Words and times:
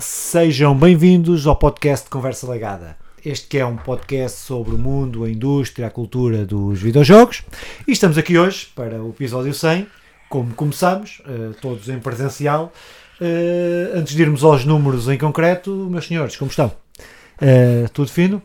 Sejam 0.00 0.74
bem-vindos 0.76 1.46
ao 1.46 1.54
podcast 1.56 2.08
Conversa 2.10 2.50
Legada. 2.50 2.96
Este 3.24 3.46
que 3.46 3.58
é 3.58 3.64
um 3.64 3.76
podcast 3.76 4.38
sobre 4.40 4.74
o 4.74 4.78
mundo, 4.78 5.24
a 5.24 5.30
indústria, 5.30 5.86
a 5.86 5.90
cultura 5.90 6.44
dos 6.44 6.80
videojogos. 6.80 7.42
E 7.86 7.92
estamos 7.92 8.18
aqui 8.18 8.36
hoje 8.36 8.66
para 8.74 9.00
o 9.02 9.10
episódio 9.10 9.54
100, 9.54 9.86
como 10.28 10.52
começamos, 10.54 11.22
eh, 11.26 11.54
todos 11.60 11.88
em 11.88 11.98
presencial. 11.98 12.72
Eh, 13.20 13.92
antes 13.94 14.14
de 14.14 14.20
irmos 14.22 14.42
aos 14.42 14.64
números 14.64 15.08
em 15.08 15.16
concreto, 15.16 15.70
meus 15.70 16.06
senhores, 16.06 16.36
como 16.36 16.50
estão? 16.50 16.72
Eh, 17.40 17.86
tudo 17.92 18.10
fino? 18.10 18.42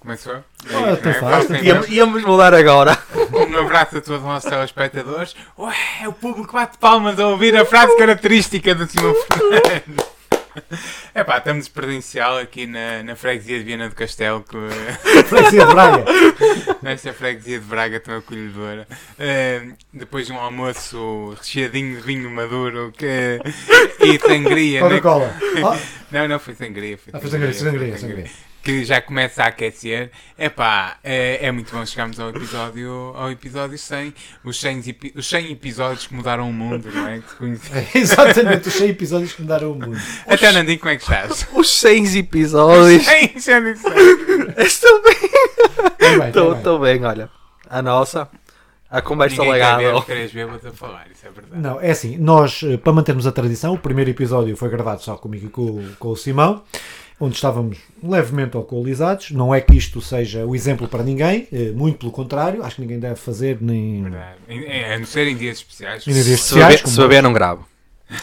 Começou? 0.00 0.34
Ah, 0.34 0.90
É 0.90 0.92
então 0.94 1.14
faz, 1.14 1.48
Íamos- 1.90 2.24
mudar 2.24 2.52
agora. 2.52 2.98
Um 3.32 3.56
abraço 3.58 3.98
a 3.98 4.00
todos 4.00 4.20
os 4.20 4.26
nossos 4.26 4.50
telespectadores. 4.50 5.34
Ué, 5.56 5.74
é 6.02 6.08
o 6.08 6.12
público 6.12 6.52
bate 6.52 6.76
palmas 6.78 7.18
a 7.20 7.28
ouvir 7.28 7.56
a 7.56 7.64
frase 7.64 7.96
característica 7.96 8.74
do 8.74 8.86
Simão 8.88 9.14
Fernandes. 9.14 10.11
É 11.14 11.22
pá, 11.22 11.38
estamos 11.38 11.68
presencial 11.68 12.38
aqui 12.38 12.66
na, 12.66 13.02
na 13.02 13.14
freguesia 13.16 13.58
de 13.58 13.64
Viana 13.64 13.88
do 13.88 13.94
Castelo, 13.94 14.42
que, 14.42 14.56
Freguesia 15.28 15.66
de 15.66 15.72
Braga. 15.74 16.04
nesta 16.82 17.12
freguesia 17.12 17.58
de 17.60 17.64
Braga 17.66 18.00
tão 18.00 18.16
acolhedora. 18.16 18.86
Eh, 19.18 19.62
depois 19.92 20.26
de 20.26 20.32
um 20.32 20.38
almoço 20.38 21.34
recheadinho 21.38 21.96
de 21.96 22.02
vinho 22.02 22.30
maduro 22.30 22.92
que, 22.96 23.38
e 24.00 24.18
sangria. 24.18 24.80
né? 24.82 24.88
Coca-Cola. 25.00 25.34
Ah, 25.64 25.78
Não, 26.10 26.28
não, 26.28 26.38
foi 26.38 26.54
sangria. 26.54 26.96
Foi 26.98 27.12
Ah, 27.14 27.20
foi 27.20 27.30
sangria, 27.30 27.52
sangria, 27.52 27.98
sangria. 27.98 28.30
Que 28.62 28.84
já 28.84 29.00
começa 29.00 29.42
a 29.42 29.46
aquecer. 29.48 30.10
Epá, 30.38 30.96
é, 31.02 31.46
é 31.46 31.50
muito 31.50 31.74
bom 31.74 31.84
chegarmos 31.84 32.20
ao 32.20 32.30
episódio, 32.30 33.12
ao 33.16 33.28
episódio 33.30 33.76
100. 33.76 34.14
Os 34.44 34.60
100, 34.60 34.88
epi- 34.88 35.12
os 35.16 35.28
100 35.28 35.50
episódios 35.50 36.06
que 36.06 36.14
mudaram 36.14 36.48
o 36.48 36.52
mundo, 36.52 36.88
não 36.94 37.08
é? 37.08 37.18
Que 37.18 37.34
conhece- 37.36 37.70
Exatamente, 37.98 38.68
os 38.68 38.74
100 38.74 38.88
episódios 38.90 39.32
que 39.32 39.42
mudaram 39.42 39.72
o 39.72 39.74
mundo. 39.74 39.98
Até 40.28 40.52
Nandinho, 40.52 40.78
como 40.78 40.90
é 40.92 40.96
que 40.96 41.02
estás? 41.02 41.48
Os 41.52 41.68
seis 41.80 42.14
episódios. 42.14 43.04
100, 43.04 43.34
já 43.40 43.58
disse. 43.60 43.84
Estou 44.58 45.02
bem. 45.02 45.14
Bem, 45.98 46.18
bem, 46.18 46.28
Estou 46.28 46.50
bem. 46.50 46.58
estou 46.58 46.78
bem, 46.78 47.04
olha. 47.04 47.30
A 47.68 47.82
nossa. 47.82 48.28
A 48.88 49.00
conversa 49.00 49.42
Ninguém 49.42 49.54
quer 49.60 49.76
ver 49.76 49.76
legada. 49.78 49.98
os 49.98 50.04
três 50.04 50.32
bêbados 50.32 50.66
a 50.66 50.70
falar, 50.70 51.06
isso 51.10 51.26
é 51.26 51.30
verdade. 51.30 51.60
Não, 51.62 51.80
é 51.80 51.90
assim, 51.92 52.18
nós, 52.18 52.60
eh, 52.62 52.76
para 52.76 52.92
mantermos 52.92 53.26
a 53.26 53.32
tradição, 53.32 53.72
o 53.72 53.78
primeiro 53.78 54.10
episódio 54.10 54.54
foi 54.54 54.68
gravado 54.68 55.00
só 55.02 55.16
comigo 55.16 55.46
e 55.46 55.48
com, 55.48 55.82
com 55.98 56.08
o 56.10 56.16
Simão, 56.16 56.62
onde 57.24 57.36
estávamos 57.36 57.78
levemente 58.02 58.56
alcoolizados. 58.56 59.30
Não 59.30 59.54
é 59.54 59.60
que 59.60 59.76
isto 59.76 60.00
seja 60.00 60.44
o 60.44 60.56
exemplo 60.56 60.88
para 60.88 61.04
ninguém, 61.04 61.46
eh, 61.52 61.70
muito 61.72 61.98
pelo 61.98 62.10
contrário, 62.10 62.64
acho 62.64 62.74
que 62.76 62.80
ninguém 62.82 62.98
deve 62.98 63.14
fazer 63.16 63.58
nem. 63.60 64.04
Em- 64.48 64.58
em- 64.64 64.84
A 64.92 64.98
não 64.98 65.06
ser 65.06 65.28
em 65.28 65.36
dias 65.36 65.58
especiais. 65.58 66.06
Em 66.06 66.12
dias 66.12 66.24
Se 66.24 66.30
beber, 66.30 66.34
especiais, 66.74 66.80
se 66.84 67.00
beber 67.00 67.22
não 67.22 67.32
gravo. 67.32 67.64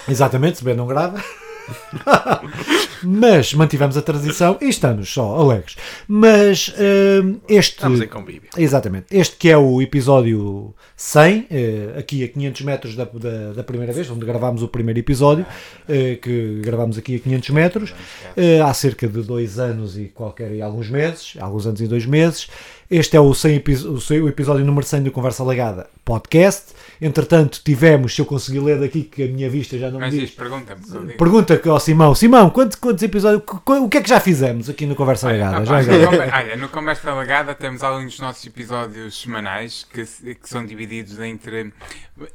Exatamente, 0.07 0.57
se 0.57 0.63
bem 0.63 0.75
não 0.75 0.85
grava. 0.85 1.23
Mas 3.03 3.53
mantivemos 3.53 3.95
a 3.97 4.01
tradição 4.01 4.57
e 4.61 4.69
estamos 4.69 5.11
só 5.11 5.35
alegres. 5.35 5.75
Mas 6.07 6.73
eh, 6.77 7.21
este. 7.47 7.75
Estamos 7.75 8.01
em 8.01 8.07
convívio. 8.07 8.49
Exatamente. 8.57 9.05
Este 9.11 9.35
que 9.37 9.49
é 9.49 9.57
o 9.57 9.81
episódio 9.81 10.73
100, 10.95 11.47
eh, 11.49 11.95
aqui 11.97 12.23
a 12.23 12.27
500 12.27 12.61
metros 12.61 12.95
da, 12.95 13.05
da, 13.05 13.53
da 13.53 13.63
primeira 13.63 13.93
vez, 13.93 14.09
onde 14.09 14.25
gravámos 14.25 14.61
o 14.61 14.67
primeiro 14.67 14.99
episódio, 14.99 15.45
eh, 15.87 16.17
que 16.21 16.59
gravámos 16.61 16.97
aqui 16.97 17.15
a 17.15 17.19
500 17.19 17.49
metros, 17.51 17.93
eh, 18.35 18.59
há 18.59 18.73
cerca 18.73 19.07
de 19.07 19.21
dois 19.21 19.59
anos 19.59 19.97
e 19.97 20.05
qualquer 20.05 20.51
e 20.51 20.61
alguns 20.61 20.89
meses, 20.89 21.35
alguns 21.39 21.65
anos 21.65 21.81
e 21.81 21.87
dois 21.87 22.05
meses. 22.05 22.49
Este 22.91 23.15
é 23.15 23.19
o, 23.19 23.31
100 23.35 23.55
epi- 23.57 23.73
o 23.85 24.01
100 24.01 24.21
o 24.21 24.27
episódio 24.27 24.65
número 24.65 24.83
100 24.83 25.03
do 25.03 25.11
Conversa 25.11 25.43
Legada 25.43 25.87
podcast. 26.03 26.73
Entretanto, 26.99 27.61
tivemos, 27.63 28.15
se 28.15 28.19
eu 28.21 28.25
conseguir 28.25 28.59
ler 28.61 28.79
daqui, 28.79 29.03
que 29.03 29.23
a 29.23 29.27
minha 29.27 29.47
vista 29.47 29.77
já 29.77 29.91
não 29.91 29.99
me 29.99 30.05
Mas 30.07 30.13
diz. 30.15 30.31
pergunta-me. 30.31 31.13
Pergunta 31.13 31.61
ao 31.69 31.79
Simão, 31.79 32.15
Simão, 32.15 32.49
quantos, 32.49 32.75
quantos 32.77 33.03
episódios, 33.03 33.43
o 33.47 33.87
que 33.87 33.97
é 33.99 34.01
que 34.01 34.09
já 34.09 34.19
fizemos 34.19 34.67
aqui 34.71 34.87
no 34.87 34.95
Conversa 34.95 35.27
Legada? 35.27 35.57
Olha, 35.57 35.83
Já 35.83 35.93
agora. 36.09 36.31
olha, 36.35 36.55
no 36.57 36.67
Conversa 36.69 37.13
Legada 37.13 37.53
temos 37.53 37.83
alguns 37.83 38.05
dos 38.05 38.19
nossos 38.19 38.43
episódios 38.47 39.21
semanais 39.21 39.85
que, 39.93 40.03
que 40.33 40.49
são 40.49 40.65
divididos 40.65 41.19
entre 41.19 41.71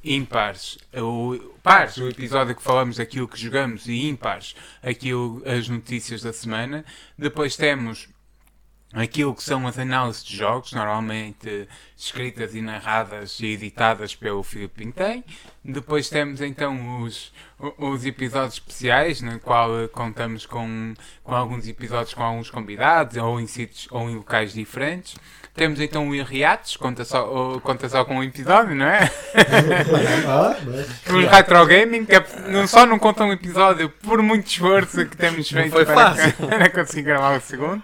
ímpares, 0.05 0.79
o, 0.97 1.37
pares, 1.65 1.97
o 1.97 2.09
episódio 2.09 2.55
que 2.55 2.63
falamos 2.63 2.99
daquilo 2.99 3.27
que 3.27 3.39
jogamos, 3.41 3.87
e 3.89 4.07
ímpares, 4.09 4.55
aquilo, 4.85 5.43
as 5.45 5.69
notícias 5.69 6.23
da 6.23 6.33
semana. 6.33 6.85
Depois 7.19 7.57
temos 7.57 8.09
aquilo 8.95 9.35
que 9.35 9.43
são 9.43 9.67
as 9.67 9.79
análises 9.79 10.25
de 10.25 10.37
jogos, 10.37 10.73
normalmente 10.73 11.69
escritas 11.97 12.55
e 12.55 12.63
narradas 12.63 13.41
e 13.41 13.47
editadas 13.47 14.15
pelo 14.15 14.43
Filipe 14.43 14.85
Pintem. 14.85 15.25
Depois 15.65 16.09
temos 16.09 16.41
então 16.41 17.03
os, 17.03 17.33
os 17.79 18.07
episódios 18.07 18.55
especiais, 18.55 19.21
no 19.21 19.41
qual 19.41 19.89
contamos 19.89 20.47
com, 20.47 20.95
com 21.23 21.35
alguns 21.35 21.67
episódios 21.67 22.15
com 22.15 22.23
alguns 22.23 22.51
convidados, 22.51 23.17
ou 23.17 23.41
em 23.41 23.47
sítios 23.47 23.89
ou 23.91 24.09
em 24.09 24.17
locais 24.17 24.53
diferentes. 24.53 25.17
Temos 25.55 25.79
então 25.81 26.09
o 26.09 26.15
Irriates, 26.15 26.77
conta 26.77 27.05
só, 27.05 27.61
conta 27.63 27.89
só 27.89 28.05
com 28.05 28.17
um 28.17 28.25
episódio, 28.25 28.75
não 28.75 28.87
é? 28.87 29.09
Ah, 30.27 30.57
mas- 30.65 31.15
Os 31.15 31.31
Retro 31.31 31.65
Gaming, 31.67 32.05
que 32.05 32.17
é- 32.17 32.25
não 32.49 32.67
só 32.67 32.85
não 32.85 32.99
conta 32.99 33.23
um 33.25 33.33
episódio 33.33 33.89
por 34.03 34.21
muito 34.21 34.49
esforço 34.49 35.07
que 35.07 35.17
temos 35.17 35.49
feito 35.49 35.71
foi 35.71 35.85
para, 35.85 35.95
fácil. 36.15 36.33
para 36.49 36.71
conseguir 36.71 37.03
gravar 37.03 37.37
o 37.37 37.41
segundo. 37.41 37.81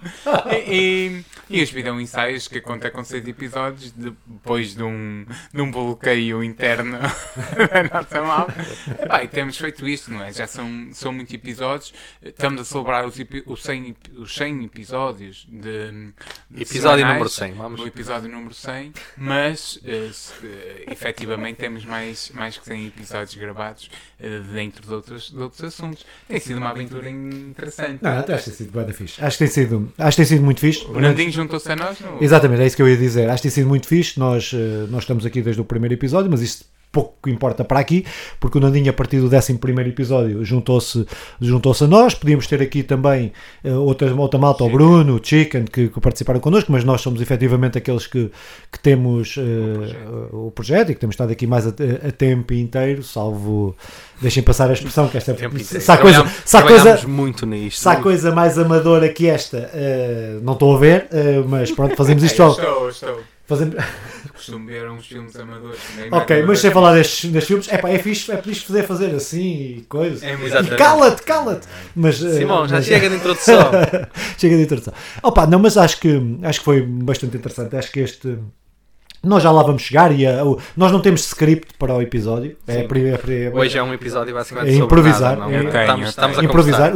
E, 0.67 1.23
e, 1.51 1.59
e 1.59 1.63
os 1.63 1.71
Vidão 1.71 2.01
Ensaios, 2.01 2.49
que 2.49 2.61
conta 2.61 2.91
com 2.91 3.03
seis 3.05 3.27
episódios, 3.27 3.93
depois 3.93 4.75
de 4.75 4.83
um, 4.83 5.27
de 5.53 5.61
um 5.61 5.71
bloqueio 5.71 6.43
interno 6.45 6.99
da 6.99 7.83
nossa 8.01 8.23
malta. 8.23 8.55
Epá, 9.03 9.25
e 9.25 9.29
temos 9.29 9.57
feito 9.59 9.87
isto, 9.89 10.11
não 10.13 10.23
é? 10.25 10.33
Já 10.33 10.47
são, 10.47 10.89
são 10.93 11.13
muitos 11.13 11.35
episódios. 11.35 11.93
Estamos 12.23 12.61
a 12.61 12.65
celebrar 12.65 13.07
os, 13.07 13.17
os, 13.47 13.63
100, 13.63 13.89
ep- 13.89 14.13
os 14.19 14.35
100 14.35 14.65
episódios 14.65 15.47
de, 15.51 16.13
de 16.51 16.63
Episódio 16.63 16.99
semanais 16.99 17.15
número 17.15 17.29
100. 17.29 17.53
Vamos. 17.55 17.81
o 17.81 17.87
episódio 17.87 18.29
número 18.31 18.55
100, 18.55 18.93
mas 19.17 19.81
eh, 19.85 20.85
efetivamente 20.91 21.57
temos 21.57 21.85
mais, 21.85 22.31
mais 22.35 22.57
que 22.59 22.65
100 22.65 22.87
episódios 22.87 23.35
gravados 23.35 23.91
eh, 24.19 24.41
dentro 24.53 24.87
de 24.87 24.93
outros, 24.93 25.31
de 25.31 25.39
outros 25.39 25.63
assuntos. 25.65 26.05
Tem 26.29 26.41
sido 26.41 26.59
uma 26.59 26.71
aventura 26.71 27.09
interessante. 27.09 27.99
Não, 28.03 28.19
até 28.19 28.35
acho 28.35 28.45
que 28.45 28.51
tem 28.51 28.67
sido 28.67 28.85
bem 28.85 28.93
fixe. 28.93 29.25
Acho 29.25 29.39
que 29.39 29.45
tem 29.45 29.53
sido, 29.53 29.93
acho 29.99 30.11
que 30.11 30.17
tem 30.17 30.25
sido 30.27 30.45
muito 30.45 30.61
fixe. 30.61 30.85
O 30.87 31.01
Nandinho 31.01 31.33
juntou-se 31.43 31.71
a 31.71 31.77
nós. 31.77 31.99
Exatamente, 32.21 32.63
é 32.63 32.67
isso 32.67 32.77
que 32.77 32.83
eu 32.83 32.89
ia 32.89 32.97
dizer. 32.97 33.29
Acho 33.29 33.37
que 33.37 33.43
tem 33.43 33.51
sido 33.51 33.69
muito 33.69 33.87
fixe. 33.87 34.19
Nós, 34.19 34.53
eh, 34.55 34.87
nós 34.89 35.03
estamos 35.03 35.25
aqui 35.27 35.43
desde 35.43 35.61
o 35.61 35.65
primeiro 35.65 35.95
episódio, 35.95 36.31
mas 36.31 36.41
isso 36.41 36.65
pouco 36.93 37.29
importa 37.29 37.65
para 37.65 37.79
aqui, 37.79 38.05
porque 38.41 38.59
o 38.59 38.61
Nandinho, 38.61 38.91
a 38.91 38.93
partir 38.93 39.21
do 39.21 39.27
11 39.35 39.59
episódio, 39.87 40.45
juntou-se 40.45 41.07
juntou 41.41 41.75
a 41.81 41.87
nós. 41.87 42.15
Podíamos 42.15 42.47
ter 42.47 42.61
aqui 42.61 42.83
também 42.83 43.33
eh, 43.63 43.73
outra, 43.73 44.13
outra 44.15 44.39
malta, 44.41 44.65
o. 44.65 44.71
Bruno, 44.71 45.17
o 45.17 45.21
Chicken, 45.23 45.65
que, 45.65 45.89
que 45.89 46.01
participaram 46.01 46.41
connosco, 46.41 46.73
mas 46.73 46.85
nós 46.85 47.01
somos 47.01 47.21
efetivamente 47.21 47.79
aqueles 47.79 48.07
que, 48.07 48.31
que 48.73 48.79
temos 48.81 49.37
eh, 49.39 50.33
o 50.33 50.51
projeto 50.51 50.91
e 50.91 50.95
que 50.95 51.01
temos 51.01 51.15
estado 51.15 51.31
aqui 51.31 51.47
mais 51.47 51.67
a, 51.67 51.71
a 51.71 52.13
tempo 52.13 52.53
inteiro, 52.55 53.03
salvo. 53.03 53.77
Deixem 54.21 54.43
passar 54.43 54.69
a 54.69 54.73
expressão, 54.73 55.09
que 55.09 55.17
esta. 55.17 55.35
Se 55.63 55.93
há 55.93 55.97
coisa, 55.97 56.27
se 56.45 56.57
há 56.57 56.63
coisa, 56.63 57.07
muito 57.07 57.47
nisto. 57.47 57.81
se 57.81 57.89
há 57.89 57.97
coisa 57.97 58.33
mais 58.33 58.59
amadora 58.59 59.09
que 59.09 59.29
esta, 59.29 59.71
eh, 59.73 60.39
não 60.43 60.55
estou 60.55 60.75
a 60.75 60.79
ver, 60.79 61.09
mas 61.49 61.71
pronto, 61.71 61.95
fazemos 61.97 62.23
isto 62.25 62.43
É, 62.43 62.49
estou, 62.49 62.89
estou. 62.89 63.21
Fazemos... 63.47 63.77
Costumo 64.41 64.67
ver 64.67 64.91
uns 64.91 65.07
filmes 65.07 65.37
amadores. 65.37 65.79
nem 65.97 66.09
Ok, 66.13 66.43
mas 66.43 66.59
sem 66.61 66.71
uma 66.71 66.75
falar 66.75 66.95
destes, 66.95 67.31
destes 67.31 67.47
filmes, 67.49 67.69
é 67.69 67.79
pá, 67.79 67.91
é 67.91 67.99
fixe, 67.99 68.33
é 68.33 68.41
fixe 68.41 68.65
poder 68.65 68.87
fazer 68.87 69.15
assim 69.15 69.77
e 69.79 69.87
coisa. 69.89 70.25
É 70.27 70.37
muito 70.37 70.55
E 70.57 70.77
cala-te, 70.77 71.23
cala-te! 71.23 71.67
Mas, 71.95 72.23
eh, 72.23 72.39
Simão, 72.39 72.67
já 72.67 72.77
mas- 72.77 72.87
chega 72.87 73.09
de 73.11 73.17
introdução. 73.17 73.71
chega 74.39 74.57
de 74.57 74.63
introdução. 74.63 74.95
Opa, 75.23 75.47
não, 75.47 75.59
mas 75.59 75.77
acho 75.77 76.01
que, 76.01 76.39
acho 76.43 76.59
que 76.61 76.65
foi 76.65 76.83
bastante 76.83 77.37
interessante. 77.37 77.77
Acho 77.77 77.93
que 77.93 78.01
este. 78.01 78.39
Nós 79.23 79.43
já 79.43 79.51
lá 79.51 79.63
vamos 79.63 79.83
chegar 79.83 80.19
e 80.19 80.27
a- 80.27 80.43
o- 80.45 80.59
nós 80.75 80.91
não 80.91 80.99
temos 81.01 81.21
script 81.27 81.75
para 81.79 81.95
o 81.95 82.01
episódio. 82.01 82.57
É, 82.67 82.81
é 82.87 83.51
Hoje 83.53 83.77
é 83.77 83.83
um 83.83 83.93
episódio 83.93 84.33
basicamente 84.33 84.71
É 84.71 84.73
sobre 84.79 84.85
improvisar, 84.87 85.39
nada, 85.39 85.51
não? 85.53 85.59
é- 85.59 85.61
tenho, 85.61 85.69
estamos, 85.83 86.09
estamos 86.09 86.39
a 86.39 86.45
improvisar. 86.45 86.93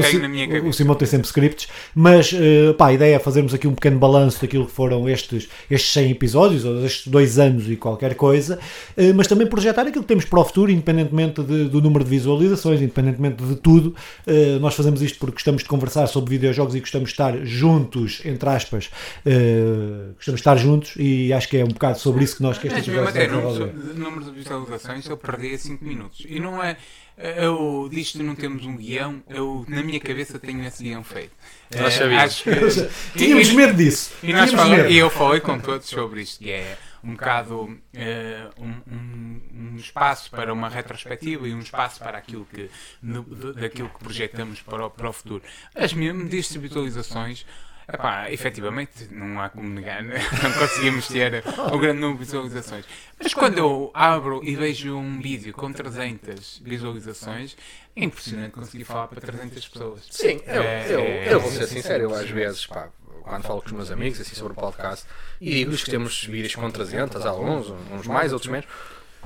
O, 0.65 0.69
o- 0.69 0.73
Simão 0.73 0.95
tem 0.95 1.07
sempre 1.07 1.27
scripts, 1.27 1.69
mas 1.95 2.33
eh, 2.35 2.73
pá, 2.79 2.87
a 2.87 2.93
ideia 2.95 3.17
é 3.17 3.19
fazermos 3.19 3.53
aqui 3.53 3.69
um 3.69 3.75
pequeno 3.75 3.99
balanço 3.99 4.41
daquilo 4.41 4.65
que 4.65 4.73
foram 4.73 5.07
estes, 5.07 5.49
estes 5.71 5.93
100 5.93 6.13
episódios, 6.13 6.65
ou 6.65 6.83
estes 6.87 7.09
dois 7.09 7.39
anos 7.39 7.69
e 7.69 7.77
qualquer 7.77 8.15
coisa, 8.15 8.59
eh, 8.97 9.13
mas 9.13 9.27
também 9.27 9.47
projetar 9.47 9.83
aquilo 9.83 10.03
que 10.03 10.09
temos 10.09 10.25
para 10.25 10.41
o 10.41 10.45
futuro, 10.47 10.71
independentemente 10.71 11.43
de- 11.43 11.69
do 11.69 11.83
número 11.83 12.05
de 12.05 12.11
visualizações, 12.11 12.81
independentemente 12.81 13.45
de 13.45 13.57
tudo. 13.57 13.95
Eh, 14.27 14.57
nós 14.63 14.75
fazemos 14.75 15.03
isto 15.03 15.19
porque 15.19 15.35
gostamos 15.35 15.63
de 15.63 15.69
conversar 15.69 16.07
sobre 16.07 16.31
videojogos 16.31 16.75
e 16.75 16.81
gostamos 16.81 17.11
de 17.11 17.13
estar 17.13 17.37
juntos, 17.45 18.23
entre 18.25 18.49
aspas, 18.49 18.89
eh, 19.27 20.13
gostamos 20.17 20.39
de 20.39 20.41
estar 20.41 20.57
juntos 20.57 20.95
e 20.97 21.31
acho 21.31 21.49
que 21.49 21.59
é 21.59 21.65
um 21.65 21.69
bocado 21.69 21.99
sobre 21.99 22.14
sobre 22.15 22.25
isso 22.25 22.37
que 22.37 22.43
nós 22.43 22.59
que 22.59 22.67
este 22.69 22.79
Mas 22.79 22.89
mesmo 22.89 23.09
até 23.09 23.27
vai 23.27 23.37
número, 23.37 23.49
resolver. 23.53 23.95
número 23.95 24.25
de 24.25 24.31
visualizações 24.33 25.07
eu 25.09 25.17
perdi 25.17 25.55
a 25.55 25.59
5 25.59 25.85
minutos. 25.85 26.25
E 26.29 26.41
não 26.41 26.63
é. 26.63 26.77
Eu 27.17 27.89
disto 27.93 28.21
não 28.25 28.35
temos 28.35 28.65
um 28.67 28.77
guião, 28.77 29.23
eu 29.29 29.65
na 29.69 29.83
minha 29.85 30.01
cabeça 30.01 30.37
tenho 30.39 30.65
esse 30.67 30.83
guião 30.83 31.05
feito. 31.05 31.31
Nós 31.77 31.95
Eh, 31.95 31.99
sabíamos. 31.99 32.43
que- 32.43 33.19
Tínhamos 33.19 33.49
e- 33.49 33.55
medo 33.55 33.75
disso. 33.75 34.13
E, 34.23 34.33
nós 34.33 34.51
falamos- 34.53 34.77
medo. 34.79 34.91
e 34.91 34.97
eu 34.99 35.09
falei 35.11 35.41
com 35.41 35.59
todos 35.61 35.87
sobre 35.89 36.23
isto, 36.23 36.41
que 36.43 36.51
é 36.51 36.77
um 37.05 37.13
bocado 37.13 37.79
eh, 37.95 38.49
um, 38.59 38.93
um- 38.93 39.41
um 39.75 39.77
espaço 39.77 40.29
para 40.31 40.53
uma 40.53 40.69
retrospectiva 40.69 41.47
e 41.47 41.55
um 41.55 41.61
espaço 41.61 42.01
para 42.01 42.19
aquilo 42.19 42.45
que, 42.53 42.69
no- 43.01 43.23
daquilo 43.55 43.91
que 43.91 43.99
projetamos 44.03 44.61
para 44.63 44.87
o, 44.87 44.91
para 44.91 45.09
o 45.09 45.13
futuro. 45.13 45.43
As 45.73 45.93
mesmo 45.93 46.25
destas 46.29 46.61
visualizações, 46.61 47.47
epá, 47.93 48.31
efetivamente, 48.31 49.09
não 49.11 49.41
há 49.41 49.49
como 49.49 49.69
negar, 49.69 50.03
né? 50.05 50.21
não 50.43 50.53
conseguimos 50.53 51.07
ter 51.09 51.43
um 51.73 51.79
grande 51.79 52.01
número 52.01 52.19
de 52.19 52.25
visualizações. 52.25 52.85
Mas 53.23 53.35
quando 53.35 53.59
eu 53.59 53.91
abro 53.95 54.41
e 54.45 54.55
vejo 54.57 54.97
um 54.97 55.21
vídeo 55.21 55.53
com 55.53 55.73
300 55.73 56.61
visualizações, 56.65 57.57
é 57.97 58.05
impressionante 58.05 58.53
conseguir 58.53 58.85
falar 58.85 59.09
para 59.09 59.21
300 59.21 59.69
pessoas. 59.69 60.01
Sim, 60.11 60.41
eu, 60.47 60.63
É, 60.63 60.87
eu, 60.89 61.01
é, 61.01 61.35
eu 61.35 61.41
vou 61.41 61.51
é, 61.51 61.53
ser 61.55 61.65
é, 61.65 61.67
sincero, 61.67 62.03
eu 62.05 62.17
é, 62.17 62.21
às 62.21 62.31
vezes, 62.31 62.67
pá, 62.67 62.89
quando 63.23 63.43
falo 63.43 63.61
com 63.61 63.67
os 63.69 63.73
meus 63.73 63.91
amigos 63.91 64.21
assim 64.21 64.35
sobre 64.35 64.53
o 64.53 64.57
podcast, 64.57 65.07
e 65.41 65.51
digo-lhes 65.55 65.83
que 65.83 65.91
temos 65.91 66.25
vídeos 66.25 66.55
com 66.55 66.71
300, 66.71 67.25
alguns, 67.25 67.73
uns 67.93 68.07
mais, 68.07 68.33
outros 68.33 68.51
menos, 68.51 68.67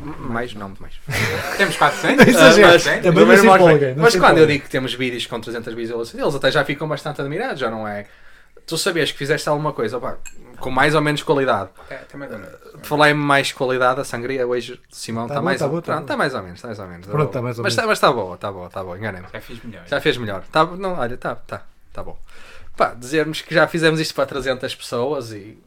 mais, 0.01 0.55
não 0.55 0.69
muito 0.69 0.81
mais. 0.81 0.95
Temos 1.59 1.77
400? 1.77 2.29
Exagero. 2.29 2.69
Ah, 2.69 2.71
mas, 2.73 2.85
mas- 2.87 3.03
Também 3.03 3.25
mas- 3.25 3.97
mas 3.97 4.17
quando 4.17 4.39
eu 4.39 4.47
digo 4.47 4.63
que 4.63 4.71
temos 4.71 4.95
vídeos 4.95 5.27
com 5.27 5.41
300 5.41 5.75
visualizações, 5.75 6.23
eles 6.23 6.35
até 6.37 6.53
já 6.53 6.65
ficam 6.65 6.87
bastante 6.87 7.21
admirados, 7.21 7.59
já 7.59 7.69
não 7.69 7.87
é? 7.89 8.07
Tu 8.69 8.77
sabias 8.79 9.11
que 9.11 9.19
fizeste 9.19 9.49
alguma 9.49 9.73
coisa, 9.73 9.97
opá, 9.97 10.19
com 10.61 10.71
mais 10.71 10.95
ou 10.95 11.01
menos 11.01 11.23
qualidade. 11.23 11.71
É, 11.89 11.97
também 11.97 12.29
não. 12.29 12.39
Falar 12.85 13.11
em 13.11 13.15
mais 13.15 13.51
qualidade, 13.51 14.01
a 14.01 14.05
sangria 14.05 14.47
hoje, 14.47 14.79
Simão, 14.91 15.27
Tá 15.27 15.35
está 15.35 15.43
mais, 15.43 15.59
tá 15.59 15.67
bom, 15.69 15.77
tá 15.77 15.83
pronto, 15.83 16.01
bom. 16.01 16.07
tá 16.07 16.17
mais 16.17 16.35
ou 16.35 16.43
menos, 16.43 16.59
está 16.59 16.69
mais 16.69 16.79
ou 16.79 16.87
menos. 16.87 17.07
Pronto, 17.07 17.19
boa. 17.23 17.33
tá 17.33 17.43
mais 17.43 17.59
ou 17.59 17.63
mas, 17.65 17.73
menos. 17.75 17.83
tá- 17.83 17.87
mas 17.89 17.99
está 17.99 18.13
boa, 18.13 18.35
está 18.35 18.53
boa, 18.53 18.67
está 18.67 18.85
boa, 18.85 18.99
enganei-me. 18.99 19.27
Já 19.33 19.41
fiz 19.41 19.63
melhor. 19.65 19.83
Já 19.87 20.01
fez 20.01 20.17
melhor. 20.19 20.45
Tá, 20.53 20.65
não, 20.67 20.99
olha, 20.99 21.17
tá, 21.17 21.35
tá, 21.35 21.63
tá 21.93 22.03
bom. 22.03 22.19
Pá, 22.77 22.93
dizermos 22.95 23.41
que 23.41 23.55
já 23.55 23.67
fizemos 23.67 23.99
isto 24.01 24.15
para 24.15 24.27
300 24.27 24.75
pessoas 24.75 25.33
e 25.33 25.59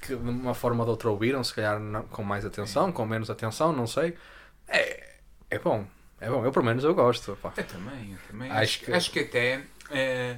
que 0.00 0.16
de 0.16 0.28
uma 0.30 0.54
forma 0.54 0.78
ou 0.80 0.84
de 0.86 0.90
outra 0.92 1.10
ouviram, 1.10 1.44
se 1.44 1.52
calhar 1.54 1.78
não- 1.78 2.04
com 2.04 2.22
mais 2.22 2.44
atenção, 2.46 2.90
com 2.90 3.04
menos 3.04 3.28
atenção, 3.30 3.72
não 3.72 3.86
sei. 3.86 4.16
É, 4.66 5.04
é 5.50 5.58
bom. 5.58 5.84
É 6.20 6.28
bom, 6.30 6.44
eu 6.44 6.50
pelo 6.50 6.64
menos 6.64 6.82
eu 6.82 6.94
gosto. 6.94 7.36
Pá. 7.42 7.52
Eu 7.56 7.64
também, 7.64 8.12
eu 8.12 8.18
também. 8.30 8.50
Acho 8.50 8.60
Acho, 8.62 8.78
que- 8.80 8.92
acho 8.92 9.10
que 9.12 9.20
até. 9.20 9.60
eh, 9.90 10.36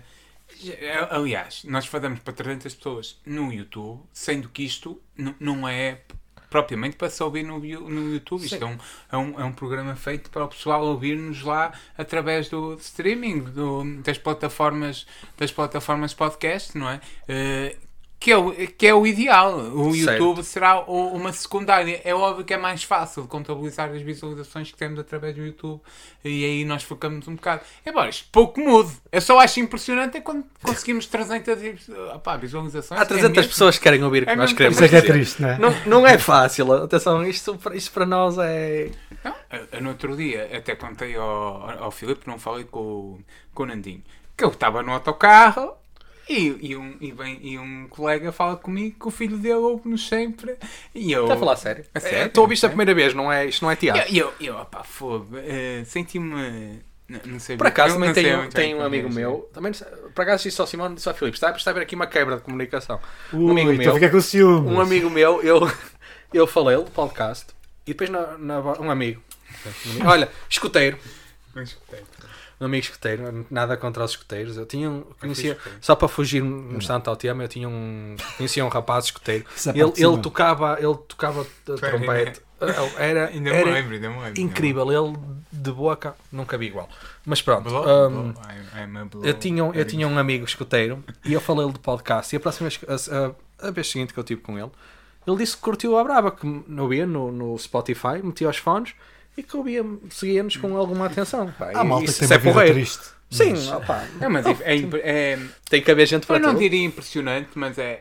aliás, 1.10 1.64
nós 1.64 1.86
fazemos 1.86 2.20
para 2.20 2.32
300 2.32 2.74
pessoas 2.74 3.20
no 3.26 3.52
YouTube, 3.52 4.02
sendo 4.12 4.48
que 4.48 4.64
isto 4.64 5.00
não 5.38 5.68
é 5.68 6.00
propriamente 6.48 6.96
para 6.96 7.08
se 7.08 7.22
ouvir 7.22 7.44
no, 7.44 7.58
no 7.60 8.12
YouTube. 8.14 8.44
Isto 8.44 8.58
Sim. 8.58 8.64
é 8.64 8.66
um, 8.66 8.78
é, 9.12 9.16
um, 9.16 9.40
é 9.40 9.44
um 9.44 9.52
programa 9.52 9.94
feito 9.94 10.30
para 10.30 10.44
o 10.44 10.48
pessoal 10.48 10.84
ouvir-nos 10.84 11.42
lá 11.42 11.72
através 11.96 12.48
do 12.48 12.74
streaming, 12.74 13.44
do- 13.44 14.02
das, 14.02 14.18
plataformas, 14.18 15.06
das 15.38 15.52
plataformas 15.52 16.12
podcast, 16.12 16.76
não 16.76 16.90
é? 16.90 17.00
Eh, 17.28 17.76
que 18.20 18.31
é, 18.31 18.37
o, 18.37 18.52
que 18.52 18.87
é 18.87 18.94
o 18.94 19.06
ideal. 19.06 19.56
O 19.58 19.94
Certo. 19.94 20.19
YouTube 20.22 20.43
será 20.44 20.78
o- 20.82 21.14
uma 21.14 21.32
secundária. 21.32 22.02
É 22.05 22.14
óbvio 22.14 22.44
que 22.44 22.52
é 22.52 22.58
mais 22.58 22.82
fácil 22.84 23.22
de 23.22 23.28
contabilizar 23.28 23.90
as 23.90 24.02
visualizações 24.02 24.70
que 24.70 24.76
temos 24.76 24.99
através 24.99 25.34
do 25.34 25.40
YouTube 25.43 25.81
e 26.22 26.44
aí 26.44 26.64
nós 26.67 26.82
focamos 26.82 27.26
um 27.26 27.34
bocado. 27.34 27.62
Embora 27.84 28.11
isto 28.11 28.28
pouco 28.31 28.61
mude. 28.61 28.93
Eu 29.11 29.22
só 29.22 29.40
acho 29.40 29.58
impressionante 29.58 30.19
é 30.19 30.20
quando 30.20 30.44
conseguimos 30.62 31.06
300 31.06 31.62
e- 31.62 31.93
opá, 32.14 32.37
visualizações. 32.37 33.00
Há 33.00 33.06
300 33.06 33.31
é 33.38 33.40
mesmo- 33.40 33.50
pessoas 33.52 33.78
que 33.78 33.84
querem 33.84 34.05
ouvir 34.05 34.25
o 34.25 34.26
que 34.26 34.32
É 34.32 34.37
nós 34.37 34.52
queremos 34.52 34.76
Isso 34.76 34.84
é 34.84 34.88
que 34.88 34.96
é 34.96 35.00
triste, 35.00 35.40
não 35.40 35.49
é? 35.49 35.58
Não, 35.58 35.70
não 35.87 36.06
é 36.06 36.19
fácil, 36.19 36.70
atenção, 36.75 37.25
isto, 37.26 37.58
isto 37.72 37.90
para 37.90 38.05
nós 38.05 38.37
é. 38.38 38.90
Não, 39.25 39.34
eu- 39.50 39.67
eu 39.72 39.81
no 39.81 39.88
outro 39.88 40.14
dia 40.14 40.50
até 40.55 40.76
contei 40.76 41.17
ao, 41.17 41.84
ao 41.84 41.90
Filipe, 41.90 42.26
não 42.26 42.38
falei 42.38 42.64
com, 42.64 42.81
o- 42.81 43.20
com 43.55 43.62
o 43.62 43.67
Nandinho, 43.67 44.02
que 44.37 44.44
eu 44.44 44.49
estava 44.50 44.82
no 44.82 44.93
autocarro 44.93 45.72
e, 46.32 46.71
e, 46.71 46.77
um, 46.77 46.97
e, 47.00 47.11
vem, 47.12 47.38
e 47.43 47.59
um 47.59 47.87
colega 47.88 48.31
fala 48.31 48.56
comigo 48.56 48.97
que 49.00 49.09
o 49.09 49.11
filho 49.11 49.37
dele 49.37 49.55
ouve-nos 49.56 50.06
sempre 50.09 50.56
e 50.94 51.11
eu... 51.12 51.25
Está 51.25 51.35
a 51.35 51.38
falar 51.38 51.53
a 51.55 51.56
sério? 51.56 51.85
A 51.94 52.00
sério? 52.00 52.19
É, 52.19 52.27
Estou 52.27 52.43
a 52.43 52.44
ouvir 52.44 52.55
isto 52.55 52.67
a 52.67 52.69
primeira 52.69 52.94
vez, 52.94 53.12
não 53.15 53.32
é, 53.32 53.47
isto 53.47 53.62
não 53.65 53.71
é 53.71 53.77
teatro. 53.77 54.05
E 54.12 54.19
eu, 54.19 54.32
eu, 54.41 54.56
opá, 54.56 54.85
fogo, 54.85 55.37
eh, 55.37 55.82
senti-me... 55.85 56.81
Não, 57.09 57.21
não 57.25 57.41
sei 57.41 57.56
Por 57.56 57.67
acaso 57.67 57.94
eu 57.97 57.99
também 58.00 58.12
tenho, 58.15 58.38
bem 58.43 58.49
tenho 58.50 58.79
um 58.79 58.82
amigo 58.82 59.09
reagir. 59.09 59.21
meu, 59.21 59.50
também, 59.53 59.73
por 60.15 60.23
acaso 60.23 60.44
disse 60.44 60.61
ao 60.61 60.67
Simão, 60.69 60.94
disse 60.94 61.09
ao 61.09 61.15
Filipe, 61.17 61.37
está, 61.37 61.50
está 61.50 61.71
a 61.71 61.73
haver 61.73 61.82
aqui 61.82 61.97
uma 61.97 62.06
quebra 62.06 62.37
de 62.37 62.43
comunicação. 62.43 63.00
um 63.32 63.47
Ui, 63.47 63.50
amigo 63.50 63.71
estou 63.73 63.85
meu, 63.87 63.94
ficar 63.94 64.11
com 64.11 64.21
ciúmes. 64.21 64.71
um 64.73 64.81
amigo 64.81 65.11
meu, 65.11 65.43
eu, 65.43 65.61
eu 66.32 66.47
falei-lhe 66.47 66.85
do 66.85 66.91
podcast 66.93 67.47
e 67.85 67.93
depois 67.93 68.09
na, 68.11 68.38
na- 68.38 68.61
um 68.81 68.88
amigo, 68.88 69.21
olha, 70.06 70.29
escuteiro. 70.49 70.97
Um 72.60 72.66
amigo 72.66 72.84
escuteiro, 72.84 73.46
nada 73.50 73.76
contra 73.76 74.04
os 74.04 74.10
escuteiros, 74.10 74.56
eu 74.56 74.66
tinha 74.66 74.90
um, 74.90 75.02
conhecia, 75.18 75.52
escuteiro. 75.52 75.78
só 75.80 75.94
para 75.96 76.08
fugir 76.08 76.42
um 76.42 76.76
instante 76.76 77.08
ao 77.08 77.16
tema, 77.16 77.42
eu 77.44 77.48
tinha 77.48 77.68
um, 77.68 78.16
conhecia 78.36 78.64
um 78.64 78.68
rapaz 78.68 79.06
escuteiro, 79.06 79.44
é 79.66 79.70
ele, 79.78 79.92
ele 79.96 80.18
tocava, 80.22 80.76
ele 80.78 80.94
tocava 81.08 81.42
a 81.42 81.76
trompete, 81.76 82.40
era, 82.98 83.28
Ainda 83.28 83.50
era 83.50 83.70
lembro, 83.70 83.94
ainda 83.94 84.10
me 84.10 84.20
lembro. 84.20 84.40
incrível, 84.42 84.92
ele 84.92 85.18
de 85.50 85.72
boca, 85.72 86.14
nunca 86.30 86.58
vi 86.58 86.66
igual, 86.66 86.88
mas 87.24 87.40
pronto, 87.40 87.68
Blow, 87.70 87.82
hum, 88.08 88.32
blow, 88.32 88.44
I'm- 88.76 88.98
I'm. 88.98 89.10
Eu 89.24 89.34
tinha, 89.34 89.64
um- 89.64 89.72
eu 89.72 89.84
tinha 89.86 90.06
um 90.06 90.18
amigo 90.18 90.44
escuteiro 90.44 91.02
e 91.24 91.32
eu 91.32 91.40
falei-lhe 91.40 91.72
de 91.72 91.78
podcast. 91.78 92.34
E 92.34 92.36
a 92.36 92.40
próxima 92.40 92.68
vez, 92.68 93.08
a, 93.08 93.26
a- 93.64 93.68
a 93.68 93.70
vez 93.70 93.90
seguinte 93.90 94.12
que 94.12 94.20
eu 94.20 94.24
tive 94.24 94.40
com 94.42 94.58
ele, 94.58 94.70
ele 95.26 95.36
disse 95.36 95.56
que 95.56 95.62
curtiu 95.62 95.96
a 95.98 96.04
Brava, 96.04 96.30
que 96.30 96.46
me 96.46 96.80
ouvia 96.80 97.06
no, 97.06 97.30
no 97.32 97.58
Spotify, 97.58 98.22
metia 98.22 98.48
os 98.48 98.56
fones 98.58 98.94
e 99.40 99.42
que 99.42 99.56
ouvia, 99.56 99.84
seguia-nos 100.10 100.56
com 100.56 100.76
alguma 100.76 101.06
atenção. 101.06 101.52
Pá, 101.58 101.70
Há 101.75 101.82
e- 101.82 101.87
malta 101.87 102.04
que 102.04 102.10
isso 102.10 102.19
tem 102.20 102.28
uma 102.28 102.34
é 102.34 102.38
vida 102.64 102.72
triste. 102.75 103.20
Sim, 103.31 103.50
Mas- 103.52 103.69
opá, 103.70 104.04
É, 104.20 104.28
mas 104.28 104.44
é, 104.44 104.50
é, 104.62 104.78
é, 105.34 105.38
tem 105.69 105.81
que 105.81 105.88
haver 105.90 106.04
gente 106.06 106.26
para 106.26 106.37
Eu 106.37 106.40
não 106.40 106.48
tudo. 106.50 106.58
diria 106.60 106.84
impressionante, 106.84 107.50
mas 107.54 107.78
é, 107.78 108.00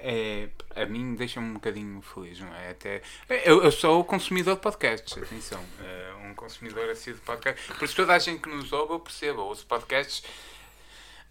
é 0.76 0.82
a 0.82 0.86
mim 0.88 1.14
deixa-me 1.14 1.50
um 1.50 1.54
bocadinho 1.54 2.02
feliz, 2.02 2.40
não 2.40 2.48
é? 2.56 2.72
Até, 2.72 3.02
eu, 3.46 3.64
eu 3.64 3.72
sou 3.72 4.04
consumidor 4.04 4.56
de 4.56 4.62
podcasts, 4.62 5.16
atenção, 5.22 5.60
é, 5.84 6.28
um 6.28 6.34
consumidor 6.34 6.90
assim 6.90 7.14
de 7.14 7.20
podcasts. 7.20 7.64
Por 7.78 7.86
isso 7.86 7.96
toda 7.96 8.14
a 8.16 8.18
gente 8.20 8.42
que 8.42 8.50
nos 8.50 8.74
ouve, 8.74 8.94
eu 8.94 9.00
percebo, 9.00 9.42
ouço 9.42 9.68
podcasts 9.68 10.24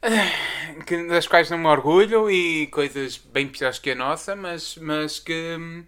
eh, 0.00 0.30
que, 0.86 1.08
das 1.08 1.26
quais 1.26 1.50
não 1.50 1.58
me 1.58 1.66
orgulho 1.66 2.30
e 2.30 2.68
coisas 2.68 3.16
bem 3.16 3.48
piores 3.48 3.80
que 3.80 3.90
a 3.90 3.94
nossa, 3.96 4.36
mas, 4.36 4.76
mas 4.76 5.18
que 5.18 5.56
hum, 5.58 5.84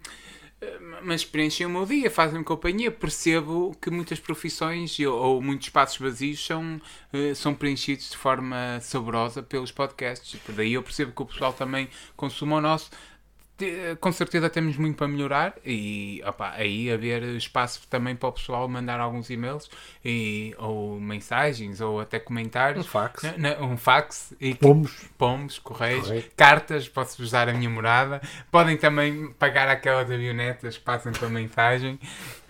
mas 1.01 1.25
preenchem 1.25 1.65
o 1.65 1.69
meu 1.69 1.85
dia, 1.85 2.09
fazem-me 2.11 2.43
companhia. 2.45 2.91
Percebo 2.91 3.75
que 3.81 3.89
muitas 3.89 4.19
profissões 4.19 4.97
ou 4.99 5.41
muitos 5.41 5.67
espaços 5.67 5.97
vazios 5.97 6.45
são, 6.45 6.79
eh, 7.11 7.33
são 7.33 7.53
preenchidos 7.53 8.11
de 8.11 8.17
forma 8.17 8.79
saborosa 8.81 9.41
pelos 9.41 9.71
podcasts. 9.71 10.39
Daí 10.49 10.73
eu 10.73 10.83
percebo 10.83 11.11
que 11.11 11.21
o 11.21 11.25
pessoal 11.25 11.53
também 11.53 11.89
consuma 12.15 12.57
o 12.57 12.61
nosso. 12.61 12.91
Com 13.99 14.11
certeza 14.11 14.49
temos 14.49 14.77
muito 14.77 14.97
para 14.97 15.07
melhorar 15.07 15.53
e 15.65 16.21
opá, 16.25 16.51
aí 16.51 16.91
haver 16.91 17.23
espaço 17.35 17.81
também 17.89 18.15
para 18.15 18.29
o 18.29 18.31
pessoal 18.31 18.67
mandar 18.67 18.99
alguns 18.99 19.29
e-mails 19.29 19.69
e, 20.03 20.53
ou 20.57 20.99
mensagens 20.99 21.81
ou 21.81 21.99
até 21.99 22.19
comentários. 22.19 22.85
Um 22.85 22.89
fax. 22.89 23.23
Um 23.59 23.77
fax 23.77 24.33
e 24.39 24.55
Pomos. 24.55 24.91
pomos, 25.17 25.59
correios, 25.59 26.05
Correio. 26.07 26.23
cartas, 26.35 26.87
posso-vos 26.89 27.31
dar 27.31 27.49
a 27.49 27.53
minha 27.53 27.69
morada. 27.69 28.21
Podem 28.49 28.77
também 28.77 29.31
pagar 29.33 29.67
aquelas 29.69 30.09
avionetas 30.09 30.77
que 30.77 30.83
passam 30.83 31.11
pela 31.11 31.29
mensagem. 31.29 31.99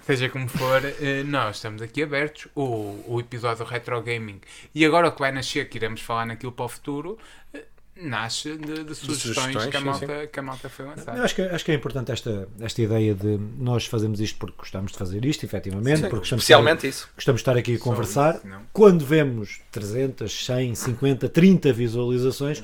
Seja 0.01 0.27
como 0.29 0.47
for, 0.47 0.81
eh, 0.83 1.23
nós 1.23 1.57
estamos 1.57 1.79
aqui 1.81 2.01
abertos. 2.01 2.47
O, 2.55 3.03
o 3.07 3.19
episódio 3.19 3.63
Retro 3.63 4.01
Gaming 4.01 4.41
e 4.73 4.83
agora 4.83 5.07
o 5.07 5.11
que 5.11 5.19
vai 5.19 5.31
nascer, 5.31 5.69
que 5.69 5.77
iremos 5.77 6.01
falar 6.01 6.25
naquilo 6.25 6.51
para 6.51 6.65
o 6.65 6.69
futuro, 6.69 7.19
eh, 7.53 7.63
nasce 8.03 8.55
de, 8.57 8.83
de 8.83 8.95
sugestões, 8.95 9.53
sugestões, 9.53 9.65
que, 9.67 9.77
a 9.77 9.81
malta, 9.81 10.27
que 10.27 10.39
a 10.39 10.43
malta 10.43 10.69
foi 10.69 10.85
lançar. 10.85 11.17
Eu 11.17 11.23
acho 11.23 11.35
que, 11.35 11.41
acho 11.41 11.65
que 11.65 11.71
é 11.71 11.75
importante 11.75 12.11
esta, 12.11 12.47
esta 12.59 12.81
ideia 12.81 13.13
de 13.13 13.39
nós 13.57 13.85
fazemos 13.85 14.19
isto 14.19 14.37
porque 14.39 14.55
gostamos 14.57 14.91
de 14.91 14.97
fazer 14.97 15.23
isto, 15.25 15.45
efetivamente, 15.45 15.97
Sim, 15.97 16.01
porque 16.03 16.19
gostamos, 16.19 16.43
Especialmente 16.43 16.87
isso. 16.87 16.99
de 16.99 17.03
estar, 17.05 17.15
gostamos 17.15 17.39
de 17.39 17.41
estar 17.41 17.57
aqui 17.57 17.75
a 17.75 17.79
conversar. 17.79 18.35
isso. 18.35 18.47
Quando 18.73 19.05
vemos 19.05 19.61
300, 19.71 20.45
100, 20.45 20.75
50, 20.75 21.29
30 21.29 21.73
visualizações, 21.73 22.63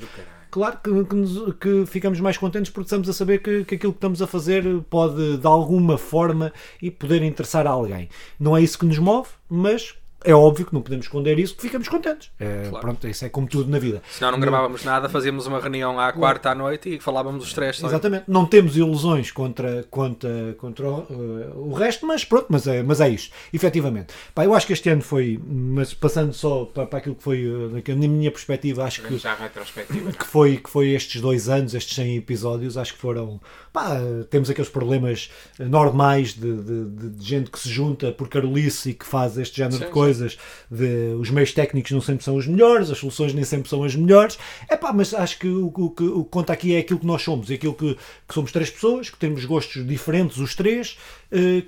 claro 0.50 0.78
que, 0.82 1.04
que 1.04 1.14
nos- 1.14 1.54
que 1.56 1.84
ficamos 1.86 2.18
mais 2.20 2.36
contentes 2.36 2.70
porque 2.72 2.86
estamos 2.86 3.08
a 3.08 3.12
saber 3.12 3.38
que, 3.42 3.64
que 3.64 3.74
aquilo 3.76 3.92
que 3.92 3.98
estamos 3.98 4.20
a 4.22 4.26
fazer 4.26 4.64
pode, 4.90 5.36
de 5.38 5.46
alguma 5.46 5.96
forma, 5.98 6.52
e 6.82 6.90
poder 6.90 7.22
interessar 7.22 7.66
a 7.66 7.70
alguém. 7.70 8.08
Não 8.40 8.56
é 8.56 8.62
isso 8.62 8.78
que 8.78 8.86
nos 8.86 8.98
move, 8.98 9.28
mas 9.48 9.94
é 10.24 10.34
óbvio 10.34 10.66
que 10.66 10.74
não 10.74 10.82
podemos 10.82 11.06
esconder 11.06 11.38
isso, 11.38 11.54
que 11.54 11.62
ficamos 11.62 11.88
contentes. 11.88 12.30
É, 12.40 12.68
Claro. 12.68 12.80
Pronto, 12.80 13.06
isso 13.08 13.24
é 13.24 13.28
como 13.28 13.46
tudo 13.46 13.70
na 13.70 13.78
vida. 13.78 14.02
Senão 14.10 14.32
não 14.32 14.40
gravávamos 14.40 14.84
nada, 14.84 15.08
fazíamos 15.08 15.46
uma 15.46 15.60
reunião 15.60 15.98
à 15.98 16.12
quarta 16.12 16.50
à 16.50 16.54
noite 16.54 16.94
e 16.96 17.00
falávamos 17.00 17.44
os 17.44 17.52
três. 17.52 17.82
Exatamente. 17.82 18.24
Não 18.26 18.44
temos 18.44 18.76
ilusões 18.76 19.30
contra, 19.30 19.84
contra, 19.90 20.54
contra 20.58 20.88
o, 20.90 21.00
eh, 21.10 21.50
o 21.54 21.72
resto, 21.72 22.06
mas 22.06 22.24
pronto, 22.24 22.46
mas 22.48 22.66
é, 22.66 22.82
mas 22.82 23.00
é 23.00 23.08
isto. 23.08 23.32
Efetivamente. 23.52 24.12
Pá, 24.34 24.44
eu 24.44 24.54
acho 24.54 24.66
que 24.66 24.72
este 24.72 24.88
ano 24.90 25.02
foi, 25.02 25.40
mas 25.46 25.94
passando 25.94 26.32
só 26.32 26.64
para, 26.64 26.86
para 26.86 26.98
aquilo 26.98 27.14
que 27.14 27.22
foi, 27.22 27.44
eh, 27.86 27.94
na 27.94 28.08
minha 28.08 28.30
perspectiva, 28.30 28.84
acho 28.84 29.02
que 29.02 29.14
retrospectiva. 29.16 30.12
que 30.12 30.24
foi, 30.26 30.56
que 30.56 30.68
foi 30.70 30.88
estes 30.90 31.20
dois 31.20 31.48
anos, 31.48 31.74
estes 31.74 31.94
100 31.94 32.16
episódios, 32.16 32.76
acho 32.76 32.94
que 32.94 33.00
foram. 33.00 33.40
Pá, 33.72 33.98
temos 34.30 34.50
aqueles 34.50 34.70
problemas 34.70 35.30
eh, 35.58 35.64
normais 35.64 36.34
de, 36.34 36.56
de- 36.56 36.84
de- 36.86 37.10
de 37.10 37.24
gente 37.24 37.50
que 37.50 37.58
se 37.58 37.68
junta 37.68 38.10
por 38.12 38.28
carolice 38.28 38.90
e 38.90 38.94
que 38.94 39.06
faz 39.06 39.38
este 39.38 39.56
género 39.58 39.74
Sim, 39.74 39.80
de 39.80 39.86
sim. 39.86 39.92
Coisas. 40.08 40.38
De, 40.70 41.14
os 41.20 41.30
meios 41.30 41.52
técnicos 41.52 41.92
não 41.92 42.00
sempre 42.00 42.24
são 42.24 42.36
os 42.36 42.46
melhores, 42.46 42.90
as 42.90 42.98
soluções 42.98 43.34
nem 43.34 43.44
sempre 43.44 43.68
são 43.68 43.84
as 43.84 43.94
melhores. 43.94 44.38
É 44.68 44.76
pá, 44.76 44.92
mas 44.92 45.12
acho 45.12 45.38
que 45.38 45.48
o, 45.48 45.66
o 45.66 45.90
que 45.90 46.04
o 46.04 46.24
que 46.24 46.30
conta 46.30 46.52
aqui 46.52 46.74
é 46.74 46.78
aquilo 46.78 46.98
que 46.98 47.06
nós 47.06 47.22
somos, 47.22 47.50
é 47.50 47.54
aquilo 47.54 47.74
que, 47.74 47.94
que 48.26 48.34
somos 48.34 48.50
três 48.50 48.70
pessoas, 48.70 49.10
que 49.10 49.18
temos 49.18 49.44
gostos 49.44 49.86
diferentes, 49.86 50.38
os 50.38 50.54
três, 50.54 50.96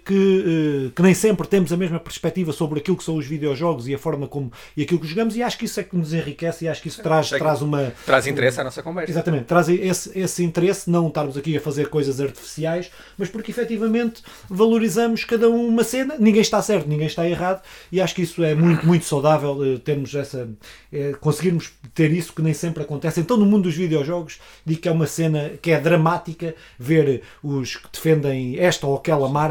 que, 0.05 0.89
eh, 0.89 0.93
que 0.95 1.03
nem 1.03 1.15
sempre 1.15 1.47
temos 1.47 1.73
a 1.73 1.77
mesma 1.77 2.01
perspectiva 2.01 2.53
sobre 2.53 2.81
aquilo 2.81 2.97
que 2.97 3.05
são 3.05 3.17
os 3.17 3.27
videojogos 3.27 3.89
e 3.89 3.95
a 3.95 3.99
forma 3.99 4.27
como 4.27 4.53
e 4.77 4.83
aquilo 4.83 5.01
que 5.01 5.07
jogamos, 5.07 5.37
e 5.37 5.43
acho 5.43 5.59
que 5.59 5.65
isso 5.67 5.79
é 5.81 5.83
que 5.83 5.97
nos 5.97 6.13
enriquece 6.13 6.65
e 6.65 6.69
acho 6.69 6.81
que 6.83 6.89
isso 6.89 7.03
traz, 7.03 7.33
É 7.33 7.39
traz 7.39 7.61
uma. 7.63 7.93
Traz 8.07 8.27
interesse 8.27 8.61
à 8.61 8.65
nossa 8.65 8.83
conversa. 8.83 9.11
Exatamente, 9.11 9.45
traz 9.45 9.69
esse, 9.69 10.19
esse 10.19 10.45
interesse, 10.45 10.89
não 10.91 11.09
estarmos 11.09 11.37
aqui 11.37 11.57
a 11.57 11.61
fazer 11.61 11.89
coisas 11.89 12.21
artificiais, 12.21 12.91
mas 13.19 13.29
porque 13.29 13.51
efetivamente 13.51 14.23
valorizamos 14.49 15.25
cada 15.25 15.49
um 15.49 15.69
uma 15.69 15.85
cena, 15.85 16.17
ninguém 16.19 16.41
está 16.41 16.61
certo, 16.63 16.89
ninguém 16.89 17.07
está 17.07 17.29
errado, 17.29 17.63
e 17.93 18.01
acho 18.01 18.15
que 18.15 18.23
isso 18.23 18.43
é 18.43 18.55
muito, 18.55 18.87
muito 18.87 19.05
saudável 19.05 19.59
eh, 19.65 19.79
termos 19.79 20.15
essa. 20.15 20.49
eh, 20.93 21.15
conseguirmos 21.21 21.73
ter 21.95 22.11
isso 22.13 22.33
que 22.33 22.43
nem 22.43 22.55
sempre 22.55 22.83
acontece. 22.83 23.21
Então, 23.21 23.37
no 23.37 23.47
mundo 23.47 23.65
dos 23.65 23.75
videojogos, 23.75 24.41
digo 24.65 24.81
que 24.81 24.89
é 24.89 24.93
uma 24.93 25.07
cena 25.07 25.51
que 25.61 25.71
é 25.71 25.81
dramática 25.81 26.55
ver 26.79 27.23
os 27.43 27.77
que 27.77 27.89
defendem 27.93 28.59
esta 28.59 28.87
ou 28.87 28.97
aquela 28.97 29.29
marca, 29.29 29.50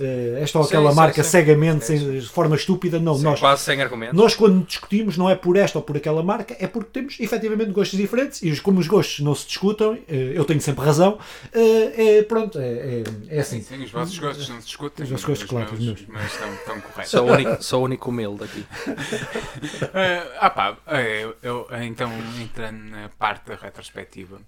eh, 0.00 0.40
esta 0.42 0.58
ou 0.58 0.64
aquela 0.64 0.90
sim, 0.90 0.96
marca 0.96 1.22
sim. 1.22 1.30
cegamente, 1.30 1.84
sem, 1.84 1.98
de 2.20 2.28
forma 2.28 2.56
estúpida. 2.56 2.98
Não, 2.98 3.14
Sim, 3.14 3.24
nós 3.24 3.40
Quase 3.40 3.62
sem 3.64 3.80
argumento. 3.82 4.14
nós, 4.14 4.34
quando 4.34 4.64
discutimos, 4.66 5.16
não 5.16 5.28
é 5.28 5.34
por 5.34 5.56
esta 5.56 5.78
ou 5.78 5.82
por 5.84 5.96
aquela 5.96 6.22
marca, 6.22 6.56
é 6.58 6.66
porque 6.66 6.90
temos 6.92 7.18
efetivamente 7.20 7.70
gostos 7.70 7.98
diferentes 7.98 8.42
e 8.42 8.50
os- 8.50 8.60
como 8.60 8.78
os 8.80 8.86
gostos 8.86 9.20
não 9.20 9.34
se 9.34 9.46
discutem, 9.46 10.02
eh, 10.08 10.32
eu 10.34 10.44
tenho 10.44 10.60
sempre 10.60 10.84
razão, 10.84 11.18
é, 11.52 12.22
pronto, 12.22 12.58
é, 12.58 12.62
é, 12.68 13.02
é 13.28 13.40
assim. 13.40 13.60
Sim, 13.62 13.76
sim, 13.78 13.84
os 13.84 13.90
vossos 13.90 14.18
gostos 14.18 14.48
não 14.48 14.60
se 14.60 14.66
discutem. 14.66 15.04
Os 15.04 15.10
vossos 15.10 15.26
gostos, 15.26 15.48
claro, 15.48 15.66
os 15.66 15.80
meus, 15.80 15.84
meus. 15.86 16.00
os 16.00 16.06
meus 16.08 16.32
estão, 16.32 16.54
estão 16.54 16.80
corretos. 16.80 17.10
Sou 17.10 17.26
o 17.28 17.32
único, 17.32 17.62
sou 17.62 17.80
o 17.80 17.84
único 17.84 18.10
humilde 18.10 18.44
aqui. 18.44 18.64
Ah 20.40 20.50
pá, 20.50 20.76
eu, 21.20 21.34
eu, 21.42 21.66
então 21.82 22.10
entrando 22.40 22.82
na 22.90 23.08
parte 23.18 23.48
da 23.48 23.54
retrospectiva, 23.54 24.38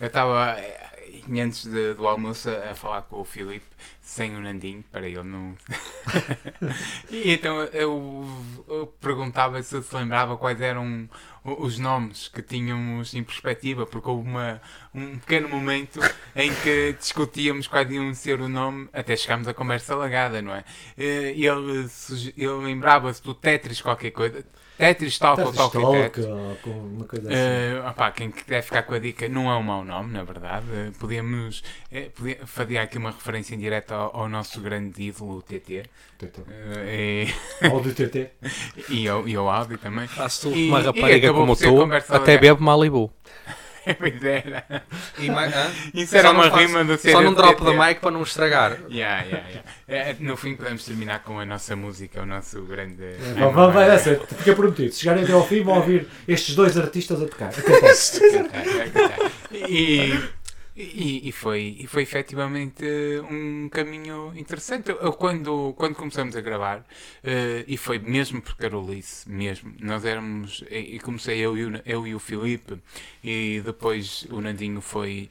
eu 0.00 0.06
estava 0.06 0.56
eh, 1.32 1.40
antes 1.40 1.64
de- 1.66 1.94
do 1.94 2.06
almoço 2.06 2.50
a, 2.50 2.70
a 2.70 2.74
falar 2.74 3.02
com 3.02 3.20
o 3.20 3.24
Filipe 3.24 3.66
sem 4.02 4.34
o 4.36 4.40
Nandinho, 4.40 4.82
para 4.90 5.06
ele 5.08 5.22
não. 5.22 5.56
e 7.10 7.32
então 7.32 7.62
eu, 7.66 8.26
eu 8.68 8.86
perguntava 9.00 9.62
se 9.62 9.82
se 9.82 9.94
lembrava 9.96 10.36
quais 10.36 10.60
eram 10.60 11.08
os 11.44 11.78
nomes 11.78 12.28
que 12.28 12.42
tínhamos 12.42 13.14
em 13.14 13.22
perspectiva, 13.24 13.86
porque 13.86 14.08
houve 14.08 14.28
uma, 14.28 14.60
um 14.94 15.18
pequeno 15.18 15.48
momento 15.48 16.00
em 16.36 16.52
que 16.54 16.92
discutíamos 16.98 17.66
quais 17.66 17.90
iam 17.90 18.12
ser 18.14 18.40
o 18.40 18.48
nome, 18.48 18.88
até 18.92 19.16
chegámos 19.16 19.48
à 19.48 19.54
conversa 19.54 19.94
lagada, 19.94 20.42
não 20.42 20.54
é? 20.54 20.64
Eh, 20.98 21.32
Ele, 21.36 21.88
ele 22.36 22.46
lembrava-se 22.64 23.22
do 23.22 23.34
Tetris 23.34 23.80
qualquer 23.80 24.10
coisa. 24.10 24.44
Tetris 24.80 25.18
Talk 25.18 25.40
ou 25.42 25.52
Talk 25.52 25.72
Talk, 25.78 25.96
Tetris. 25.98 26.26
ou 26.26 26.56
com 26.62 26.70
uma 26.70 27.04
coisa 27.04 27.28
assim. 27.28 27.36
Eh, 27.38 27.82
opá, 27.88 28.10
quem 28.10 28.30
quiser 28.30 28.62
ficar 28.62 28.82
com 28.82 28.94
a 28.94 28.98
dica 28.98 29.28
não 29.28 29.50
é 29.50 29.56
um 29.56 29.62
mau 29.62 29.84
nome, 29.84 30.12
na 30.12 30.22
verdade. 30.24 30.64
Eh, 30.72 30.90
podíamos 30.98 31.62
eh, 31.92 32.10
podia- 32.14 32.38
fazer 32.46 32.78
aqui 32.78 32.98
uma 32.98 33.10
referência 33.10 33.54
indireta 33.54 33.94
ao, 33.94 34.16
ao 34.22 34.28
nosso 34.28 34.60
grande 34.60 35.02
ídolo, 35.02 35.38
o 35.38 35.42
TT, 35.42 35.84
TT. 36.18 36.40
eh, 36.86 37.26
Áudio 37.70 37.94
TT. 37.94 38.30
e, 38.88 39.02
e, 39.04 39.08
ao, 39.08 39.28
e 39.28 39.36
ao 39.36 39.48
Audi 39.48 39.76
também. 39.76 40.06
Faço 40.08 40.50
E- 40.50 40.68
uma 40.68 40.80
e 40.80 40.84
rapariga 40.84 41.28
acabou 41.28 41.46
como 41.46 41.56
tu, 41.56 41.88
até 42.14 42.36
bebo 42.38 42.62
Malibu. 42.62 43.12
Pois 43.98 44.22
era. 44.24 44.64
E 45.18 45.30
mais, 45.30 45.54
hã? 45.54 45.66
Isso 45.94 46.16
era 46.16 46.30
uma 46.30 46.44
faço- 46.50 46.56
rima 46.56 46.84
do 46.84 46.98
Só 46.98 47.20
num 47.20 47.34
drop 47.34 47.64
da 47.64 47.72
mic 47.72 48.00
para 48.00 48.10
não 48.10 48.22
estragar. 48.22 48.78
Yeah, 48.90 49.22
yeah, 49.24 49.48
yeah. 49.48 49.62
Eh, 49.88 50.16
no 50.20 50.36
fim 50.36 50.54
podemos 50.54 50.84
terminar 50.84 51.22
com 51.22 51.38
a 51.40 51.44
nossa 51.46 51.74
música, 51.74 52.22
o 52.22 52.26
nosso 52.26 52.62
grande. 52.62 53.02
Vai 53.72 53.86
dar 53.88 53.98
certo, 53.98 54.34
fica 54.34 54.54
prometido. 54.54 54.92
Se 54.92 55.00
chegarem 55.00 55.24
até 55.24 55.32
ao 55.32 55.46
fim, 55.46 55.62
vão 55.62 55.76
ouvir 55.76 56.06
estes 56.28 56.54
dois 56.54 56.76
artistas 56.78 57.22
a 57.22 57.26
tocar. 57.26 57.48
Acontece. 57.48 58.20
E, 59.52 60.18
e, 60.80 61.28
e 61.28 61.32
foi, 61.32 61.76
e 61.80 61.86
foi 61.86 62.02
efetivamente 62.02 62.84
eh, 62.84 63.20
um 63.22 63.68
caminho 63.68 64.32
interessante. 64.36 64.90
Eu, 64.90 65.12
quando, 65.12 65.74
quando 65.76 65.94
começamos 65.94 66.36
a 66.36 66.40
gravar, 66.40 66.84
eh, 67.22 67.64
e 67.68 67.76
foi 67.76 67.98
mesmo 67.98 68.40
por 68.40 68.56
Carolice, 68.56 69.28
mesmo, 69.28 69.74
nós 69.80 70.04
éramos, 70.04 70.64
e, 70.70 70.98
comecei 71.00 71.38
eu 71.38 71.56
e, 71.56 71.64
o, 71.66 71.82
eu 71.84 72.06
e 72.06 72.14
o 72.14 72.18
Filipe, 72.18 72.78
e 73.22 73.60
depois 73.64 74.26
o 74.30 74.40
Nandinho 74.40 74.80
foi. 74.80 75.28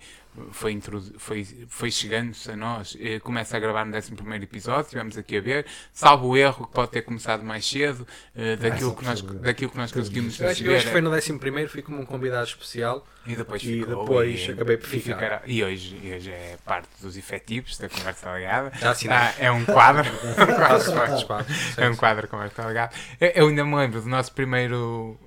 Foi, 0.52 0.80
foi, 1.18 1.46
foi 1.68 1.92
chegando-se 1.92 2.52
a 2.52 2.56
nós, 2.56 2.98
eh, 3.00 3.20
começa 3.20 3.56
a 3.58 3.60
gravar 3.60 3.86
no 3.86 3.96
11 3.96 4.12
episódio, 4.42 4.82
estivemos 4.84 5.18
aqui 5.18 5.38
a 5.38 5.42
ver, 5.42 5.66
salvo 5.94 6.28
o 6.30 6.38
erro 6.38 6.68
que 6.68 6.74
pode 6.74 6.92
ter 6.92 7.02
começado 7.02 7.44
mais 7.44 7.66
cedo, 7.68 8.08
eh, 8.36 8.56
daquilo, 8.56 8.90
só 8.92 8.96
que 8.96 9.06
nós, 9.06 9.22
daquilo 9.22 9.72
que 9.72 9.78
nós 9.78 9.92
conseguimos 9.92 10.40
Eu 10.40 10.50
acho, 10.50 10.64
eu 10.64 10.66
perceber. 10.72 10.76
acho 10.78 10.86
que 10.88 10.92
foi 10.92 11.02
no 11.02 11.12
11 11.14 11.40
primeiro, 11.40 11.70
fui 11.70 11.82
como 11.82 12.02
um 12.02 12.06
convidado 12.06 12.46
especial. 12.48 13.06
E 13.28 13.36
depois, 13.36 13.62
E 13.62 13.80
ficou, 13.82 14.00
depois 14.06 14.40
e, 14.48 14.52
acabei 14.52 14.78
por 14.78 14.86
e 14.88 14.90
ficar. 15.00 15.14
ficará- 15.16 15.42
E 15.46 15.64
hoje, 15.64 16.00
e 16.02 16.14
hoje 16.14 16.32
é 16.32 16.58
parte 16.66 16.90
dos 17.02 17.16
efetivos 17.18 17.78
da 17.78 17.88
Conversa 17.90 18.34
Ligada. 18.36 18.72
Já. 18.80 18.96
Ah, 19.12 19.34
é 19.38 19.52
um 19.52 19.66
quadro. 19.66 20.10
Partes, 20.58 21.24
pá. 21.26 21.46
é 21.78 21.90
um 21.90 21.96
quadro 21.96 22.28
Conversa 22.28 22.64
Ligada. 22.68 22.92
Eu, 23.20 23.28
eu 23.36 23.48
ainda 23.50 23.64
me 23.66 23.76
lembro 23.76 24.02
do 24.02 24.10
nosso 24.10 24.32
primeiro. 24.34 25.20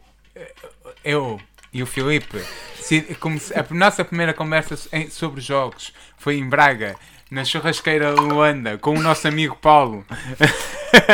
Eu 1.05 1.39
e 1.73 1.83
o 1.83 1.87
Filipe. 1.87 2.39
a 3.55 3.75
nossa 3.75 4.05
primeira 4.05 4.35
conversa 4.35 4.77
sobre 5.11 5.41
jogos 5.41 5.93
foi 6.19 6.37
em 6.37 6.49
Braga. 6.49 6.97
Na 7.31 7.47
churrasqueira 7.47 8.11
Luanda, 8.11 8.77
com 8.77 8.95
o 8.95 9.01
nosso 9.01 9.27
amigo 9.27 9.57
Paulo. 9.57 10.05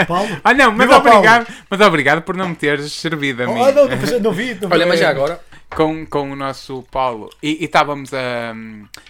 Paulo? 0.09 0.41
Ah, 0.43 0.53
não, 0.53 0.73
mas 0.73 0.89
Viva 0.89 1.01
Paulo! 1.01 1.19
obrigado, 1.19 1.47
mas 1.71 1.81
obrigado 1.81 2.23
por 2.23 2.37
não 2.37 2.49
me 2.49 2.57
teres 2.57 2.93
servido 2.93 3.45
a 3.45 3.47
mim. 3.47 3.53
Oh, 3.53 3.71
não, 3.71 3.87
não, 3.87 4.21
não 4.21 4.33
vi. 4.33 4.55
Não 4.55 4.69
vi. 4.69 4.75
Olha, 4.75 4.85
mas 4.85 4.99
já 4.99 5.11
agora, 5.11 5.41
com, 5.71 6.05
com 6.07 6.33
o 6.33 6.35
nosso 6.35 6.85
Paulo 6.91 7.31
e, 7.41 7.63
e 7.63 7.67
estávamos 7.67 8.13
a, 8.13 8.53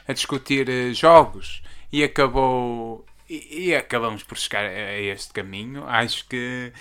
a 0.06 0.12
discutir 0.12 0.68
eh, 0.68 0.92
jogos 0.92 1.62
e 1.90 2.04
acabou 2.04 3.06
e, 3.28 3.68
e 3.68 3.74
acabamos 3.74 4.22
por 4.22 4.36
chegar 4.36 4.64
a 4.64 4.98
este 5.00 5.32
caminho. 5.32 5.84
Acho 5.86 6.26
que 6.26 6.72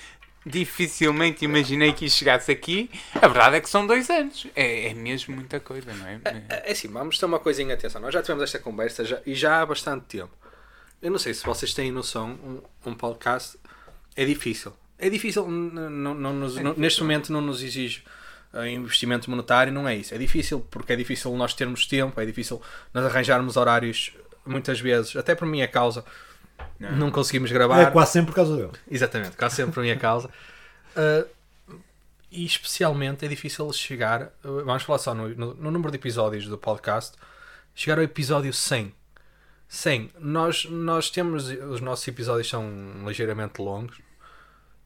dificilmente 0.48 1.46
imaginei 1.46 1.94
que 1.94 2.06
isto 2.06 2.18
chegasse 2.20 2.51
aqui. 2.51 2.89
A 3.16 3.27
verdade 3.27 3.58
é 3.58 3.62
que 3.62 3.70
são 3.70 3.86
dois 3.86 4.10
anos. 4.10 4.48
É, 4.56 4.88
é 4.89 4.94
mesmo 4.94 5.36
muita 5.36 5.60
coisa, 5.60 5.94
não 5.94 6.08
é? 6.08 6.20
É 6.66 6.72
assim, 6.72 6.88
vamos 6.88 7.18
ter 7.18 7.25
uma 7.25 7.39
coisinha 7.39 7.74
atenção. 7.74 8.01
Nós 8.01 8.13
já 8.13 8.22
tivemos 8.22 8.44
esta 8.44 8.60
conversa 8.60 9.04
já- 9.06 9.22
e 9.25 9.34
já 9.36 9.62
há 9.62 9.66
bastante 9.66 10.06
tempo. 10.06 10.32
Eu 11.01 11.12
não 11.12 11.20
sei 11.20 11.34
se 11.34 11.46
vocês 11.46 11.74
têm 11.74 11.92
noção, 11.92 12.32
um, 12.86 12.89
um 12.92 12.94
podcast 12.96 13.58
é 14.16 14.25
difícil. 14.25 14.74
É 14.98 15.10
difícil, 15.10 15.48
não- 15.48 16.13
não 16.16 16.34
nos- 16.34 16.56
não- 16.58 16.74
neste 16.75 17.01
momento 17.01 17.32
não 17.32 17.42
nos 17.42 17.62
exige 17.62 18.04
eh, 18.54 18.70
investimento 18.72 19.30
monetário, 19.30 19.72
não 19.74 19.88
é 19.88 19.96
isso. 19.96 20.16
É 20.16 20.18
difícil 20.18 20.62
porque 20.72 20.94
é 20.94 20.96
difícil 20.96 21.36
nós 21.36 21.54
termos 21.54 21.86
tempo, 21.86 22.20
é 22.20 22.25
difícil 22.25 22.60
nós 22.94 23.06
arranjarmos 23.06 23.58
horários 23.58 24.13
muitas 24.46 24.80
vezes, 24.80 25.16
até 25.18 25.36
por 25.36 25.46
minha 25.46 25.68
causa, 25.68 26.04
não, 26.80 27.10
conseguimos 27.12 27.52
gravar. 27.52 27.82
É 27.82 27.92
quase 27.92 28.12
sempre 28.14 28.32
por 28.32 28.36
causa 28.36 28.56
dele. 28.56 28.72
Exatamente, 28.90 29.36
quase 29.38 29.56
sempre 29.56 29.74
por 29.74 29.82
minha 29.82 29.98
causa. 29.98 30.30
Uh, 30.96 31.28
e 32.32 32.46
especialmente 32.46 33.26
é 33.26 33.28
difícil 33.28 33.72
chegar, 33.74 34.30
vamos 34.44 34.84
falar 34.84 35.00
só 35.00 35.14
no, 35.14 35.30
no- 35.30 35.54
no 35.54 35.72
número 35.72 35.92
de 35.92 35.98
episódios 35.98 36.46
do 36.48 36.58
podcast, 36.58 37.14
chegar 37.74 37.98
ao 37.98 38.04
episódio 38.04 38.52
100. 38.54 38.94
100. 39.70 40.12
Nós, 40.20 40.66
nós 40.66 41.10
temos, 41.10 41.50
os 41.50 41.82
nossos 41.82 42.08
episódios 42.08 42.48
são 42.50 42.66
ligeiramente 43.06 43.62
longos. 43.62 43.98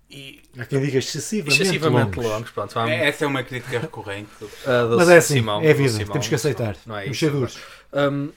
E 0.09 0.41
Há 0.57 0.65
quem 0.65 0.81
diga 0.81 0.97
excessivamente, 0.97 1.61
excessivamente 1.61 2.17
longos. 2.17 2.31
longos. 2.31 2.51
Pronto, 2.51 2.73
vamos, 2.73 2.91
É- 2.91 3.07
Essa 3.07 3.23
é 3.23 3.27
uma 3.27 3.43
crítica 3.43 3.79
recorrente. 3.79 4.29
uh, 4.43 4.89
do 4.89 4.97
Mas 4.97 5.07
é 5.09 5.17
assim, 5.17 5.35
Simão, 5.35 5.61
é 5.61 5.73
vida, 5.73 5.89
Simão, 5.89 6.11
temos 6.13 6.27
que 6.27 6.35
aceitar. 6.35 6.75
Não 6.85 6.97
é 6.97 7.05
isso. 7.07 7.29
duros. 7.29 7.57
Um, 7.93 8.29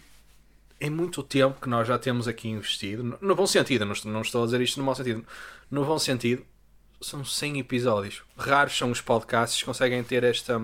é 0.85 0.91
muito 0.91 1.23
tempo 1.23 1.59
que 1.62 1.69
nós 1.69 1.88
já 1.88 1.99
temos 1.99 2.29
aqui 2.29 2.47
investido, 2.47 3.17
no, 3.19 3.35
bom 3.35 3.47
sentido, 3.47 3.87
não 3.87 4.21
estou, 4.21 4.43
a 4.43 4.45
dizer 4.45 4.61
isto 4.61 4.79
no 4.79 4.85
mau 4.85 4.95
sentido, 4.95 5.25
no 5.71 5.83
bom 5.83 5.99
sentido, 5.99 6.45
são 7.00 7.25
100 7.25 7.61
episódios. 7.61 8.23
Raros 8.37 8.76
são 8.76 8.91
os 8.91 9.00
podcasts 9.00 9.59
que 9.59 9.64
conseguem 9.64 10.05
ter 10.05 10.23
esta, 10.25 10.61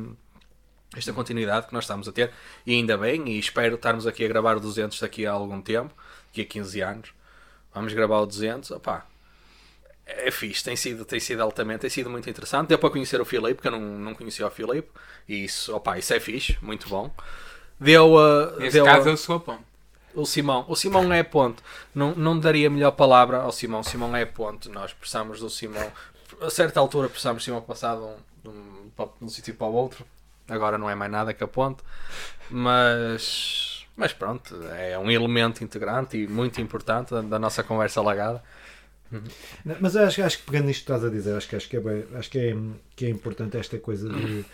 esta 0.95 1.15
continuidade 1.15 1.69
que 1.69 1.73
nós 1.73 1.85
estamos 1.85 2.07
a 2.07 2.12
ter, 2.12 2.33
e 2.67 2.75
ainda 2.75 2.99
bem, 2.99 3.31
e 3.31 3.39
espero 3.39 3.77
estarmos 3.77 4.07
aqui 4.07 4.23
a 4.23 4.29
gravar 4.29 4.59
o 4.59 4.61
200 4.61 5.00
daqui 5.00 5.25
a 5.25 5.33
algum 5.33 5.62
tempo, 5.62 5.95
daqui 6.27 6.43
a 6.43 6.45
15 6.45 6.81
anos. 6.83 7.15
Vamos 7.73 7.95
gravar 7.95 8.21
o 8.21 8.27
200, 8.27 8.73
opá. 8.73 9.07
é 10.05 10.31
fixe, 10.31 10.62
tem 10.62 10.77
sido, 10.77 11.07
tem 11.07 11.19
sido 11.19 11.41
altamente, 11.43 11.81
tem 11.81 11.91
sido 11.91 12.11
muito 12.11 12.29
interessante. 12.29 12.69
Deu 12.69 12.79
para 12.79 12.91
conhecer 12.91 13.23
o 13.23 13.25
Filipe, 13.25 13.55
porque 13.55 13.69
eu 13.69 13.73
não, 13.73 13.81
não 13.81 14.15
conhecia 14.15 14.47
o 14.47 14.50
Filipe, 14.50 14.91
e 15.27 15.45
isso, 15.45 15.75
opa, 15.75 15.97
isso 15.97 16.12
é 16.12 16.21
fixe, 16.21 16.59
muito 16.61 16.91
bom. 16.91 17.11
Deu, 17.81 18.17
uh, 18.17 18.61
Neste 18.61 18.75
deu 18.75 18.85
caso, 18.85 19.09
uh, 19.09 19.12
eu 19.12 19.17
sou 19.17 19.37
a 19.37 19.41
ponte. 19.41 19.70
O 20.14 20.25
Simão. 20.26 20.64
O 20.69 20.75
Simão 20.76 21.12
é 21.12 21.23
ponto. 21.23 21.62
Não, 21.95 22.14
não 22.14 22.38
daria 22.38 22.69
melhor 22.71 22.93
palavra 22.93 23.38
ao 23.38 23.52
Simão. 23.52 23.81
O 23.81 23.85
Simão 23.85 24.14
é 24.17 24.25
ponto. 24.25 24.71
Nós 24.71 24.93
precisamos 24.93 25.40
do 25.40 25.49
Simão. 25.50 25.90
A 26.40 26.50
certa 26.50 26.81
altura 26.81 27.09
precisamos 27.09 27.43
do 27.43 27.45
Simão 27.45 27.61
passar 27.62 27.97
de 27.97 28.02
um, 28.02 28.14
de 28.43 28.49
um, 28.49 28.90
de 29.19 29.25
um 29.25 29.29
sítio 29.29 29.55
para 29.55 29.67
o 29.67 29.73
outro. 29.75 30.05
Agora 30.49 30.76
não 30.79 30.88
é 30.90 30.95
mais 30.95 31.11
nada 31.11 31.33
que 31.35 31.45
a 31.45 31.49
ponte. 31.49 31.83
Mas, 32.50 33.87
mas 33.97 34.12
pronto, 34.12 34.57
é 34.76 34.99
um 34.99 35.11
elemento 35.11 35.62
integrante 35.62 36.17
e 36.17 36.26
muito 36.26 36.61
importante 36.61 37.11
da, 37.12 37.23
da 37.23 37.38
nossa 37.38 37.62
conversa 37.62 38.00
lagada. 38.02 38.43
Não, 39.64 39.76
Mas 39.81 39.97
acho, 39.97 40.23
acho 40.23 40.38
que 40.38 40.45
pegando 40.45 40.67
nisto 40.67 40.85
que 40.85 40.93
estás 40.93 41.05
a 41.05 41.11
dizer, 41.11 41.37
acho 41.37 41.49
que, 41.49 41.57
acho 41.57 41.69
que, 41.69 41.76
é, 41.76 41.81
bem- 41.81 42.05
acho 42.14 42.31
que, 42.31 42.38
é, 42.38 42.57
que 42.95 43.07
é 43.07 43.09
importante 43.09 43.57
esta 43.57 43.79
coisa 43.79 44.09
de, 44.09 44.45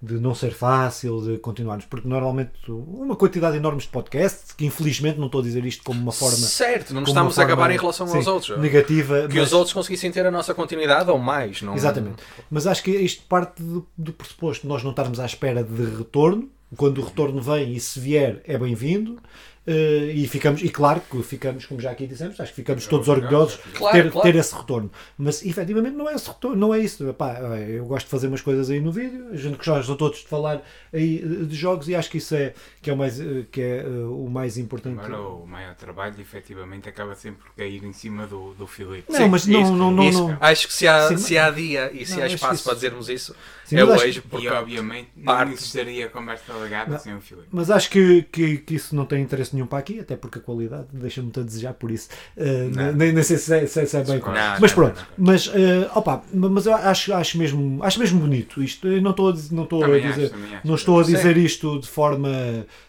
de 0.00 0.20
não 0.20 0.34
ser 0.34 0.52
fácil, 0.52 1.22
de 1.22 1.38
continuarmos, 1.38 1.86
porque 1.86 2.06
normalmente 2.06 2.52
uma 2.68 3.16
quantidade 3.16 3.56
enorme 3.56 3.80
de 3.80 3.88
podcasts, 3.88 4.52
que 4.52 4.66
infelizmente 4.66 5.18
não 5.18 5.26
estou 5.26 5.40
a 5.40 5.44
dizer 5.44 5.64
isto 5.64 5.82
como 5.82 6.00
uma 6.00 6.12
forma. 6.12 6.36
certo, 6.36 6.92
não 6.92 7.02
estamos 7.02 7.38
a 7.38 7.42
acabar 7.42 7.70
em 7.70 7.78
relação 7.78 8.06
sim, 8.06 8.18
aos 8.18 8.26
outros. 8.26 8.58
Negativa. 8.58 9.26
Que 9.26 9.38
mas- 9.38 9.48
os 9.48 9.52
outros 9.52 9.72
conseguissem 9.72 10.12
ter 10.12 10.26
a 10.26 10.30
nossa 10.30 10.54
continuidade 10.54 11.10
ou 11.10 11.18
mais. 11.18 11.62
Não... 11.62 11.74
Exatamente. 11.74 12.22
Mas 12.50 12.66
acho 12.66 12.82
que 12.82 12.90
isto 12.90 13.24
parte 13.24 13.62
do, 13.62 13.86
do 13.96 14.12
pressuposto 14.12 14.62
de 14.62 14.68
nós 14.68 14.82
não 14.82 14.90
estarmos 14.90 15.18
à 15.18 15.24
espera 15.24 15.64
de 15.64 15.84
retorno. 15.96 16.50
Quando 16.76 16.98
o 16.98 17.04
retorno 17.04 17.40
vem 17.40 17.74
e 17.74 17.80
se 17.80 17.98
vier 18.00 18.42
é 18.44 18.58
bem-vindo. 18.58 19.18
Eh, 19.66 20.12
e 20.14 20.26
ficamos, 20.28 20.62
e 20.62 20.68
claro 20.68 21.00
que 21.10 21.22
ficamos, 21.22 21.66
como 21.66 21.80
já 21.80 21.90
aqui 21.90 22.06
dissemos, 22.06 22.38
acho 22.38 22.50
que 22.52 22.56
ficamos 22.56 22.86
todos 22.86 23.08
orgulhosos 23.08 23.56
de 23.64 23.72
Claro, 23.72 23.96
ter, 24.02 24.10
claro. 24.12 24.32
ter 24.32 24.38
esse 24.38 24.54
retorno. 24.54 24.90
Mas 25.18 25.44
efetivamente 25.44 25.94
não 25.96 26.08
é 26.08 26.14
esse 26.14 26.28
retorno, 26.28 26.56
não 26.56 26.74
é 26.74 26.78
isso. 26.78 27.08
Epá, 27.08 27.34
eu 27.68 27.84
gosto 27.86 28.06
de 28.06 28.10
fazer 28.10 28.28
umas 28.28 28.40
coisas 28.40 28.70
aí 28.70 28.80
no 28.80 28.92
vídeo, 28.92 29.28
a 29.32 29.36
gente 29.36 29.56
gosta 29.64 29.94
todos 29.96 30.20
de 30.20 30.26
falar 30.28 30.62
aí 30.92 31.22
eh, 31.22 31.44
de 31.44 31.54
jogos 31.56 31.88
e 31.88 31.94
acho 31.94 32.10
que 32.10 32.18
isso 32.18 32.34
é, 32.34 32.54
que 32.80 32.90
é, 32.90 32.92
o, 32.92 32.96
mais, 32.96 33.20
eh, 33.20 33.44
que 33.50 33.60
é 33.60 33.78
eh, 33.80 33.86
o 34.08 34.28
mais 34.30 34.56
importante. 34.58 34.98
Agora, 35.00 35.20
o 35.20 35.46
maior 35.46 35.74
trabalho, 35.74 36.14
efetivamente, 36.20 36.88
acaba 36.88 37.14
sempre 37.14 37.42
por 37.42 37.54
cair 37.54 37.82
em 37.84 37.92
cima 37.92 38.26
do, 38.26 38.54
do 38.54 38.66
Filipe. 38.66 39.04
Não, 39.10 39.16
Sim, 39.18 39.28
mas 39.28 39.46
não, 39.46 39.62
isso, 39.62 39.72
não, 39.72 39.90
não, 39.90 40.02
isso. 40.08 40.28
não. 40.28 40.38
Acho 40.40 40.66
que 40.68 40.72
se 40.74 40.86
há, 40.86 41.08
Sim, 41.08 41.16
se 41.16 41.36
há 41.38 41.50
dia 41.50 41.90
e 41.92 42.04
se 42.06 42.14
Não, 42.14 42.22
há 42.22 42.26
acho 42.26 42.34
espaço 42.36 42.54
isso- 42.54 42.64
para 42.64 42.74
dizermos 42.74 43.08
isso, 43.08 43.34
Sim, 43.64 43.76
é 43.78 43.84
hoje. 43.84 44.18
E, 44.18 44.22
Porque 44.22 44.48
obviamente, 44.48 45.10
não 45.16 45.24
parte- 45.24 45.52
existiria 45.54 46.08
conversa 46.08 46.52
legada 46.54 46.92
Não. 46.92 46.98
sem 46.98 47.14
o 47.16 47.20
Filipe. 47.20 47.48
Mas 47.50 47.70
acho 47.70 47.90
que, 47.90 48.22
que, 48.30 48.58
que 48.58 48.74
isso 48.76 48.94
não 48.94 49.04
tem 49.04 49.22
interesse 49.22 49.55
nenhum 49.56 49.66
para 49.66 49.78
aqui, 49.78 49.98
até 50.00 50.16
porque 50.16 50.38
a 50.38 50.42
qualidade 50.42 50.86
deixa 50.92 51.20
muito 51.22 51.40
a 51.40 51.42
desejar 51.42 51.74
por 51.74 51.90
isso. 51.90 52.08
Uh, 52.36 52.74
Não. 52.74 52.92
nem, 52.92 53.12
nem 53.12 53.22
sei 53.22 53.36
se 53.38 53.52
é, 53.54 53.66
se 53.66 53.80
é- 53.80 53.86
se 53.86 53.96
é 53.96 54.04
bem. 54.04 54.18
Não, 54.20 54.32
mas 54.60 54.72
pronto, 54.72 54.94
não, 54.96 55.02
não. 55.02 55.32
mas, 55.32 55.46
uh, 55.48 55.52
opa, 55.94 56.22
mas 56.32 56.66
eu 56.66 56.74
acho, 56.74 57.12
acho, 57.14 57.38
mesmo, 57.38 57.82
acho 57.82 57.98
mesmo 57.98 58.20
bonito 58.20 58.62
isto. 58.62 58.86
Eu 58.86 59.02
não 59.02 59.10
estou 59.10 59.28
a, 59.28 59.32
dizer- 59.32 59.54
não 59.54 59.64
estou 59.64 59.82
a 59.84 59.98
dizer. 59.98 60.32
Não 60.64 60.74
estou 60.74 61.00
a 61.00 61.02
dizer 61.02 61.36
isto 61.36 61.80
de 61.80 61.88
forma 61.88 62.28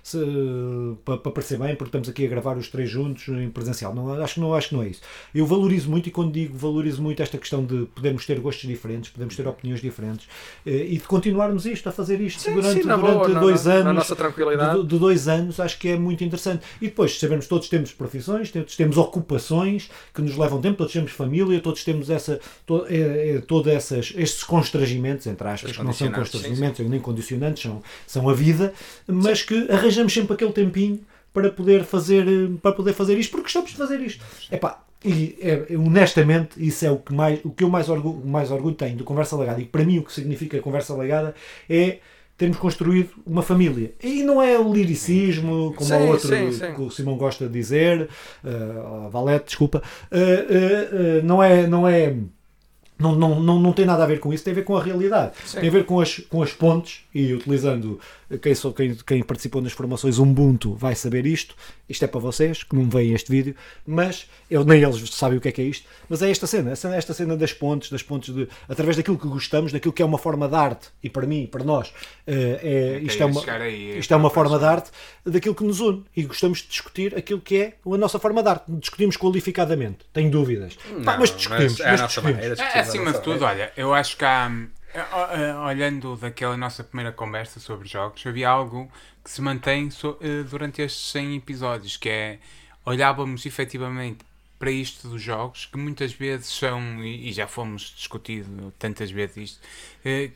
se- 0.03 0.17
para, 1.05 1.17
para 1.17 1.31
parecer 1.31 1.57
bem, 1.57 1.75
porque 1.75 1.89
estamos 1.89 2.09
aqui 2.09 2.25
a 2.25 2.29
gravar 2.29 2.57
os 2.57 2.67
três 2.69 2.89
juntos 2.89 3.27
em 3.29 3.49
presencial. 3.49 3.93
Não, 3.93 4.21
acho, 4.21 4.35
que 4.35 4.39
não, 4.39 4.53
acho 4.53 4.69
que 4.69 4.75
não 4.75 4.83
é 4.83 4.89
isso. 4.89 5.01
Eu 5.33 5.45
valorizo 5.45 5.89
muito, 5.89 6.07
e 6.07 6.11
quando 6.11 6.31
digo 6.31 6.57
valorizo 6.57 7.01
muito 7.01 7.21
esta 7.21 7.37
questão 7.37 7.63
de 7.63 7.85
podermos 7.95 8.25
ter 8.25 8.39
gostos 8.39 8.67
diferentes, 8.67 9.09
podemos 9.11 9.35
ter 9.35 9.47
opiniões 9.47 9.81
diferentes 9.81 10.27
eh, 10.65 10.85
e 10.89 10.97
de 10.97 11.03
continuarmos 11.03 11.65
isto, 11.65 11.87
a 11.89 11.91
fazer 11.91 12.19
isto 12.21 12.41
Sim, 12.41 12.53
durante, 12.55 12.73
sim, 12.73 12.81
durante 12.81 13.01
boa, 13.01 13.27
dois 13.39 13.65
na- 13.65 13.73
anos 13.73 13.85
na 13.85 13.93
nossa 13.93 14.15
tranquilidade. 14.15 14.81
de, 14.81 14.87
de 14.87 14.99
dois 14.99 15.27
anos, 15.27 15.59
acho 15.59 15.77
que 15.79 15.89
é 15.89 15.97
muito 15.97 16.23
interessante. 16.23 16.56
E 16.81 16.85
depois, 16.85 17.19
sabemos 17.19 17.47
todos 17.47 17.69
temos 17.69 17.91
profissões, 17.91 18.51
todos 18.51 18.75
temos 18.75 18.97
ocupações 18.97 19.89
que 20.13 20.21
nos 20.21 20.37
levam 20.37 20.61
tempo, 20.61 20.77
todos 20.77 20.93
temos 20.93 21.11
família, 21.11 21.59
todos 21.59 21.83
temos 21.83 22.09
essa, 22.09 22.39
to, 22.65 22.85
é, 22.87 23.35
é, 23.35 23.41
todos 23.41 23.71
essas, 23.71 24.13
estes 24.15 24.43
constrangimentos, 24.43 25.27
entre 25.27 25.47
aspas, 25.47 25.71
Os 25.71 25.77
que 25.77 25.83
não 25.83 25.93
são 25.93 26.11
condicionantes, 26.11 26.31
sim, 26.31 26.39
constrangimentos 26.39 26.89
nem 26.89 26.99
condicionantes, 26.99 27.63
são, 27.63 27.83
são 28.05 28.29
a 28.29 28.33
vida, 28.33 28.73
mas 29.05 29.41
que 29.41 29.69
arranjamos 29.69 30.13
sempre 30.13 30.33
aquele 30.33 30.51
tempinho 30.51 30.99
para 31.33 31.51
poder 31.51 31.83
fazer, 31.83 32.27
eh, 32.27 32.49
para 32.61 32.71
poder 32.71 32.93
fazer 32.93 33.17
isto, 33.17 33.31
porque 33.31 33.43
gostamos 33.43 33.71
de 33.71 33.77
fazer 33.77 33.99
isto. 34.01 34.23
Epá, 34.51 34.81
e 35.05 35.37
é, 35.39 35.77
honestamente, 35.77 36.51
isso 36.57 36.85
é 36.85 36.91
o 36.91 36.97
que, 36.97 37.13
mais, 37.13 37.39
o 37.43 37.51
que 37.51 37.63
eu 37.63 37.69
mais 37.69 37.87
orgulho, 37.89 38.25
mais 38.25 38.49
orgulho 38.49 38.75
tenho 38.75 38.97
do 38.97 39.03
Conversa 39.03 39.37
Legada. 39.37 39.61
E 39.61 39.65
para 39.65 39.83
mim, 39.83 39.99
o 39.99 40.03
que 40.03 40.11
significa 40.11 40.59
Conversa 40.59 40.95
Legada 40.95 41.35
é 41.69 41.99
termos 42.37 42.57
construído 42.57 43.09
uma 43.25 43.41
família. 43.41 43.93
E 44.01 44.21
não 44.23 44.41
é 44.41 44.57
o 44.59 44.71
liricismo, 44.71 45.73
como 45.75 45.89
Sim, 45.89 45.95
o 45.95 46.07
outro 46.07 46.27
sim, 46.27 46.51
sim. 46.51 46.73
que 46.73 46.81
o 46.81 46.91
Simão 46.91 47.17
gosta 47.17 47.47
de 47.47 47.53
dizer, 47.53 48.07
uh, 48.43 49.09
Valete, 49.09 49.47
desculpa, 49.47 49.81
uh, 50.11 50.15
uh, 50.15 51.25
não 51.25 51.41
é. 51.41 51.65
Não 51.67 51.87
é 51.87 52.15
não, 52.99 53.15
não, 53.15 53.39
não, 53.39 53.59
não 53.59 53.73
tem 53.73 53.85
nada 53.85 54.03
a 54.03 54.07
ver 54.07 54.19
com 54.19 54.33
isso, 54.33 54.43
tem 54.43 54.51
a 54.51 54.55
ver 54.55 54.63
com 54.63 54.75
a 54.75 54.83
realidade. 54.83 55.33
Sim. 55.45 55.59
Tem 55.59 55.69
a 55.69 55.71
ver 55.71 55.85
com 55.85 55.99
as, 55.99 56.17
com 56.17 56.41
as 56.41 56.51
pontes, 56.51 57.01
e 57.13 57.33
utilizando 57.33 57.99
quem, 58.41 58.53
sou, 58.53 58.73
quem, 58.73 58.93
quem 58.93 59.23
participou 59.23 59.61
nas 59.61 59.71
formações 59.71 60.19
Ubuntu 60.19 60.75
vai 60.75 60.93
saber 60.93 61.25
isto. 61.25 61.55
Isto 61.89 62.03
é 62.03 62.07
para 62.07 62.19
vocês, 62.19 62.63
que 62.63 62.75
não 62.75 62.89
veem 62.89 63.13
este 63.13 63.31
vídeo, 63.31 63.55
mas 63.85 64.29
eu, 64.51 64.63
nem 64.65 64.83
eles 64.83 65.09
sabem 65.15 65.37
o 65.37 65.41
que 65.41 65.47
é 65.47 65.51
que 65.51 65.61
é 65.61 65.63
isto. 65.63 65.87
Mas 66.09 66.21
é 66.21 66.29
esta 66.29 66.45
cena, 66.45 66.71
esta, 66.71 66.93
esta 66.93 67.13
cena 67.13 67.37
das 67.37 67.53
pontes, 67.53 67.89
das 67.89 68.03
pontes 68.03 68.35
de, 68.35 68.47
através 68.67 68.97
daquilo 68.97 69.17
que 69.17 69.27
gostamos, 69.27 69.71
daquilo 69.71 69.93
que 69.93 70.01
é 70.01 70.05
uma 70.05 70.17
forma 70.17 70.47
de 70.49 70.55
arte, 70.55 70.89
e 71.01 71.09
para 71.09 71.25
mim, 71.25 71.47
para 71.49 71.63
nós, 71.63 71.93
eh, 72.27 72.59
é, 72.61 72.99
isto, 72.99 73.23
é 73.23 73.25
uma, 73.25 73.39
chegar 73.39 73.61
aí, 73.61 73.97
isto 73.97 74.13
é 74.13 74.17
uma 74.17 74.29
forma 74.29 74.59
de 74.59 74.65
arte 74.65 74.91
daquilo 75.25 75.55
que 75.55 75.63
nos 75.63 75.79
une. 75.79 76.03
E 76.15 76.23
gostamos 76.23 76.59
de 76.59 76.67
discutir 76.67 77.15
aquilo 77.17 77.39
que 77.39 77.57
é 77.57 77.73
a 77.85 77.97
nossa 77.97 78.19
forma 78.19 78.43
de 78.43 78.49
arte. 78.49 78.65
Discutimos 78.67 79.15
qualificadamente, 79.15 79.99
tenho 80.11 80.29
dúvidas. 80.29 80.75
Pá, 81.05 81.13
Não, 81.13 81.19
mas 81.19 81.35
discutimos. 81.35 81.79
mas 81.79 81.79
é 81.79 81.91
mas 81.91 82.01
nossa 82.01 82.21
discutimos. 82.21 82.86
Acima 82.87 83.13
de 83.13 83.21
tudo, 83.21 83.45
olha, 83.45 83.71
eu 83.75 83.93
acho 83.93 84.17
que 84.17 84.25
há, 84.25 84.51
eh, 84.93 85.05
eh, 85.31 85.55
olhando 85.55 86.15
daquela 86.15 86.57
nossa 86.57 86.83
primeira 86.83 87.11
conversa 87.11 87.59
sobre 87.59 87.87
jogos, 87.87 88.25
havia 88.25 88.49
algo 88.49 88.91
que 89.23 89.29
se 89.29 89.41
mantém 89.41 89.89
eh, 90.21 90.43
durante 90.43 90.81
estes 90.81 91.11
100 91.11 91.35
episódios, 91.35 91.97
que 91.97 92.09
é 92.09 92.39
olhávamos 92.85 93.45
efetivamente 93.45 94.25
para 94.57 94.71
isto 94.71 95.07
dos 95.07 95.21
jogos, 95.21 95.65
que 95.67 95.77
muitas 95.77 96.13
vezes 96.13 96.47
são, 96.47 97.03
e 97.03 97.31
já 97.31 97.47
fomos 97.47 97.93
discutido 97.95 98.73
tantas 98.79 99.11
vezes 99.11 99.37
isto, 99.37 99.67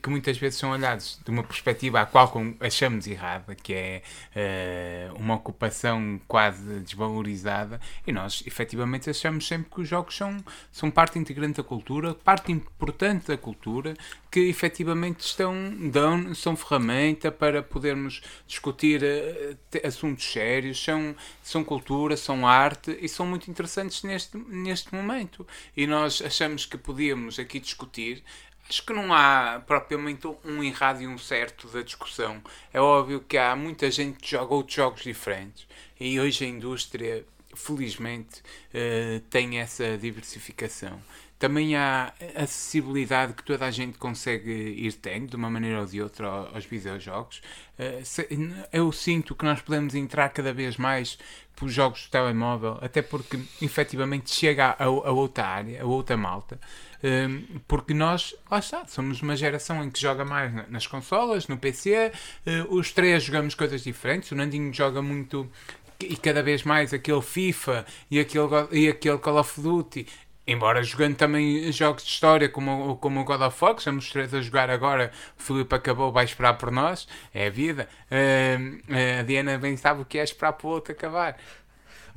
que 0.02 0.10
muitas 0.10 0.36
vezes 0.36 0.58
são 0.58 0.70
olhados 0.70 1.18
de 1.24 1.30
uma 1.30 1.42
perspectiva 1.42 2.00
à 2.00 2.06
qual 2.06 2.32
achamos 2.60 3.06
errada, 3.06 3.54
que 3.54 3.72
é 3.72 4.02
eh, 4.34 5.10
uma 5.14 5.34
ocupação 5.34 6.20
quase 6.28 6.80
desvalorizada, 6.80 7.80
e 8.06 8.12
nós 8.12 8.42
efetivamente 8.46 9.08
achamos 9.08 9.46
sempre 9.46 9.70
que 9.70 9.80
os 9.80 9.88
jogos 9.88 10.16
são, 10.16 10.44
são 10.70 10.90
parte 10.90 11.18
integrante 11.18 11.56
da 11.56 11.62
cultura, 11.62 12.14
parte 12.14 12.52
importante 12.52 13.28
da 13.28 13.36
cultura, 13.38 13.94
que 14.30 14.40
efetivamente 14.40 15.20
estão, 15.20 15.54
dão, 15.90 16.34
são 16.34 16.56
ferramenta 16.56 17.30
para 17.30 17.62
podermos 17.62 18.22
discutir 18.46 19.02
eh, 19.02 19.56
assuntos 19.84 20.30
sérios, 20.30 20.82
são, 20.82 21.14
são 21.42 21.64
cultura, 21.64 22.16
são 22.16 22.46
arte 22.46 22.98
e 23.00 23.08
são 23.08 23.26
muito 23.26 23.50
interessantes 23.50 24.02
neste, 24.02 24.36
neste 24.36 24.94
momento. 24.94 25.46
E 25.76 25.86
nós 25.86 26.22
achamos 26.24 26.66
que 26.66 26.76
podíamos 26.76 27.38
aqui 27.38 27.58
discutir. 27.58 28.22
Acho 28.72 28.86
que 28.86 28.92
não 28.94 29.12
há 29.12 29.62
propriamente 29.66 30.26
um 30.42 30.64
errado 30.64 31.02
e 31.02 31.06
um 31.06 31.18
certo 31.18 31.68
da 31.68 31.82
discussão. 31.82 32.42
É 32.72 32.80
óbvio 32.80 33.20
que 33.20 33.36
há 33.36 33.54
muita 33.54 33.90
gente 33.90 34.18
que 34.18 34.30
joga 34.30 34.54
outros 34.54 34.74
jogos 34.74 35.02
diferentes 35.02 35.66
e 36.00 36.18
hoje 36.18 36.46
a 36.46 36.48
indústria, 36.48 37.22
felizmente, 37.54 38.42
eh, 38.72 39.20
tem 39.28 39.60
essa 39.60 39.98
diversificação. 39.98 40.98
Também 41.42 41.74
há 41.74 42.12
acessibilidade 42.36 43.32
que 43.32 43.42
toda 43.42 43.66
a 43.66 43.70
gente 43.72 43.98
consegue 43.98 44.48
ir 44.52 44.92
tendo, 44.92 45.30
de 45.30 45.34
uma 45.34 45.50
maneira 45.50 45.80
ou 45.80 45.86
de 45.86 46.00
outra, 46.00 46.24
ao- 46.28 46.54
aos 46.54 46.64
videojogos. 46.64 47.42
Eh, 47.76 48.00
Eu 48.72 48.92
sinto 48.92 49.34
que 49.34 49.44
nós 49.44 49.60
podemos 49.60 49.92
entrar 49.96 50.28
cada 50.28 50.52
vez 50.54 50.76
mais 50.76 51.18
pelos 51.56 51.74
jogos 51.74 52.02
de 52.02 52.10
telemóvel, 52.10 52.78
até 52.80 53.02
porque 53.02 53.40
efetivamente 53.60 54.32
chega 54.32 54.76
a, 54.78 54.84
a 54.84 55.10
outra 55.10 55.44
área, 55.44 55.82
a 55.82 55.84
outra 55.84 56.16
malta. 56.16 56.60
Um, 57.02 57.58
porque 57.66 57.92
nós, 57.92 58.36
lá 58.48 58.60
está, 58.60 58.86
somos 58.86 59.20
uma 59.20 59.34
geração 59.34 59.82
em 59.82 59.90
que 59.90 60.00
joga 60.00 60.24
mais 60.24 60.54
na- 60.54 60.66
nas 60.68 60.86
consolas, 60.86 61.48
no 61.48 61.56
PC, 61.58 62.12
eh, 62.46 62.64
os 62.68 62.92
três 62.92 63.24
jogamos 63.24 63.56
coisas 63.56 63.82
diferentes, 63.82 64.30
o 64.30 64.36
Nandinho 64.36 64.72
joga 64.72 65.02
muito 65.02 65.50
e 65.98 66.16
cada 66.16 66.40
vez 66.40 66.62
mais 66.62 66.94
aquele 66.94 67.20
FIFA 67.20 67.84
e 68.08 68.20
aquele, 68.20 68.46
e 68.70 68.88
aquele 68.88 69.18
Call 69.18 69.38
of 69.40 69.60
Duty. 69.60 70.06
Embora 70.44 70.82
jogando 70.82 71.14
também 71.14 71.70
jogos 71.70 72.02
de 72.04 72.10
história 72.10 72.48
como, 72.48 72.90
o- 72.90 72.96
como 72.96 73.20
o 73.20 73.24
God 73.24 73.40
of 73.42 73.56
War, 73.64 73.74
que 73.74 73.80
estamos 73.80 74.04
os 74.06 74.10
três 74.10 74.34
a 74.34 74.40
jogar 74.40 74.68
agora, 74.70 75.12
o 75.38 75.42
Filipe 75.42 75.72
acabou, 75.74 76.10
vai 76.10 76.24
esperar 76.24 76.54
por 76.54 76.70
nós, 76.72 77.06
é 77.32 77.46
a 77.46 77.50
vida. 77.50 77.88
Um, 78.10 78.80
a 79.20 79.22
Diana 79.22 79.56
bem 79.58 79.76
sabe 79.76 80.02
o 80.02 80.04
que 80.04 80.18
é 80.18 80.24
esperar 80.24 80.52
para 80.54 80.66
o 80.66 80.70
outro 80.70 80.92
acabar. 80.92 81.36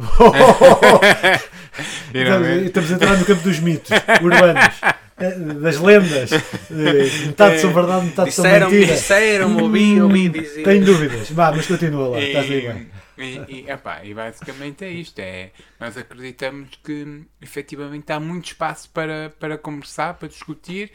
Estamos, 2.13 2.47
estamos 2.65 2.91
a 2.91 2.95
entrar 2.95 3.17
no 3.17 3.25
campo 3.25 3.43
dos 3.43 3.59
mitos 3.59 3.89
urbanos, 4.21 4.75
eh, 5.19 5.31
das 5.61 5.77
lendas. 5.79 6.31
eh, 6.33 7.25
Metade 7.27 7.59
são 7.59 7.73
verdade, 7.73 8.05
metade 8.05 8.31
são 8.31 8.43
Disseram, 8.45 8.69
mentira. 8.71 8.93
disseram, 8.95 9.57
ouvi, 9.57 10.01
ouvi 10.01 10.29
dizer. 10.29 10.63
Tenho 10.63 10.85
dúvidas. 10.85 11.29
Vá, 11.31 11.51
mas 11.51 11.65
continua 11.67 12.09
lá. 12.09 12.19
E- 12.19 12.27
Estás 12.27 12.51
aí 12.51 12.61
bem. 12.61 12.87
E, 13.17 13.39
e, 13.47 13.69
epá, 13.69 14.03
e 14.03 14.13
basicamente 14.13 14.83
é 14.83 14.89
isto: 14.91 15.19
é, 15.19 15.51
nós 15.79 15.97
acreditamos 15.97 16.75
que 16.83 17.25
efetivamente 17.41 18.11
há 18.11 18.19
muito 18.19 18.45
espaço 18.45 18.89
para, 18.89 19.33
para 19.39 19.57
conversar, 19.57 20.15
para 20.15 20.27
discutir, 20.27 20.91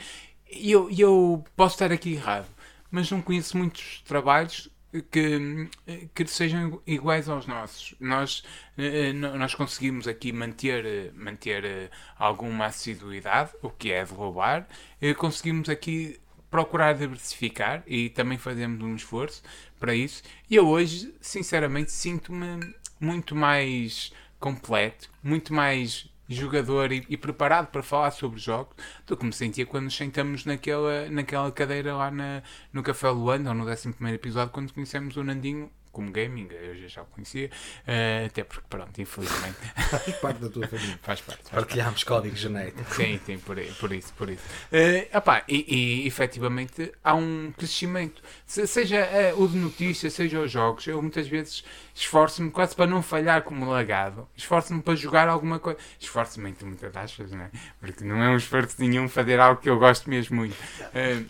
e 0.51 0.73
eu, 0.73 0.91
eu 0.91 1.45
posso 1.57 1.77
estar 1.77 1.93
aqui 1.93 2.15
errado, 2.15 2.49
mas 2.91 3.11
não 3.11 3.23
conheço 3.23 3.57
muitos 3.57 4.03
trabalhos 4.03 4.71
que, 5.11 5.69
que 6.15 6.27
sejam 6.27 6.83
iguais 6.87 7.29
aos 7.29 7.47
nossos. 7.47 7.95
Nós, 8.01 8.43
eh, 8.77 9.13
nós 9.13 9.55
conseguimos 9.55 10.09
aqui 10.09 10.33
manter, 10.33 10.85
eh, 10.85 11.11
manter 11.15 11.65
eh, 11.65 11.91
alguma 12.19 12.67
assiduidade, 12.67 13.53
o 13.63 13.71
que 13.71 13.93
é 13.93 14.05
de 14.05 14.13
louvar, 14.13 14.69
conseguimos 15.17 15.69
aqui 15.69 16.21
procurar 16.51 16.95
diversificar 16.95 17.83
e 17.87 18.11
também 18.11 18.37
fazemos 18.37 18.83
um 18.83 18.95
esforço 18.97 19.43
para 19.79 19.95
isso. 19.95 20.23
E 20.49 20.57
eu 20.57 20.67
hoje, 20.69 21.15
sinceramente, 21.21 21.93
sinto-me 21.93 22.75
muito 22.99 23.35
mais 23.35 24.13
completo, 24.39 25.09
muito 25.23 25.55
mais 25.55 26.11
jogador 26.29 26.93
e, 26.93 27.05
e, 27.09 27.17
preparado 27.17 27.69
para 27.69 27.83
falar 27.83 28.11
sobre 28.13 28.39
jogos 28.39 28.75
do 29.07 29.17
que 29.17 29.25
me 29.25 29.33
sentia 29.33 29.67
quando 29.67 29.85
nos 29.85 29.97
sentamos 29.97 30.45
naquela, 30.45 31.11
naquela 31.11 31.51
cadeira 31.51 31.95
lá 31.97 32.11
na, 32.11 32.43
no 32.73 32.83
Café 32.83 33.11
Luanda 33.11 33.51
ou 33.51 33.55
no 33.55 33.69
11 33.69 33.89
episódio 34.15 34.53
quando 34.53 34.73
conhecemos 34.73 35.17
o 35.17 35.25
Nandinho 35.25 35.71
como 35.93 36.11
gaming, 36.11 36.49
eu 36.51 36.89
já 36.89 37.03
o 37.03 37.07
conhecia, 37.07 37.49
uh, 37.49 38.27
até 38.27 38.45
porque, 38.45 38.65
pronto, 38.69 39.01
infelizmente. 39.01 39.57
Faz 39.91 40.17
parte 40.17 40.41
da 40.41 40.49
tua 40.49 40.67
família. 40.69 40.99
Faz 41.03 41.21
parte. 41.21 41.43
Faz 41.43 41.65
Partilhámos 41.65 42.05
código 42.05 42.37
genético. 42.37 42.95
Sim, 42.95 43.21
sim, 43.25 43.39
por, 43.39 43.57
por 43.79 43.93
isso, 43.93 44.13
por 44.15 44.31
isso. 44.31 44.43
Uh, 44.73 45.17
epá, 45.17 45.43
e, 45.49 46.03
e 46.03 46.07
efetivamente 46.07 46.93
há 47.03 47.15
um 47.15 47.53
crescimento, 47.57 48.23
Se, 48.47 48.67
seja 48.67 49.09
uh, 49.35 49.43
o 49.43 49.49
de 49.49 49.57
notícias, 49.57 50.13
seja 50.13 50.41
os 50.41 50.51
jogos, 50.51 50.87
eu 50.87 51.01
muitas 51.01 51.27
vezes 51.27 51.65
esforço-me 51.95 52.51
quase 52.51 52.75
para 52.75 52.87
não 52.87 53.03
falhar 53.03 53.43
como 53.43 53.69
lagado, 53.69 54.29
esforço-me 54.37 54.83
para 54.83 54.95
jogar 54.95 55.29
alguma 55.29 55.59
coisa, 55.59 55.79
esforço-me 55.99 56.51
entre 56.51 56.65
muitas 56.65 56.97
aspas, 56.97 57.31
não 57.31 57.43
é? 57.43 57.51
Porque 57.81 58.05
não 58.05 58.23
é 58.23 58.31
um 58.31 58.37
esforço 58.37 58.77
nenhum 58.79 59.09
fazer 59.09 59.41
algo 59.41 59.61
que 59.61 59.69
eu 59.69 59.79
gosto 59.79 60.09
mesmo 60.09 60.37
muito. 60.37 60.55
Uh, 60.55 61.27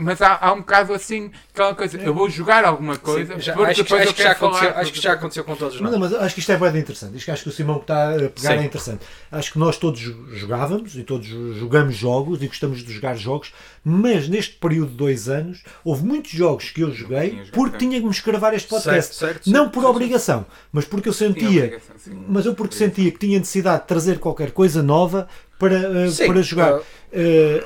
mas 0.00 0.22
há, 0.22 0.38
há, 0.40 0.52
um 0.52 0.58
bocado 0.58 0.92
assim, 0.92 1.30
aquela 1.52 1.74
coisa, 1.74 1.98
eu 1.98 2.14
vou 2.14 2.28
jogar 2.28 2.64
alguma 2.64 2.96
coisa, 2.96 3.34
Sim, 3.34 3.40
já, 3.40 3.54
acho, 3.54 3.84
que, 3.84 3.94
acho, 3.94 4.14
que 4.14 4.22
já 4.22 4.32
aconteceu, 4.32 4.70
acho 4.76 4.92
que 4.92 5.00
já 5.00 5.12
aconteceu 5.12 5.44
com 5.44 5.56
todos 5.56 5.80
nós. 5.80 5.92
Não, 5.92 5.98
mas 5.98 6.14
acho 6.14 6.34
que 6.34 6.40
isto 6.40 6.52
é 6.52 6.56
bem 6.56 6.80
interessante. 6.80 7.16
Isto, 7.16 7.30
acho 7.30 7.42
que 7.42 7.48
o 7.48 7.52
Simão 7.52 7.76
que 7.76 7.84
está 7.84 8.10
a 8.10 8.16
pegar 8.16 8.32
Sim. 8.38 8.58
é 8.58 8.64
interessante. 8.64 9.04
Acho 9.30 9.52
que 9.52 9.58
nós 9.58 9.76
todos 9.76 10.00
jogávamos 10.32 10.96
e 10.96 11.02
todos 11.02 11.26
jogamos 11.26 11.96
jogos 11.96 12.42
e 12.42 12.46
gostamos 12.46 12.84
de 12.84 12.92
jogar 12.92 13.16
jogos, 13.16 13.52
mas 13.84 14.28
neste 14.28 14.54
período 14.54 14.90
de 14.90 14.96
dois 14.96 15.28
anos 15.28 15.62
houve 15.84 16.04
muitos 16.04 16.30
jogos 16.30 16.70
que 16.70 16.82
eu 16.82 16.92
joguei 16.92 17.42
porque 17.52 17.78
tinha 17.78 17.98
que 17.98 18.04
me 18.04 18.12
escrever 18.12 18.54
este 18.54 18.68
podcast. 18.68 19.14
Certo, 19.14 19.44
certo, 19.44 19.50
não 19.50 19.68
por 19.68 19.84
obrigação, 19.84 20.46
mas 20.72 20.84
porque 20.84 21.08
eu 21.08 21.12
sentia, 21.12 21.80
mas 22.28 22.46
eu 22.46 22.54
porque 22.54 22.74
sentia 22.74 23.10
que 23.10 23.18
tinha 23.18 23.38
necessidade 23.38 23.82
de 23.82 23.88
trazer 23.88 24.18
qualquer 24.18 24.52
coisa 24.52 24.82
nova 24.82 25.28
para, 25.58 25.78
uh, 25.78 26.26
para 26.26 26.42
jogar. 26.42 26.78
Uh, 26.78 26.82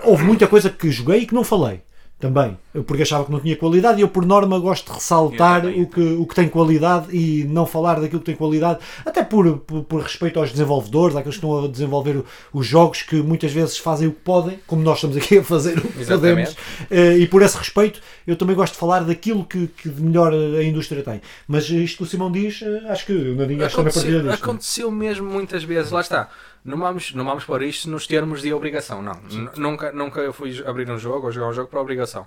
houve 0.04 0.24
muita 0.24 0.46
coisa 0.46 0.68
que 0.68 0.90
joguei 0.90 1.20
e 1.20 1.26
que 1.26 1.34
não 1.34 1.44
falei 1.44 1.80
também, 2.18 2.56
porque 2.86 3.02
achava 3.02 3.26
que 3.26 3.30
não 3.30 3.38
tinha 3.40 3.54
qualidade 3.56 3.98
e 3.98 4.00
eu 4.00 4.08
por 4.08 4.24
norma 4.24 4.58
gosto 4.58 4.86
de 4.86 4.92
ressaltar 4.94 5.60
também, 5.60 5.82
o, 5.82 5.86
que, 5.86 6.00
o 6.00 6.26
que 6.26 6.34
tem 6.34 6.48
qualidade 6.48 7.14
e 7.14 7.44
não 7.44 7.66
falar 7.66 8.00
daquilo 8.00 8.20
que 8.20 8.26
tem 8.26 8.34
qualidade, 8.34 8.78
até 9.04 9.22
por, 9.22 9.58
por, 9.58 9.84
por 9.84 10.00
respeito 10.00 10.40
aos 10.40 10.50
desenvolvedores, 10.50 11.14
àqueles 11.14 11.36
que 11.36 11.44
estão 11.44 11.64
a 11.64 11.68
desenvolver 11.68 12.24
os 12.54 12.66
jogos 12.66 13.02
que 13.02 13.16
muitas 13.16 13.52
vezes 13.52 13.76
fazem 13.76 14.08
o 14.08 14.12
que 14.12 14.20
podem, 14.20 14.58
como 14.66 14.82
nós 14.82 14.96
estamos 14.96 15.16
aqui 15.18 15.38
a 15.38 15.44
fazer 15.44 15.76
o 15.76 15.82
que 15.82 16.00
Exatamente. 16.00 16.54
podemos, 16.54 16.56
eh, 16.90 17.18
e 17.18 17.26
por 17.26 17.42
esse 17.42 17.58
respeito 17.58 18.00
eu 18.26 18.34
também 18.34 18.56
gosto 18.56 18.72
de 18.72 18.78
falar 18.78 19.04
daquilo 19.04 19.44
que, 19.44 19.66
que 19.66 19.90
de 19.90 20.02
melhor 20.02 20.32
a 20.32 20.62
indústria 20.62 21.02
tem. 21.02 21.20
Mas 21.46 21.68
isto 21.68 21.98
que 21.98 22.02
o 22.04 22.06
Simão 22.06 22.32
diz, 22.32 22.62
eh, 22.62 22.82
acho 22.88 23.04
que 23.04 23.12
o 23.12 23.36
Nadinho 23.36 23.62
acho 23.62 23.76
também 23.76 23.92
partilha 23.92 24.22
disto. 24.22 24.42
Aconteceu 24.42 24.90
mesmo 24.90 25.30
muitas 25.30 25.62
vezes, 25.64 25.90
lá 25.90 26.00
está 26.00 26.30
não 26.66 26.78
vamos, 26.78 27.14
não 27.14 27.24
vamos 27.24 27.44
pôr 27.44 27.62
isto 27.62 27.88
nos 27.88 28.06
termos 28.06 28.42
de 28.42 28.52
obrigação, 28.52 29.00
não. 29.00 29.14
Nunca, 29.56 29.92
nunca 29.92 30.20
eu 30.20 30.32
fui 30.32 30.62
abrir 30.66 30.90
um 30.90 30.98
jogo 30.98 31.26
ou 31.26 31.32
jogar 31.32 31.48
um 31.48 31.52
jogo 31.52 31.68
por 31.68 31.78
obrigação. 31.78 32.26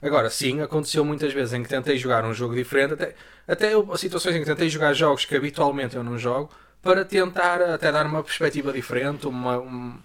Agora, 0.00 0.30
sim, 0.30 0.60
aconteceu 0.60 1.04
muitas 1.04 1.32
vezes 1.32 1.52
em 1.52 1.62
que 1.62 1.68
tentei 1.68 1.98
jogar 1.98 2.24
um 2.24 2.32
jogo 2.32 2.54
diferente, 2.54 2.94
até, 2.94 3.14
até 3.46 3.74
eu, 3.74 3.96
situações 3.96 4.36
em 4.36 4.40
que 4.40 4.46
tentei 4.46 4.68
jogar 4.68 4.94
jogos 4.94 5.24
que 5.24 5.36
habitualmente 5.36 5.96
eu 5.96 6.04
não 6.04 6.16
jogo, 6.16 6.50
para 6.80 7.04
tentar 7.04 7.60
até 7.60 7.90
dar 7.90 8.06
uma 8.06 8.22
perspectiva 8.22 8.72
diferente, 8.72 9.26
uma, 9.26 9.58
um, 9.58 9.98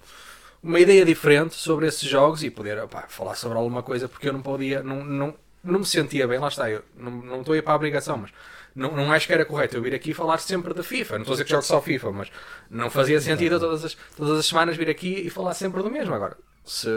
uma 0.64 0.80
ideia 0.80 1.06
diferente 1.06 1.54
sobre 1.54 1.88
esses 1.88 2.10
jogos 2.10 2.44
e 2.44 2.50
poder 2.50 2.78
opá, 2.80 3.06
falar 3.08 3.36
sobre 3.36 3.58
alguma 3.58 3.84
coisa, 3.84 4.10
porque 4.10 4.28
eu 4.28 4.34
não 4.34 4.42
podia, 4.42 4.82
não, 4.82 5.06
não, 5.06 5.36
não 5.64 5.80
me 5.80 5.86
sentia 5.86 6.28
bem, 6.28 6.40
lá 6.40 6.48
está, 6.48 6.70
eu 6.70 6.84
não, 6.98 7.12
não 7.12 7.40
estou 7.42 7.54
aí 7.54 7.62
para 7.62 7.74
a 7.74 7.76
obrigação, 7.76 8.18
mas 8.18 8.32
não, 8.76 8.92
não 8.92 9.12
acho 9.12 9.26
que 9.26 9.34
era 9.34 9.46
correto 9.46 9.78
eu 9.78 9.82
vir 9.82 9.96
aqui 9.96 10.14
falar 10.14 10.38
sempre 10.38 10.74
da 10.74 10.84
FIFA. 10.84 11.14
Não 11.16 11.22
estou 11.22 11.34
a 11.34 11.36
dizer 11.36 11.46
que 11.46 11.52
jogo 11.52 11.64
só 11.64 11.82
FIFA, 11.82 12.12
mas 12.12 12.32
não 12.70 12.90
fazia 12.90 13.22
sentido 13.22 13.58
todas 13.58 13.86
as, 13.86 13.98
todas 14.18 14.38
as 14.38 14.46
semanas 14.46 14.76
vir 14.76 14.90
aqui 14.90 15.22
e 15.26 15.30
falar 15.30 15.54
sempre 15.54 15.82
do 15.82 15.90
mesmo. 15.90 16.14
Agora, 16.14 16.38
se, 16.66 16.90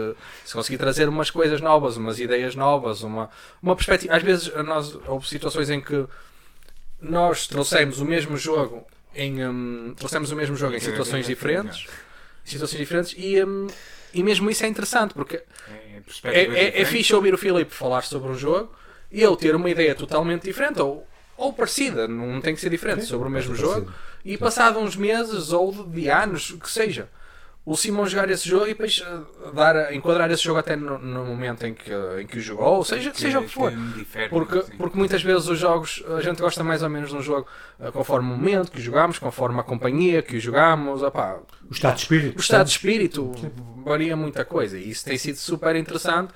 se 0.45 0.55
conseguir 0.55 0.79
trazer 0.79 1.09
umas 1.09 1.31
coisas 1.31 1.61
novas, 1.61 1.97
umas 1.97 2.19
ideias 2.19 2.57
novas, 2.57 3.03
uma, 3.03 3.31
uma 3.63 3.77
perspectiva. 3.77 4.17
Às 4.17 4.23
vezes 4.25 4.53
nós, 4.65 4.99
houve 5.07 5.29
situações 5.29 5.71
em 5.71 5.81
que 5.81 6.05
nós 7.01 7.47
trouxemos 7.47 8.01
o 8.01 8.05
mesmo 8.05 8.37
jogo 8.37 8.85
em 9.15 9.47
um, 9.47 9.95
trouxemos 9.97 10.33
o 10.33 10.37
mesmo 10.37 10.57
jogo 10.57 10.75
em 10.75 10.81
situações 10.81 11.27
diferentes, 11.27 11.87
situações 12.45 12.79
diferentes 12.81 13.15
e, 13.17 13.43
um, 13.45 13.69
e 14.13 14.23
mesmo 14.23 14.51
isso 14.51 14.65
é 14.65 14.69
interessante 14.69 15.15
porque 15.15 15.37
é, 15.69 16.03
é, 16.25 16.43
é, 16.43 16.81
é 16.81 16.85
fixe 16.85 17.15
ouvir 17.15 17.33
o 17.33 17.39
Filipe 17.39 17.73
falar 17.73 18.03
sobre 18.03 18.31
um 18.31 18.35
jogo 18.35 18.75
e 19.11 19.23
ele 19.23 19.37
ter 19.37 19.55
uma 19.55 19.71
ideia 19.71 19.95
totalmente 19.95 20.43
diferente 20.43 20.81
ou 20.81 21.07
ou 21.39 21.53
parecida, 21.53 22.09
não 22.09 22.41
tem 22.41 22.55
que 22.55 22.61
ser 22.61 22.69
diferente, 22.69 23.03
Sim, 23.03 23.07
sobre 23.09 23.29
o 23.29 23.31
mesmo 23.31 23.55
jogo. 23.55 23.87
Parecido. 23.87 23.95
E 24.25 24.37
passado 24.37 24.79
uns 24.81 24.97
meses 24.97 25.53
ou 25.53 25.73
de 25.87 26.11
anos, 26.11 26.51
que 26.61 26.69
seja, 26.69 27.09
o 27.65 27.77
Simão 27.77 28.07
jogar 28.07 28.29
esse 28.29 28.49
jogo 28.49 28.65
e 28.65 28.69
depois 28.71 29.03
eh, 29.07 29.53
dar, 29.55 29.95
enquadrar 29.95 30.31
esse 30.31 30.43
jogo 30.43 30.59
até 30.59 30.75
no, 30.75 30.99
no 30.99 31.25
momento 31.25 31.65
em 31.65 31.75
que, 31.75 31.91
em 32.21 32.27
que 32.27 32.39
o 32.39 32.41
jogou, 32.41 32.79
ou 32.79 32.85
seja, 32.85 33.11
que, 33.11 33.21
seja 33.21 33.39
o 33.39 33.45
que 33.45 33.51
for. 33.51 33.73
Porque, 34.29 34.65
porque 34.77 34.99
muitas 34.99 35.23
vezes 35.23 35.47
os 35.47 35.59
jogos, 35.59 36.03
a 36.17 36.21
gente 36.21 36.41
gosta 36.41 36.65
mais 36.65 36.83
ou 36.83 36.91
menos 36.91 37.11
de 37.11 37.17
um 37.17 37.23
jogo 37.23 37.47
uh, 37.79 37.93
conforme 37.93 38.33
o 38.33 38.37
momento 38.37 38.73
que 38.73 38.81
jogamos, 38.81 39.19
conforme 39.19 39.61
a 39.61 39.63
companhia 39.63 40.23
que 40.23 40.39
o 40.39 40.41
jogamos. 40.41 41.03
Opá, 41.03 41.39
o 41.71 41.73
estado 41.73 41.95
de 41.95 42.03
espírito. 42.03 42.37
O 42.37 42.41
estado 42.41 42.65
de 42.65 42.73
espírito 42.73 43.33
varia 43.85 44.17
muita 44.17 44.45
coisa 44.45 44.77
e 44.77 44.91
isso 44.91 45.05
tem 45.05 45.17
sido 45.17 45.37
super 45.37 45.77
interessante 45.77 46.33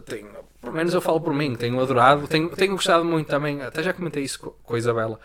tenho, 0.00 0.30
pelo 0.62 0.74
menos 0.74 0.94
eu 0.94 1.00
falo 1.00 1.20
por 1.20 1.34
mim, 1.34 1.56
tenho 1.56 1.78
adorado, 1.80 2.28
tenho, 2.28 2.48
tenho 2.50 2.72
gostado 2.72 3.04
muito 3.04 3.26
também, 3.26 3.60
até 3.60 3.82
já 3.82 3.92
comentei 3.92 4.22
isso 4.22 4.38
com 4.62 4.74
a 4.74 4.78
Isabela. 4.78 5.18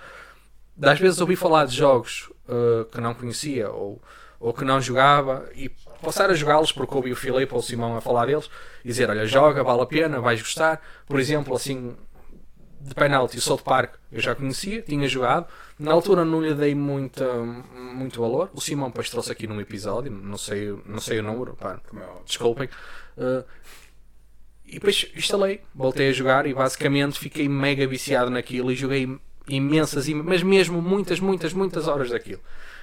Das 0.75 0.99
vezes 0.99 1.21
ouvi 1.21 1.35
falar 1.35 1.65
de 1.65 1.75
jogos 1.75 2.29
uh, 2.49 2.85
que 2.85 2.99
não 2.99 3.13
conhecia 3.13 3.69
ou, 3.69 4.01
ou 4.39 4.51
que 4.51 4.65
não 4.65 4.81
jogava 4.81 5.47
e 5.55 5.69
passar 6.01 6.31
a 6.31 6.33
jogá-los 6.33 6.71
porque 6.71 6.93
ouvi 6.95 7.11
o 7.11 7.15
Filipe 7.15 7.53
ou 7.53 7.59
o 7.59 7.63
Simão 7.63 7.95
a 7.95 8.01
falar 8.01 8.25
deles 8.25 8.49
e 8.83 8.87
dizer: 8.87 9.09
Olha, 9.09 9.27
joga, 9.27 9.63
vale 9.63 9.81
a 9.81 9.85
pena, 9.85 10.19
vais 10.19 10.41
gostar. 10.41 10.81
Por 11.07 11.19
exemplo, 11.19 11.55
assim, 11.55 11.95
de 12.81 12.95
penalti, 12.95 13.39
South 13.39 13.61
Park 13.63 13.93
eu 14.11 14.19
já 14.19 14.33
conhecia, 14.33 14.81
tinha 14.81 15.07
jogado. 15.07 15.47
Na 15.77 15.91
altura 15.91 16.25
não 16.25 16.41
lhe 16.41 16.53
dei 16.55 16.73
muito, 16.73 17.23
muito 17.93 18.19
valor. 18.19 18.49
O 18.53 18.61
Simão 18.61 18.89
depois 18.89 19.09
trouxe 19.09 19.31
aqui 19.31 19.45
num 19.45 19.61
episódio, 19.61 20.11
não 20.11 20.37
sei, 20.37 20.75
não 20.85 20.99
sei 20.99 21.19
o 21.19 21.23
número, 21.23 21.55
pá, 21.55 21.79
desculpem. 22.25 22.69
Uh, 23.17 23.43
e 24.67 24.73
depois 24.73 25.09
instalei, 25.15 25.61
voltei 25.73 26.09
a 26.09 26.13
jogar 26.13 26.45
e 26.45 26.53
basicamente 26.53 27.17
fiquei 27.17 27.47
mega 27.47 27.87
viciado 27.87 28.29
naquilo 28.29 28.71
e 28.71 28.75
joguei 28.75 29.17
imensas, 29.47 30.07
mas 30.09 30.43
mesmo 30.43 30.81
muitas, 30.81 31.19
muitas, 31.21 31.53
muitas 31.53 31.87
horas 31.87 32.09
daquilo. 32.09 32.41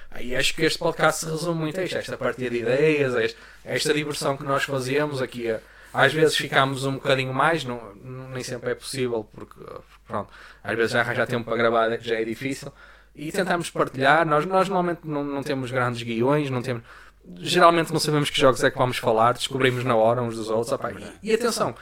Aí 0.09 0.35
acho 0.35 0.55
que 0.55 0.63
este 0.63 0.79
podcast 0.79 1.25
se 1.25 1.31
resume 1.31 1.59
muito 1.59 1.79
a 1.79 1.83
isto, 1.83 1.97
esta 1.97 2.17
partilha 2.17 2.49
de 2.49 2.57
ideias, 2.57 3.15
esta, 3.15 3.39
esta 3.63 3.93
diversão 3.93 4.35
que 4.35 4.43
nós 4.43 4.63
fazemos 4.63 5.21
aqui. 5.21 5.53
Às 5.93 6.11
vezes 6.11 6.35
ficamos 6.35 6.85
um 6.85 6.93
bocadinho 6.93 7.33
mais, 7.33 7.63
não, 7.63 7.93
nem 8.33 8.41
sempre 8.41 8.71
é 8.71 8.75
possível, 8.75 9.27
porque 9.31 9.59
pronto, 10.07 10.29
às 10.63 10.75
vezes 10.75 10.91
já 10.91 11.01
arranjar 11.01 11.27
tempo 11.27 11.45
para 11.45 11.57
gravar 11.57 11.97
já 12.01 12.15
é 12.15 12.23
difícil. 12.23 12.71
E 13.15 13.31
tentamos 13.31 13.69
partilhar. 13.69 14.25
Nós, 14.25 14.45
nós 14.45 14.67
normalmente 14.67 15.01
não, 15.05 15.23
não 15.23 15.41
temos 15.41 15.71
grandes 15.71 16.03
guiões, 16.03 16.49
não 16.49 16.61
temos 16.61 16.83
geralmente 17.37 17.91
não 17.91 17.99
sabemos 17.99 18.29
que 18.29 18.39
jogos 18.39 18.63
é 18.63 18.69
que 18.69 18.77
vamos 18.77 18.97
falar, 18.97 19.33
descobrimos 19.33 19.83
na 19.83 19.95
hora 19.95 20.21
uns 20.21 20.35
dos 20.35 20.49
outros. 20.49 20.71
Opa, 20.71 20.91
e, 20.91 21.29
e, 21.29 21.33
atenção, 21.33 21.75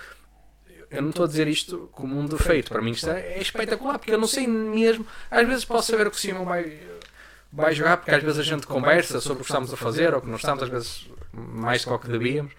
eu 0.89 1.01
não 1.01 1.10
estou 1.10 1.25
a 1.25 1.27
dizer 1.27 1.47
isto 1.47 1.89
como 1.91 2.17
um 2.17 2.25
defeito, 2.25 2.71
para 2.71 2.82
mim 2.82 2.91
isto 2.91 3.10
é, 3.10 3.34
é 3.34 3.41
espetacular, 3.41 3.97
porque 3.97 4.13
eu 4.13 4.17
não 4.17 4.27
sei 4.27 4.47
mesmo, 4.47 5.06
às 5.29 5.47
vezes 5.47 5.65
posso 5.65 5.91
saber 5.91 6.08
o 6.08 6.12
que 6.12 6.17
o 6.17 6.19
Simão 6.19 6.45
vai, 6.45 6.79
vai 7.51 7.73
jogar, 7.73 7.97
porque 7.97 8.12
às 8.12 8.23
vezes 8.23 8.39
a 8.39 8.43
gente 8.43 8.67
conversa 8.67 9.19
sobre 9.19 9.41
o 9.41 9.45
que 9.45 9.51
estamos 9.51 9.73
a 9.73 9.77
fazer, 9.77 10.13
ou 10.13 10.21
que 10.21 10.27
não 10.27 10.38
estamos, 10.38 10.63
às 10.63 10.69
vezes 10.69 11.10
mais 11.34 11.84
do 11.84 11.99
que 11.99 12.08
devíamos, 12.08 12.53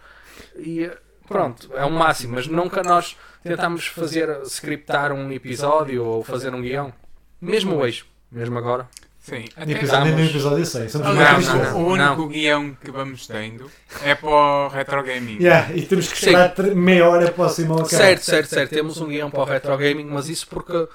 e 0.57 0.91
pronto, 1.27 1.71
é 1.75 1.85
um 1.85 1.91
máximo, 1.91 2.35
mas 2.35 2.47
nunca 2.47 2.83
nós 2.83 3.17
tentamos 3.43 3.87
fazer, 3.87 4.43
scriptar 4.45 5.13
um 5.13 5.31
episódio 5.31 6.05
ou 6.05 6.25
fazer 6.25 6.53
um 6.53 6.61
guião, 6.61 6.93
mesmo 7.41 7.77
hoje, 7.77 8.05
mesmo 8.31 8.59
agora. 8.59 8.89
Sim, 9.25 9.47
até 9.57 9.73
episódio, 9.73 10.15
nem 10.15 10.25
no 10.27 10.31
episódio 10.31 10.67
100. 10.67 10.89
Somos 10.91 11.07
não, 11.09 11.15
não, 11.15 11.41
não, 11.41 11.77
o 11.79 11.87
único 11.93 12.21
não. 12.21 12.29
guião 12.29 12.77
que 12.79 12.91
vamos 12.91 13.27
tendo 13.27 13.71
é 14.05 14.15
para 14.15 14.29
o 14.29 14.69
Retro 14.69 15.03
Gaming. 15.03 15.39
Yeah, 15.39 15.75
e 15.75 15.81
temos 15.81 16.09
que 16.09 16.15
esperar 16.15 16.55
meia 16.75 17.09
hora 17.09 17.33
para 17.33 17.47
o 17.47 17.49
Simão 17.49 17.79
acabar. 17.79 17.89
Certo, 17.89 18.23
certo, 18.23 18.49
certo. 18.51 18.71
Temos 18.71 19.01
um 19.01 19.09
guião 19.09 19.31
para 19.31 19.41
o 19.41 19.45
Retro 19.45 19.75
Gaming, 19.79 20.05
mas 20.05 20.29
isso 20.29 20.47
porque 20.47 20.87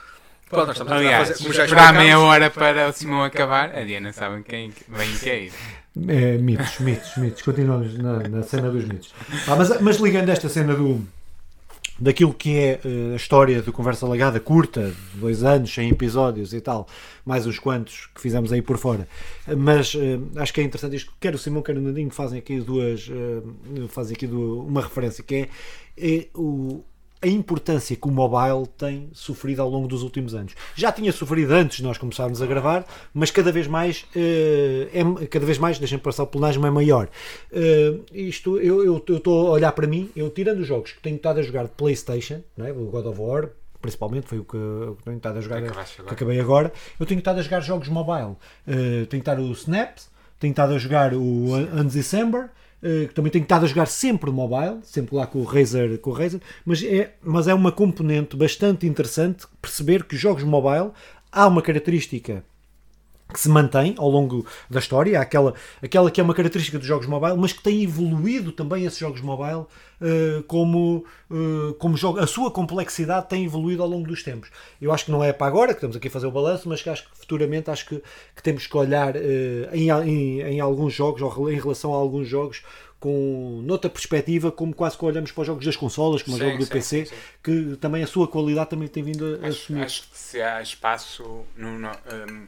Pronto, 0.47 0.67
nós 0.67 0.75
estamos 0.75 0.93
a 0.93 0.95
Aliás, 0.97 1.27
fazer, 1.29 1.41
como 1.41 1.53
já 1.55 1.65
esperar 1.65 1.91
meia 1.91 2.19
hora 2.19 2.51
para 2.51 2.87
o 2.87 2.93
Simão 2.93 3.23
acabar, 3.23 3.75
a 3.75 3.83
Diana 3.83 4.13
sabe 4.13 4.43
quem 4.43 4.71
vem 4.87 5.17
cair. 5.17 5.51
É, 6.07 6.37
mitos, 6.37 6.79
mitos, 6.81 7.17
mitos. 7.17 7.41
Continuamos 7.41 7.97
na, 7.97 8.19
na 8.29 8.43
cena 8.43 8.69
dos 8.69 8.85
mitos. 8.85 9.11
Ah, 9.47 9.55
mas, 9.55 9.81
mas 9.81 9.97
ligando 9.97 10.29
esta 10.29 10.47
cena 10.47 10.75
do, 10.75 11.03
daquilo 11.99 12.33
que 12.33 12.55
é 12.57 12.79
eh, 12.83 13.13
a 13.13 13.15
história 13.15 13.61
do 13.61 13.73
Conversa 13.73 14.07
Legada, 14.07 14.39
curta, 14.39 14.93
dois 15.15 15.43
anos, 15.43 15.73
100 15.73 15.89
episódios 15.89 16.53
e 16.53 16.61
tal, 16.61 16.87
mais 17.25 17.45
uns 17.45 17.59
quantos 17.59 18.07
que 18.15 18.21
fizemos 18.21 18.51
aí 18.53 18.61
por 18.61 18.77
fora. 18.77 19.07
Mas 19.57 19.93
eh, 19.95 20.19
acho 20.37 20.53
que 20.53 20.61
é 20.61 20.63
interessante 20.63 20.95
isto. 20.95 21.13
Quer 21.19 21.35
o 21.35 21.37
Simão, 21.37 21.61
quer 21.61 21.77
o 21.77 21.81
Nandinho 21.81 22.09
fazem 22.11 22.39
aqui 22.39 22.59
duas. 22.59 23.09
eh, 23.09 23.87
fazem 23.89 24.15
aqui 24.15 24.27
du- 24.27 24.61
uma 24.65 24.81
referência 24.81 25.23
que 25.23 25.35
é, 25.35 25.49
é 25.97 26.27
o. 26.35 26.83
A 27.21 27.27
importância 27.27 27.95
que 27.97 28.07
o 28.07 28.11
mobile 28.11 28.65
tem 28.77 29.09
sofrido 29.11 29.61
ao 29.61 29.69
longo 29.69 29.87
dos 29.89 30.03
últimos 30.03 30.33
anos. 30.33 30.53
Já 30.73 30.89
tinha 30.89 31.11
sofrido 31.11 31.51
antes 31.51 31.77
de 31.77 31.83
nós 31.83 31.97
começarmos 31.97 32.41
a 32.41 32.45
gravar, 32.45 32.85
mas 33.13 33.29
cada 33.29 33.51
vez 33.51 33.67
mais, 33.67 34.05
eh, 34.15 34.87
é, 34.93 35.25
cada 35.27 35.45
vez 35.45 35.57
mais, 35.57 35.77
deixem-me 35.77 36.01
passar 36.01 36.23
o 36.23 36.27
plenário, 36.27 36.65
é 36.65 36.69
maior. 36.69 37.09
Eh, 37.51 37.95
isto, 38.13 38.57
eu 38.57 38.97
estou 38.97 39.47
a 39.47 39.51
olhar 39.51 39.71
para 39.73 39.85
mim, 39.85 40.09
eu 40.15 40.29
tirando 40.29 40.59
os 40.59 40.67
jogos 40.67 40.93
que 40.93 41.01
tenho 41.01 41.17
estado 41.17 41.39
a 41.39 41.43
jogar 41.43 41.63
de 41.65 41.71
Playstation, 41.71 42.41
não 42.55 42.65
é? 42.65 42.71
o 42.71 42.85
God 42.85 43.05
of 43.07 43.19
War, 43.19 43.49
principalmente, 43.81 44.27
foi 44.27 44.39
o 44.39 44.43
que 44.45 44.55
eu 44.55 44.97
tenho 45.03 45.17
estado 45.17 45.37
a 45.39 45.41
jogar, 45.41 45.57
Acabaste 45.63 45.95
que 45.95 46.01
agora. 46.01 46.15
acabei 46.15 46.39
agora, 46.39 46.73
eu 46.99 47.05
tenho 47.05 47.19
estado 47.19 47.39
a 47.39 47.41
jogar 47.41 47.59
jogos 47.61 47.89
mobile. 47.89 48.35
Eh, 48.65 49.05
tenho 49.09 49.19
estado 49.19 49.41
o 49.41 49.51
Snaps, 49.51 50.09
tenho 50.39 50.51
estado 50.51 50.73
a 50.73 50.77
jogar 50.77 51.13
o 51.13 51.53
Undecember, 51.73 52.43
eh, 52.43 52.49
que 52.81 53.13
também 53.13 53.31
tenho 53.31 53.43
estado 53.43 53.65
a 53.65 53.67
jogar 53.67 53.87
sempre 53.87 54.31
mobile, 54.31 54.79
sempre 54.83 55.15
lá 55.15 55.27
com 55.27 55.39
o 55.39 55.43
Razer, 55.43 55.99
com 55.99 56.11
o 56.11 56.13
Razer 56.13 56.41
mas, 56.65 56.81
é, 56.83 57.13
mas 57.21 57.47
é 57.47 57.53
uma 57.53 57.71
componente 57.71 58.35
bastante 58.37 58.87
interessante 58.87 59.45
perceber 59.61 60.03
que 60.03 60.15
os 60.15 60.21
jogos 60.21 60.43
mobile 60.43 60.91
há 61.31 61.47
uma 61.47 61.61
característica 61.61 62.43
que 63.31 63.39
se 63.39 63.47
mantém 63.47 63.93
ao 63.97 64.09
longo 64.09 64.45
da 64.69 64.79
história, 64.79 65.19
aquela, 65.19 65.53
aquela 65.83 66.09
que 66.09 66.19
é 66.19 66.23
uma 66.23 66.33
característica 66.33 66.79
dos 66.79 66.87
jogos 66.87 67.05
mobile, 67.05 67.37
mas 67.37 67.53
que 67.53 67.61
tem 67.61 67.83
evoluído 67.83 68.51
também 68.51 68.85
esses 68.85 68.97
jogos 68.97 69.21
mobile 69.21 69.65
eh, 70.01 70.41
como, 70.47 71.05
eh, 71.29 71.73
como 71.77 71.95
jogo. 71.95 72.19
A 72.19 72.25
sua 72.25 72.49
complexidade 72.49 73.29
tem 73.29 73.45
evoluído 73.45 73.83
ao 73.83 73.89
longo 73.89 74.07
dos 74.07 74.23
tempos. 74.23 74.49
Eu 74.81 74.91
acho 74.91 75.05
que 75.05 75.11
não 75.11 75.23
é 75.23 75.31
para 75.31 75.45
agora, 75.45 75.73
que 75.73 75.77
estamos 75.77 75.95
aqui 75.95 76.07
a 76.07 76.11
fazer 76.11 76.25
o 76.25 76.31
balanço, 76.31 76.67
mas 76.67 76.81
que 76.81 76.89
acho 76.89 77.07
que 77.07 77.17
futuramente 77.19 77.69
acho 77.69 77.85
que, 77.85 78.01
que 78.35 78.41
temos 78.41 78.65
que 78.65 78.75
olhar 78.75 79.15
eh, 79.15 79.69
em, 79.73 79.89
em, 79.91 80.41
em 80.41 80.59
alguns 80.59 80.93
jogos, 80.93 81.21
ou 81.21 81.51
em 81.51 81.59
relação 81.59 81.93
a 81.93 81.97
alguns 81.97 82.27
jogos, 82.27 82.63
com 82.99 83.61
noutra 83.63 83.89
perspectiva, 83.89 84.51
como 84.51 84.73
quase 84.73 84.97
que 84.97 85.05
olhamos 85.05 85.31
para 85.31 85.41
os 85.41 85.47
jogos 85.47 85.65
das 85.65 85.75
consolas, 85.77 86.21
como 86.23 86.35
o 86.35 86.39
Sim, 86.39 86.43
jogo 86.43 86.57
do 86.57 86.65
sim, 86.65 86.71
PC, 86.71 87.05
sim, 87.05 87.15
que 87.43 87.77
também 87.79 88.03
a 88.03 88.07
sua 88.07 88.27
qualidade 88.27 88.71
também 88.71 88.87
tem 88.87 89.03
vindo 89.03 89.39
a, 89.43 89.47
Acho, 89.47 89.49
assumir. 89.49 89.83
acho 89.83 90.09
que 90.09 90.17
se 90.17 90.41
há 90.41 90.61
espaço 90.61 91.45
no, 91.55 91.79
no- 91.79 91.89
hum, 91.89 92.47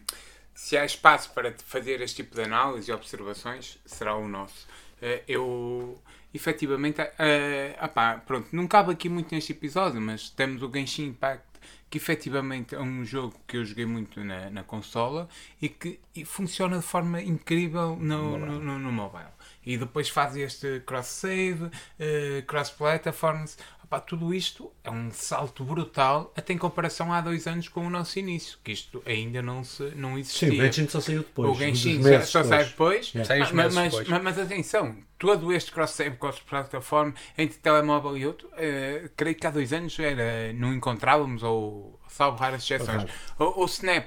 se 0.64 0.78
há 0.78 0.86
espaço 0.86 1.28
para 1.34 1.54
fazer 1.66 2.02
este 2.02 2.18
tipo 2.24 2.36
de 2.36 2.44
análise 2.44 2.90
e 2.90 2.94
observações, 2.94 3.80
será 3.86 4.14
o 4.16 4.28
nosso. 4.28 4.68
Eh, 5.02 5.24
eu 5.28 6.00
efetivamente 6.34 7.02
eh, 7.20 7.76
ah 7.80 7.88
pá, 7.88 8.18
pronto, 8.26 8.48
não 8.52 8.68
cabe 8.68 8.92
aqui 8.92 9.10
muito 9.10 9.34
neste 9.34 9.52
episódio, 9.54 10.00
mas 10.00 10.30
temos 10.30 10.62
o 10.62 10.70
Genshin 10.72 11.08
Impact 11.08 11.44
que 11.90 11.98
efetivamente 11.98 12.74
é 12.76 12.80
um 12.80 13.04
jogo 13.04 13.36
que 13.48 13.58
eu 13.58 13.66
joguei 13.66 13.86
muito 13.86 14.24
na, 14.24 14.50
na 14.50 14.64
consola 14.64 15.28
e 15.62 15.68
que 15.68 16.00
e 16.16 16.24
funciona 16.24 16.78
de 16.78 16.84
forma 16.86 17.22
incrível 17.22 17.98
no, 18.00 18.38
no, 18.38 18.60
no- 18.60 18.80
no 18.80 18.92
mobile. 18.92 19.34
E 19.66 19.78
depois 19.78 20.08
faz 20.10 20.36
este 20.38 20.80
cross-save, 20.86 21.70
eh, 22.00 22.44
cross-platforms. 22.48 23.58
Opá, 23.92 24.00
tudo 24.00 24.34
isto 24.34 24.72
é 24.86 24.90
um 24.90 25.12
salto 25.12 25.66
brutal 25.66 26.32
até 26.34 26.54
em 26.54 26.58
comparação 26.58 27.12
há 27.12 27.20
dois 27.20 27.46
anos 27.46 27.68
com 27.68 27.86
o 27.86 27.90
nosso 27.90 28.18
início, 28.20 28.58
que 28.64 28.72
isto 28.72 29.04
ainda 29.06 29.42
não, 29.42 29.66
se, 29.66 29.84
não 29.98 30.18
existia. 30.18 30.50
Sim, 30.50 30.58
o 30.58 30.64
Genshin 30.64 30.88
só 30.88 31.02
saiu 31.02 31.20
depois. 31.24 31.52
O 31.52 31.56
Genshin 31.56 32.02
só- 32.02 32.22
só 32.22 32.44
sai 32.46 32.64
depois. 32.64 33.12
Sai 33.26 33.42
uns 33.42 33.52
mas, 33.52 33.76
mas, 33.76 33.92
depois. 33.92 34.08
mas- 34.08 34.24
mas 34.24 34.40
atenção, 34.40 34.96
todo 35.20 35.52
este 35.52 35.74
cross-save, 35.74 36.16
cross-platform 36.16 37.12
entre 37.38 37.58
telemóvel 37.58 38.18
e 38.18 38.26
outro, 38.26 38.50
eh, 38.56 39.10
creio 39.18 39.36
que 39.36 39.46
há 39.46 39.52
dois 39.52 39.74
anos 39.74 40.00
era, 40.00 40.54
não 40.54 40.74
encontrávamos, 40.74 41.44
ou 41.44 42.00
salvo 42.08 42.38
raras 42.38 42.64
exceções. 42.64 43.12
O, 43.38 43.62
o 43.62 43.66
Snap 43.66 44.06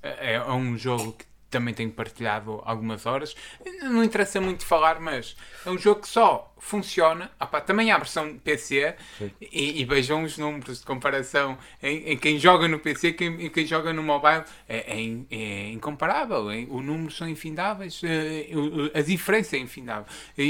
eh, 0.00 0.34
é 0.34 0.44
um 0.52 0.78
jogo 0.78 1.10
que 1.14 1.24
também 1.50 1.74
tenho 1.74 1.90
partilhado 1.90 2.60
algumas 2.64 3.04
horas. 3.06 3.34
Não 3.82 4.02
interessa 4.04 4.40
muito 4.40 4.64
falar, 4.64 5.00
mas 5.00 5.36
é 5.66 5.70
um 5.70 5.78
jogo 5.78 6.02
que 6.02 6.08
só 6.08 6.53
funciona. 6.64 7.30
Ah 7.38 7.46
pá, 7.46 7.60
também 7.60 7.90
há 7.90 7.96
a 7.96 7.98
versão 7.98 8.38
PC 8.38 8.94
e, 9.40 9.80
e 9.82 9.84
vejam 9.84 10.22
os 10.24 10.38
números 10.38 10.80
de 10.80 10.86
comparação 10.86 11.58
em, 11.82 12.12
em 12.12 12.16
quem 12.16 12.38
joga 12.38 12.66
no 12.66 12.78
PC 12.78 13.08
e 13.08 13.12
quem, 13.12 13.46
em 13.46 13.50
quem 13.50 13.66
joga 13.66 13.92
no 13.92 14.02
mobile. 14.02 14.44
É, 14.68 14.78
é 14.98 15.04
é 15.30 15.70
incomparável. 15.70 16.50
é- 16.50 16.66
os 16.68 16.82
números 16.84 17.16
são 17.16 17.28
infindáveis. 17.28 18.00
o- 18.02 18.86
o- 18.86 18.90
a 18.98 19.02
diferença 19.02 19.56
é 19.56 19.58
infindável. 19.58 20.06
E, 20.38 20.42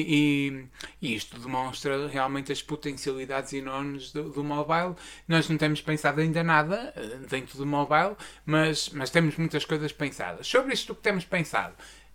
e- 1.02 1.08
e 1.10 1.14
isto 1.16 1.38
demonstra 1.38 2.06
realmente 2.08 2.52
as 2.52 2.62
potencialidades 2.62 3.52
enormes 3.52 4.12
do, 4.12 4.30
do 4.30 4.44
mobile. 4.44 4.94
Nós 5.26 5.48
não 5.48 5.56
temos 5.58 5.80
pensado 5.80 6.20
ainda 6.20 6.42
nada 6.44 6.92
eh, 6.96 7.26
dentro 7.28 7.58
do 7.58 7.66
mobile, 7.66 8.14
mas, 8.46 8.88
mas 8.90 9.10
temos 9.10 9.36
muitas 9.36 9.64
coisas 9.64 9.92
pensadas. 9.92 10.46
Sobre 10.46 10.72
isto 10.74 10.94
que 10.94 11.02
temos 11.02 11.24
pensado, 11.24 11.74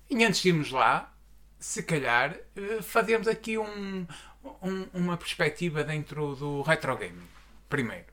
e 0.09 0.23
antes 0.23 0.41
de 0.41 0.49
irmos 0.49 0.71
lá, 0.71 1.13
se 1.59 1.83
calhar 1.83 2.35
eh, 2.55 2.81
fazemos 2.81 3.27
aqui 3.27 3.57
um, 3.57 4.05
um- 4.61 4.87
uma 4.93 5.17
perspectiva 5.17 5.83
dentro 5.83 6.35
do 6.35 6.61
retro 6.61 6.95
gaming. 6.97 7.27
Primeiro, 7.67 8.05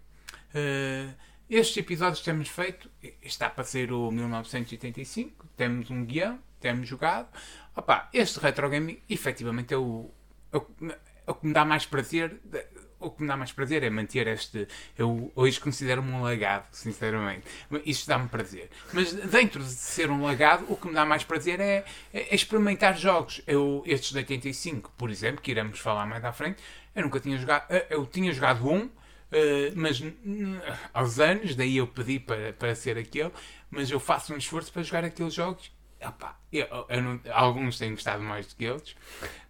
eh, 0.55 1.09
estes 1.49 1.77
episódios 1.77 2.21
temos 2.23 2.49
feito, 2.49 2.91
está 3.23 3.49
para 3.49 3.65
ser 3.65 3.93
o 3.93 4.11
1985, 4.11 5.47
temos 5.57 5.91
um 5.91 6.05
guião, 6.05 6.39
temos 6.61 6.89
jogado. 6.89 7.29
Opa, 7.75 8.09
este 8.13 8.39
retro 8.41 8.69
gaming 8.69 9.01
efetivamente 9.09 9.73
é 9.75 9.77
o, 9.77 10.11
é 10.53 10.57
o, 10.57 10.67
é 11.27 11.31
o 11.31 11.35
que 11.35 11.47
me 11.47 11.53
dá 11.53 11.65
mais 11.65 11.87
prazer. 11.87 12.41
O 12.99 13.11
que 13.11 13.23
me 13.23 13.29
dá 13.29 13.37
mais 13.37 13.53
prazer 13.53 13.83
é 13.83 13.91
manter 13.91 14.27
este. 14.27 14.67
Eu 14.97 15.31
hoje 15.35 15.61
considero-me 15.61 16.11
um 16.13 16.23
lagado, 16.23 16.67
sinceramente. 16.73 17.43
Isto 17.85 18.09
dá-me 18.09 18.29
prazer. 18.29 18.71
Mas 18.93 19.13
dentro 19.13 19.63
de 19.63 19.71
ser 19.71 20.11
um 20.11 20.23
lagado, 20.23 20.65
o 20.69 20.77
que 20.77 20.89
me 20.89 20.95
dá 20.95 21.05
mais 21.05 21.23
prazer 21.23 21.61
é, 21.61 21.85
é 22.13 22.35
experimentar 22.35 22.97
jogos. 22.97 23.43
Eu, 23.47 23.83
estes 23.87 24.13
de 24.13 24.19
85, 24.19 24.93
por 24.97 25.11
exemplo, 25.11 25.43
que 25.43 25.51
iremos 25.51 25.79
falar 25.79 26.07
mais 26.07 26.25
à 26.25 26.33
frente, 26.33 26.63
eu 26.95 27.03
nunca 27.03 27.21
tinha 27.21 27.37
jogado. 27.37 27.67
Eu 27.91 28.07
tinha 28.07 28.33
jogado 28.33 28.69
um, 28.69 28.89
Uh, 29.27 29.75
mas 29.75 30.01
aos 30.95 31.19
anos, 31.19 31.57
daí 31.57 31.79
eu 31.79 31.87
pedi 31.89 32.21
para, 32.21 32.53
para 32.53 32.75
ser 32.77 32.97
aquele, 32.97 33.33
mas 33.69 33.91
eu 33.91 33.99
faço 33.99 34.33
um 34.33 34.37
esforço 34.37 34.73
para 34.73 34.83
jogar 34.83 35.05
aqueles 35.05 35.35
jogos. 35.35 35.71
Epá, 35.99 36.37
eu, 36.53 36.67
eu 36.91 37.03
não- 37.03 37.21
alguns 37.33 37.79
têm 37.79 37.93
gostado 37.93 38.23
mais 38.23 38.47
do 38.47 38.55
que 38.55 38.69
outros, 38.69 38.95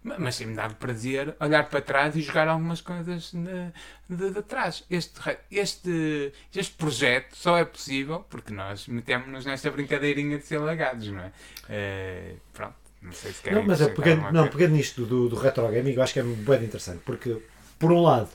ma- 0.01 0.15
mas 0.17 0.37
tem-me 0.37 0.55
dado 0.55 0.75
prazer 0.75 1.35
olhar 1.41 1.67
para 1.69 1.81
trás 1.81 2.15
e 2.15 2.21
jogar 2.21 2.47
algumas 2.47 2.79
coisas 2.79 3.31
de, 3.33 4.15
de, 4.15 4.31
de 4.31 4.41
trás. 4.43 4.83
Este, 4.89 5.19
este, 5.51 6.31
este 6.55 6.73
projeto 6.75 7.35
só 7.35 7.57
é 7.57 7.65
possível 7.65 8.25
porque 8.29 8.53
nós 8.53 8.87
metemos-nos 8.87 9.45
nesta 9.45 9.69
brincadeirinha 9.69 10.37
de 10.37 10.45
ser 10.45 10.59
lagados, 10.59 11.07
não 11.09 11.19
é? 11.21 11.31
Uh, 11.69 12.39
pronto, 12.53 12.75
não 13.01 13.11
sei 13.11 13.33
se 13.33 13.41
querem 13.41 13.59
Não, 13.59 13.65
mas 13.67 13.81
é 13.81 13.89
pegando, 13.89 14.31
não, 14.31 14.47
pegando 14.47 14.71
nisto 14.73 15.05
do, 15.05 15.27
do 15.29 15.35
retro 15.35 15.67
gaming, 15.67 15.91
eu 15.93 16.01
acho 16.01 16.13
que 16.13 16.19
é 16.19 16.23
bem 16.23 16.63
interessante, 16.63 17.01
porque 17.05 17.37
por 17.77 17.91
um 17.91 18.01
lado, 18.01 18.29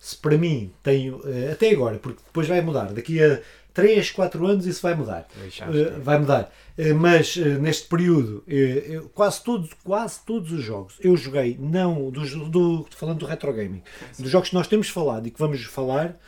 se 0.00 0.16
para 0.16 0.38
mim 0.38 0.72
tenho, 0.82 1.20
eh, 1.28 1.52
até 1.52 1.70
agora, 1.70 1.98
porque 1.98 2.22
depois 2.24 2.48
vai 2.48 2.60
mudar, 2.62 2.92
daqui 2.92 3.22
a 3.22 3.40
3, 3.82 4.10
4 4.10 4.46
anos 4.46 4.66
isso 4.66 4.82
vai 4.82 4.94
mudar. 4.94 5.28
Eh, 5.76 5.90
vai 6.00 6.18
mudar. 6.18 6.52
Eh, 6.76 6.92
mas 6.92 7.36
eh, 7.36 7.58
neste 7.58 7.86
período, 7.88 8.42
eu- 8.46 9.08
quase, 9.14 9.42
todos, 9.44 9.70
quase 9.84 10.20
todos 10.26 10.50
os 10.52 10.62
jogos 10.64 10.94
eu 11.00 11.16
joguei, 11.16 11.56
não 11.60 12.10
dos, 12.10 12.32
do, 12.34 12.86
falando 12.90 13.18
do 13.20 13.26
retro 13.26 13.52
gaming, 13.52 13.82
dos 14.18 14.30
jogos 14.30 14.48
que 14.48 14.54
nós 14.54 14.66
temos 14.66 14.88
falado 14.88 15.26
e 15.28 15.30
que 15.30 15.38
vamos 15.38 15.62
falar. 15.64 16.18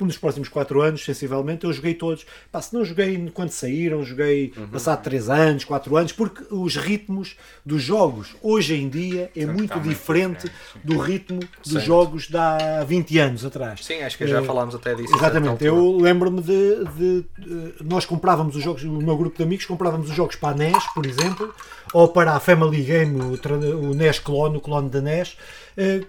Eh, 0.00 0.04
nos 0.04 0.18
próximos 0.18 0.48
4 0.48 0.80
anos, 0.82 1.04
sensivelmente, 1.04 1.64
eu 1.64 1.72
joguei 1.72 1.94
todos. 1.94 2.26
Pá, 2.52 2.60
se 2.60 2.74
não 2.74 2.84
joguei 2.84 3.30
quando 3.32 3.50
saíram, 3.50 4.04
joguei 4.04 4.52
passado 4.72 5.02
3 5.02 5.28
anos, 5.30 5.64
4 5.64 5.96
anos, 5.96 6.12
porque 6.12 6.44
os 6.50 6.76
ritmos 6.76 7.36
dos 7.64 7.82
jogos 7.82 8.34
hoje 8.42 8.74
em 8.74 8.88
dia 8.88 9.30
é 9.36 9.46
muito 9.46 9.78
diferente 9.80 10.50
do 10.84 10.98
ritmo 10.98 11.40
dos 11.66 11.82
jogos 11.82 12.28
de 12.28 12.36
há 12.36 12.84
20 12.86 13.18
anos 13.18 13.44
atrás. 13.44 13.84
Sim, 13.84 14.02
acho 14.02 14.18
que 14.18 14.26
já 14.26 14.40
Eh, 14.40 14.44
falámos 14.44 14.74
até 14.74 14.94
disso. 14.94 15.14
Exatamente, 15.16 15.64
eu 15.64 15.96
lembro-me 15.98 16.40
de, 16.42 16.84
de- 16.96 17.24
de- 17.38 17.74
Nós 17.84 18.04
comprávamos 18.04 18.56
os 18.56 18.62
jogos, 18.62 18.82
o 18.84 18.92
meu 18.92 19.16
grupo 19.16 19.36
de 19.36 19.42
amigos 19.42 19.64
comprávamos 19.66 20.08
os 20.10 20.16
jogos 20.16 20.36
para 20.36 20.54
a 20.54 20.58
NES, 20.58 20.84
por 20.94 21.06
exemplo, 21.06 21.54
ou 21.92 22.08
para 22.08 22.32
a 22.34 22.40
Family 22.40 22.82
Game, 22.82 23.20
o, 23.20 23.90
o 23.90 23.94
NES 23.94 24.18
Clone, 24.18 24.56
o 24.56 24.60
clone 24.60 24.88
da 24.90 25.00
NES, 25.00 25.36
eh, 25.76 26.00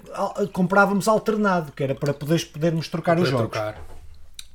comprávamos 0.54 1.08
alternado, 1.08 1.72
que 1.72 1.84
era 1.84 1.94
para 1.96 2.14
poderes, 2.14 2.44
podermos 2.44 2.88
trocar 2.88 3.18
os 3.18 3.24
Para 3.30 3.32
jogos. 3.32 3.52
trocar. 3.52 3.86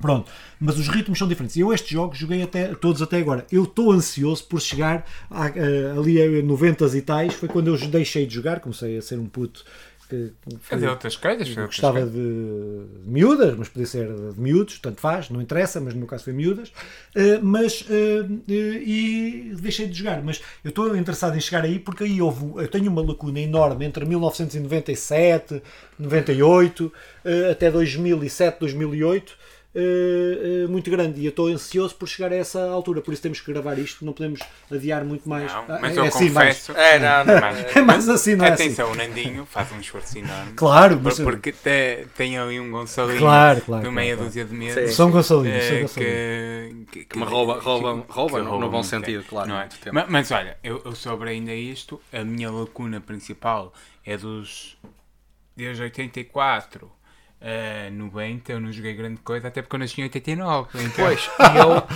Pronto, 0.00 0.28
mas 0.58 0.76
os 0.80 0.88
ritmos 0.88 1.16
são 1.16 1.28
diferentes. 1.28 1.56
Eu 1.56 1.72
estes 1.72 1.90
jogos 1.90 2.18
joguei 2.18 2.42
até, 2.42 2.74
todos 2.74 3.00
até 3.00 3.18
agora. 3.18 3.46
Eu 3.52 3.62
estou 3.62 3.92
ansioso 3.92 4.42
por 4.44 4.60
chegar 4.60 5.06
a- 5.30 5.44
a- 5.46 5.98
ali 5.98 6.20
a 6.20 6.42
90 6.42 6.86
e 6.96 7.00
tais. 7.00 7.34
Foi 7.34 7.48
quando 7.48 7.68
eu 7.68 7.76
deixei 7.88 8.26
de 8.26 8.34
jogar, 8.34 8.58
comecei 8.58 8.98
a 8.98 9.02
ser 9.02 9.18
um 9.20 9.26
puto 9.26 9.64
que, 10.12 10.32
Fazer 10.60 10.88
outras 10.88 11.16
coisas. 11.16 11.48
Fazer 11.48 11.60
outras 11.60 11.66
gostava 11.66 12.00
coisas. 12.00 12.12
de, 12.12 13.02
de 13.02 13.08
miúdas, 13.08 13.56
mas 13.56 13.68
podia 13.68 13.86
ser 13.86 14.06
de 14.08 14.40
miúdos, 14.40 14.78
tanto 14.78 15.00
faz, 15.00 15.30
não 15.30 15.40
interessa, 15.40 15.80
mas 15.80 15.94
no 15.94 16.00
meu 16.00 16.08
caso 16.08 16.24
foi 16.24 16.32
miúdas. 16.32 16.72
Eh, 17.14 17.38
mas 17.42 17.84
eh, 17.88 18.26
e 18.48 19.54
deixei 19.60 19.86
de 19.86 19.94
jogar. 19.94 20.22
Mas 20.22 20.42
eu 20.62 20.68
estou 20.68 20.94
interessado 20.96 21.36
em 21.36 21.40
chegar 21.40 21.64
aí 21.64 21.78
porque 21.78 22.04
aí 22.04 22.20
houve, 22.20 22.62
eu 22.62 22.68
tenho 22.68 22.90
uma 22.90 23.02
lacuna 23.02 23.40
enorme 23.40 23.86
entre 23.86 24.04
1997, 24.04 25.62
98 25.98 26.92
eh, 27.24 27.50
até 27.50 27.70
2007, 27.70 28.60
2008. 28.60 29.42
Eh, 29.74 30.64
eh, 30.64 30.66
muito 30.68 30.90
grande 30.90 31.20
e 31.20 31.24
eu 31.24 31.30
estou 31.30 31.46
ansioso 31.48 31.94
por 31.94 32.06
chegar 32.06 32.30
a 32.30 32.36
essa 32.36 32.62
altura, 32.70 33.00
por 33.00 33.12
isso 33.14 33.22
temos 33.22 33.40
que 33.40 33.50
gravar 33.52 33.78
isto, 33.78 34.04
não 34.04 34.12
podemos 34.12 34.40
adiar 34.70 35.04
muito 35.04 35.26
mais. 35.28 35.50
Não, 35.52 35.60
Ah, 35.68 35.78
mas 35.80 35.96
é 35.96 36.00
eu 36.00 36.04
assim, 36.04 36.30
mais- 36.30 36.58
confesso. 36.66 36.72
É, 36.78 36.98
não, 36.98 37.24
não, 37.24 37.40
Mas- 37.40 37.64
é 37.76 37.80
mais 37.80 38.08
assim, 38.08 38.34
não 38.36 38.44
é 38.44 38.52
assim? 38.52 38.64
Atenção, 38.64 38.92
o 38.92 38.94
Nandinho 38.94 39.46
faz 39.46 39.72
um 39.72 39.80
esforço 39.80 40.18
enorme. 40.18 40.52
Claro, 40.54 41.00
mas 41.02 41.18
Porque 41.18 41.52
te- 41.52 42.06
tem 42.16 42.36
ali 42.38 42.60
um 42.60 42.70
Gonçalinho 42.70 43.18
Claro, 43.20 43.60
claro, 43.62 43.84
de 43.84 43.90
meia 43.90 44.14
claro. 44.14 44.28
dúzia 44.28 44.44
de 44.44 44.54
meses. 44.54 44.90
Sim. 44.90 44.94
São 44.96 45.10
Gonçalinho, 45.10 45.54
eh, 45.54 45.60
São 45.60 45.80
Gonçalinho. 45.80 46.86
que, 46.86 46.98
que, 47.00 47.04
Que 47.06 47.18
me 47.18 47.24
rouba- 47.24 47.58
rouba- 47.60 48.02
que- 48.02 48.12
rouba 48.12 48.38
que 48.40 48.44
no- 48.44 48.58
no 48.58 48.66
bom 48.66 48.72
muito 48.78 48.84
sentido, 48.86 49.24
claro, 49.24 49.48
não 49.48 49.56
é? 49.56 49.60
muito 49.60 49.78
tempo. 49.78 49.94
Ma- 49.94 50.06
Mas, 50.08 50.30
olha, 50.30 50.58
eu, 50.62 50.82
eu 50.84 50.94
sobre 50.94 51.30
ainda 51.30 51.54
isto, 51.54 51.98
a 52.12 52.22
minha 52.24 52.50
lacuna 52.50 53.00
principal 53.00 53.72
é 54.04 54.16
dos. 54.16 54.76
Desde 55.56 55.82
84 55.82 56.90
a 57.44 57.90
90, 57.90 58.52
eu 58.52 58.60
não 58.60 58.70
joguei 58.70 58.94
grande 58.94 59.20
coisa, 59.20 59.48
até 59.48 59.60
porque 59.62 59.74
eu 59.74 59.80
nasci 59.80 60.00
em 60.00 60.04
89. 60.04 60.68
Então, 60.84 61.04
Pois, 61.04 61.30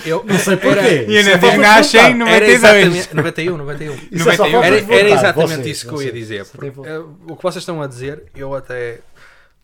eu, 0.05 0.19
eu 0.19 0.25
Não 0.25 0.39
sei 0.39 0.57
porquê. 0.57 0.79
Era, 0.79 0.93
E 1.05 1.15
eu 1.17 1.21
é 1.21 1.23
não 1.39 1.39
de 1.51 1.57
nasci 1.59 1.97
em 1.99 2.19
vontade. 2.19 2.31
era 2.35 2.47
92. 2.47 2.53
exatamente 2.53 3.15
91, 3.17 3.57
91. 3.57 3.95
Isso 4.11 4.31
é 4.31 4.37
só 4.37 4.49
91. 4.49 4.51
falta 4.53 4.67
Era, 4.67 4.81
vontade, 4.81 4.99
era 4.99 5.09
exatamente 5.11 5.55
vocês, 5.63 5.77
isso 5.77 5.89
que 5.89 5.95
eu 5.95 6.03
ia 6.03 6.13
dizer. 6.13 6.47
Tem 6.47 6.71
porque, 6.73 6.89
eh, 6.89 6.99
o 6.99 7.37
que 7.37 7.43
vocês 7.43 7.63
estão 7.63 7.81
a 7.81 7.87
dizer, 7.87 8.25
eu 8.35 8.55
até. 8.55 9.01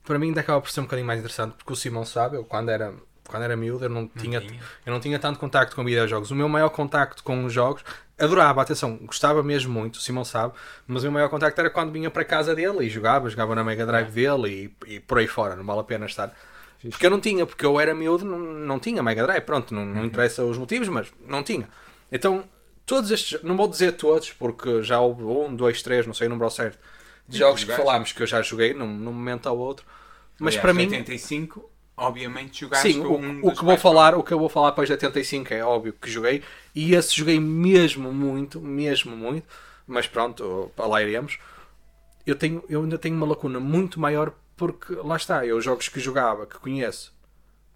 Para 0.04 0.18
mim, 0.18 0.28
ainda 0.28 0.40
acaba 0.40 0.60
por 0.60 0.70
ser 0.70 0.80
um 0.80 0.84
bocadinho 0.84 1.06
mais 1.06 1.18
interessante, 1.20 1.54
porque 1.56 1.72
o 1.72 1.76
Simão 1.76 2.04
sabe, 2.04 2.36
eu 2.36 2.44
quando 2.44 2.70
era, 2.70 2.92
quando 3.28 3.42
era 3.42 3.56
miúdo, 3.56 3.84
eu 3.84 3.88
não, 3.88 4.08
tinha, 4.08 4.40
tinha. 4.40 4.60
eu 4.86 4.92
não 4.92 5.00
tinha 5.00 5.18
tanto 5.18 5.38
contacto 5.38 5.74
com 5.76 5.84
videojogos. 5.84 6.30
O 6.30 6.34
meu 6.34 6.48
maior 6.48 6.68
contacto 6.70 7.22
com 7.22 7.44
os 7.44 7.52
jogos, 7.52 7.84
adorava, 8.22 8.62
atenção, 8.62 8.96
gostava 9.02 9.42
mesmo 9.42 9.72
muito, 9.72 9.96
o 9.96 10.00
Simão 10.00 10.24
sabe, 10.24 10.54
mas 10.86 11.02
o 11.02 11.06
meu 11.06 11.12
maior 11.12 11.28
contacto 11.28 11.60
era 11.60 11.68
quando 11.68 11.90
vinha 11.90 12.10
para 12.10 12.24
casa 12.24 12.54
dele 12.54 12.86
e 12.86 12.88
jogava, 12.88 13.28
jogava 13.28 13.54
na 13.54 13.64
Mega 13.64 13.84
Drive 13.84 14.10
dele 14.10 14.74
e, 14.86 14.94
e 14.94 15.00
por 15.00 15.18
aí 15.18 15.26
fora, 15.26 15.56
não 15.56 15.64
vale 15.64 15.80
a 15.80 15.84
pena 15.84 16.06
estar. 16.06 16.32
Porque 16.88 17.06
eu 17.06 17.10
não 17.10 17.20
tinha, 17.20 17.44
porque 17.44 17.64
eu 17.64 17.78
era 17.78 17.94
miúdo, 17.94 18.24
não, 18.24 18.38
não 18.38 18.78
tinha 18.78 19.02
Mega 19.02 19.22
Drive, 19.24 19.42
pronto, 19.42 19.74
não, 19.74 19.84
não 19.84 20.04
interessa 20.04 20.44
os 20.44 20.56
motivos, 20.56 20.88
mas 20.88 21.12
não 21.26 21.42
tinha. 21.42 21.68
Então, 22.10 22.44
todos 22.86 23.10
estes, 23.10 23.42
não 23.42 23.56
vou 23.56 23.68
dizer 23.68 23.92
todos, 23.92 24.32
porque 24.32 24.82
já 24.82 25.00
houve 25.00 25.22
um, 25.22 25.54
dois, 25.54 25.82
três, 25.82 26.06
não 26.06 26.14
sei 26.14 26.26
o 26.26 26.30
número 26.30 26.44
ao 26.44 26.50
certo, 26.50 26.78
de 27.28 27.38
jogos 27.38 27.64
que 27.64 27.72
falámos 27.72 28.12
que 28.12 28.22
eu 28.22 28.26
já 28.26 28.42
joguei 28.42 28.74
num, 28.74 28.86
num 28.86 29.12
momento 29.12 29.48
ao 29.48 29.58
outro, 29.58 29.86
mas 30.38 30.54
aliás, 30.54 30.62
para 30.62 30.74
mim, 30.74 30.84
85, 30.84 31.70
obviamente, 31.96 32.60
jogaste 32.60 32.92
sim, 32.92 33.02
com 33.02 33.08
o, 33.08 33.18
um 33.18 33.40
o 33.42 33.54
que 33.54 33.64
vou 33.64 33.76
falar, 33.76 34.14
o 34.14 34.22
que 34.22 34.32
eu 34.32 34.38
vou 34.38 34.48
falar 34.48 34.70
depois 34.70 34.88
de 34.88 34.92
85 34.92 35.54
é 35.54 35.64
óbvio 35.64 35.92
que 35.92 36.10
joguei, 36.10 36.42
e 36.74 36.94
esse 36.94 37.16
joguei 37.16 37.38
mesmo 37.38 38.12
muito, 38.12 38.60
mesmo 38.60 39.16
muito, 39.16 39.46
mas 39.86 40.06
pronto, 40.06 40.70
para 40.74 40.86
lá 40.86 41.02
iremos. 41.02 41.38
Eu, 42.26 42.36
tenho, 42.36 42.64
eu 42.68 42.82
ainda 42.82 42.98
tenho 42.98 43.16
uma 43.16 43.26
lacuna 43.26 43.58
muito 43.58 43.98
maior 43.98 44.32
porque 44.56 44.94
lá 44.94 45.16
está, 45.16 45.44
eu 45.44 45.56
os 45.56 45.64
jogos 45.64 45.88
que 45.88 45.98
jogava, 45.98 46.46
que 46.46 46.58
conheço, 46.58 47.12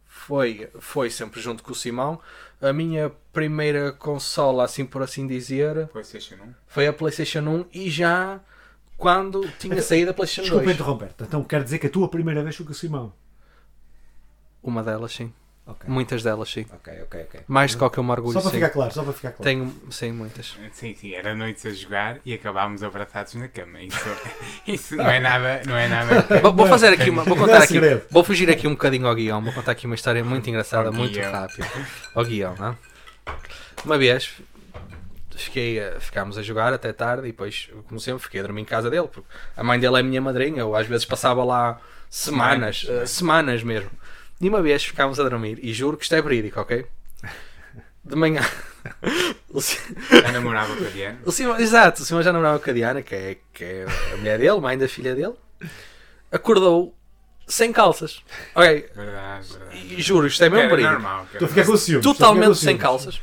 foi, 0.07 0.68
foi 0.79 1.11
sempre 1.11 1.40
junto 1.40 1.62
com 1.62 1.72
o 1.72 1.74
Simão. 1.74 2.20
A 2.61 2.72
minha 2.72 3.12
primeira 3.33 3.92
consola, 3.92 4.64
assim 4.64 4.87
por 4.87 5.02
assim 5.02 5.26
dizer, 5.26 5.88
PlayStation 5.88 6.37
1. 6.37 6.55
foi 6.66 6.87
a 6.87 6.92
PlayStation 6.92 7.40
1 7.40 7.66
e 7.72 7.90
já 7.90 8.40
quando 8.96 9.46
tinha 9.59 9.83
saído 9.83 10.11
a 10.11 10.14
PlayStation 10.14 10.42
Desculpa 10.42 10.64
2. 10.64 10.76
interromper. 10.76 11.14
Então 11.20 11.44
quer 11.44 11.62
dizer 11.62 11.79
que 11.79 11.87
a 11.87 11.90
tua 11.90 12.09
primeira 12.09 12.42
vez 12.42 12.57
foi 12.57 12.64
com 12.64 12.72
o 12.72 12.74
Simão. 12.74 13.12
Uma 14.66 14.83
delas, 14.83 15.12
sim. 15.12 15.33
Ok. 15.68 15.88
Muitas 15.88 16.22
delas, 16.22 16.48
sim. 16.48 16.64
Ok, 16.72 16.92
ok, 17.02 17.22
ok. 17.22 17.40
Mais 17.48 17.72
do 17.72 17.79
que 17.79 17.85
ao 17.85 17.90
que 17.90 17.98
eu 17.98 18.05
me 18.05 18.11
orgulho, 18.12 18.35
Só 18.35 18.40
para 18.40 18.50
sim. 18.50 18.57
ficar 18.59 18.70
claro, 18.70 18.92
só 18.94 19.02
para 19.02 19.12
ficar 19.12 19.31
claro. 19.33 19.42
Tenho, 19.42 19.74
sim, 19.90 20.12
muitas. 20.12 20.57
Sim, 20.72 20.94
sim, 20.94 21.12
era 21.12 21.35
noites 21.35 21.66
a 21.66 21.70
jogar 21.72 22.18
e 22.24 22.33
acabámos 22.35 22.85
abraçados 22.85 23.35
na 23.35 23.48
cama. 23.48 23.81
Isso, 23.83 23.98
isso 24.66 24.96
não 24.96 25.11
é 25.11 25.18
nada. 25.18 25.62
Não 25.66 25.76
é 25.76 25.88
nada 25.88 26.22
Vou, 26.40 26.52
vou 26.55 26.66
fazer 26.68 26.88
aqui 26.88 27.11
uma, 27.11 27.24
vou 27.24 27.37
Não 27.37 27.44
é 27.44 27.46
contar 27.48 27.62
aqui, 27.64 27.81
vou 28.11 28.22
fugir 28.22 28.48
aqui 28.48 28.68
um 28.68 28.72
bocadinho 28.72 29.09
ao 29.09 29.14
guião, 29.14 29.42
vou 29.42 29.52
contar 29.52 29.72
aqui 29.72 29.87
uma 29.87 29.96
história 29.96 30.22
muito 30.22 30.48
engraçada, 30.48 30.88
Ao 30.88 30.92
muito 30.94 31.18
rápida. 31.18 31.66
Ao 32.14 32.24
guião, 32.24 32.55
não 32.57 32.68
é? 32.68 32.76
Uma 33.85 33.98
vez 33.98 34.35
fiquei 35.35 35.81
a, 35.83 36.00
ficámos 36.00 36.38
a 36.38 36.42
jogar 36.42 36.72
até 36.72 36.92
tarde 36.92 37.24
e 37.29 37.33
depois, 37.33 37.68
como 37.88 38.00
sempre, 38.00 38.22
fiquei 38.22 38.40
a 38.40 38.42
dormir 38.44 38.62
em 38.62 38.64
casa 38.64 38.88
dele, 38.88 39.09
porque 39.09 39.29
a 39.57 39.62
mãe 39.64 39.79
dele 39.79 39.96
é 39.96 40.00
a 40.00 40.02
minha 40.02 40.20
madrinha, 40.20 40.61
eu 40.61 40.74
às 40.74 40.87
vezes 40.87 41.05
passava 41.05 41.44
lá 41.44 41.81
semanas, 42.09 42.81
Semanas. 42.81 43.02
eh, 43.02 43.07
semanas 43.07 43.62
mesmo. 43.62 43.90
E 44.40 44.49
uma 44.49 44.61
vez 44.62 44.85
ficámos 44.85 45.18
a 45.18 45.29
dormir, 45.29 45.59
e 45.62 45.72
juro 45.72 45.96
que 45.96 46.03
isto 46.05 46.14
é 46.14 46.20
verídico, 46.22 46.61
ok? 46.61 46.87
De 48.05 48.14
manhã. 48.16 48.42
A 50.27 50.33
namorava 50.33 50.77
com 50.77 50.85
a 50.85 50.88
Diana. 50.90 51.18
o 51.25 51.33
Simão, 51.33 51.59
exato, 51.59 52.03
o 52.03 52.05
Simão 52.05 52.22
já 52.22 52.33
namorava 52.33 52.59
com 52.61 52.70
a 52.70 52.72
Diana, 52.72 53.03
que 53.03 53.14
é, 53.14 53.37
que 53.53 53.64
é 53.64 53.87
a 54.12 54.16
mulher 54.18 54.38
dele, 54.38 54.61
mãe 54.61 54.77
da 54.79 54.87
filha 54.87 55.14
dele. 55.14 55.35
Acordou 56.31 56.94
sem 57.49 57.72
calças. 57.72 58.22
Ok, 58.55 58.90
Verdade, 58.94 59.49
verdade. 59.49 59.94
e 59.94 60.03
juro, 60.03 60.27
isto 60.27 60.44
é 60.44 60.51
mesmo 60.51 60.77
normal. 60.77 61.27
que 61.27 61.37
Estou 61.37 61.46
a 61.46 61.49
ficar 61.49 61.64
com 61.66 61.77
ciúmes. 61.77 62.07
com 62.07 62.12
Totalmente 62.12 62.59
sem 62.59 62.77
calças. 62.77 63.20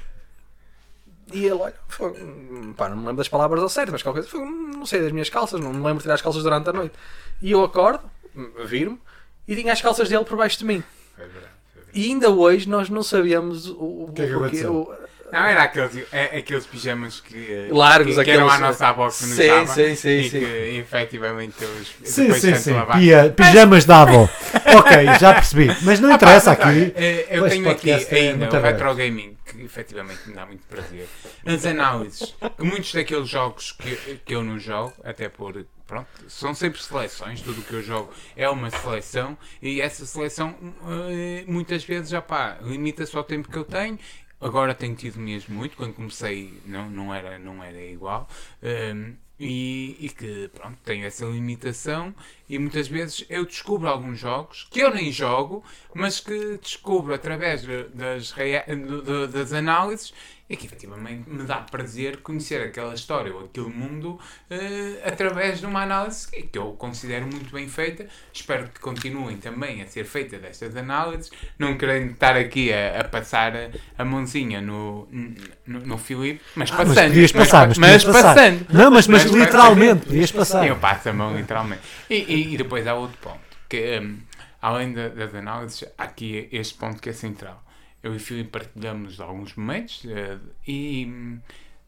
E 1.32 1.46
ele, 1.46 1.54
olha, 1.54 1.74
foi, 1.88 2.12
hum, 2.12 2.74
pá, 2.76 2.90
não 2.90 2.96
me 2.98 3.02
lembro 3.04 3.18
das 3.18 3.28
palavras 3.30 3.62
ao 3.62 3.70
certo, 3.70 3.92
mas 3.92 4.02
qualquer 4.04 4.22
coisa, 4.22 4.30
foi, 4.32 4.42
hum, 4.42 4.72
não 4.76 4.86
sei 4.86 5.02
das 5.02 5.12
minhas 5.12 5.30
calças, 5.30 5.60
não 5.60 5.70
me 5.72 5.78
lembro 5.78 5.96
de 5.98 6.02
tirar 6.04 6.16
as 6.16 6.22
calças 6.22 6.44
durante 6.44 6.70
a 6.70 6.74
noite. 6.74 6.96
E 7.42 7.52
eu 7.52 7.64
acordo, 7.64 8.04
hum, 8.36 8.52
viro-me, 8.66 9.00
e 9.48 9.56
tinha 9.56 9.72
as 9.74 9.82
calças 9.82 10.10
dele 10.10 10.26
por 10.26 10.38
baixo 10.38 10.58
de 10.60 10.66
mim. 10.66 10.84
Foi 11.16 11.26
verdade. 11.28 11.54
E 11.94 12.06
ainda 12.06 12.30
hoje 12.30 12.68
nós 12.68 12.90
não 12.90 13.04
sabíamos 13.04 13.68
o, 13.70 14.06
o, 14.06 14.12
que 14.16 14.24
é 14.24 14.28
que 14.28 14.34
aconteceu? 14.34 14.74
o- 14.74 14.94
Não, 15.32 15.40
era 15.46 15.64
aqueles, 15.64 16.06
é, 16.12 16.38
aqueles 16.38 16.66
pijamas 16.66 17.20
que, 17.20 17.52
eh, 17.52 17.68
Largos, 17.72 18.16
que, 18.16 18.24
que 18.24 18.32
eram 18.32 18.48
à 18.50 18.60
nossa 18.60 18.88
avó 18.88 19.10
que 19.10 19.26
nos 19.26 19.36
Sim, 19.36 19.48
dava 19.48 19.74
sim, 19.74 19.96
sim, 19.96 20.10
e 20.20 20.30
sim. 20.30 20.40
que 20.40 20.46
efetivamente 20.80 21.56
eles 21.64 21.88
Sim, 22.04 22.22
depois 22.24 22.42
sim, 22.42 22.56
sim. 22.56 22.74
Pia- 23.00 23.34
pijamas 23.36 23.86
da 23.86 24.02
avó. 24.04 24.24
ok, 24.78 25.06
já 25.20 25.34
percebi. 25.34 25.68
Mas 25.84 26.00
não 26.00 26.12
interessa 26.12 26.52
Mas, 26.52 26.60
olha, 26.60 26.70
aqui. 26.88 26.94
eh, 26.96 27.28
Eu 27.32 27.48
tenho 27.50 27.70
aqui 27.70 27.92
é 27.92 28.16
ainda 28.16 28.50
o. 28.50 28.62
Retro 28.62 28.96
Gaming, 28.96 29.38
que 29.46 29.62
efetivamente 29.64 30.20
me 30.28 30.34
dá 30.36 30.46
muito 30.46 30.64
prazer. 30.68 31.08
As 31.46 31.66
análises, 31.66 32.36
que 32.58 32.64
muitos 32.64 32.94
daqueles 32.94 33.28
jogos 33.30 33.72
que, 33.72 33.96
que 34.26 34.36
eu 34.36 34.44
não 34.44 34.58
jogo, 34.60 34.94
até 35.04 35.30
por. 35.30 35.64
Pronto, 35.94 36.08
são 36.28 36.56
sempre 36.56 36.82
seleções, 36.82 37.40
tudo 37.40 37.62
o 37.62 37.64
que 37.64 37.74
eu 37.74 37.84
jogo 37.84 38.12
é 38.36 38.50
uma 38.50 38.72
seleção 38.72 39.38
e 39.62 39.80
essa 39.80 40.08
seleção 40.08 40.56
eh, 41.12 41.44
muitas 41.48 41.86
vezes 41.86 42.10
já 42.10 42.20
pá, 42.20 42.58
limita-se 42.64 43.16
ao 43.16 43.24
tempo 43.24 43.48
que 43.48 43.56
eu 43.56 43.64
tenho. 43.64 44.00
Agora 44.42 44.74
tenho 44.74 44.96
tido 44.96 45.20
mesmo 45.20 45.54
muito, 45.54 45.78
quando 45.78 45.94
comecei 45.94 46.60
não, 46.66 46.90
não, 46.90 47.14
era, 47.14 47.38
não 47.38 47.64
era 47.64 47.80
igual. 47.80 48.28
Ehm, 48.64 49.14
e, 49.40 49.96
e 50.00 50.10
que 50.10 50.50
pronto, 50.54 50.80
tenho 50.84 51.06
essa 51.06 51.26
limitação 51.26 52.14
e 52.50 52.58
muitas 52.58 52.88
vezes 52.88 53.24
eu 53.30 53.46
descubro 53.46 53.88
alguns 53.88 54.18
jogos 54.18 54.68
que 54.72 54.80
eu 54.80 54.92
nem 54.92 55.12
jogo, 55.12 55.64
mas 55.94 56.20
que 56.20 56.58
descubro 56.58 57.14
através 57.14 57.64
das, 57.94 58.34
das 59.32 59.54
análises 59.54 60.12
e 60.54 60.56
que 60.56 60.68
efetivamente 60.68 61.28
me 61.28 61.44
dá 61.46 61.56
prazer 61.58 62.18
conhecer 62.18 62.62
aquela 62.62 62.94
história 62.94 63.34
ou 63.34 63.46
aquele 63.46 63.70
mundo 63.70 64.20
eh, 64.52 65.02
através 65.04 65.60
de 65.60 65.66
uma 65.66 65.82
análise 65.82 66.28
que, 66.30 66.56
eu 66.56 66.74
considero 66.74 67.26
muito 67.26 67.52
bem 67.52 67.68
feita. 67.68 68.06
Espero 68.32 68.68
que 68.70 68.80
continuem 68.80 69.38
também 69.38 69.82
a 69.82 69.88
ser 69.88 70.06
feitas 70.06 70.40
destas 70.40 70.76
análises, 70.76 71.32
não 71.58 71.76
querendo 71.76 72.12
estar 72.12 72.36
aqui 72.38 72.72
a, 72.72 73.02
a 73.02 73.04
passar 73.04 73.56
a, 73.56 73.70
a 73.98 74.06
mãozinha 74.06 74.62
no, 74.62 75.08
no, 75.66 75.80
no 75.80 75.98
Filipe, 75.98 76.40
mas 76.56 76.72
Ah, 76.72 76.76
passando. 76.78 76.96
mas 76.96 77.08
podias 77.08 77.32
passar, 77.32 77.68
mas, 77.70 77.78
mas 77.80 78.04
podias 78.04 78.16
passar. 78.16 78.36
passando. 78.36 78.66
Não, 78.72 78.92
mas, 78.92 79.08
mas, 79.08 79.26
Mas 79.26 79.34
literalmente, 79.34 80.06
podias 80.06 80.32
passar. 80.32 80.68
Eu 80.68 80.76
passo 80.76 81.10
a 81.10 81.14
mão 81.14 81.36
literalmente. 81.36 81.82
E, 82.08 82.16
e, 82.16 82.54
e 82.54 82.58
depois 82.58 82.86
há 82.86 82.94
outro 82.94 83.18
ponto, 83.18 83.40
que 83.68 84.00
hum, 84.00 84.20
além 84.62 84.94
da- 84.94 85.10
das 85.10 85.34
análises, 85.34 85.84
há 85.98 86.04
aqui 86.04 86.48
este 86.52 86.76
ponto 86.76 87.02
que 87.02 87.10
é 87.10 87.14
central. 87.14 87.64
Eu 88.04 88.14
e 88.14 88.18
o 88.18 88.20
Filipe 88.20 88.52
partilhamos 88.52 89.20
alguns 89.22 89.56
momentos 89.56 90.04
eh, 90.08 90.38
e 90.68 91.06
hum, 91.08 91.40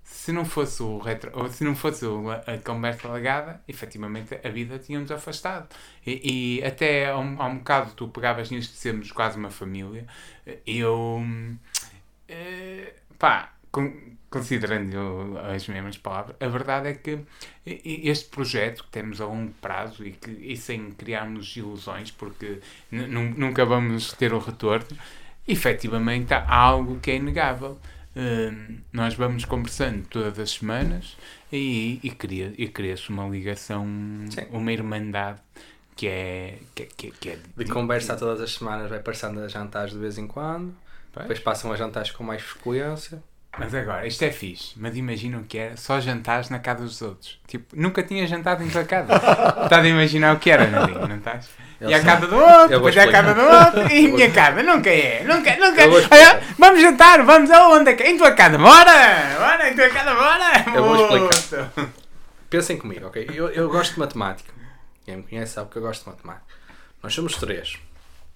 se 0.04 0.32
não 0.32 0.46
fosse 0.46 0.82
o 0.84 0.98
retro, 1.00 1.32
ou 1.34 1.50
se 1.50 1.64
não 1.64 1.76
fosse 1.76 2.06
a 2.48 2.58
conversa 2.60 3.08
legada, 3.12 3.62
efetivamente 3.68 4.40
a 4.44 4.50
vida 4.50 4.80
tínhamos 4.80 5.12
afastado. 5.12 5.68
E, 6.06 6.60
e 6.60 6.64
até 6.66 7.10
há 7.10 7.18
um, 7.18 7.42
há 7.42 7.48
um 7.48 7.58
bocado 7.58 7.94
tu 7.96 8.08
pegavas 8.08 8.50
nisto 8.52 8.72
de 8.72 8.78
sermos 8.78 9.12
quase 9.12 9.38
uma 9.38 9.50
família. 9.52 10.06
Eu 10.66 11.18
hum, 11.20 11.58
eh, 12.28 12.94
pá, 13.20 13.54
con- 13.72 13.94
considerando 14.30 15.38
as 15.40 15.68
mesmas 15.68 15.98
palavras, 15.98 16.36
a 16.40 16.48
verdade 16.48 16.90
é 16.90 16.94
que 16.94 17.20
este 17.66 18.30
projeto 18.30 18.84
que 18.84 18.90
temos 18.90 19.22
a 19.22 19.26
longo 19.26 19.54
prazo 19.62 20.06
e, 20.06 20.12
que, 20.12 20.32
e 20.32 20.58
sem 20.58 20.92
criarmos 20.92 21.56
ilusões, 21.56 22.12
porque 22.12 22.60
nu- 22.92 23.08
nu- 23.08 23.34
nunca 23.38 23.66
vamos 23.66 24.12
ter 24.14 24.34
o 24.34 24.40
retorno, 24.40 24.88
efetivamente 25.48 26.34
há 26.34 26.54
algo 26.54 27.00
que 27.00 27.12
é 27.12 27.16
inegável. 27.16 27.78
hum, 28.16 28.78
nós 28.94 29.14
vamos 29.16 29.46
conversando 29.46 30.06
todas 30.08 30.40
as 30.40 30.52
semanas 30.52 31.18
e, 31.52 32.00
e, 32.02 32.12
cria, 32.12 32.54
e 32.58 32.68
cria-se 32.68 33.10
uma 33.10 33.28
ligação, 33.28 33.86
Sim. 34.30 34.48
uma 34.52 34.72
irmandade 34.72 35.40
que 35.96 36.08
é. 36.08 36.60
Que, 36.74 36.86
que, 36.86 37.12
que 37.12 37.30
é 37.30 37.40
De 37.58 37.66
conversa 37.66 38.16
todas 38.16 38.42
as 38.42 38.54
semanas, 38.54 38.90
vai 38.90 39.00
passando 39.00 39.40
a 39.40 39.48
jantares 39.48 39.94
de 39.94 40.00
vez 40.00 40.18
em 40.18 40.28
quando. 40.28 40.76
Pois. 41.14 41.28
Depois 41.28 41.40
passam 41.40 41.72
a 41.72 41.76
jantares 41.76 42.12
com 42.12 42.24
mais 42.24 42.42
frequência. 42.42 43.24
Mas 43.58 43.74
agora, 43.74 44.06
isto 44.06 44.22
é 44.24 44.32
fixe, 44.32 44.74
mas 44.76 44.98
imaginam 44.98 45.44
que 45.44 45.58
era 45.58 45.78
só 45.78 46.00
jantares 46.02 46.50
na 46.50 46.60
casa 46.60 46.84
dos 46.84 47.02
outros. 47.02 47.40
Tipo, 47.48 47.74
nunca 47.74 48.04
tinha 48.04 48.28
jantado 48.28 48.64
em 48.64 48.70
tua 48.70 48.84
casa. 48.84 49.14
Estás 49.64 49.86
a 49.86 49.88
imaginar 49.88 50.36
o 50.36 50.40
que 50.40 50.52
era, 50.52 50.68
Nadine, 50.68 51.08
não 51.08 51.16
estás? 51.16 51.50
E 51.80 51.94
a 51.94 52.04
casa 52.04 52.28
do 52.28 52.36
outro, 52.36 52.70
depois 52.70 52.96
é 52.96 53.04
a 53.04 53.12
casa 53.12 53.34
do 53.34 53.42
outro, 53.42 53.94
e 53.94 54.06
a 54.06 54.10
minha 54.10 54.32
casa, 54.32 54.64
nunca 54.64 54.90
é, 54.90 55.24
nunca, 55.24 55.56
nunca. 55.56 55.84
Olha, 56.12 56.42
vamos 56.58 56.82
jantar, 56.82 57.24
vamos 57.24 57.50
aonde? 57.52 57.92
Em 57.92 58.18
tua 58.18 58.32
casa, 58.32 58.58
bora! 58.58 59.36
Bora, 59.38 59.70
em 59.70 59.76
tua 59.76 59.90
casa, 59.90 60.14
bora! 60.14 60.66
Eu 60.76 60.84
vou 60.84 60.96
explicar. 60.96 61.36
explicar. 61.36 61.90
Pensem 62.50 62.78
comigo, 62.78 63.08
ok? 63.08 63.30
Eu, 63.34 63.50
eu 63.50 63.70
gosto 63.70 63.94
de 63.94 64.00
matemática. 64.00 64.54
Quem 65.06 65.18
me 65.18 65.24
conhece 65.24 65.54
sabe 65.54 65.70
que 65.70 65.78
eu 65.78 65.82
gosto 65.82 66.04
de 66.04 66.10
matemática. 66.10 66.56
Nós 67.04 67.14
somos 67.14 67.36
três, 67.36 67.78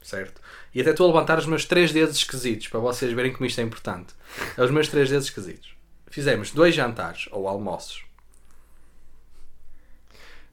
certo? 0.02 0.42
E 0.74 0.82
até 0.82 0.92
estou 0.92 1.06
a 1.06 1.14
levantar 1.14 1.38
os 1.40 1.46
meus 1.46 1.66
três 1.66 1.92
dedos 1.92 2.18
esquisitos 2.18 2.68
para 2.68 2.80
vocês 2.80 3.12
verem 3.14 3.32
como 3.34 3.46
isto 3.46 3.60
é 3.60 3.64
importante. 3.64 4.14
É 4.58 4.64
os 4.64 4.72
meus 4.72 4.88
três 4.88 5.10
dedos 5.10 5.26
esquisitos. 5.26 5.74
Fizemos 6.10 6.52
dois 6.52 6.74
jantares 6.76 7.28
ou 7.32 7.48
almoços. 7.48 8.04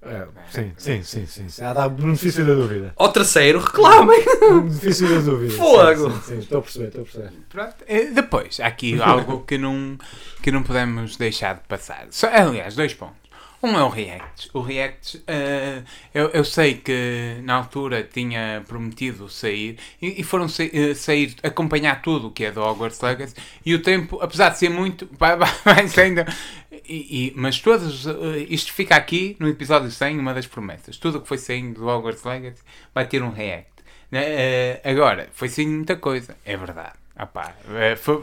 É, 0.02 0.26
sim, 0.52 0.72
sim, 0.76 1.02
sim, 1.02 1.26
sim, 1.26 1.48
sim. 1.48 1.64
Há 1.64 1.72
dá 1.72 1.88
benefício 1.88 2.46
da 2.46 2.54
dúvida. 2.54 2.92
Ao 2.96 3.10
terceiro, 3.10 3.58
reclamem! 3.58 4.24
Benefício 4.62 5.08
da 5.08 5.20
dúvida. 5.20 5.50
Sim, 5.50 5.58
Fogo! 5.58 6.10
Sim, 6.10 6.20
sim, 6.22 6.38
estou 6.38 6.58
a 6.58 6.62
perceber, 6.62 6.86
estou 6.88 7.02
a 7.02 7.04
perceber. 7.04 7.32
Pronto. 7.48 7.76
Eh, 7.88 8.04
Depois, 8.12 8.60
há 8.60 8.66
aqui 8.66 9.00
algo 9.02 9.42
que 9.44 9.58
não, 9.58 9.98
que 10.42 10.52
não 10.52 10.62
podemos 10.62 11.16
deixar 11.16 11.56
de 11.56 11.62
passar. 11.66 12.06
Só, 12.10 12.28
aliás, 12.28 12.76
dois 12.76 12.94
pontos. 12.94 13.25
Um 13.62 13.76
é 13.76 13.82
o 13.82 13.88
React. 13.88 14.50
O 14.52 14.60
React, 14.60 15.24
eh, 15.26 15.82
eu, 16.14 16.28
eu 16.28 16.44
sei 16.44 16.74
que 16.74 17.38
na 17.42 17.54
altura 17.54 18.02
tinha 18.04 18.62
prometido 18.68 19.28
sair 19.28 19.78
e, 20.00 20.20
e 20.20 20.22
foram 20.22 20.46
sa- 20.48 20.62
eh, 20.64 20.94
sair, 20.94 21.34
acompanhar 21.42 22.00
tudo 22.02 22.28
o 22.28 22.30
que 22.30 22.44
é 22.44 22.52
do 22.52 22.60
Hogwarts 22.60 23.00
Legacy 23.00 23.34
e 23.64 23.74
o 23.74 23.82
tempo, 23.82 24.18
apesar 24.20 24.50
de 24.50 24.58
ser 24.58 24.68
muito, 24.68 25.08
vai 25.18 25.88
sendo. 25.88 26.20
E, 26.88 27.28
e- 27.28 27.32
mas 27.34 27.58
todos, 27.58 28.06
eh, 28.06 28.46
isto 28.48 28.72
fica 28.72 28.94
aqui 28.94 29.36
no 29.40 29.48
episódio 29.48 29.90
100, 29.90 30.18
uma 30.18 30.34
das 30.34 30.46
promessas. 30.46 30.96
Tudo 30.98 31.18
o 31.18 31.20
que 31.22 31.28
foi 31.28 31.38
saindo 31.38 31.80
do 31.80 31.88
Hogwarts 31.88 32.22
Legacy 32.24 32.62
vai 32.94 33.06
ter 33.06 33.22
um 33.22 33.30
React. 33.30 33.70
Eh, 34.12 34.80
agora, 34.84 35.28
foi 35.32 35.48
sim 35.48 35.66
muita 35.66 35.96
coisa, 35.96 36.36
é 36.44 36.56
verdade. 36.56 36.92
Ah 37.18 37.24
pá, 37.24 37.54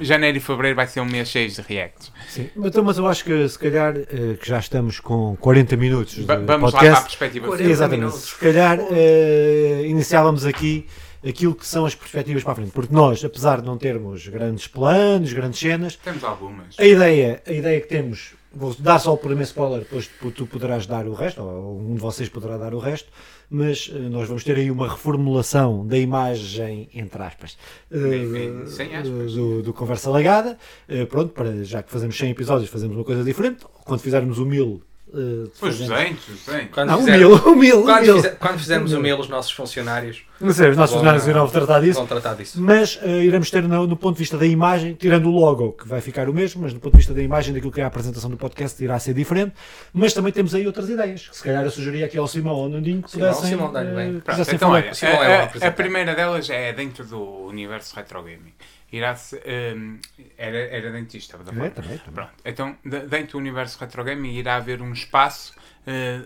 janeiro 0.02 0.38
e 0.38 0.40
fevereiro 0.40 0.76
vai 0.76 0.86
ser 0.86 1.00
um 1.02 1.06
mês 1.06 1.28
cheio 1.28 1.50
de 1.50 1.62
reacts. 1.62 2.12
Sim. 2.30 2.50
Então, 2.56 2.84
mas 2.84 2.98
eu 3.00 3.08
acho 3.08 3.24
que 3.24 3.50
se 3.50 3.58
calhar 3.58 3.96
eh, 3.98 4.36
que 4.40 4.48
já 4.48 4.60
estamos 4.60 5.00
com 5.00 5.36
40 5.38 5.76
minutos 5.76 6.14
de 6.16 6.22
Va- 6.26 6.36
vamos 6.36 6.48
lá 6.48 6.80
para 6.80 6.90
a 6.92 6.94
podcast. 6.94 7.04
perspectiva. 7.06 7.48
40 7.48 7.70
Exatamente. 7.72 8.00
minutos. 8.06 8.22
Se 8.30 8.36
calhar 8.38 8.80
eh, 8.92 9.82
iniciávamos 9.88 10.46
aqui 10.46 10.86
aquilo 11.28 11.56
que 11.56 11.66
são 11.66 11.86
as 11.88 11.96
perspectivas 11.96 12.44
para 12.44 12.52
a 12.52 12.56
frente. 12.56 12.72
Porque 12.72 12.94
nós, 12.94 13.24
apesar 13.26 13.62
de 13.62 13.66
não 13.66 13.78
termos 13.80 14.28
grandes 14.28 14.68
planos, 14.68 15.34
grandes 15.34 15.60
cenas, 15.60 15.96
Temos 15.96 16.24
algumas. 16.24 16.76
a 16.78 16.86
ideia, 16.86 17.42
a 17.48 17.52
ideia 17.52 17.82
que 17.82 17.88
temos, 17.88 18.34
vou 18.54 18.76
dar 18.78 19.00
só 19.00 19.14
o 19.14 19.18
primeiro 19.18 19.44
spoiler, 19.44 19.80
depois 19.80 20.08
tu- 20.20 20.30
tu 20.32 20.46
poderás 20.46 20.86
dar 20.86 21.08
o 21.08 21.14
resto, 21.14 21.42
ou 21.42 21.80
um 21.80 21.96
de 21.96 22.00
vocês 22.02 22.30
poderá 22.30 22.58
dar 22.58 22.74
o 22.76 22.78
resto, 22.80 23.10
mas 23.54 23.90
eh, 23.94 24.00
nós 24.10 24.28
vamos 24.28 24.44
ter 24.44 24.56
aí 24.58 24.72
uma 24.72 24.90
reformulação 24.90 25.86
da 25.86 25.98
imagem, 25.98 26.90
entre 26.94 27.22
aspas, 27.22 27.56
eh, 27.92 27.98
Bem, 27.98 28.66
sem 28.68 28.96
aspas. 28.96 29.34
do, 29.34 29.62
do 29.62 29.72
Conversa 29.74 30.10
Legada. 30.10 30.58
Eh, 30.90 31.06
Pronto, 31.06 31.32
para, 31.34 31.64
já 31.64 31.84
que 31.84 31.92
fazemos 31.92 32.18
100 32.18 32.32
episódios, 32.32 32.70
fazemos 32.70 32.96
uma 32.96 33.04
coisa 33.06 33.24
diferente. 33.24 33.64
Quando 33.86 34.00
fizermos 34.00 34.40
o 34.40 34.46
1000, 34.46 34.82
Os 35.14 35.60
fazemos- 35.60 35.88
200, 35.90 36.28
os 36.30 36.46
200. 36.46 36.70
Quando, 36.74 36.88
Não, 36.90 36.96
o 36.96 37.00
fizer- 37.00 37.18
1000, 37.18 37.34
o 37.36 37.56
1000, 37.56 37.80
o 37.80 37.84
quando, 37.84 38.02
1000. 38.02 38.16
fizer- 38.16 38.36
quando 38.40 38.58
fizermos 38.60 38.94
o 38.94 39.00
mail, 39.00 39.20
os 39.20 39.30
nossos 39.30 39.52
funcionários 39.52 40.24
Não 40.42 40.52
sei, 40.52 40.70
os 40.72 40.78
nossos 40.78 40.94
funcionários 40.96 41.28
irão 41.28 41.48
tratar 41.48 41.80
disso. 41.82 42.00
vão 42.00 42.08
tratar 42.08 42.34
disso. 42.34 42.60
Mas 42.60 43.00
eh, 43.04 43.24
iremos 43.24 43.52
ter 43.52 43.62
no, 43.64 43.86
no 43.86 43.96
ponto 43.96 44.16
de 44.16 44.20
vista 44.20 44.38
da 44.38 44.46
imagem, 44.46 44.94
tirando 44.96 45.28
o 45.28 45.32
logo, 45.32 45.74
que 45.74 45.88
vai 45.88 46.02
ficar 46.02 46.28
o 46.28 46.34
mesmo, 46.34 46.64
mas 46.64 46.74
do 46.74 46.80
ponto 46.80 46.94
de 46.94 46.98
vista 46.98 47.14
da 47.14 47.22
imagem, 47.22 47.54
daquilo 47.54 47.72
que 47.72 47.80
é 47.80 47.84
a 47.84 47.88
apresentação 47.88 48.30
do 48.30 48.38
podcast, 48.38 48.84
irá 48.84 48.98
ser 49.00 49.14
diferente. 49.14 49.54
Mas 49.94 50.14
também 50.14 50.32
temos 50.34 50.56
aí 50.56 50.66
outras 50.66 50.90
ideias. 50.90 51.30
Se 51.32 51.44
calhar 51.44 51.64
eu 51.64 51.72
sugeria 51.72 52.06
aqui 52.08 52.18
ao 52.18 52.28
Simão 52.28 52.54
ou 52.56 52.64
ao 52.64 52.70
Nandinho 52.70 53.04
que 53.04 53.12
Simão, 53.12 53.28
pudessem, 53.30 53.50
Simão, 53.52 53.78
eh, 53.78 53.84
bem. 53.84 54.20
Pronto, 54.20 54.42
então, 54.42 54.58
falar. 54.70 54.74
olha, 54.82 54.92
O 54.92 54.96
Simão 54.96 55.14
é 55.24 55.28
o 55.28 55.32
a, 55.32 55.66
a- 55.66 55.68
a 55.68 55.72
primeira 55.72 56.16
delas 56.16 56.50
é 56.50 56.74
dentro 56.74 57.06
do 57.06 57.22
universo 57.48 57.96
retro 57.96 58.22
gaming. 58.24 58.54
Irá 58.94 59.16
-se, 59.16 59.36
hum, 59.76 60.00
era, 60.38 60.58
era 60.58 60.92
dentista, 60.92 61.38
da 61.40 61.52
É, 61.52 61.70
também, 61.70 61.98
também. 61.98 62.00
Pronto, 62.14 62.32
então 62.46 62.78
de- 62.86 63.08
dentro 63.08 63.34
do 63.34 63.38
universo 63.40 63.78
retro 63.80 64.04
gaming 64.04 64.34
irá 64.36 64.56
haver 64.58 64.82
um 64.84 64.94
espaço 64.94 65.54
eh, 65.88 66.22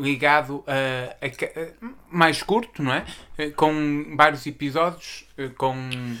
ligado 0.00 0.64
a, 0.66 1.16
a 1.20 1.26
a- 1.26 1.86
mais 2.10 2.42
curto, 2.42 2.82
não 2.82 2.92
é? 2.92 3.04
Eh, 3.36 3.50
Com 3.50 4.16
vários 4.16 4.44
episódios, 4.46 5.24
eh, 5.38 5.48
com 5.56 5.74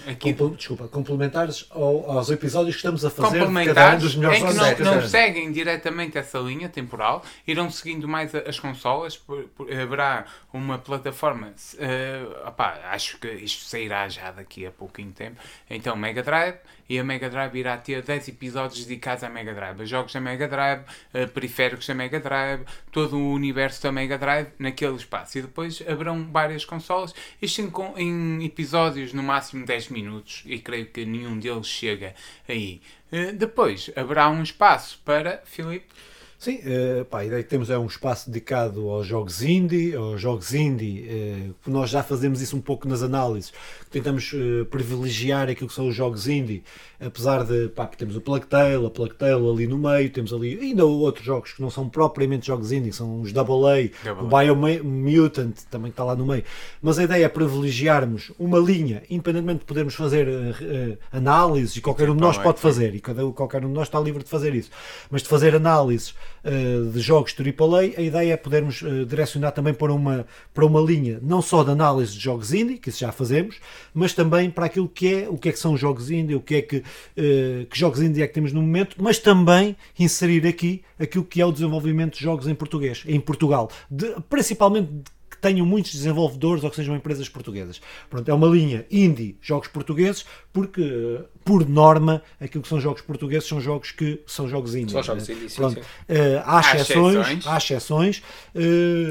aqui 0.06 0.32
Compl- 0.34 0.54
desculpa, 0.56 0.86
complementares 0.88 1.66
ao- 1.70 2.10
aos 2.12 2.30
episódios 2.30 2.76
que 2.76 2.78
estamos 2.80 3.04
a 3.04 3.10
fazer 3.10 3.38
cada 3.38 3.44
um 3.44 3.46
complementares 3.48 4.02
dos 4.02 4.14
em 4.14 4.18
melhores 4.18 4.38
que 4.38 4.44
anos 4.44 4.78
não, 4.80 4.94
não 4.96 5.02
seguem 5.08 5.50
diretamente 5.50 6.16
essa 6.16 6.38
linha 6.38 6.68
temporal, 6.68 7.24
irão 7.46 7.70
seguindo 7.70 8.06
mais 8.06 8.32
as 8.34 8.60
consolas, 8.60 9.16
por- 9.16 9.44
por- 9.56 9.72
haverá 9.72 10.26
uma 10.52 10.78
plataforma, 10.78 11.52
eh, 11.78 12.22
opá, 12.46 12.78
acho 12.92 13.18
que 13.18 13.28
isto 13.28 13.64
sairá 13.64 14.08
já 14.08 14.30
daqui 14.30 14.64
a 14.66 14.70
pouquinho 14.70 15.10
tempo, 15.12 15.40
então 15.68 15.96
Mega 15.96 16.22
Drive, 16.22 16.56
e 16.88 16.98
a 16.98 17.04
Mega 17.04 17.28
Drive 17.28 17.54
irá 17.58 17.76
ter 17.76 18.00
10 18.02 18.28
episódios 18.28 18.84
dedicados 18.86 19.22
à 19.24 19.28
Mega 19.28 19.52
Drive, 19.52 19.82
a 19.82 19.84
jogos 19.84 20.12
da 20.12 20.20
Mega 20.20 20.46
Drive, 20.48 20.82
periféricos 21.34 21.86
da 21.86 21.94
Mega 21.94 22.20
Drive, 22.20 22.62
todo 22.92 23.18
o 23.18 23.32
universo 23.34 23.82
da 23.82 23.90
Mega 23.92 24.16
Drive 24.16 24.48
naquele 24.58 24.94
espaço, 24.96 25.36
e 25.38 25.42
depois 25.42 25.77
haverão 25.86 26.26
várias 26.30 26.64
consolas, 26.64 27.14
isto 27.40 27.60
em, 27.60 28.02
em 28.02 28.44
episódios 28.44 29.12
no 29.12 29.22
máximo 29.22 29.64
10 29.64 29.88
minutos, 29.88 30.42
e 30.46 30.58
creio 30.58 30.86
que 30.86 31.04
nenhum 31.04 31.38
deles 31.38 31.66
chega 31.66 32.14
aí. 32.48 32.80
Eh, 33.12 33.32
Depois 33.32 33.90
haverá 33.96 34.28
um 34.28 34.42
espaço 34.42 35.00
para 35.04 35.42
Filipe. 35.44 35.86
Sim, 36.38 36.60
eh, 36.64 37.04
pá, 37.10 37.18
a 37.18 37.24
ideia 37.24 37.42
que 37.42 37.48
temos 37.48 37.68
é 37.68 37.76
um 37.76 37.86
espaço 37.86 38.30
dedicado 38.30 38.88
aos 38.90 39.04
jogos 39.04 39.42
indie, 39.42 39.96
aos 39.96 40.20
jogos 40.20 40.54
indie, 40.54 41.04
eh, 41.08 41.50
nós 41.66 41.90
já 41.90 42.00
fazemos 42.00 42.40
isso 42.40 42.56
um 42.56 42.60
pouco 42.60 42.86
nas 42.86 43.02
análises, 43.02 43.52
tentamos 43.90 44.30
eh, 44.32 44.62
privilegiar 44.70 45.48
aquilo 45.48 45.66
que 45.66 45.74
são 45.74 45.88
os 45.88 45.96
jogos 45.96 46.28
indie, 46.28 46.62
apesar 47.00 47.42
de, 47.42 47.68
pá, 47.70 47.86
temos 47.88 48.14
o 48.14 48.20
Plague 48.20 48.46
Tale, 48.46 48.86
a 48.86 48.88
Plague 48.88 49.16
Tale 49.16 49.50
ali 49.50 49.66
no 49.66 49.76
meio, 49.76 50.10
temos 50.10 50.32
ali 50.32 50.56
ainda 50.60 50.86
outros 50.86 51.26
jogos 51.26 51.54
que 51.54 51.60
não 51.60 51.70
são 51.70 51.88
propriamente 51.88 52.46
jogos 52.46 52.70
indie, 52.70 52.92
são 52.92 53.20
os 53.20 53.32
Double 53.32 53.64
A, 53.66 54.12
o 54.22 54.28
Biomutant 54.28 55.56
também 55.68 55.90
está 55.90 56.04
lá 56.04 56.14
no 56.14 56.24
meio, 56.24 56.44
mas 56.80 57.00
a 57.00 57.02
ideia 57.02 57.24
é 57.24 57.28
privilegiarmos 57.28 58.30
uma 58.38 58.60
linha, 58.60 59.02
independentemente 59.10 59.60
de 59.60 59.64
podermos 59.64 59.96
fazer 59.96 60.28
eh, 60.28 60.98
análises, 61.10 61.74
e 61.74 61.80
qualquer 61.80 62.08
um 62.08 62.14
de 62.14 62.20
nós 62.20 62.38
A, 62.38 62.42
pode 62.42 62.60
fazer, 62.60 62.94
e 62.94 63.00
cada, 63.00 63.28
qualquer 63.32 63.64
um 63.64 63.68
de 63.68 63.74
nós 63.74 63.88
está 63.88 63.98
livre 63.98 64.22
de 64.22 64.30
fazer 64.30 64.54
isso, 64.54 64.70
mas 65.10 65.20
de 65.20 65.28
fazer 65.28 65.56
análises 65.56 66.14
de 66.92 67.00
jogos 67.00 67.34
AAA, 67.38 67.98
a 67.98 68.02
ideia 68.02 68.32
é 68.32 68.36
podermos 68.36 68.82
eh, 68.82 69.04
direcionar 69.04 69.52
também 69.52 69.74
para 69.74 69.92
uma, 69.92 70.26
para 70.54 70.64
uma 70.64 70.80
linha, 70.80 71.18
não 71.22 71.42
só 71.42 71.62
de 71.64 71.70
análise 71.70 72.12
de 72.14 72.20
jogos 72.20 72.52
indie, 72.52 72.78
que 72.78 72.88
isso 72.90 72.98
já 73.00 73.12
fazemos, 73.12 73.56
mas 73.92 74.12
também 74.14 74.50
para 74.50 74.66
aquilo 74.66 74.88
que 74.88 75.12
é, 75.14 75.28
o 75.28 75.36
que 75.36 75.48
é 75.48 75.52
que 75.52 75.58
são 75.58 75.72
os 75.74 75.80
jogos 75.80 76.10
indie, 76.10 76.34
o 76.34 76.40
que 76.40 76.54
é 76.56 76.62
que, 76.62 76.82
eh, 77.16 77.66
que 77.68 77.78
jogos 77.78 78.00
indie 78.00 78.22
é 78.22 78.26
que 78.26 78.34
temos 78.34 78.52
no 78.52 78.62
momento, 78.62 78.96
mas 78.98 79.18
também 79.18 79.76
inserir 79.98 80.46
aqui 80.46 80.82
aquilo 80.98 81.24
que 81.24 81.40
é 81.40 81.46
o 81.46 81.52
desenvolvimento 81.52 82.16
de 82.16 82.22
jogos 82.22 82.46
em 82.46 82.54
português, 82.54 83.02
em 83.06 83.20
Portugal, 83.20 83.70
de- 83.90 84.14
principalmente 84.30 84.88
que 85.38 85.42
tenham 85.42 85.64
muitos 85.64 85.92
desenvolvedores 85.92 86.64
ou 86.64 86.70
que 86.70 86.76
sejam 86.76 86.96
empresas 86.96 87.28
portuguesas. 87.28 87.80
Pronto, 88.10 88.28
é 88.28 88.34
uma 88.34 88.46
linha 88.48 88.84
indie, 88.90 89.36
jogos 89.40 89.68
portugueses, 89.68 90.26
porque, 90.52 91.20
por 91.44 91.68
norma, 91.68 92.20
aquilo 92.40 92.62
que 92.62 92.68
são 92.68 92.80
jogos 92.80 93.00
portugueses 93.02 93.48
são 93.48 93.60
jogos 93.60 93.92
que 93.92 94.20
são 94.26 94.48
jogos 94.48 94.74
indie. 94.74 94.92
São 94.92 95.02
jogos 95.02 95.28
né? 95.28 95.34
indie, 95.34 95.48
sim, 95.48 95.56
Pronto, 95.56 95.74
sim. 95.80 95.86
eh, 96.08 96.42
há 96.44 96.58
Há 96.58 96.60
exceções, 96.74 97.16
exceções. 97.16 97.46
há 97.46 97.56
exceções. 97.56 98.22
eh, 98.54 98.60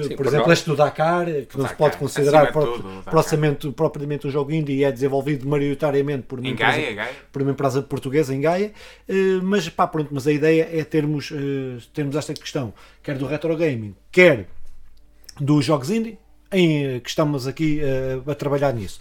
Sim, 0.04 0.10
por 0.10 0.18
por 0.18 0.26
exemplo, 0.28 0.52
este 0.52 0.66
do 0.66 0.76
Dakar, 0.76 1.26
que 1.26 1.32
não 1.32 1.46
se 1.48 1.58
Dakar, 1.58 1.78
pode 1.78 1.98
considerar 1.98 2.52
pro- 2.52 2.78
Dakar. 2.78 3.04
propriamente, 3.12 3.72
propriamente 3.72 4.28
um 4.28 4.30
jogo 4.32 4.52
indie 4.52 4.74
e 4.80 4.84
é 4.84 4.92
desenvolvido 4.92 5.48
maioritariamente 5.48 6.24
por 6.24 6.40
uma 6.40 6.48
Em 6.50 6.52
empresa 6.52 6.72
Gaia, 6.78 6.94
Gaia. 6.94 7.12
por 7.32 7.42
uma 7.42 7.52
empresa 7.52 7.82
portuguesa 7.82 8.36
em 8.36 8.42
Gaia, 8.42 8.74
eh, 9.08 9.14
mas 9.42 9.70
pá, 9.70 9.88
pronto, 9.88 10.10
mas 10.12 10.28
a 10.28 10.32
ideia 10.34 10.68
é 10.72 10.84
termos, 10.84 11.32
termos 11.94 12.16
esta 12.18 12.34
questão, 12.34 12.74
quer 13.02 13.18
do 13.18 13.26
retro 13.26 13.56
gaming, 13.56 13.96
quer 14.12 14.48
dos 15.40 15.66
jogos 15.66 15.90
indie, 15.90 16.18
em, 16.52 16.96
eh, 16.96 17.00
que 17.00 17.10
estamos 17.10 17.48
aqui 17.48 17.80
eh, 17.82 18.20
a 18.26 18.36
trabalhar 18.36 18.74
nisso. 18.74 19.00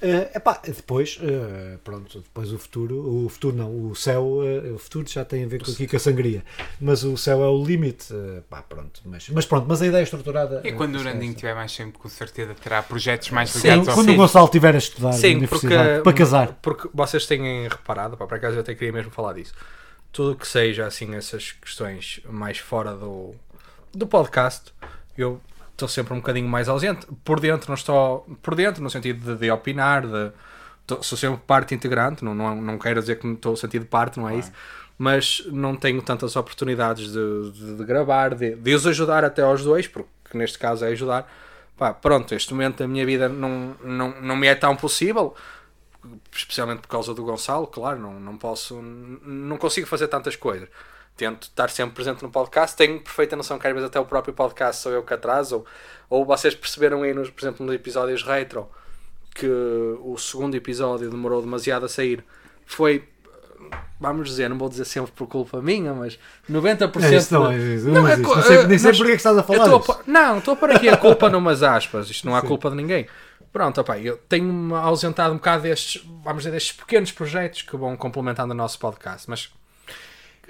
Eh, 0.00 0.30
epá, 0.36 0.60
depois, 0.64 1.18
eh, 1.20 1.76
pronto, 1.82 2.20
depois 2.20 2.52
o 2.52 2.58
futuro, 2.58 3.24
o 3.24 3.28
futuro 3.28 3.56
não, 3.56 3.90
o 3.90 3.96
céu, 3.96 4.40
eh, 4.44 4.70
o 4.70 4.78
futuro 4.78 5.08
já 5.08 5.24
tem 5.24 5.42
a 5.42 5.48
ver 5.48 5.60
com, 5.60 5.72
aqui 5.72 5.88
com 5.88 5.96
a 5.96 5.98
sangria, 5.98 6.44
mas 6.80 7.02
o 7.02 7.16
céu 7.16 7.42
é 7.42 7.48
o 7.48 7.64
limite, 7.64 8.14
pá, 8.48 8.62
pronto, 8.62 9.00
mas, 9.04 9.28
mas 9.28 9.44
pronto, 9.44 9.66
mas 9.68 9.82
a 9.82 9.86
ideia 9.88 10.04
estruturada... 10.04 10.60
E 10.62 10.68
eh, 10.68 10.72
quando 10.72 10.94
o 10.94 11.00
é 11.00 11.02
Randinho 11.02 11.30
essa. 11.30 11.40
tiver 11.40 11.54
mais 11.54 11.76
tempo, 11.76 11.98
com 11.98 12.08
certeza 12.08 12.54
terá 12.54 12.80
projetos 12.80 13.30
mais 13.30 13.50
Sim, 13.50 13.58
ligados 13.58 13.88
ao 13.88 13.94
quando 13.96 14.10
o. 14.10 14.14
Gonçalo 14.14 14.44
estiver 14.44 14.74
a 14.76 14.78
estudar 14.78 15.08
na 15.08 15.12
Sim, 15.14 15.46
porque, 15.48 15.66
para 16.04 16.12
casar. 16.12 16.58
porque 16.62 16.88
vocês 16.94 17.26
têm 17.26 17.66
reparado, 17.66 18.16
pá, 18.16 18.24
por 18.24 18.36
acaso 18.36 18.54
eu 18.54 18.60
até 18.60 18.76
queria 18.76 18.92
mesmo 18.92 19.10
falar 19.10 19.32
disso. 19.32 19.52
Tudo 20.12 20.36
que 20.36 20.46
seja 20.46 20.86
assim, 20.86 21.12
essas 21.16 21.50
questões 21.50 22.20
mais 22.30 22.58
fora 22.58 22.94
do, 22.94 23.34
do 23.92 24.06
podcast, 24.06 24.72
eu 25.16 25.40
estou 25.78 25.88
sempre 25.88 26.12
um 26.12 26.16
bocadinho 26.18 26.48
mais 26.48 26.68
ausente. 26.68 27.06
Por 27.24 27.40
dentro, 27.40 27.68
não 27.70 27.74
estou 27.76 28.26
por 28.42 28.54
dentro, 28.54 28.82
no 28.82 28.90
sentido 28.90 29.34
de, 29.34 29.40
de 29.40 29.50
opinar, 29.50 30.06
de, 30.06 30.32
tô- 30.86 31.02
sou 31.02 31.16
sempre 31.18 31.40
parte 31.46 31.74
integrante, 31.74 32.24
não, 32.24 32.34
não, 32.34 32.56
não 32.60 32.78
quero 32.78 33.00
dizer 33.00 33.18
que 33.18 33.26
não 33.26 33.34
estou 33.34 33.56
sentido 33.56 33.82
de 33.82 33.88
parte, 33.88 34.18
não 34.18 34.28
é 34.28 34.36
isso. 34.36 34.52
Mas 34.98 35.42
não 35.46 35.76
tenho 35.76 36.02
tantas 36.02 36.34
oportunidades 36.36 37.12
de, 37.12 37.52
de, 37.52 37.76
de 37.76 37.84
gravar, 37.84 38.34
de, 38.34 38.56
de 38.56 38.74
os 38.74 38.86
ajudar 38.86 39.24
até 39.24 39.42
aos 39.42 39.62
dois, 39.62 39.86
porque 39.86 40.08
neste 40.34 40.58
caso 40.58 40.84
é 40.84 40.88
ajudar. 40.88 41.30
Pá, 41.76 41.94
pronto, 41.94 42.34
este 42.34 42.52
momento 42.52 42.78
da 42.78 42.88
minha 42.88 43.06
vida 43.06 43.28
não, 43.28 43.76
não, 43.84 44.20
não 44.20 44.36
me 44.36 44.48
é 44.48 44.54
tão 44.56 44.74
possível 44.74 45.34
especialmente 46.32 46.80
por 46.80 46.88
causa 46.88 47.12
do 47.14 47.24
Gonçalo, 47.24 47.66
claro, 47.66 47.98
não, 47.98 48.18
não 48.20 48.36
posso, 48.36 48.80
não 48.80 49.56
consigo 49.56 49.86
fazer 49.86 50.08
tantas 50.08 50.36
coisas. 50.36 50.68
Tento 51.18 51.42
estar 51.42 51.68
sempre 51.68 51.96
presente 51.96 52.22
no 52.22 52.30
podcast, 52.30 52.76
tenho 52.76 53.00
perfeita 53.00 53.34
noção 53.34 53.58
que 53.58 53.66
às 53.66 53.72
vezes 53.74 53.88
até 53.88 53.98
o 53.98 54.04
próprio 54.04 54.32
podcast 54.32 54.80
sou 54.80 54.92
eu 54.92 55.02
que 55.02 55.12
atraso, 55.12 55.56
ou, 56.08 56.20
ou 56.20 56.24
vocês 56.24 56.54
perceberam 56.54 57.02
aí, 57.02 57.12
nos, 57.12 57.28
por 57.28 57.42
exemplo, 57.42 57.66
nos 57.66 57.74
episódios 57.74 58.22
retro, 58.22 58.68
que 59.34 59.46
o 59.48 60.16
segundo 60.16 60.54
episódio 60.54 61.10
demorou 61.10 61.40
demasiado 61.42 61.86
a 61.86 61.88
sair. 61.88 62.24
Foi, 62.64 63.02
vamos 64.00 64.28
dizer, 64.28 64.48
não 64.48 64.56
vou 64.56 64.68
dizer 64.68 64.84
sempre 64.84 65.10
por 65.10 65.26
culpa 65.26 65.60
minha, 65.60 65.92
mas 65.92 66.16
90% 66.48 67.02
É, 67.02 67.16
isso 67.16 67.34
não, 67.34 67.50
é 67.50 67.56
isso, 67.58 67.86
Não, 67.88 68.02
não, 68.02 68.08
é 68.08 68.16
Não 68.16 68.42
sei- 68.42 68.56
eh, 68.58 68.66
nem 68.68 68.78
sei 68.78 68.88
nós- 68.90 68.96
porque 68.98 69.10
é 69.12 69.14
que 69.14 69.20
estás 69.20 69.36
a 69.36 69.42
falar 69.42 69.64
estou 69.76 69.94
a 69.96 69.98
não, 70.06 70.38
estou 70.38 70.54
a 70.54 70.56
pôr 70.56 70.70
aqui 70.70 70.88
a 70.88 70.96
culpa 70.96 71.28
numas 71.30 71.64
aspas. 71.64 72.08
Isto 72.08 72.28
não 72.28 72.36
há 72.36 72.40
Sim. 72.42 72.46
culpa 72.46 72.70
de 72.70 72.76
ninguém. 72.76 73.08
Pronto, 73.52 73.80
opá, 73.80 73.98
eu 73.98 74.16
tenho-me 74.28 74.72
ausentado 74.74 75.32
um 75.32 75.36
bocado 75.38 75.62
destes, 75.64 76.00
vamos 76.22 76.42
dizer, 76.44 76.52
destes 76.52 76.76
pequenos 76.76 77.10
projetos 77.10 77.62
que 77.62 77.76
vão 77.76 77.96
complementando 77.96 78.52
o 78.52 78.56
nosso 78.56 78.78
podcast, 78.78 79.28
mas 79.28 79.50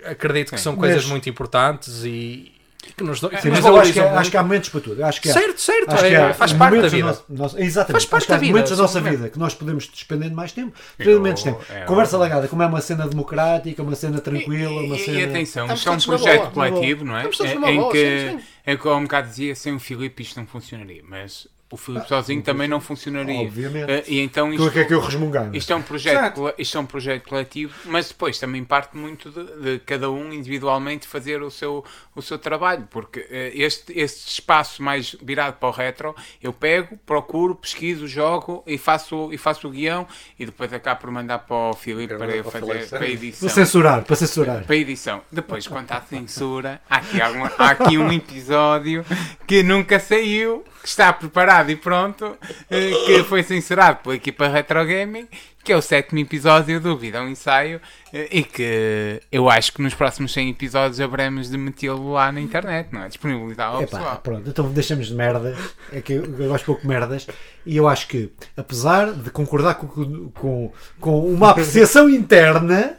acredito 0.05 0.53
que 0.55 0.61
são 0.61 0.77
coisas 0.77 1.03
Mas- 1.03 1.11
muito 1.11 1.29
importantes 1.29 2.03
e, 2.05 2.53
que 2.97 3.05
nos, 3.05 3.21
do, 3.21 3.29
Sim, 3.29 3.35
mas 3.35 3.45
eu 3.45 3.77
acho 3.77 3.93
que, 3.93 3.99
valorizam 3.99 4.19
acho 4.19 4.31
que 4.31 4.37
há 4.37 4.43
momentos 4.43 4.69
para 4.71 4.81
tudo. 4.81 5.05
Acho 5.05 5.21
que 5.21 5.29
há, 5.29 5.33
Certo, 5.35 5.61
certo, 5.61 5.93
acho 5.93 6.05
que 6.05 6.15
é, 6.15 6.17
há 6.17 6.33
faz 6.35 6.53
parte 6.53 6.59
da 6.59 6.77
momentos 6.77 6.93
vida. 6.93 7.07
nosso- 7.07 7.25
nosso- 7.29 7.59
exatamente. 7.61 7.93
Faz 7.93 8.05
parte 8.07 8.29
da 8.29 8.37
vida, 8.39 8.53
momentos 8.53 8.71
da 8.77 8.83
nossa 8.83 9.01
vida 9.01 9.29
que 9.29 9.39
nós 9.39 9.55
podemos 9.55 9.87
despender 9.89 10.29
de 10.31 10.35
mais 10.35 10.53
tempo, 10.53 10.73
Eu- 10.99 11.21
menos 11.21 11.43
tempo. 11.43 11.61
é 11.69 11.81
Conversa 11.85 12.17
óbvio. 12.17 12.31
lagada, 12.31 12.49
como 12.49 12.63
é 12.63 12.67
uma 12.67 12.81
cena 12.81 13.07
democrática, 13.07 13.83
uma 13.83 13.95
cena 13.95 14.21
tranquila, 14.21 14.81
uma 14.83 14.97
E, 14.97 15.05
cena. 15.05 15.21
e 15.21 15.25
atenção, 15.25 15.67
Estamos 15.73 15.81
isto 15.81 16.13
é 16.13 16.15
um 16.15 16.19
projeto 16.19 16.51
boa, 16.51 16.71
coletivo, 16.71 17.05
não 17.05 17.17
é? 17.19 17.25
Em 17.27 17.29
que, 17.29 17.37
sim, 17.37 18.41
é 18.65 18.73
há 18.73 18.97
um 18.97 19.03
bocado 19.03 19.29
dizia, 19.29 19.55
sem 19.55 19.75
o 19.75 19.79
Filipe 19.81 20.23
isto 20.23 20.39
não 20.39 20.47
funcionaria, 20.47 21.03
mas 21.07 21.47
o 21.71 21.77
Filipe 21.77 22.09
sozinho 22.09 22.43
também 22.43 22.67
não 22.67 22.81
funcionaria. 22.81 23.41
Obviamente. 23.47 23.91
Eh, 23.91 24.05
e 24.09 24.21
então 24.21 24.51
isto, 24.53 24.67
é 24.69 24.71
que 24.71 24.79
é 24.79 24.85
que 24.85 24.95
eu 24.95 25.01
resmungar? 25.01 25.51
isto 25.55 25.71
é 25.73 25.77
um 25.77 25.83
projeto, 25.83 26.17
Exato. 26.41 26.55
isto 26.59 26.79
é 26.79 26.81
um 26.81 26.87
projeto 26.87 27.29
coletivo, 27.29 27.75
mas 27.85 28.09
depois 28.09 28.39
também 28.39 28.65
parte 28.65 28.97
muito 28.97 29.31
de, 29.31 29.45
de 29.63 29.79
cada 29.81 30.11
um 30.11 30.33
individualmente 30.33 31.07
fazer 31.07 31.43
o 31.43 31.51
seu, 31.51 31.85
o 32.17 32.23
seu 32.23 32.39
trabalho, 32.39 32.89
porque 32.91 33.27
eh, 33.31 33.53
este, 33.55 33.93
este 33.99 34.29
espaço 34.31 34.83
mais 34.83 35.15
virado 35.23 35.57
para 35.59 35.69
o 35.69 35.73
retro, 35.73 36.17
eu 36.43 36.53
pego, 36.55 36.99
procuro, 37.05 37.55
pesquiso, 37.55 38.07
jogo 38.09 38.63
e 38.67 38.79
faço, 38.79 39.29
e 39.33 39.37
faço 39.37 39.69
o 39.69 39.71
guião 39.71 40.07
e 40.39 40.47
depois 40.47 40.73
acabo 40.73 41.01
por 41.03 41.11
mandar 41.11 41.41
para 41.41 41.55
o 41.57 41.75
Filipe 41.75 42.15
Eu 42.15 42.19
para 42.19 42.43
vou 42.43 42.51
fazer 42.51 42.89
para 42.89 43.05
a 43.05 43.09
edição 43.09 43.47
Para 43.47 43.55
censurar, 43.55 44.05
para 44.05 44.17
censurar. 44.17 44.65
para 44.65 44.75
a 44.75 44.79
edição. 44.79 45.21
Depois, 45.31 45.67
quanto 45.67 45.93
à 45.93 46.01
censura, 46.01 46.81
há 46.89 46.97
aqui, 46.97 47.21
algum- 47.21 47.45
há 47.59 47.71
aqui 47.73 47.99
um 47.99 48.11
episódio 48.11 49.05
que 49.47 49.63
nunca 49.63 50.01
saiu, 50.01 50.65
que 50.83 50.89
está 50.89 51.13
preparado 51.13 51.71
e 51.71 51.77
pronto, 51.77 52.37
eh, 52.71 52.91
que 53.07 53.25
foi 53.25 53.43
censurado 53.43 54.01
pela 54.03 54.15
equipa 54.15 54.49
Retro 54.49 54.85
Gaming, 54.87 55.29
que 55.63 55.73
é 55.73 55.77
o 55.77 55.83
sétimo 55.83 56.19
episódio 56.19 56.81
do 56.81 56.97
Vida 56.97 57.21
um 57.23 57.29
Ensaio, 57.29 57.81
eh, 58.13 58.29
e 58.31 58.43
que 58.43 59.21
eu 59.31 59.51
acho 59.51 59.73
que 59.73 59.83
nos 59.83 59.95
próximos 59.95 60.33
100 60.33 60.51
episódios 60.51 61.01
haveremos 61.01 61.51
de 61.51 61.59
metê-lo 61.59 62.13
lá 62.13 62.33
na 62.33 62.41
internet, 62.41 62.89
não 62.93 63.03
é? 63.03 63.09
Disponibilizar 63.09 63.69
ao 63.69 63.83
Epá, 63.83 63.99
pessoal. 63.99 64.21
pronto, 64.23 64.49
então 64.49 64.71
deixamos 64.71 65.09
de 65.09 65.15
merdas. 65.15 65.59
É 65.93 66.01
que 66.01 66.15
eu, 66.15 66.25
eu 66.25 66.49
gosto 66.49 66.65
pouco 66.65 66.83
de 66.83 66.89
merdas. 66.89 67.27
E 67.67 67.77
eu 67.77 67.87
acho 67.87 68.09
que, 68.09 68.33
apesar 68.57 69.13
de 69.13 69.31
concordar 69.31 69.75
com, 69.75 70.31
com, 70.31 70.73
com 70.99 71.33
uma 71.33 71.51
apreciação 71.51 72.09
interna, 72.09 72.97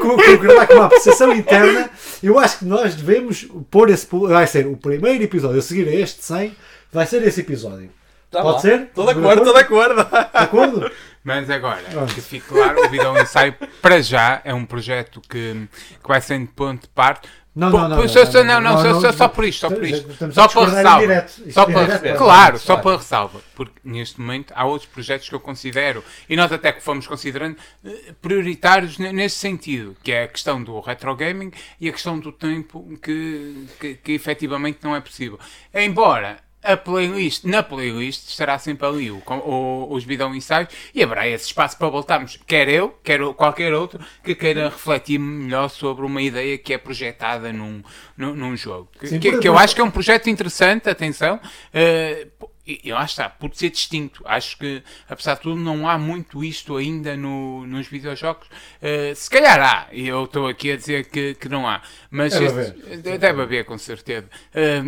com, 0.00 0.16
concordar 0.16 0.66
com 0.66 0.74
uma 0.74 0.86
apreciação 0.86 1.32
interna, 1.34 1.90
eu 2.22 2.38
acho 2.38 2.58
que 2.58 2.64
nós 2.64 2.94
devemos 2.94 3.46
pôr 3.70 3.90
esse. 3.90 4.06
Vai 4.10 4.46
ser 4.46 4.66
o 4.66 4.76
primeiro 4.76 5.22
episódio 5.24 5.58
a 5.58 5.62
seguir 5.62 5.88
a 5.88 5.94
este 5.94 6.24
100, 6.24 6.56
vai 6.92 7.06
ser 7.06 7.22
esse 7.26 7.40
episódio. 7.40 7.90
Tá 8.30 8.42
Pode 8.42 8.54
lá. 8.54 8.60
ser? 8.60 8.80
Estou 8.82 9.04
de 9.04 9.10
acordo, 9.10 9.38
estou 9.38 9.54
de 9.54 9.60
acordo. 9.60 10.04
De 10.04 10.28
acordo? 10.34 10.90
Mas 11.22 11.50
agora, 11.50 11.82
Pronto. 11.90 12.14
que 12.14 12.20
fique 12.20 12.46
claro, 12.46 12.86
o 12.86 12.88
Vida 12.88 13.10
um 13.10 13.18
Ensaio, 13.18 13.54
para 13.82 14.00
já, 14.00 14.40
é 14.44 14.54
um 14.54 14.64
projeto 14.64 15.20
que, 15.20 15.68
que 16.02 16.08
vai 16.08 16.20
ser 16.20 16.38
de 16.38 16.46
ponto 16.46 16.82
de 16.82 16.88
parte. 16.88 17.28
Não, 17.52 17.70
Pô, 17.72 17.78
não, 17.78 17.88
não, 17.88 17.96
pô, 17.96 18.02
não, 18.02 18.08
só, 18.08 18.24
não, 18.24 18.44
não, 18.44 18.60
não, 18.60 18.60
não, 18.60 19.00
só, 19.00 19.06
não, 19.08 19.12
só, 19.12 19.28
por 19.28 19.44
isto, 19.44 19.60
só 19.60 19.68
por 19.70 19.84
isto. 19.84 20.32
Só 20.32 20.42
a 20.44 20.48
para 20.48 20.64
ressalva. 20.70 21.00
direto. 21.00 21.30
Só 21.52 21.62
é 21.62 21.72
para, 21.72 21.98
direto, 21.98 22.16
claro, 22.18 22.58
só 22.60 22.76
para 22.76 22.96
ressalva. 22.96 23.40
Porque 23.56 23.74
neste 23.84 24.20
momento 24.20 24.52
há 24.56 24.64
outros 24.64 24.88
projetos 24.88 25.28
que 25.28 25.34
eu 25.34 25.40
considero, 25.40 26.04
e 26.28 26.36
nós 26.36 26.52
até 26.52 26.70
que 26.72 26.80
fomos 26.80 27.08
considerando, 27.08 27.56
eh, 27.84 28.14
prioritários 28.22 28.98
ne- 28.98 29.12
nesse 29.12 29.36
sentido, 29.36 29.96
que 30.02 30.12
é 30.12 30.22
a 30.22 30.28
questão 30.28 30.62
do 30.62 30.78
retro 30.78 31.14
gaming 31.16 31.50
e 31.80 31.88
a 31.88 31.92
questão 31.92 32.20
do 32.20 32.30
tempo 32.30 32.86
que, 33.02 33.66
que, 33.80 33.94
que 33.96 34.12
efetivamente 34.12 34.78
não 34.82 34.94
é 34.94 35.00
possível. 35.00 35.38
Embora 35.74 36.36
a 36.62 36.76
playlist, 36.76 37.44
na 37.44 37.62
playlist 37.62 38.28
estará 38.28 38.58
sempre 38.58 38.86
ali 38.86 39.10
o, 39.10 39.22
o, 39.26 39.92
os 39.94 40.04
bidão 40.04 40.34
ensaios 40.34 40.68
e 40.94 41.02
haverá 41.02 41.26
esse 41.26 41.46
espaço 41.46 41.76
para 41.78 41.88
voltarmos, 41.88 42.38
quer 42.46 42.68
eu, 42.68 42.90
quer 43.02 43.20
qualquer 43.34 43.72
outro 43.72 43.98
que 44.22 44.34
queira 44.34 44.68
refletir 44.68 45.18
melhor 45.18 45.68
sobre 45.70 46.04
uma 46.04 46.20
ideia 46.20 46.58
que 46.58 46.72
é 46.74 46.78
projetada 46.78 47.52
num, 47.52 47.82
num, 48.16 48.34
num 48.34 48.56
jogo. 48.56 48.88
Que, 48.98 49.06
Sim, 49.06 49.18
que- 49.20 49.38
que 49.38 49.48
eu 49.48 49.56
acho 49.58 49.74
que 49.74 49.80
é 49.80 49.84
um 49.84 49.90
projeto 49.90 50.28
interessante, 50.28 50.88
atenção, 50.90 51.40
eh, 51.72 52.26
e 52.66 52.80
e 52.84 52.92
lá 52.92 53.04
está, 53.04 53.28
por 53.28 53.52
ser 53.54 53.70
distinto. 53.70 54.22
Acho 54.24 54.56
que, 54.58 54.82
apesar 55.08 55.34
de 55.34 55.40
tudo, 55.40 55.56
não 55.60 55.88
há 55.88 55.98
muito 55.98 56.44
isto 56.44 56.76
ainda 56.76 57.16
no, 57.16 57.66
nos 57.66 57.88
videojogos. 57.88 58.46
Eh, 58.80 59.12
se 59.16 59.28
calhar 59.30 59.60
há, 59.60 59.88
e 59.90 60.06
eu 60.06 60.24
estou 60.24 60.46
aqui 60.46 60.70
a 60.70 60.76
dizer 60.76 61.06
que, 61.08 61.34
que 61.34 61.48
não 61.48 61.66
há, 61.66 61.82
mas 62.10 62.32
Deve 62.38 62.60
este- 62.62 63.18
deve 63.18 63.42
haver, 63.42 63.64
com 63.64 63.76
certeza. 63.78 64.28
Eh, 64.54 64.82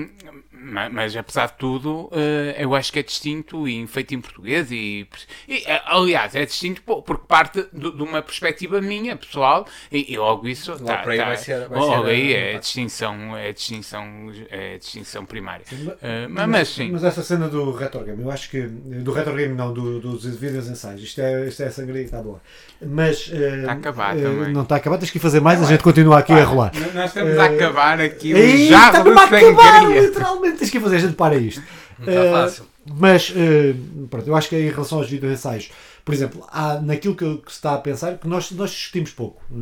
ma- 0.63 0.89
mas, 0.89 1.17
apesar 1.17 1.47
de 1.47 1.55
tudo, 1.55 2.09
eh, 2.13 2.57
eu 2.59 2.75
acho 2.75 2.93
que 2.93 2.99
é 2.99 3.03
distinto 3.03 3.67
e 3.69 3.87
feito 3.87 4.15
em 4.15 4.21
português. 4.21 4.71
E, 4.71 5.07
e, 5.49 5.65
eh, 5.67 5.83
aliás, 5.87 6.35
é 6.35 6.45
distinto 6.47 6.83
po- 6.83 7.03
porque 7.03 7.25
parte 7.27 7.67
do- 7.73 7.93
de 7.93 8.03
uma 8.03 8.23
perspectiva 8.23 8.81
minha, 8.81 9.17
pessoal, 9.17 9.67
e, 9.91 10.13
e 10.13 10.17
logo 10.19 10.47
isso. 10.47 10.73
Logo 10.73 10.85
tá- 10.85 11.03
aí 11.07 11.19
tá- 11.19 11.25
vai 11.27 11.37
ser- 11.37 11.69
vai 11.69 11.79
logo 11.79 12.05
ser, 12.05 12.11
aí 12.11 12.33
eh, 12.35 12.55
é 12.55 12.59
distinção, 12.59 13.37
é 13.37 13.53
distinção, 13.53 14.05
é 14.51 14.79
distinção 14.79 15.25
primária. 15.25 15.65
Ma- 15.85 15.93
Eh, 16.03 16.27
mas, 16.29 16.49
mas 16.49 16.69
sim. 16.69 16.91
Mas 16.93 17.05
essa 17.05 17.23
cena 17.23 17.49
do 17.49 17.71
retro 17.73 18.05
game, 18.05 18.23
eu 18.23 18.31
acho 18.31 18.51
que. 18.51 18.61
Do 18.63 19.13
retro 19.13 19.35
game, 19.35 19.55
não, 19.55 19.73
do, 19.73 20.01
dos 20.01 20.25
vídeos 20.37 20.69
ensaios. 20.69 21.03
Isto 21.03 21.21
é, 21.21 21.47
isto 21.49 21.63
é 21.63 21.67
a 21.67 21.71
sangria 21.71 22.01
que 22.01 22.07
está 22.07 22.23
boa. 22.23 22.41
Mas. 22.81 23.29
Está 23.29 23.71
a 23.71 23.75
acabar 23.75 24.15
também. 24.17 24.53
Não 24.53 24.63
está 24.63 24.75
a 24.77 24.79
acabar, 24.79 24.99
tens 24.99 25.11
que 25.11 25.19
fazer 25.19 25.41
mais, 25.41 25.63
a 25.63 25.67
gente 25.67 25.83
continua 25.83 26.19
aqui 26.19 26.33
a 26.33 26.45
rolar. 26.45 26.73
Nós 26.95 27.07
estamos 27.07 27.39
a 27.39 27.45
acabar 27.47 28.01
aqui 28.01 28.33
Ei, 28.33 28.69
jarro 28.69 28.87
está 28.89 28.99
de 29.03 29.09
mesmo 29.11 29.21
a 29.21 29.25
acabar, 29.25 29.89
literalmente 29.91 30.52
tens 30.59 30.71
que 30.71 30.81
fazer, 30.81 30.97
a 30.97 31.01
gente 31.01 31.15
para 31.15 31.37
isto. 31.37 31.63
Não 31.99 32.09
Eh, 32.13 32.25
está 32.27 32.31
fácil. 32.43 32.65
Mas, 32.99 33.33
eh, 33.37 33.75
pronto, 34.11 34.27
eu 34.29 34.35
acho 34.35 34.49
que 34.49 34.57
em 34.57 34.69
relação 34.71 34.99
aos 34.99 35.09
vídeos 35.09 35.33
ensaios, 35.33 35.71
por 36.05 36.13
exemplo, 36.13 36.45
há 36.51 36.81
naquilo 36.81 37.15
que, 37.15 37.37
que 37.37 37.51
se 37.53 37.59
está 37.59 37.75
a 37.75 37.79
pensar, 37.79 38.19
que 38.19 38.27
nós, 38.27 38.51
nós 38.51 38.71
discutimos 38.71 39.11
pouco. 39.13 39.41
Eh, 39.53 39.55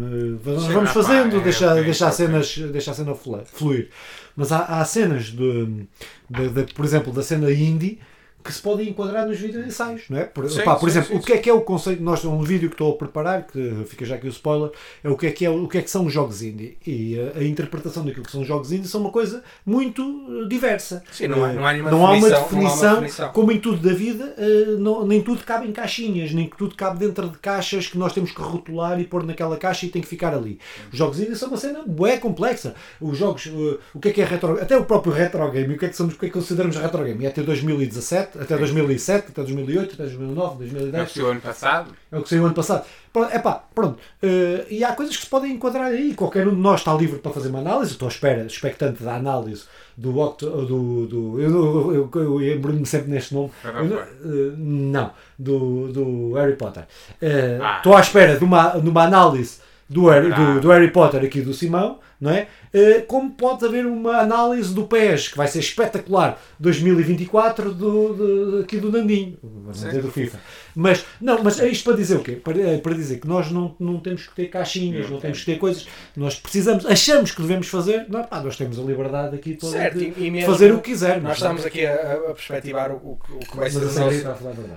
nós 0.50 0.62
Sim, 0.62 0.72
vamos 0.72 0.90
ah, 0.90 0.92
fazendo, 0.94 1.36
é, 1.36 1.40
deixar, 1.40 1.74
deixar, 1.82 2.10
cenas, 2.12 2.56
deixar 2.56 2.92
a 2.92 2.94
cena 2.94 3.14
flu- 3.14 3.42
fluir. 3.44 3.90
Mas 4.34 4.50
há, 4.52 4.60
há 4.80 4.84
cenas, 4.86 5.26
de, 5.26 5.86
de- 6.30 6.48
de- 6.48 6.72
por 6.72 6.84
exemplo, 6.84 7.12
da 7.12 7.22
cena 7.22 7.50
indie, 7.52 7.98
que 8.42 8.52
se 8.52 8.60
podem 8.62 8.88
enquadrar 8.88 9.26
nos 9.26 9.38
vídeos 9.38 9.66
ensaios, 9.66 10.02
não 10.08 10.18
é? 10.18 10.24
Por, 10.24 10.48
Sim, 10.50 10.62
pá, 10.62 10.74
por 10.76 10.90
sim, 10.90 10.98
exemplo, 10.98 11.14
sim, 11.16 11.22
o 11.22 11.22
que 11.26 11.32
é 11.32 11.38
que 11.38 11.50
é 11.50 11.52
o 11.52 11.60
conceito? 11.60 12.02
Nós 12.02 12.24
um 12.24 12.42
vídeo 12.42 12.68
que 12.68 12.74
estou 12.74 12.92
a 12.92 12.96
preparar, 12.96 13.46
que 13.46 13.84
fica 13.86 14.04
já 14.04 14.14
aqui 14.16 14.26
o 14.26 14.30
spoiler, 14.30 14.70
é 15.04 15.08
o 15.08 15.16
que 15.16 15.26
é 15.26 15.30
que, 15.30 15.44
é, 15.44 15.50
o 15.50 15.68
que, 15.68 15.78
é 15.78 15.82
que 15.82 15.90
são 15.90 16.06
os 16.06 16.12
jogos 16.12 16.42
indie. 16.42 16.76
E 16.86 17.18
a, 17.18 17.38
a 17.38 17.44
interpretação 17.44 18.04
daquilo 18.04 18.24
que 18.24 18.32
são 18.32 18.40
os 18.42 18.48
jogos 18.48 18.72
indie 18.72 18.88
são 18.88 19.00
uma 19.00 19.10
coisa 19.10 19.42
muito 19.66 20.02
eh, 20.02 20.48
diversa. 20.48 21.02
Sim, 21.12 21.28
não 21.28 21.44
há- 21.44 21.50
Eh, 21.52 21.54
não 21.54 21.66
há 21.66 21.72
não 21.74 22.06
há 22.06 22.12
uma 22.12 22.30
definição, 22.30 22.50
não 22.60 22.68
há 22.68 22.72
uma 22.72 22.94
definição, 23.00 23.32
como 23.32 23.52
em 23.52 23.60
tudo 23.60 23.86
da 23.88 23.94
vida, 23.94 24.34
eh, 24.38 24.76
não- 24.78 25.06
nem 25.06 25.22
tudo 25.22 25.42
cabe 25.44 25.66
em 25.68 25.72
caixinhas, 25.72 26.32
nem 26.32 26.48
tudo 26.56 26.74
cabe 26.74 26.98
dentro 26.98 27.28
de 27.28 27.38
caixas 27.38 27.86
que 27.86 27.98
nós 27.98 28.12
temos 28.12 28.30
que 28.32 28.40
rotular 28.40 29.00
e 29.00 29.04
pôr 29.04 29.24
naquela 29.24 29.56
caixa 29.56 29.86
e 29.86 29.88
tem 29.90 30.00
que 30.02 30.08
ficar 30.08 30.34
ali. 30.34 30.58
Os 30.92 30.98
jogos 30.98 31.20
indie 31.20 31.36
são 31.36 31.48
uma 31.48 31.56
cena 31.56 31.82
bué 31.86 32.16
complexa. 32.18 32.74
Os 33.00 33.16
jogos, 33.18 33.46
o 33.94 34.00
que 34.00 34.08
é 34.08 34.12
que 34.12 34.20
é 34.22 34.24
retro, 34.24 34.60
até 34.60 34.76
o 34.76 34.84
próprio 34.84 35.12
retro 35.12 35.50
game, 35.50 35.74
o 35.74 35.78
que 35.78 35.84
é 35.86 35.88
que, 35.88 35.96
somos, 35.96 36.14
o 36.14 36.18
que, 36.18 36.26
é 36.26 36.28
que 36.28 36.34
consideramos 36.34 36.76
retro 36.76 37.02
game? 37.04 37.24
É 37.24 37.28
até 37.28 37.42
2017, 37.42 38.29
2007, 38.38 38.38
até 38.42 38.56
2007, 38.58 39.26
até 39.30 39.42
2008, 39.42 39.94
até 39.94 40.02
2009, 40.04 40.50
É 40.50 40.54
o 40.54 40.58
2010. 40.58 41.08
que 41.08 41.14
saiu 41.14 41.30
ano 41.30 41.40
passado. 41.40 41.92
É 42.12 42.18
o 42.18 42.22
que 42.22 42.28
saiu 42.28 42.44
ano 42.46 42.54
passado. 42.54 42.84
Pronto, 43.12 43.34
epá, 43.34 43.64
pronto. 43.74 43.98
Eh, 44.22 44.66
e 44.70 44.84
há 44.84 44.92
coisas 44.92 45.16
que 45.16 45.24
se 45.24 45.28
podem 45.28 45.52
enquadrar 45.52 45.86
aí. 45.86 46.14
Qualquer 46.14 46.46
um 46.46 46.54
de 46.54 46.60
nós 46.60 46.80
está 46.80 46.94
livre 46.94 47.18
para 47.18 47.32
fazer 47.32 47.48
uma 47.48 47.58
análise. 47.58 47.92
Estou 47.92 48.06
à 48.06 48.10
espera, 48.10 48.44
expectante 48.46 49.02
da 49.02 49.16
análise 49.16 49.64
do 49.96 50.16
Octo, 50.18 50.46
do, 50.48 51.06
do 51.06 51.40
eu, 51.40 51.50
eu, 51.50 52.10
eu, 52.14 52.22
eu, 52.42 52.56
embruno-me 52.56 52.86
sempre 52.86 53.10
neste 53.10 53.34
nome. 53.34 53.50
Of 53.64 54.54
não- 54.56 55.10
do, 55.38 55.88
do 55.92 56.32
Harry 56.34 56.54
Potter. 56.56 56.84
Eh, 57.20 57.58
Ah. 57.60 57.78
Estou 57.78 57.96
à 57.96 58.00
espera 58.00 58.36
de 58.38 58.44
uma, 58.44 58.70
de 58.78 58.88
uma 58.88 59.02
análise 59.04 59.58
do 59.90 60.06
Harry, 60.08 60.32
Ah. 60.32 60.54
do, 60.54 60.60
do 60.60 60.68
Harry 60.70 60.90
Potter 60.90 61.22
aqui 61.24 61.42
do 61.42 61.52
Simão, 61.52 61.98
não 62.20 62.30
é? 62.30 62.46
Eh, 62.72 63.00
como 63.08 63.30
pode 63.32 63.64
haver 63.66 63.84
uma 63.86 64.18
análise 64.18 64.72
do 64.72 64.86
PES, 64.86 65.28
que 65.28 65.36
vai 65.36 65.48
ser 65.48 65.58
espetacular, 65.58 66.40
2024, 66.60 67.74
do, 67.74 68.12
do, 68.14 68.60
aqui 68.60 68.78
do 68.78 68.92
Nandinho, 68.92 69.36
do 69.42 70.12
FIFA. 70.12 70.38
Mas, 70.76 71.04
não, 71.20 71.42
mas 71.42 71.58
é 71.58 71.66
isto 71.68 71.82
para 71.84 71.96
dizer 71.96 72.16
o 72.16 72.20
quê? 72.22 72.32
Para, 72.32 72.60
é 72.60 72.78
para 72.78 72.94
dizer 72.94 73.18
que 73.18 73.26
nós 73.26 73.50
não, 73.50 73.74
não 73.80 73.98
temos 73.98 74.28
que 74.28 74.34
ter 74.34 74.46
caixinhas, 74.46 75.06
não, 75.06 75.14
Não 75.14 75.20
temos 75.20 75.40
que 75.40 75.46
ter 75.46 75.58
coisas, 75.58 75.88
nós 76.16 76.36
precisamos, 76.36 76.86
achamos 76.86 77.32
que 77.32 77.42
devemos 77.42 77.66
fazer, 77.66 78.06
não, 78.08 78.22
pá, 78.22 78.40
nós 78.40 78.56
temos 78.56 78.78
a 78.78 78.82
liberdade 78.82 79.34
aqui 79.34 79.54
toda 79.54 79.72
Certo, 79.72 79.98
de, 79.98 80.10
de 80.30 80.44
fazer 80.46 80.72
o 80.72 80.78
que 80.80 80.90
quisermos. 80.92 81.24
Nós 81.24 81.36
estamos 81.38 81.66
aqui 81.66 81.84
a, 81.84 81.94
a 82.30 82.34
perspectivar 82.34 82.92
o, 82.92 82.94
o 82.96 83.18
que- 83.26 83.32
o 83.32 83.38
que 83.40 83.56
vai 83.56 83.68
ser 83.70 83.78
o 83.78 83.82
nosso, 83.92 84.28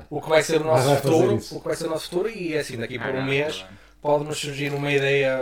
o 0.10 0.22
que 0.22 0.30
vai 0.30 0.42
ser 0.44 0.62
o 0.62 0.64
nosso 0.64 0.96
futuro, 0.96 1.36
o 1.52 1.60
que 1.60 1.68
vai 1.68 1.76
ser 1.76 1.86
o 1.86 1.90
nosso 1.90 2.10
futuro 2.10 2.30
e 2.30 2.54
é 2.56 2.60
assim, 2.60 2.78
daqui 2.78 2.98
por 2.98 3.08
Ah, 3.10 3.12
um 3.12 3.16
não, 3.20 3.26
mês 3.26 3.58
bem. 3.58 3.83
Pode-nos 4.04 4.38
surgir 4.38 4.74
uma 4.74 4.92
ideia 4.92 5.40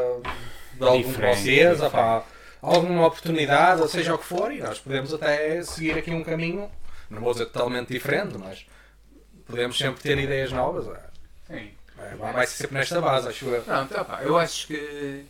de 0.75 0.83
algum 0.83 1.01
de 1.01 1.07
Diferente, 1.07 1.39
vocês, 1.41 1.69
diferente. 1.71 1.83
opá, 1.83 2.23
alguma 2.61 3.07
oportunidade, 3.07 3.81
ou 3.81 3.87
seja 3.87 4.13
o 4.13 4.17
que 4.19 4.25
for, 4.25 4.51
e 4.53 4.59
nós 4.59 4.79
podemos 4.79 5.11
até 5.13 5.61
seguir 5.63 5.97
aqui 5.97 6.11
um 6.11 6.23
caminho, 6.23 6.69
não 7.09 7.19
vou 7.21 7.33
dizer 7.33 7.47
totalmente 7.47 7.91
diferente, 7.91 8.37
mas 8.37 8.65
podemos 9.45 9.77
sempre 9.77 10.01
ter 10.01 10.17
ideias 10.19 10.51
novas. 10.51 10.87
é. 10.87 10.99
Sim. 11.53 11.71
É, 11.97 12.15
vai 12.15 12.33
vai 12.33 12.47
ser 12.47 12.57
sempre 12.57 12.77
nesta 12.77 13.01
base, 13.01 13.27
acho 13.27 13.45
eu. 13.45 13.61
Pronto, 13.63 13.99
opa, 13.99 14.21
eu 14.23 14.37
acho 14.37 14.67
que 14.67 15.25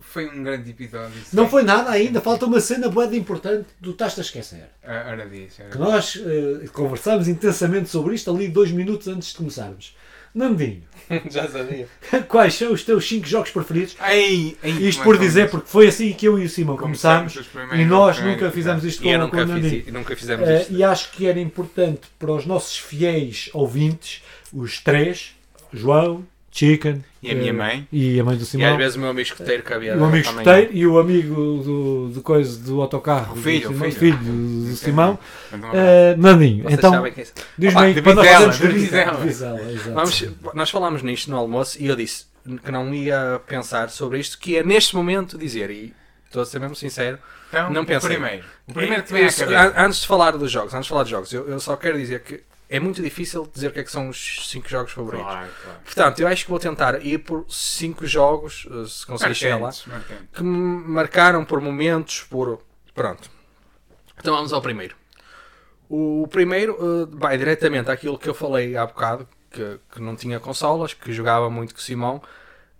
foi 0.00 0.28
um 0.28 0.42
grande 0.42 0.70
episódio. 0.70 1.20
Não 1.32 1.48
foi 1.48 1.62
nada 1.62 1.90
ainda, 1.90 2.20
falta 2.20 2.46
uma 2.46 2.60
cena 2.60 2.88
boa 2.88 3.06
de 3.08 3.16
importante 3.16 3.66
do 3.80 3.90
estás 3.90 4.16
a 4.18 4.22
esquecer. 4.22 4.68
Ah, 4.84 5.06
Ora 5.10 5.26
disso. 5.28 5.62
Que 5.70 5.78
nós 5.78 6.16
eh, 6.16 6.66
conversámos 6.68 7.26
intensamente 7.28 7.88
sobre 7.88 8.14
isto 8.14 8.30
ali 8.30 8.48
dois 8.48 8.70
minutos 8.70 9.08
antes 9.08 9.30
de 9.30 9.36
começarmos. 9.36 9.96
Nandinho, 10.36 10.82
Já 11.30 11.48
sabia. 11.48 11.88
quais 12.28 12.54
são 12.54 12.70
os 12.72 12.84
teus 12.84 13.08
5 13.08 13.26
jogos 13.26 13.50
preferidos? 13.50 13.96
Ei, 14.06 14.56
ei, 14.62 14.70
Isto 14.88 15.02
por 15.02 15.14
é 15.14 15.18
que 15.18 15.24
dizer, 15.24 15.50
porque 15.50 15.66
foi 15.68 15.88
assim 15.88 16.12
que 16.12 16.26
eu 16.28 16.38
e 16.38 16.44
o 16.44 16.48
Simão 16.48 16.76
começámos 16.76 17.34
os 17.36 17.46
primeiros- 17.46 17.78
e 17.80 17.84
nós 17.86 18.20
nunca 18.20 18.50
fizemos 18.50 18.84
isto 18.84 19.02
com, 19.02 19.10
com 19.10 19.18
nunca, 19.18 19.42
o 19.42 19.46
Nandinho. 19.46 19.82
fiz, 19.84 19.92
nunca 19.94 20.14
fizemos 20.14 20.46
Eh, 20.48 20.60
isto. 20.60 20.72
e 20.74 20.84
acho 20.84 21.10
que 21.12 21.26
era 21.26 21.40
importante 21.40 22.02
para 22.18 22.30
os 22.32 22.44
nossos 22.44 22.76
fiéis 22.78 23.48
ouvintes, 23.54 24.22
os 24.52 24.78
três, 24.78 25.34
João, 25.72 26.22
Chicken 26.56 27.04
E 27.22 27.30
a 27.30 27.34
minha 27.34 27.50
eh, 27.50 27.52
mãe. 27.52 27.88
e 27.92 28.18
a 28.18 28.24
mãe 28.24 28.34
do 28.36 28.40
E 28.40 28.42
às 28.42 28.48
Simão. 28.48 28.76
vezes 28.78 28.96
o 28.96 29.00
meu 29.00 29.10
amigo 29.10 29.22
escoteiro 29.28 29.62
que 29.62 29.72
havia 29.74 29.96
o 29.96 30.04
amigo 30.04 30.26
escoteiro 30.28 30.70
e 30.72 30.86
o 30.86 30.98
amigo 30.98 31.34
do, 31.62 32.08
do, 32.08 32.22
coisa, 32.22 32.58
do 32.58 32.80
autocarro 32.80 33.34
O 33.34 33.36
filho, 33.36 33.68
do 33.68 33.74
o 33.74 33.76
Simão, 33.76 33.92
filho. 33.92 34.16
do, 34.18 34.70
do 34.70 34.76
Simão. 34.76 35.18
Eh, 35.74 36.14
Nandinho, 36.16 36.62
Vocês 36.64 36.78
então 36.78 37.04
é. 37.06 37.10
diz-me 37.58 37.80
aí 37.80 37.94
de 37.94 38.00
para 38.02 38.14
nós. 38.14 38.56
Vizela, 38.58 39.20
exato. 39.70 39.92
Vamos, 39.94 40.24
nós 40.54 40.70
falámos 40.70 41.02
nisto 41.02 41.30
no 41.30 41.36
almoço 41.36 41.76
e 41.80 41.86
eu 41.86 41.96
disse 41.96 42.24
que 42.64 42.70
não 42.70 42.94
ia 42.94 43.40
pensar 43.46 43.90
sobre 43.90 44.18
isto, 44.18 44.38
que 44.38 44.56
é 44.56 44.62
neste 44.62 44.94
momento 44.96 45.36
dizer, 45.36 45.68
e 45.70 45.92
estou 46.24 46.42
a 46.42 46.46
ser 46.46 46.60
mesmo 46.60 46.76
sincero, 46.76 47.18
Então, 47.48 47.70
não 47.70 47.82
o 47.82 47.86
pensei. 47.86 48.10
primeiro. 48.10 48.44
O 48.68 48.72
primeiro 48.72 49.02
que 49.02 49.12
eu- 49.12 49.16
vem 49.18 49.26
à 49.26 49.32
cabeça. 49.32 49.58
an- 49.80 49.84
antes 49.86 50.00
de 50.00 50.06
falar 50.06 50.30
dos 50.32 50.50
jogos, 50.50 50.72
antes 50.72 50.84
de 50.84 50.88
falar 50.90 51.02
dos 51.02 51.10
jogos, 51.10 51.32
eu, 51.32 51.48
eu 51.48 51.58
só 51.60 51.76
quero 51.76 51.98
dizer 51.98 52.20
que 52.20 52.40
é 52.68 52.80
muito 52.80 53.02
difícil 53.02 53.48
dizer 53.52 53.68
o 53.68 53.72
que 53.72 53.80
é 53.80 53.84
que 53.84 53.90
são 53.90 54.08
os 54.08 54.48
5 54.50 54.68
jogos 54.68 54.92
favoritos. 54.92 55.26
Claro, 55.26 55.48
claro. 55.62 55.80
Portanto, 55.84 56.20
eu 56.20 56.28
acho 56.28 56.44
que 56.44 56.50
vou 56.50 56.58
tentar 56.58 57.04
ir 57.04 57.18
por 57.18 57.46
5 57.48 58.06
jogos, 58.06 58.66
eh, 58.70 58.88
se 58.88 59.06
conseguir 59.06 59.34
chegar 59.34 59.56
lá, 59.56 59.70
Marcantes, 59.86 60.28
que 60.32 60.42
me 60.42 60.88
marcaram 60.88 61.44
por 61.44 61.60
momentos, 61.60 62.22
por. 62.22 62.60
Pronto. 62.94 63.30
Então 64.18 64.34
vamos 64.34 64.52
ao 64.52 64.60
primeiro. 64.60 64.96
O 65.88 66.26
primeiro 66.28 66.76
eh, 66.80 67.08
vai 67.12 67.38
diretamente 67.38 67.90
àquilo 67.90 68.18
que 68.18 68.28
eu 68.28 68.34
falei 68.34 68.76
há 68.76 68.84
bocado, 68.84 69.28
que, 69.50 69.78
que 69.92 70.00
não 70.00 70.16
tinha 70.16 70.40
consolas, 70.40 70.92
que 70.92 71.12
jogava 71.12 71.48
muito 71.48 71.72
com 71.72 71.80
o 71.80 71.82
Simão, 71.82 72.20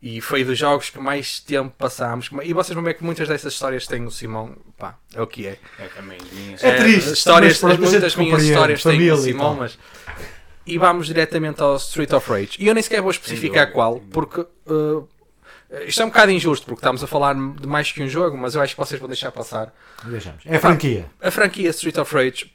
e 0.09 0.21
foi 0.21 0.45
dos 0.45 0.57
jogos 0.57 0.89
que 0.89 1.01
mais 1.01 1.41
tempo 1.41 1.75
passámos. 1.77 2.31
E 2.45 2.53
vocês 2.53 2.73
vão 2.73 2.85
ver 2.85 2.95
que 2.95 3.03
muitas 3.03 3.27
dessas 3.27 3.53
histórias 3.53 3.89
têm 3.89 4.07
o 4.07 4.11
Simão, 4.13 4.57
pá, 4.79 4.97
é 5.13 5.21
o 5.21 5.27
que 5.27 5.49
é. 5.49 5.59
É 5.81 5.89
também 5.89 6.17
as 6.17 6.31
minhas. 6.31 6.63
É 6.63 6.77
triste, 6.77 7.11
As 7.11 7.19
histórias, 7.19 7.61
mas 7.61 7.77
muitas 7.77 8.15
minhas 8.15 8.43
histórias 8.45 8.83
têm 8.85 9.11
o 9.11 9.17
Simão, 9.17 9.57
mas. 9.57 9.77
E 10.65 10.79
vamos 10.79 11.09
diretamente 11.09 11.61
ao 11.61 11.75
Street 11.75 12.13
of 12.13 12.31
Rage. 12.31 12.53
E 12.61 12.69
eu 12.69 12.75
nem 12.75 12.85
sequer 12.85 13.03
vou 13.03 13.11
especificar 13.11 13.73
qual, 13.73 13.99
porque. 14.13 14.47
eh, 14.69 15.85
isto 15.89 16.01
é 16.01 16.05
um 16.05 16.09
bocado 16.09 16.31
injusto, 16.31 16.67
porque 16.67 16.79
estamos 16.79 17.03
a 17.03 17.09
falar 17.09 17.35
de 17.35 17.67
mais 17.67 17.91
que 17.91 18.01
um 18.01 18.09
jogo, 18.09 18.39
mas 18.39 18.55
eu 18.55 18.63
acho 18.63 18.75
que 18.77 18.81
vocês 18.81 19.01
vão 19.01 19.09
deixar 19.09 19.33
passar. 19.33 19.75
Deixamos. 20.05 20.41
É 20.47 20.57
a 20.57 20.61
franquia. 20.61 21.07
A 21.21 21.33
franquia 21.33 21.71
Street 21.71 21.99
of 21.99 22.15
Rage, 22.15 22.53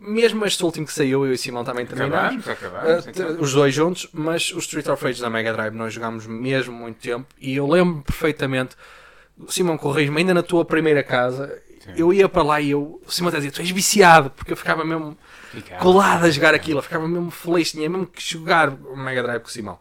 mesmo 0.00 0.46
este 0.46 0.64
último 0.64 0.86
que 0.86 0.92
saiu, 0.92 1.26
eu 1.26 1.32
e 1.32 1.34
o 1.34 1.38
Simão 1.38 1.62
também 1.62 1.84
terminámos. 1.84 2.48
Acabamos, 2.48 2.48
acabamos. 2.48 3.04
Uh, 3.04 3.10
então. 3.10 3.40
os 3.40 3.52
dois 3.52 3.74
juntos, 3.74 4.08
mas 4.12 4.50
o 4.52 4.58
Street 4.58 4.88
of 4.88 5.04
Rage 5.04 5.20
da 5.20 5.28
Mega 5.28 5.52
Drive 5.52 5.74
nós 5.74 5.92
jogámos 5.92 6.26
mesmo 6.26 6.74
muito 6.74 6.98
tempo 6.98 7.26
e 7.38 7.54
eu 7.54 7.66
lembro 7.66 8.02
perfeitamente, 8.02 8.74
o 9.38 9.52
Simão 9.52 9.76
corrige-me, 9.76 10.18
ainda 10.18 10.32
na 10.32 10.42
tua 10.42 10.64
primeira 10.64 11.02
casa, 11.02 11.62
Sim. 11.80 11.92
eu 11.96 12.12
ia 12.12 12.28
para 12.28 12.42
lá 12.42 12.60
e 12.60 12.70
eu, 12.70 13.00
o 13.06 13.12
Simão 13.12 13.30
dizia, 13.30 13.52
tu 13.52 13.60
és 13.60 13.70
viciado, 13.70 14.30
porque 14.30 14.52
eu 14.52 14.56
ficava 14.56 14.84
mesmo 14.84 15.16
Ficava. 15.50 15.82
colado 15.82 16.24
a 16.24 16.30
jogar 16.30 16.54
aquilo, 16.54 16.78
eu 16.78 16.82
ficava 16.82 17.06
mesmo 17.06 17.30
feliz, 17.30 17.70
tinha 17.70 17.88
mesmo 17.88 18.06
que 18.06 18.22
jogar 18.22 18.70
o 18.70 18.96
Mega 18.96 19.22
Drive 19.22 19.42
com 19.42 19.48
o 19.48 19.52
Simão. 19.52 19.78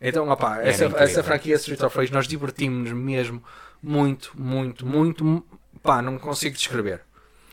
Então, 0.00 0.28
opá, 0.30 0.62
essa, 0.62 0.84
incrível. 0.84 1.04
essa 1.04 1.22
franquia 1.22 1.56
Street 1.56 1.82
of 1.82 1.96
Rage, 1.96 2.12
nós 2.12 2.26
divertimos-nos 2.26 2.92
mesmo 2.92 3.42
muito, 3.82 4.32
muito, 4.36 4.86
muito, 4.86 5.44
pá, 5.82 6.00
não 6.00 6.18
consigo 6.18 6.56
descrever. 6.56 7.02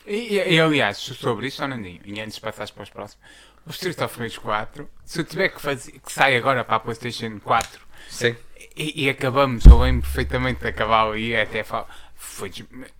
E, 0.08 0.36
e, 0.38 0.54
e, 0.56 0.60
aliás, 0.60 0.98
sobre 0.98 1.48
isso, 1.48 1.58
Fernandinho, 1.58 2.00
e 2.06 2.20
antes 2.22 2.36
de 2.36 2.42
passares 2.42 2.72
para 2.72 2.84
os 2.84 2.90
próximos, 2.90 3.24
o 3.66 3.72
Street 3.72 4.00
of 4.02 4.20
Rage 4.20 4.40
4, 4.40 4.88
se 5.04 5.20
eu 5.22 5.24
tiver 5.26 5.50
que 5.50 5.60
fazer, 5.62 5.94
que 5.94 6.12
sai 6.12 6.38
agora 6.38 6.64
para 6.64 6.76
a 6.76 6.80
PlayStation 6.80 7.40
4 7.44 7.82
Sim. 8.10 8.36
e, 8.78 9.06
e 9.06 9.10
acabamos, 9.10 9.66
eu 9.66 9.80
lembro 9.80 10.04
perfeitamente 10.04 10.62
de 10.62 10.68
acabar 10.68 11.08
ali, 11.08 11.36
até 11.36 11.64
falo, 11.64 11.88
foi, 12.16 12.52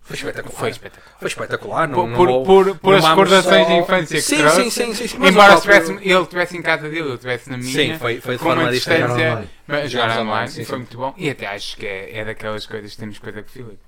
Foi 0.02 0.16
espetacular. 0.16 0.58
foi 0.58 0.70
espetacular. 0.70 1.16
Foi 1.20 1.28
espetacular, 1.28 1.88
não, 1.88 1.94
Por, 1.94 2.08
não 2.28 2.44
por, 2.44 2.64
por, 2.66 2.78
por 2.78 2.94
as 2.96 3.04
recordações 3.04 3.66
só- 3.66 3.72
de 3.72 3.78
infância 3.78 4.16
que 4.16 4.22
sim, 4.22 4.36
trouxe, 4.38 4.62
sim, 4.62 4.70
sim, 4.70 4.94
sim, 4.94 5.08
sim, 5.08 5.16
embora 5.26 5.54
estivesse, 5.54 5.92
ele 5.92 6.22
estivesse 6.22 6.56
em 6.56 6.62
casa 6.62 6.88
dele, 6.88 7.08
eu 7.10 7.14
estivesse 7.14 7.48
na 7.50 7.56
minha, 7.56 7.72
Sim, 7.94 7.98
foi- 8.00 8.20
foi 8.20 8.34
de 8.34 8.38
com 8.38 8.44
forma 8.44 8.70
diferente. 8.70 9.02
Jogar 9.02 9.06
distância, 9.14 9.32
online. 9.32 9.50
mas 9.68 9.90
jogar 9.92 10.04
online, 10.10 10.28
online, 10.30 10.48
sim, 10.50 10.62
e 10.62 10.64
foi 10.64 10.74
sim. 10.76 10.82
muito 10.82 10.96
bom, 10.98 11.14
e 11.16 11.30
até 11.30 11.46
acho 11.46 11.76
que 11.76 11.86
é, 11.86 12.18
é 12.18 12.24
daquelas 12.24 12.66
coisas 12.66 12.90
que 12.92 12.98
temos 12.98 13.18
coisa 13.20 13.40
o 13.40 13.44
Filipe. 13.44 13.78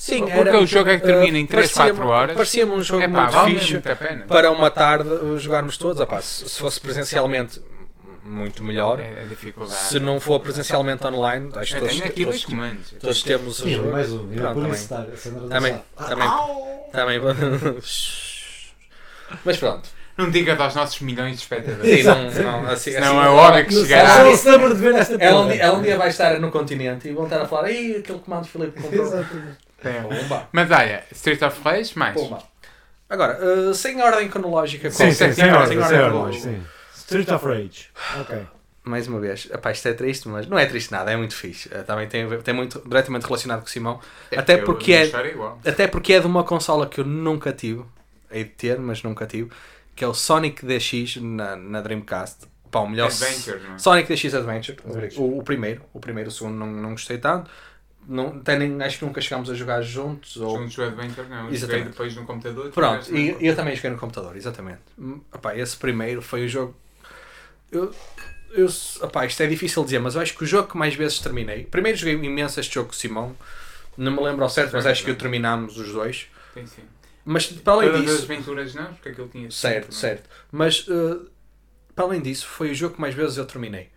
Sim, 0.00 0.18
Porque 0.20 0.32
era- 0.48 0.60
o 0.60 0.64
jogo 0.66 0.90
é 0.90 0.96
que 1.00 1.04
termina 1.04 1.38
em 1.38 1.42
eh, 1.42 1.46
3, 1.48 1.72
parecia-me- 1.72 1.98
4 1.98 2.08
horas. 2.08 2.36
Parecia-me 2.36 2.70
um 2.72 2.80
jogo 2.82 3.02
É 3.02 3.08
pá, 3.08 3.20
muito 3.22 3.32
vale 3.32 3.54
fixe 3.58 3.72
muito 3.72 3.90
a 3.90 3.96
pena. 3.96 4.24
para 4.28 4.50
uma 4.52 4.70
tarde 4.70 5.08
uh, 5.08 5.36
jogarmos 5.40 5.76
todos. 5.76 6.00
Epá, 6.00 6.22
se, 6.22 6.48
se 6.48 6.56
fosse 6.60 6.80
presencialmente, 6.80 7.60
muito 8.24 8.62
melhor. 8.62 9.00
É 9.00 9.24
dificuldade. 9.28 9.74
Se 9.76 9.98
não 9.98 10.20
for 10.20 10.38
presencialmente 10.38 11.04
online, 11.04 11.50
acho 11.56 11.74
que 11.74 11.80
todos, 11.80 12.00
aqui 12.00 12.24
dois 12.24 12.36
todos, 12.40 12.44
comandos. 12.44 12.94
todos 13.00 13.22
temos 13.24 13.58
o 13.60 13.68
jogo. 13.68 13.90
mais 13.90 14.12
um. 14.12 14.28
Pronto, 14.28 14.66
essa 14.72 15.30
não 15.30 15.38
era 15.40 15.48
Também, 15.48 15.80
também, 16.06 16.28
também. 16.92 17.20
Mas 19.44 19.56
pronto. 19.56 19.88
Não 20.16 20.30
digas 20.30 20.58
aos 20.60 20.74
nossos 20.74 21.00
milhões 21.00 21.36
de 21.36 21.42
espectadores. 21.42 21.98
Sim, 22.00 22.02
não, 22.04 22.22
não, 22.62 22.70
assim, 22.70 22.94
assim, 22.96 23.16
é 23.16 23.28
hora 23.28 23.64
que 23.64 23.74
Não 23.74 23.82
chegará. 23.82 24.24
sei 24.24 24.36
se 24.36 24.50
lembra 24.50 24.74
de 24.74 24.80
ver 24.80 24.94
esta 24.96 25.14
Ela 25.14 25.40
um, 25.42 25.48
dia, 25.48 25.62
ela 25.62 25.78
um 25.78 25.82
dia 25.82 25.96
vai 25.96 26.08
estar 26.08 26.40
no 26.40 26.50
continente 26.50 27.08
e 27.08 27.12
vão 27.12 27.24
estar 27.24 27.40
a 27.42 27.46
falar 27.46 27.70
Ei, 27.70 27.96
aquele 27.98 28.18
comando 28.18 28.42
de 28.44 28.50
Filipe 28.50 28.80
comprou. 28.80 29.04
Exatamente. 29.06 29.67
É. 29.84 30.00
Pumba, 30.02 30.48
Mas 30.52 30.70
olha, 30.70 31.04
Street 31.12 31.40
of 31.42 31.60
Rage, 31.62 31.96
mais. 31.98 32.14
pumba. 32.14 32.42
Agora, 33.08 33.38
uh, 33.42 33.74
sem 33.74 34.00
ordem 34.02 34.28
cronológica. 34.28 34.90
Sim, 34.90 35.06
sim, 35.06 35.12
sem 35.12 35.32
sem 35.32 35.52
ordem, 35.52 35.68
sem 35.68 35.78
ordem. 35.78 35.98
cronológica. 36.00 36.42
sim. 36.50 36.62
Street 36.94 37.28
of 37.30 37.46
Rage. 37.46 37.88
Ok. 38.20 38.46
Mais 38.84 39.06
uma 39.06 39.20
vez, 39.20 39.48
epá, 39.52 39.70
isto 39.70 39.86
é 39.88 39.92
triste, 39.92 40.28
mas 40.28 40.46
não 40.46 40.58
é 40.58 40.64
triste 40.66 40.90
nada, 40.92 41.10
é 41.12 41.16
muito 41.16 41.34
fixe. 41.34 41.68
Eh, 41.72 41.82
Também 41.82 42.08
tem, 42.08 42.24
a 42.24 42.26
ver- 42.26 42.42
tem 42.42 42.54
muito 42.54 42.80
diretamente 42.86 43.24
relacionado 43.26 43.60
com 43.60 43.66
o 43.66 43.68
Simão. 43.68 44.00
Até 44.36 44.54
Eu- 44.60 44.64
porque 44.64 44.92
é-. 44.92 45.10
Até 45.66 45.86
porque 45.86 46.14
é 46.14 46.20
de 46.20 46.26
uma 46.26 46.42
consola 46.44 46.86
que 46.86 47.00
eu 47.00 47.04
nunca 47.04 47.52
tive, 47.52 47.84
hei 48.30 48.44
de 48.44 48.50
ter, 48.50 48.78
mas 48.78 49.02
nunca 49.02 49.26
tive, 49.26 49.50
que 49.94 50.02
é 50.04 50.06
o 50.08 50.14
Sonic 50.14 50.64
DX 50.64 51.16
na, 51.16 51.54
na 51.56 51.80
Dreamcast. 51.82 52.46
Pá, 52.70 52.80
o 52.80 52.88
melhor 52.88 53.06
Adventure, 53.08 53.60
não 53.60 53.74
é? 53.74 53.78
Sonic 53.78 54.14
DX 54.14 54.34
Adventure, 54.34 54.78
Adventure. 54.86 55.20
O, 55.22 55.38
o 55.38 55.42
primeiro, 55.42 55.82
o 55.92 56.00
primeiro, 56.00 56.28
o 56.28 56.32
segundo 56.32 56.54
não, 56.56 56.66
não 56.66 56.90
gostei 56.90 57.18
tanto. 57.18 57.50
Não, 58.08 58.42
nem, 58.58 58.82
acho 58.82 58.98
que 58.98 59.04
nunca 59.04 59.20
chegámos 59.20 59.50
a 59.50 59.54
jogar 59.54 59.82
juntos. 59.82 60.36
Ou... 60.38 60.56
Juntos 60.56 60.74
do 60.74 60.82
Adventure, 60.82 61.28
não. 61.28 61.36
Eu 61.36 61.42
joguei 61.42 61.56
Exatamente. 61.56 61.88
depois 61.90 62.16
no 62.16 62.24
computador. 62.24 62.70
Pronto, 62.70 63.14
e 63.14 63.36
eu 63.38 63.54
também 63.54 63.76
joguei 63.76 63.90
no 63.90 63.98
computador, 63.98 64.34
exatamente. 64.34 64.80
Hum, 64.98 65.20
Epá, 65.34 65.54
esse 65.54 65.76
primeiro 65.76 66.22
foi 66.22 66.46
o 66.46 66.48
jogo. 66.48 66.74
Eu, 67.70 67.94
eu, 68.52 68.66
epá, 69.02 69.26
isto 69.26 69.42
é 69.42 69.46
difícil 69.46 69.84
dizer, 69.84 69.98
mas 69.98 70.14
eu 70.14 70.22
acho 70.22 70.34
que 70.34 70.42
o 70.42 70.46
jogo 70.46 70.68
que 70.68 70.76
mais 70.78 70.94
vezes 70.94 71.18
terminei. 71.18 71.64
Primeiro 71.64 71.98
joguei 71.98 72.14
imenso 72.14 72.58
este 72.58 72.74
jogo 72.74 72.88
com 72.88 72.94
o 72.94 72.96
Simão, 72.96 73.36
não 73.94 74.10
me 74.10 74.22
lembro 74.22 74.42
ao 74.42 74.48
certo, 74.48 74.72
mas 74.72 74.86
acho 74.86 75.04
que 75.04 75.10
o 75.10 75.14
terminámos 75.14 75.76
os 75.76 75.92
dois. 75.92 76.28
Sim, 76.54 76.66
sim. 76.66 76.82
Mas 77.26 77.46
para 77.46 77.74
além 77.74 77.90
Todas 77.90 78.06
as 78.06 78.10
disso. 78.20 78.32
aventuras 78.32 78.74
não, 78.74 78.86
porque 78.94 79.10
aquilo 79.10 79.28
tinha 79.28 79.50
Certo, 79.50 79.92
sempre, 79.92 79.96
certo. 79.96 80.30
Mas 80.50 80.88
uh, 80.88 81.28
para 81.94 82.06
além 82.06 82.22
disso, 82.22 82.46
foi 82.46 82.70
o 82.70 82.74
jogo 82.74 82.94
que 82.94 83.00
mais 83.02 83.14
vezes 83.14 83.36
eu 83.36 83.44
terminei. 83.44 83.90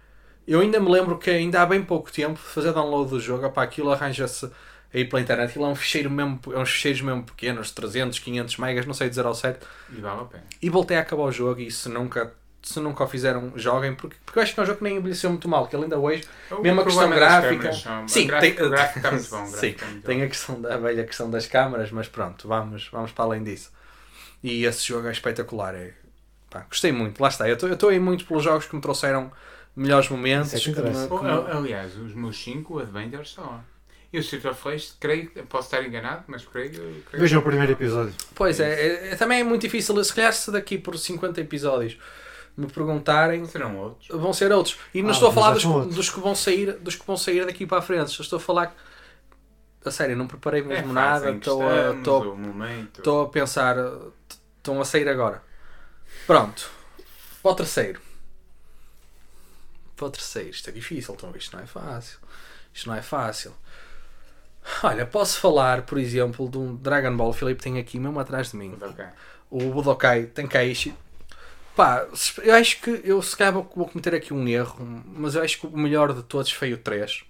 Eu 0.48 0.60
ainda 0.60 0.80
me 0.80 0.89
lembro 0.92 1.18
que 1.18 1.30
ainda 1.30 1.62
há 1.62 1.66
bem 1.66 1.84
pouco 1.84 2.12
tempo 2.12 2.38
fazer 2.38 2.74
download 2.74 3.10
do 3.12 3.20
jogo, 3.20 3.50
para 3.52 3.64
aquilo 3.64 3.92
arranja-se 3.92 4.50
aí 4.94 5.06
pela 5.06 5.22
internet, 5.22 5.50
aquilo 5.52 5.66
é 5.66 5.68
um 5.70 5.76
ficheiro 5.76 6.10
mesmo, 6.10 6.39
é 6.52 6.58
uns 6.58 6.70
ficheiros 6.72 7.02
mesmo 7.02 7.24
pequenos, 7.24 7.72
300, 7.72 8.20
500 8.20 8.58
megas, 8.58 8.86
não 8.86 8.94
sei 8.94 9.08
dizer 9.10 9.26
ao 9.26 9.34
certo. 9.36 9.66
E 9.89 10.02
vale 10.02 10.22
a 10.22 10.26
pena. 10.26 10.44
E 10.62 10.70
voltei 10.70 10.98
a 10.98 11.02
acabar 11.02 11.24
o 11.24 11.32
jogo 11.32 11.62
e 11.62 11.72
se 11.72 11.88
nunca, 11.88 12.34
se 12.62 12.80
nunca 12.82 13.04
o 13.04 13.08
fizeram, 13.08 13.54
joguem, 13.56 13.96
porque, 13.96 14.18
porque 14.26 14.39
eu 14.39 14.44
acho 14.44 14.54
que 14.54 14.60
é 14.60 14.64
um 14.64 14.66
jogo 14.66 14.80
que 14.80 14.84
nem 14.84 14.98
envelheceu 14.98 15.30
muito 15.30 15.48
mal, 15.48 15.68
que 15.68 15.76
ele 15.76 15.84
ainda 15.84 15.98
hoje 15.98 16.24
O 16.50 16.62
Mesmo 16.62 16.82
a 16.82 16.84
questão 16.84 17.10
gráfica. 17.10 17.56
câmaras 17.58 17.82
são- 17.82 18.08
Sim, 18.08 18.28
gráfico, 18.28 18.58
tem- 18.58 18.66
o 18.66 18.70
gráfico 18.70 19.00
está 19.00 19.12
muito 19.12 19.30
bom. 19.30 19.46
Sim, 19.46 19.52
gráfico 19.52 19.76
está 19.76 19.86
muito 19.86 20.06
tem 20.06 20.18
bom. 20.20 20.24
a 20.26 20.28
questão 20.28 20.62
da 20.62 20.78
velha 20.78 21.04
questão 21.06 21.30
das 21.32 21.48
câmaras, 21.48 21.92
mas 21.92 22.08
pronto, 22.10 22.48
vamos, 22.48 22.89
vamos 22.92 23.12
para 23.14 23.24
além 23.26 23.44
disso. 23.44 23.72
E 24.44 24.66
esse 24.66 24.86
jogo 24.88 25.08
é 25.08 25.12
espetacular. 25.12 25.74
É, 25.76 25.94
pá, 26.50 26.66
gostei 26.68 26.92
muito, 26.92 27.22
lá 27.22 27.30
está. 27.30 27.48
Eu 27.48 27.56
estou 27.56 27.89
aí 27.89 28.00
muito 28.00 28.26
pelos 28.26 28.44
jogos 28.44 28.66
que 28.66 28.76
me 28.76 28.82
trouxeram 28.82 29.32
melhores 29.76 30.10
momentos. 30.10 30.54
É 30.54 30.58
que 30.58 30.64
que 30.64 30.70
me- 30.72 30.90
interessa. 30.90 31.08
que 31.08 31.24
me- 31.24 31.30
al- 31.30 31.48
Aliás, 31.58 31.96
os 31.98 32.14
meus 32.14 32.42
5 32.42 32.80
Avengers 32.80 33.30
estão 33.30 33.46
lá. 33.46 33.64
E 34.14 34.18
o 34.18 34.22
Street 34.22 34.44
of 34.46 34.62
Rage, 34.70 34.92
creio, 35.00 35.30
posso 35.48 35.68
estar 35.68 35.82
enganado, 35.88 36.24
mas 36.28 36.44
creio. 36.46 36.72
creio 36.74 37.06
Vejam 37.22 37.40
o 37.40 37.44
primeiro 37.44 37.72
episódio. 37.72 38.14
Pois 38.36 38.60
é, 38.60 38.70
é, 38.74 39.12
é- 39.12 39.16
também 39.16 39.40
é 39.40 39.44
muito 39.44 39.62
difícil. 39.62 40.04
Se 40.04 40.14
calhar, 40.14 40.34
se 40.34 40.52
daqui 40.52 40.78
por 40.78 40.98
50 40.98 41.40
episódios 41.40 41.98
me 42.58 42.68
perguntarem, 42.68 43.46
Serão 43.46 43.78
outros. 43.78 44.10
vão 44.10 44.34
ser 44.34 44.52
outros. 44.52 44.78
E 44.94 45.02
não 45.02 45.10
Ah, 45.10 45.14
estou 45.14 45.30
a 45.30 45.32
falar 45.34 45.54
dos, 45.54 45.64
dos 45.96 46.10
que 46.10 46.20
vão 46.20 46.36
sair, 46.36 46.74
dos 46.74 46.96
que 46.96 47.08
vão 47.08 47.16
sair 47.16 47.46
daqui 47.46 47.66
para 47.66 47.78
a 47.78 47.82
frente. 47.82 48.12
Só 48.12 48.22
estou 48.22 48.36
a 48.36 48.40
falar 48.42 48.76
a 49.86 49.90
sério, 49.90 50.18
não 50.18 50.28
preparei 50.28 50.62
mesmo 50.62 50.90
É 50.92 50.94
nada. 50.94 51.32
Estou 51.32 51.64
a, 51.66 51.96
estou 51.96 52.34
o 52.34 52.38
momento. 52.38 52.98
Estou 53.00 53.22
a 53.24 53.30
pensar, 53.30 53.78
estão 54.58 54.82
a 54.82 54.84
sair 54.86 55.08
agora. 55.08 55.42
Pronto. 56.28 56.70
Para 57.42 57.52
o 57.52 57.56
terceiro. 57.56 58.02
Para 60.02 60.08
o 60.08 60.12
terceiro. 60.12 60.49
Isto 60.49 60.68
é 60.68 60.74
difícil, 60.74 61.14
então 61.14 61.32
isto 61.36 61.56
não 61.56 61.64
é 61.64 61.68
fácil. 61.68 62.18
Isto 62.74 62.89
não 62.89 62.95
é 62.95 63.04
fácil. 63.04 63.54
Olha, 64.82 65.06
posso 65.06 65.39
falar, 65.39 65.84
por 65.84 65.99
exemplo, 65.99 66.49
de 66.49 66.58
um 66.58 66.76
Dragon 66.76 67.16
Ball. 67.16 67.30
O 67.30 67.34
Filipe 67.34 67.62
tem 67.62 67.78
aqui 67.78 67.99
mesmo 67.99 68.20
atrás 68.20 68.49
de 68.49 68.58
mim. 68.58 68.76
O 69.47 69.60
Budokai 69.70 70.24
Tenkaichi. 70.24 70.95
Pá, 71.76 72.08
eu 72.41 72.56
acho 72.56 72.82
que 72.82 73.02
eu 73.04 73.22
se 73.22 73.38
calhar 73.38 73.54
vou, 73.54 73.64
cometer 73.64 74.16
aqui 74.16 74.34
um 74.34 74.47
erro, 74.47 75.04
mas 75.06 75.36
eu 75.36 75.43
acho 75.43 75.60
que 75.60 75.68
o 75.68 75.78
melhor 75.78 76.14
de 76.16 76.24
todos 76.24 76.52
foi 76.52 76.74
o 76.74 76.80
3. 76.80 77.24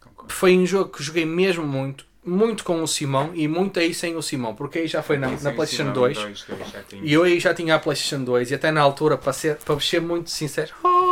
Concordo. 0.00 0.34
Foi 0.34 0.58
um 0.58 0.66
jogo 0.66 0.90
que 0.90 1.04
joguei 1.04 1.24
mesmo 1.24 1.64
muito, 1.64 2.04
muito 2.24 2.64
com 2.64 2.82
o 2.82 2.88
Simão 2.88 3.30
e 3.32 3.46
muito 3.46 3.78
aí 3.78 3.94
sem 3.94 4.16
o 4.16 4.22
Simão, 4.22 4.56
porque 4.56 4.80
aí 4.80 4.88
já 4.88 5.04
foi 5.04 5.18
na, 5.18 5.30
na 5.30 5.52
PlayStation 5.52 5.86
sim, 5.86 5.92
2. 5.92 6.18
dois, 6.18 6.44
dois, 6.48 6.70
já 6.70 6.82
tinha. 6.82 7.02
E 7.04 7.12
eu 7.12 7.22
aí 7.22 7.38
já 7.38 7.54
tinha 7.54 7.76
a 7.76 7.78
PlayStation 7.78 8.24
2 8.24 8.50
e 8.50 8.54
até 8.56 8.72
na 8.72 8.80
altura, 8.80 9.16
para 9.16 9.32
ser, 9.32 9.56
para 9.58 9.78
ser 9.78 10.00
muito 10.00 10.30
sincero, 10.30 10.72
oh, 10.84 11.07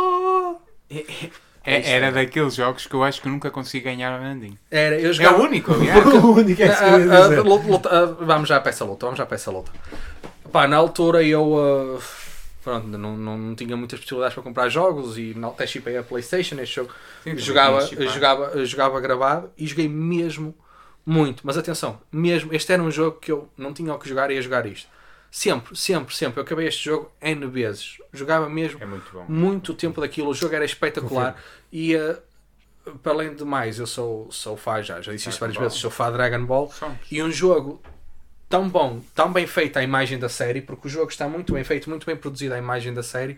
É- 0.89 1.91
era 1.91 2.11
daqueles 2.13 2.55
jogos 2.55 2.87
que 2.87 2.93
eu 2.93 3.03
acho 3.03 3.21
que 3.21 3.27
nunca 3.27 3.51
consegui 3.51 3.83
ganhar 3.83 4.13
a 4.13 4.19
Nandinho. 4.21 4.57
era, 4.71 4.97
eu 4.99 5.09
É 5.09 5.13
jogava. 5.13 5.39
o 5.39 5.43
único, 5.43 5.73
aliás. 5.75 6.05
o 6.05 6.31
único 6.33 6.61
é 6.61 6.67
Ah, 6.69 6.93
ah, 6.95 6.97
dizer. 7.27 7.41
luta- 7.41 7.67
luta- 7.67 7.89
ah, 7.91 8.05
vamos 8.25 8.47
já 8.47 8.59
para 8.61 8.69
essa 8.69 8.85
luta, 8.85 9.05
vamos 9.05 9.17
já 9.17 9.25
para 9.25 9.35
essa 9.35 9.51
luta. 9.51 9.71
Pá, 10.51 10.65
na 10.65 10.77
altura 10.77 11.21
eu 11.23 11.99
pronto, 12.63 12.87
não, 12.87 13.17
não, 13.17 13.37
não 13.37 13.55
tinha 13.55 13.75
muitas 13.75 13.99
possibilidades 13.99 14.33
para 14.33 14.43
comprar 14.43 14.69
jogos 14.69 15.17
e 15.17 15.35
até 15.43 15.67
chipei 15.67 15.97
a 15.97 16.03
Playstation, 16.03 16.55
este 16.61 16.75
jogo 16.75 16.91
Sim, 17.23 17.37
jogava, 17.37 17.81
jogava, 17.85 18.65
jogava 18.65 18.99
gravado 19.01 19.49
e 19.57 19.67
joguei 19.67 19.89
mesmo 19.89 20.55
muito. 21.05 21.41
Mas 21.45 21.57
atenção, 21.57 21.99
mesmo, 22.09 22.53
este 22.53 22.71
era 22.71 22.81
um 22.81 22.89
jogo 22.91 23.19
que 23.19 23.31
eu 23.31 23.49
não 23.57 23.73
tinha 23.73 23.93
o 23.93 23.99
que 23.99 24.07
jogar 24.07 24.31
e 24.31 24.35
ia 24.35 24.41
jogar 24.41 24.65
isto. 24.65 24.87
Sempre, 25.29 25.75
sempre, 25.75 26.15
sempre. 26.15 26.39
Eu 26.39 26.43
acabei 26.43 26.67
este 26.67 26.85
jogo 26.85 27.11
N 27.21 27.45
vezes. 27.47 27.97
Jogava 28.13 28.49
mesmo 28.49 28.81
É 28.81 28.85
muito 28.85 29.11
bom. 29.11 29.25
muito 29.27 29.73
tempo 29.73 30.01
daquilo. 30.01 30.29
O 30.29 30.33
jogo 30.33 30.55
era 30.55 30.65
espetacular. 30.65 31.35
E 31.71 31.95
eh, 31.95 32.17
para 33.03 33.11
além 33.11 33.35
de 33.35 33.43
mais, 33.43 33.77
eu 33.79 33.85
sou, 33.85 34.31
sou 34.31 34.55
fã, 34.57 34.81
já, 34.81 35.01
já 35.01 35.11
disse 35.11 35.29
isto 35.29 35.39
Dragon 35.39 35.53
várias 35.53 35.57
vezes, 35.57 35.77
sou 35.81 35.91
fã 35.91 36.07
de 36.07 36.13
Dragon 36.17 36.45
Ball. 36.45 36.71
Somos. 36.71 36.97
E 37.11 37.21
um 37.21 37.29
jogo 37.31 37.81
tão 38.49 38.67
bom, 38.69 39.01
tão 39.13 39.31
bem 39.31 39.45
feito 39.45 39.77
a 39.77 39.83
imagem 39.83 40.17
da 40.17 40.29
série, 40.29 40.61
porque 40.61 40.87
o 40.87 40.89
jogo 40.89 41.09
está 41.11 41.27
muito 41.27 41.53
bem 41.53 41.63
feito, 41.63 41.89
muito 41.89 42.05
bem 42.05 42.15
produzido 42.15 42.53
a 42.55 42.57
imagem 42.57 42.93
da 42.93 43.03
série. 43.03 43.37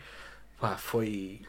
Pá, 0.59 0.77
foi. 0.77 1.41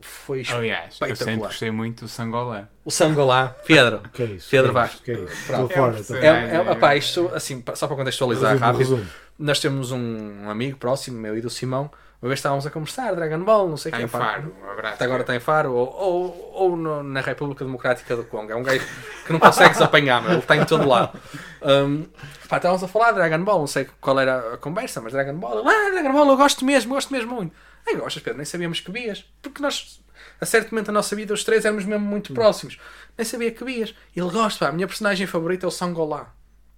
Foi 0.00 0.44
Aliás, 0.48 0.96
eu 1.00 1.16
sempre 1.16 1.36
gostei 1.38 1.72
muito 1.72 2.04
do 2.04 2.08
Sangolã. 2.08 2.68
O 2.84 2.90
Sangolá, 2.90 3.48
Pedro. 3.66 4.00
Que 4.12 4.22
é 4.22 4.26
isso? 4.26 4.48
Pedro 4.48 4.70
é 4.70 4.72
Vaz. 4.74 4.92
isso? 4.92 5.02
Que 5.02 5.10
é 5.10 5.14
isso? 5.14 5.46
Pronto. 5.48 5.62
É 5.72 5.74
estou- 5.74 5.86
É, 5.88 5.92
personagem. 6.22 6.56
é, 6.56 6.70
opá, 6.70 6.94
isto, 6.96 7.30
assim, 7.34 7.64
só 7.74 7.88
para 7.88 7.96
contextualizar 7.96 8.52
Resumo, 8.52 8.64
rápido, 8.64 8.78
resumo. 8.78 9.06
Nós 9.38 9.60
temos 9.60 9.90
um 9.92 10.48
amigo 10.50 10.76
próximo, 10.78 11.18
meu 11.18 11.36
e 11.36 11.40
do 11.40 11.48
Simão, 11.50 11.90
uma 12.20 12.28
vez 12.28 12.40
estávamos 12.40 12.66
a 12.66 12.70
conversar, 12.70 13.14
Dragon 13.14 13.38
Ball, 13.44 13.68
não 13.68 13.76
sei 13.76 13.92
o 13.92 13.94
Está 13.94 13.98
que. 13.98 14.04
em 14.04 14.08
Faro. 14.08 14.56
Um 14.60 14.70
abraço. 14.72 15.04
Agora 15.04 15.20
está 15.20 15.36
em 15.36 15.40
Faro, 15.40 15.72
ou, 15.72 15.88
ou, 15.94 16.50
ou 16.54 16.76
no- 16.76 17.02
na 17.04 17.20
República 17.20 17.64
Democrática 17.64 18.16
do 18.16 18.24
Congo. 18.24 18.50
É 18.50 18.56
um 18.56 18.62
gajo 18.64 18.84
que 19.24 19.32
não 19.32 19.38
consegues 19.38 19.80
apanhar, 19.80 20.20
meu, 20.20 20.32
ele 20.32 20.40
está 20.40 20.56
em 20.56 20.64
todo 20.64 20.88
lado. 20.88 21.16
Um, 21.62 22.06
pá, 22.48 22.56
estávamos 22.56 22.82
a 22.82 22.88
falar 22.88 23.12
de 23.12 23.18
Dragon 23.18 23.44
Ball, 23.44 23.60
não 23.60 23.66
sei 23.68 23.88
qual 24.00 24.18
era 24.18 24.54
a 24.54 24.56
conversa, 24.58 25.00
mas 25.00 25.12
Dragon 25.12 25.34
Ball, 25.36 25.60
ele, 25.60 25.68
ah, 25.68 25.90
Dragon 25.92 26.12
Ball, 26.12 26.28
eu 26.28 26.36
gosto 26.36 26.64
mesmo, 26.64 26.92
gosto 26.94 27.12
mesmo 27.12 27.32
muito. 27.36 27.54
Ai, 27.86 27.94
gostas, 27.94 28.20
Pedro, 28.20 28.38
nem 28.38 28.44
sabíamos 28.44 28.80
que 28.80 28.90
vias, 28.90 29.24
porque 29.40 29.62
nós, 29.62 30.00
a 30.40 30.44
certo 30.44 30.72
momento 30.72 30.86
da 30.88 30.92
nossa 30.92 31.14
vida, 31.14 31.32
os 31.32 31.44
três 31.44 31.64
éramos 31.64 31.84
mesmo 31.84 32.04
muito 32.04 32.34
próximos. 32.34 32.78
Nem 33.16 33.24
sabia 33.24 33.52
que 33.52 33.62
vias. 33.64 33.94
Ele 34.16 34.28
gosta, 34.28 34.64
pá, 34.66 34.70
a 34.70 34.74
minha 34.74 34.88
personagem 34.88 35.24
favorita 35.28 35.66
é 35.66 35.68
o 35.68 35.70
Sangolá. 35.70 36.34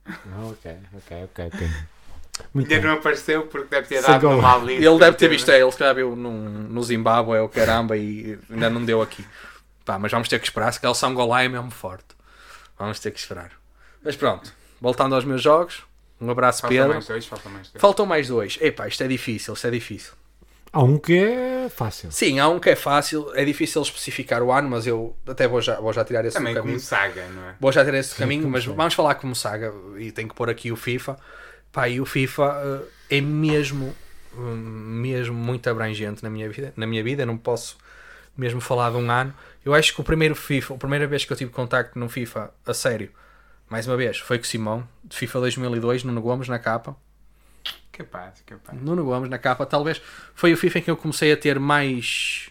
Ah, 0.07 0.13
ok, 0.51 0.77
ok, 0.99 1.25
ok. 1.25 1.47
ok. 1.47 1.71
Muito 2.55 2.71
Ainda 2.71 2.83
bem. 2.83 2.91
não 2.91 2.99
apareceu 2.99 3.43
porque 3.47 3.69
deve 3.69 3.87
ter 3.89 4.03
dado 4.03 4.29
uma 4.29 4.37
mal 4.43 4.65
lista. 4.65 4.85
Ele 4.85 4.99
deve 4.99 5.17
ter 5.17 5.29
visto, 5.29 5.49
é, 5.51 5.61
ele 5.61 5.71
se 5.73 5.79
calhar 5.79 5.95
viu 5.95 6.15
num, 6.17 6.33
no 6.69 6.83
Zimbábue 6.83 7.39
ou 7.39 7.49
caramba 7.49 7.97
e 7.97 8.39
ainda 8.51 8.69
não 8.71 8.85
deu 8.85 9.01
aqui. 9.03 9.25
Pá, 9.85 9.99
mas 9.99 10.11
vamos 10.13 10.29
ter 10.29 10.39
que 10.39 10.47
esperar, 10.47 10.73
se 10.73 10.81
calhar 10.81 10.93
o 10.93 10.95
Sangolá 10.95 11.43
é 11.43 11.49
mesmo 11.49 11.71
forte. 11.71 12.05
Vamos 12.79 12.99
ter 13.01 13.11
que 13.11 13.19
esperar. 13.19 13.51
Mas 14.03 14.17
pronto, 14.17 14.53
voltando 14.81 15.15
aos 15.15 15.25
meus 15.25 15.43
jogos, 15.43 15.83
um 16.21 16.31
abraço 16.31 16.61
Falta 16.63 16.75
Pedro. 16.75 16.93
mais 16.93 17.07
dois, 17.07 17.27
falta 17.27 17.49
mais 17.49 17.69
dois. 17.71 17.81
Faltam 17.81 18.07
mais 18.07 18.29
dois. 18.29 18.59
Epá, 18.61 18.87
isto 18.89 19.03
é 19.03 19.09
difícil, 19.09 19.55
isto 19.55 19.67
é 19.67 19.71
difícil. 19.71 20.13
Há 20.73 20.83
um 20.85 20.97
que 20.99 21.19
é 21.19 21.69
fácil. 21.69 22.13
Sim, 22.13 22.39
há 22.39 22.49
um 22.49 22.61
que 22.61 22.71
é 22.71 22.77
fácil, 22.77 23.33
é 23.35 23.45
difícil 23.45 23.83
especificar 23.83 24.41
o 24.41 24.53
ano, 24.53 24.69
mas 24.71 24.87
eu 24.87 25.17
até 25.27 25.49
vou 25.49 25.61
já, 25.61 25.81
vou 25.81 25.93
já 25.93 26.05
tirar 26.05 26.25
esse 26.25 26.37
Também 26.37 26.55
do 26.55 26.61
como 26.61 26.69
caminho. 26.73 26.81
saga, 26.81 27.27
não 27.27 27.49
é? 27.49 27.55
Vou 27.59 27.73
já 27.73 27.85
ter 27.85 27.93
esse 27.95 28.15
caminho, 28.15 28.43
como 28.43 28.53
mas 28.53 28.63
saga. 28.65 28.77
vamos 28.77 28.95
falar 28.95 29.15
como 29.17 29.35
saga 29.35 29.75
e 29.99 30.13
tenho 30.13 30.29
que 30.29 30.35
pôr 30.35 30.49
aqui 30.49 30.71
o 30.71 30.77
FIFA. 30.77 31.19
Pá, 31.73 31.89
e 31.89 32.01
o 32.01 32.07
FIFA 32.07 32.63
eh, 33.11 33.19
é 33.19 33.21
mesmo, 33.21 33.95
hum, 34.37 34.55
mesmo 34.55 35.35
muito 35.35 35.69
abrangente 35.71 36.23
na 36.23 36.31
minha 36.31 36.49
vida. 36.51 36.73
Na 36.77 36.87
minha 36.87 37.03
vida, 37.03 37.23
eu 37.23 37.27
não 37.27 37.39
posso 37.39 37.77
mesmo 38.37 38.61
falar 38.61 38.91
de 38.91 38.97
um 38.97 39.11
ano. 39.11 39.35
Eu 39.65 39.75
acho 39.75 39.95
que 39.95 40.01
o 40.01 40.05
primeiro 40.05 40.35
FIFA, 40.35 40.75
a 40.75 40.79
primeira 40.79 41.07
vez 41.07 41.25
que 41.25 41.33
eu 41.33 41.37
tive 41.37 41.51
contacto 41.51 41.99
no 41.99 42.09
FIFA 42.09 42.53
a 42.67 42.75
sério, 42.75 43.11
mais 43.69 43.87
uma 43.87 43.97
vez, 43.97 44.19
foi 44.19 44.39
com 44.39 44.45
o 44.45 44.47
Simão, 44.47 44.89
de 45.05 45.17
FIFA 45.17 45.41
2002, 45.41 46.05
Nuno 46.05 46.21
Gomes 46.21 46.49
na 46.49 46.59
capa. 46.59 46.97
Capaz, 47.93 48.43
capaz. 48.47 48.81
Nuno 48.81 49.05
Gomes 49.05 49.29
na 49.29 49.39
capa, 49.39 49.67
talvez 49.67 50.01
foi 50.35 50.53
o 50.53 50.57
FIFA 50.57 50.79
em 50.79 50.83
que 50.83 50.91
eu 50.91 50.97
comecei 50.97 51.33
a 51.33 51.37
ter 51.37 51.59
mais 51.61 52.51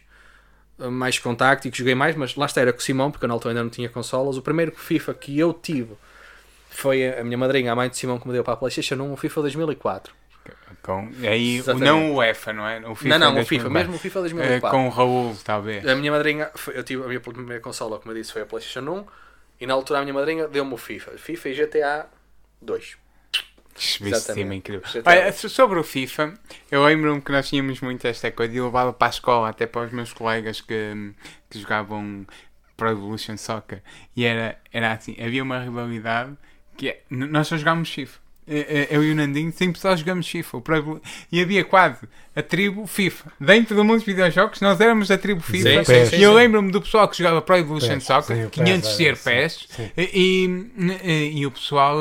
mais 0.78 1.20
contacto 1.20 1.68
e 1.68 1.72
que 1.72 1.78
joguei 1.78 1.94
mais, 1.94 2.16
mas 2.16 2.36
lá 2.36 2.46
está, 2.46 2.62
era 2.62 2.72
com 2.72 2.80
o 2.80 2.82
Simão, 2.82 3.12
porque 3.12 3.26
eu 3.26 3.28
na 3.28 3.34
altura 3.34 3.52
ainda 3.52 3.64
não 3.64 3.70
tinha 3.70 3.90
consolas. 3.90 4.38
O 4.38 4.42
primeiro 4.42 4.72
FIFA 4.72 5.14
que 5.14 5.38
eu 5.38 5.52
tive 5.52 5.98
foi 6.80 7.08
a 7.18 7.24
minha 7.24 7.38
madrinha, 7.38 7.72
a 7.72 7.76
mãe 7.76 7.90
de 7.90 7.98
Simão, 7.98 8.20
que 8.20 8.28
me 8.28 8.34
deu 8.34 8.44
para 8.44 8.54
a 8.54 8.58
PlayStation 8.58 8.96
1, 8.96 9.14
o 9.14 9.18
FIFA 9.18 9.42
2004. 9.42 10.14
Com, 10.82 11.10
aí, 11.28 11.58
Exatamente. 11.58 11.86
não 11.90 12.12
o 12.12 12.16
UEFA, 12.18 12.54
não 12.54 12.66
é? 12.68 12.80
O 12.88 12.96
FIFA 12.96 13.18
não, 13.20 13.26
não, 13.28 13.32
o 13.34 13.36
2004. 13.36 13.46
FIFA, 13.46 13.70
mesmo 13.70 13.96
o 13.96 14.00
FIFA 14.00 14.20
Eh, 14.20 14.22
2004. 14.22 14.70
com 14.70 14.88
o 14.88 14.90
Raul, 14.90 15.36
talvez. 15.44 15.86
A 15.88 15.96
minha 15.96 16.12
madrinha, 16.12 16.50
eu 16.74 16.84
tive 16.84 17.04
a 17.04 17.08
minha 17.08 17.20
primeira 17.20 17.62
consola, 17.62 18.00
como 18.00 18.12
eu 18.12 18.16
disse, 18.18 18.32
foi 18.32 18.42
a 18.44 18.46
PlayStation 18.46 18.90
1, 18.90 19.06
e 19.62 19.68
na 19.68 19.74
altura 19.74 20.00
a 20.00 20.02
minha 20.04 20.14
madrinha 20.14 20.48
deu-me 20.48 20.74
o 20.74 20.78
FIFA. 20.78 21.12
FIFA 21.18 21.50
e 21.50 21.54
GTA 21.54 22.08
2. 22.62 22.98
Isso 23.78 24.06
Exatamente. 24.06 24.56
incrível. 24.58 24.84
Olha, 25.06 25.32
so- 25.32 25.48
sobre 25.50 25.80
o 25.80 25.84
FIFA, 25.84 26.34
eu 26.72 26.84
lembro-me 26.84 27.22
que 27.22 27.32
nós 27.32 27.48
tínhamos 27.48 27.80
muito 27.82 28.06
esta 28.08 28.30
coisa 28.32 28.54
e 28.56 28.60
levava 28.62 28.92
para 28.92 29.08
a 29.08 29.10
escola, 29.10 29.50
até 29.50 29.66
para 29.66 29.86
os 29.86 29.92
meus 29.92 30.12
colegas 30.12 30.60
que, 30.62 31.14
que 31.50 31.60
jogavam 31.60 32.26
Pro 32.76 32.90
Evolution 32.90 33.38
Soccer. 33.38 33.82
E 34.16 34.26
era, 34.26 34.58
era 34.72 34.94
assim: 34.94 35.16
havia 35.22 35.44
uma 35.44 35.60
rivalidade 35.60 36.36
que 36.80 36.90
é, 36.90 37.00
nós 37.10 37.48
só 37.48 37.58
jogámos 37.58 37.90
FIFA. 37.94 38.18
Eh, 38.52 38.66
eh, 38.68 38.96
Eu 38.96 39.04
e 39.04 39.12
o 39.12 39.16
Nandinho 39.16 39.52
sempre 39.52 39.80
só 39.80 39.96
jogamos 39.96 40.28
FIFA. 40.28 40.58
o 40.58 40.62
Pro 40.62 40.76
Evolu- 40.78 41.02
E 41.32 41.40
havia 41.40 41.64
quase 41.64 42.00
a 42.36 42.42
tribo 42.42 42.88
FIFA. 42.88 43.32
Dentro 43.40 43.76
do 43.76 43.84
mundo 43.84 43.98
dos 43.98 44.06
videojogos, 44.06 44.60
nós 44.62 44.80
éramos 44.82 45.12
a 45.12 45.18
tribo 45.20 45.42
FIFA. 45.42 45.84
sim, 45.86 46.06
sim, 46.08 46.16
e 46.18 46.24
eu 46.24 46.34
lembro-me 46.34 46.72
do 46.72 46.82
pessoal 46.82 47.08
que 47.08 47.18
jogava 47.18 47.42
Pro 47.44 47.58
Evolution 47.58 48.00
Soccer, 48.00 48.36
sim, 48.38 48.46
o 48.46 48.50
500 48.50 48.90
PES, 48.90 48.96
ser 48.98 49.18
sim, 49.18 49.24
PES, 49.30 49.68
sim. 49.70 49.92
e, 49.96 50.70
e, 51.04 51.40
e 51.42 51.46
o 51.46 51.52
pessoal 51.52 51.98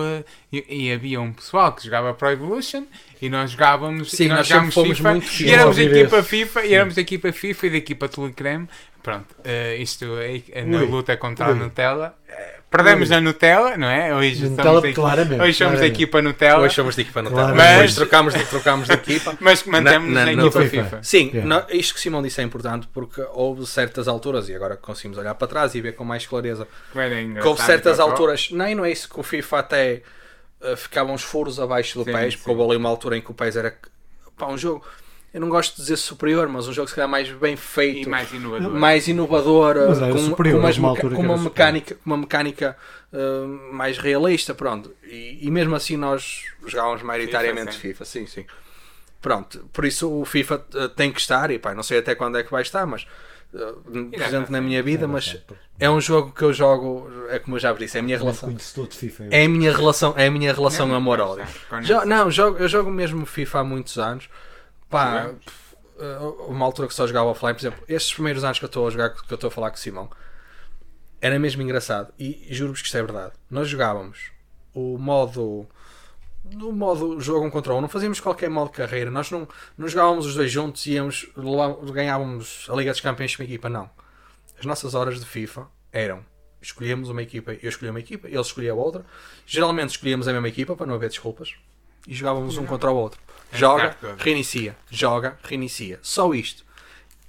e, 0.51 0.65
e 0.87 0.93
havia 0.93 1.21
um 1.21 1.33
pessoal 1.33 1.73
que 1.73 1.85
jogava 1.85 2.15
Pro 2.15 2.31
Evolution 2.31 2.85
E 3.21 3.29
nós 3.29 3.51
jogávamos, 3.51 4.13
Sim, 4.13 4.25
e 4.25 4.29
nós 4.29 4.39
nós 4.39 4.47
jogávamos 4.49 4.75
FIFA, 4.75 5.11
muito 5.11 5.43
e 5.43 5.51
éramos 5.51 5.79
equipa. 5.79 6.23
FIFA, 6.23 6.65
e 6.67 6.75
éramos 6.75 6.97
a 6.97 7.01
equipa 7.01 7.33
FIFA 7.33 7.67
e 7.67 7.71
da 7.71 7.77
equipa 7.77 8.09
Telecreme. 8.09 8.69
Pronto, 9.09 9.35
eh, 9.45 9.77
isto 9.81 10.05
é, 10.19 10.43
é 10.53 10.65
na 10.65 10.79
Ui, 10.79 10.87
luta 10.87 11.17
contra 11.17 11.47
a. 11.47 11.55
Nutella. 11.55 12.15
Perdemos 12.71 13.09
Ui. 13.09 13.15
na 13.15 13.21
Nutella, 13.23 13.79
não 13.79 13.89
é? 13.89 14.15
Hoje 14.15 14.47
Nutella, 14.47 14.69
somos, 14.75 14.85
a, 14.85 14.93
claramente, 14.93 15.41
hoje 15.43 15.53
somos 15.55 15.73
a 15.73 15.77
claramente. 15.77 15.95
equipa 16.03 16.21
Nutella, 16.21 16.59
Hoje 16.61 16.75
somos 16.75 16.95
de 16.97 17.01
equipa 17.03 17.23
Claro. 17.23 17.55
Mas... 17.57 17.95
Trocámos 17.95 18.35
de, 18.35 18.45
trocámos 18.45 18.87
de 18.89 18.93
equipa. 18.95 19.35
mas 19.41 19.65
mantemos 19.65 20.11
Na- 20.13 20.27
na, 20.27 20.33
na- 20.37 20.43
equipa 20.43 20.61
FIFA. 20.63 20.85
FIFA. 20.85 21.03
Sim, 21.03 21.31
Yeah. 21.33 21.49
nó- 21.49 21.67
isto 21.71 21.95
que 21.95 22.01
Simão 22.01 22.23
disse 22.23 22.43
é 22.43 22.45
importante 22.45 22.87
porque 22.93 23.23
houve 23.33 23.65
certas 23.67 24.07
alturas, 24.07 24.51
e 24.51 24.55
agora 24.55 24.77
conseguimos 24.77 25.17
olhar 25.17 25.35
para 25.35 25.49
trás 25.49 25.75
e 25.75 25.81
ver 25.81 25.93
com 25.95 26.05
mais 26.05 26.27
clareza, 26.27 26.69
que 26.93 27.49
houve 27.49 27.63
certas 27.63 27.99
alturas, 27.99 28.51
nem 28.51 28.75
não 28.75 28.85
é 28.85 28.91
isso 28.93 29.09
que 29.09 29.19
o 29.19 29.23
FIFA 29.23 29.59
até 29.61 30.03
eh, 30.61 30.77
ficavam 30.77 31.15
uns 31.15 31.23
furos 31.23 31.59
abaixo 31.59 31.99
do 31.99 32.05
Sim, 32.05 32.13
PES, 32.13 32.35
sim. 32.35 32.39
porque 32.41 32.51
houve 32.51 32.63
ali 32.65 32.77
uma 32.77 32.89
altura 32.91 33.17
em 33.17 33.23
que 33.23 33.31
o 33.31 33.35
PES 33.35 33.57
era 33.57 33.75
pá, 34.37 34.47
um 34.47 34.59
jogo, 34.59 34.85
eu 35.33 35.41
não 35.41 35.49
gosto 35.49 35.77
de 35.77 35.83
dizer 35.83 35.97
superior, 35.97 36.49
mas 36.49 36.67
um 36.67 36.73
jogo 36.73 36.89
se 36.89 36.95
calhar 36.95 37.09
mais 37.09 37.29
bem 37.31 37.55
E 37.55 37.57
feito, 37.57 38.09
mais 38.09 38.33
inovador. 38.33 38.71
mais 38.73 39.09
inovador, 39.09 39.77
Mas 39.89 40.03
era 40.03 40.13
com, 40.13 40.19
superior, 40.19 40.61
com, 40.61 40.67
uma 40.81 40.97
com 40.97 41.23
uma 41.23 41.35
era 41.35 41.43
mecânica, 41.43 41.95
com 41.97 42.01
uma 42.07 42.17
mecânica 42.17 42.77
eh, 43.13 43.47
mais 43.73 43.99
realista, 43.99 44.55
pronto. 44.55 44.95
E, 45.05 45.39
e 45.43 45.51
mesmo 45.51 45.75
assim 45.75 45.97
nós 45.97 46.45
jogávamos 46.67 47.03
maioritariamente 47.03 47.75
sim. 47.75 47.81
FIFA, 47.81 48.05
sim, 48.05 48.27
sim. 48.27 48.47
Pronto, 49.21 49.69
por 49.73 49.85
isso 49.85 50.11
o 50.11 50.25
FIFA 50.25 50.65
eh, 50.75 50.89
tem 50.89 51.13
que 51.13 51.21
estar, 51.21 51.51
e 51.51 51.59
pá, 51.59 51.75
não 51.75 51.83
sei 51.83 51.99
até 51.99 52.15
quando 52.15 52.39
é 52.39 52.43
que 52.43 52.51
vai 52.51 52.63
estar, 52.63 52.87
mas 52.87 53.07
eh, 53.55 53.75
presente 54.17 54.51
na 54.51 54.61
minha 54.61 54.83
vida, 54.83 55.09
mas 55.09 55.37
é 55.79 55.91
um 55.91 56.01
jogo 56.01 56.33
que 56.33 56.43
eu 56.43 56.53
jogo, 56.53 57.11
é 57.29 57.39
como 57.39 57.57
eu 57.57 57.61
já 57.61 57.73
disse, 57.73 57.97
é 57.97 58.01
a 58.01 58.03
minha 58.03 58.17
relação. 58.19 58.55
FIFA. 58.91 59.25
eu. 59.25 59.29
É 59.31 59.45
a 59.45 59.49
minha 59.49 59.75
relação, 59.77 60.15
é 60.17 60.27
a 60.27 60.31
minha 60.31 60.53
relação 60.53 60.87
Não, 60.87 60.95
amor-ódio. 60.95 61.45
Não, 62.07 62.31
jogo, 62.31 62.59
eu 62.59 62.69
jogo 62.69 62.91
mesmo 62.91 63.27
FIFA 63.27 63.61
há 63.61 63.65
muitos 63.65 63.99
anos. 63.99 64.29
Pá, 64.89 65.31
uh, 65.99 66.47
uma 66.49 66.65
altura 66.65 66.89
que 66.89 66.95
só 66.95 67.07
jogava 67.07 67.29
offline, 67.29 67.55
por 67.55 67.61
exemplo, 67.61 67.85
estes 67.89 68.15
primeiros 68.15 68.45
anos 68.45 68.59
que 68.59 68.65
eu 68.65 68.69
estou 68.69 68.87
a 68.87 68.91
jogar, 68.91 69.11
que 69.11 69.33
eu 69.33 69.35
estou 69.35 69.49
a 69.49 69.51
falar 69.51 69.71
com 69.71 69.77
o 69.77 69.79
Simão, 69.79 70.11
era 71.21 71.39
mesmo 71.39 71.63
engraçado. 71.63 72.13
E 72.19 72.47
juro-vos 72.51 72.81
que 72.81 72.87
isto 72.87 72.97
é 72.97 73.03
verdade. 73.03 73.33
Nós 73.51 73.69
jogávamos 73.69 74.31
o 74.75 74.99
modo. 74.99 75.67
No 76.51 76.73
modo 76.73 77.21
jogo 77.21 77.45
um 77.45 77.51
contra 77.51 77.75
um, 77.75 77.81
não 77.81 77.89
fazíamos 77.89 78.21
qualquer 78.21 78.49
modo 78.49 78.71
de 78.71 78.77
carreira, 78.77 79.11
nós 79.11 79.31
não, 79.31 79.47
não 79.77 79.87
jogávamos 79.87 80.25
os 80.25 80.35
dois 80.35 80.51
juntos 80.51 80.87
e 80.87 80.93
íamos, 80.93 81.27
ganhávamos 81.93 82.67
a 82.71 82.75
Liga 82.75 82.91
dos 82.91 83.01
Campeões 83.03 83.37
com 83.37 83.43
uma 83.43 83.47
equipa, 83.47 83.69
não. 83.69 83.91
As 84.59 84.65
nossas 84.65 84.95
horas 84.95 85.21
de 85.21 85.27
FIFA 85.27 85.67
eram 85.93 86.25
escolhíamos 86.61 87.09
uma 87.09 87.23
equipa, 87.23 87.53
eu 87.53 87.69
escolhia 87.69 87.91
uma 87.91 88.01
equipa, 88.01 88.29
ele 88.29 88.41
escolhia 88.41 88.75
outra. 88.75 89.05
Geralmente 89.47 89.91
escolhíamos 89.91 90.27
a 90.27 90.33
mesma 90.33 90.49
equipa 90.49 90.75
para 90.75 90.87
não 90.87 90.95
haver 90.95 91.09
desculpas 91.09 91.55
e 92.07 92.15
jogávamos 92.15 92.57
um 92.57 92.67
contra 92.67 92.91
o 92.91 92.97
outro. 92.97 93.21
É 93.53 93.57
Joga, 93.57 93.97
reinicia, 94.19 94.77
joga, 94.91 95.39
reinicia. 95.43 95.99
Só 96.03 96.33
isto. 96.35 96.65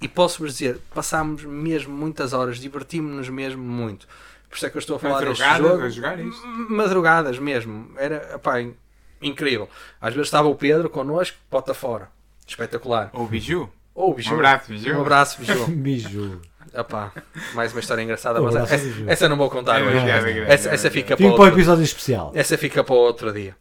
E 0.00 0.08
posso-vos 0.08 0.52
dizer, 0.52 0.78
passámos 0.94 1.44
mesmo 1.44 1.94
muitas 1.94 2.32
horas, 2.32 2.58
divertimos-nos 2.58 3.28
mesmo 3.28 3.62
muito. 3.62 4.06
Por 4.48 4.56
isso 4.56 4.66
é 4.66 4.70
que 4.70 4.76
eu 4.76 4.80
estou 4.80 4.96
a 4.96 4.98
falar 4.98 5.20
deste 5.24 5.42
Madrugadas 5.44 5.70
jogo. 5.72 5.84
a 5.84 5.88
jogar 5.88 6.18
isto. 6.20 6.46
M- 6.46 6.68
Madrugadas 6.70 7.38
mesmo. 7.38 7.90
Era, 7.96 8.38
pá, 8.38 8.60
in- 8.60 8.74
incrível. 9.22 9.68
Às 10.00 10.12
vezes 10.14 10.26
estava 10.28 10.48
o 10.48 10.54
Pedro 10.54 10.88
connosco, 10.90 11.36
bota 11.50 11.72
fora. 11.74 12.08
Espetacular. 12.46 13.10
Ou 13.12 13.26
Biju. 13.26 13.70
Ou 13.94 14.10
o 14.10 14.14
Biju. 14.14 14.32
Um 14.32 14.34
abraço, 14.36 14.72
Biju. 14.72 14.96
Um 14.96 15.00
abraço, 15.02 15.40
Biju. 15.40 15.66
Biju. 15.70 16.40
Epá, 16.74 17.12
mais 17.54 17.72
uma 17.72 17.80
história 17.80 18.02
engraçada, 18.02 18.40
mas 18.40 18.54
essa, 18.54 18.76
essa 19.08 19.28
não 19.28 19.36
vou 19.36 19.50
contar 19.50 19.80
É 19.80 19.84
hoje. 19.84 19.96
é 19.98 20.52
Essa, 20.54 20.70
é 20.70 20.74
essa 20.74 20.90
fica 20.90 21.16
para 21.16 21.26
Fica 21.26 21.34
para 21.36 21.44
o 21.44 21.48
episódio 21.48 21.82
especial. 21.82 22.30
essa 22.34 22.56
fica 22.56 22.84
para 22.84 22.94
outro 22.94 23.32
dia. 23.32 23.56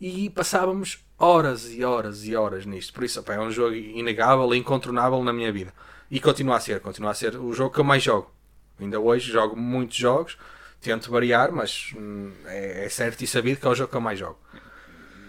E 0.00 0.28
passávamos 0.30 1.04
horas 1.18 1.72
e 1.72 1.82
horas 1.82 2.24
e 2.24 2.36
horas 2.36 2.66
nisto. 2.66 2.92
Por 2.92 3.04
isso, 3.04 3.20
epá, 3.20 3.34
é 3.34 3.40
um 3.40 3.50
jogo 3.50 3.74
inegável 3.74 4.54
e 4.54 4.58
incontornável 4.58 5.22
na 5.24 5.32
minha 5.32 5.50
vida. 5.50 5.72
E 6.10 6.20
continua 6.20 6.56
a 6.56 6.60
ser, 6.60 6.80
continua 6.80 7.10
a 7.10 7.14
ser 7.14 7.36
o 7.36 7.52
jogo 7.52 7.74
que 7.74 7.80
eu 7.80 7.84
mais 7.84 8.02
jogo. 8.02 8.30
Ainda 8.78 9.00
hoje 9.00 9.32
jogo 9.32 9.56
muitos 9.56 9.96
jogos, 9.96 10.36
tento 10.80 11.10
variar, 11.10 11.50
mas 11.50 11.92
hum, 11.96 12.32
é, 12.44 12.84
é 12.84 12.88
certo 12.88 13.22
e 13.22 13.26
sabido 13.26 13.58
que 13.58 13.66
é 13.66 13.70
o 13.70 13.74
jogo 13.74 13.90
que 13.90 13.96
eu 13.96 14.00
mais 14.00 14.18
jogo. 14.18 14.38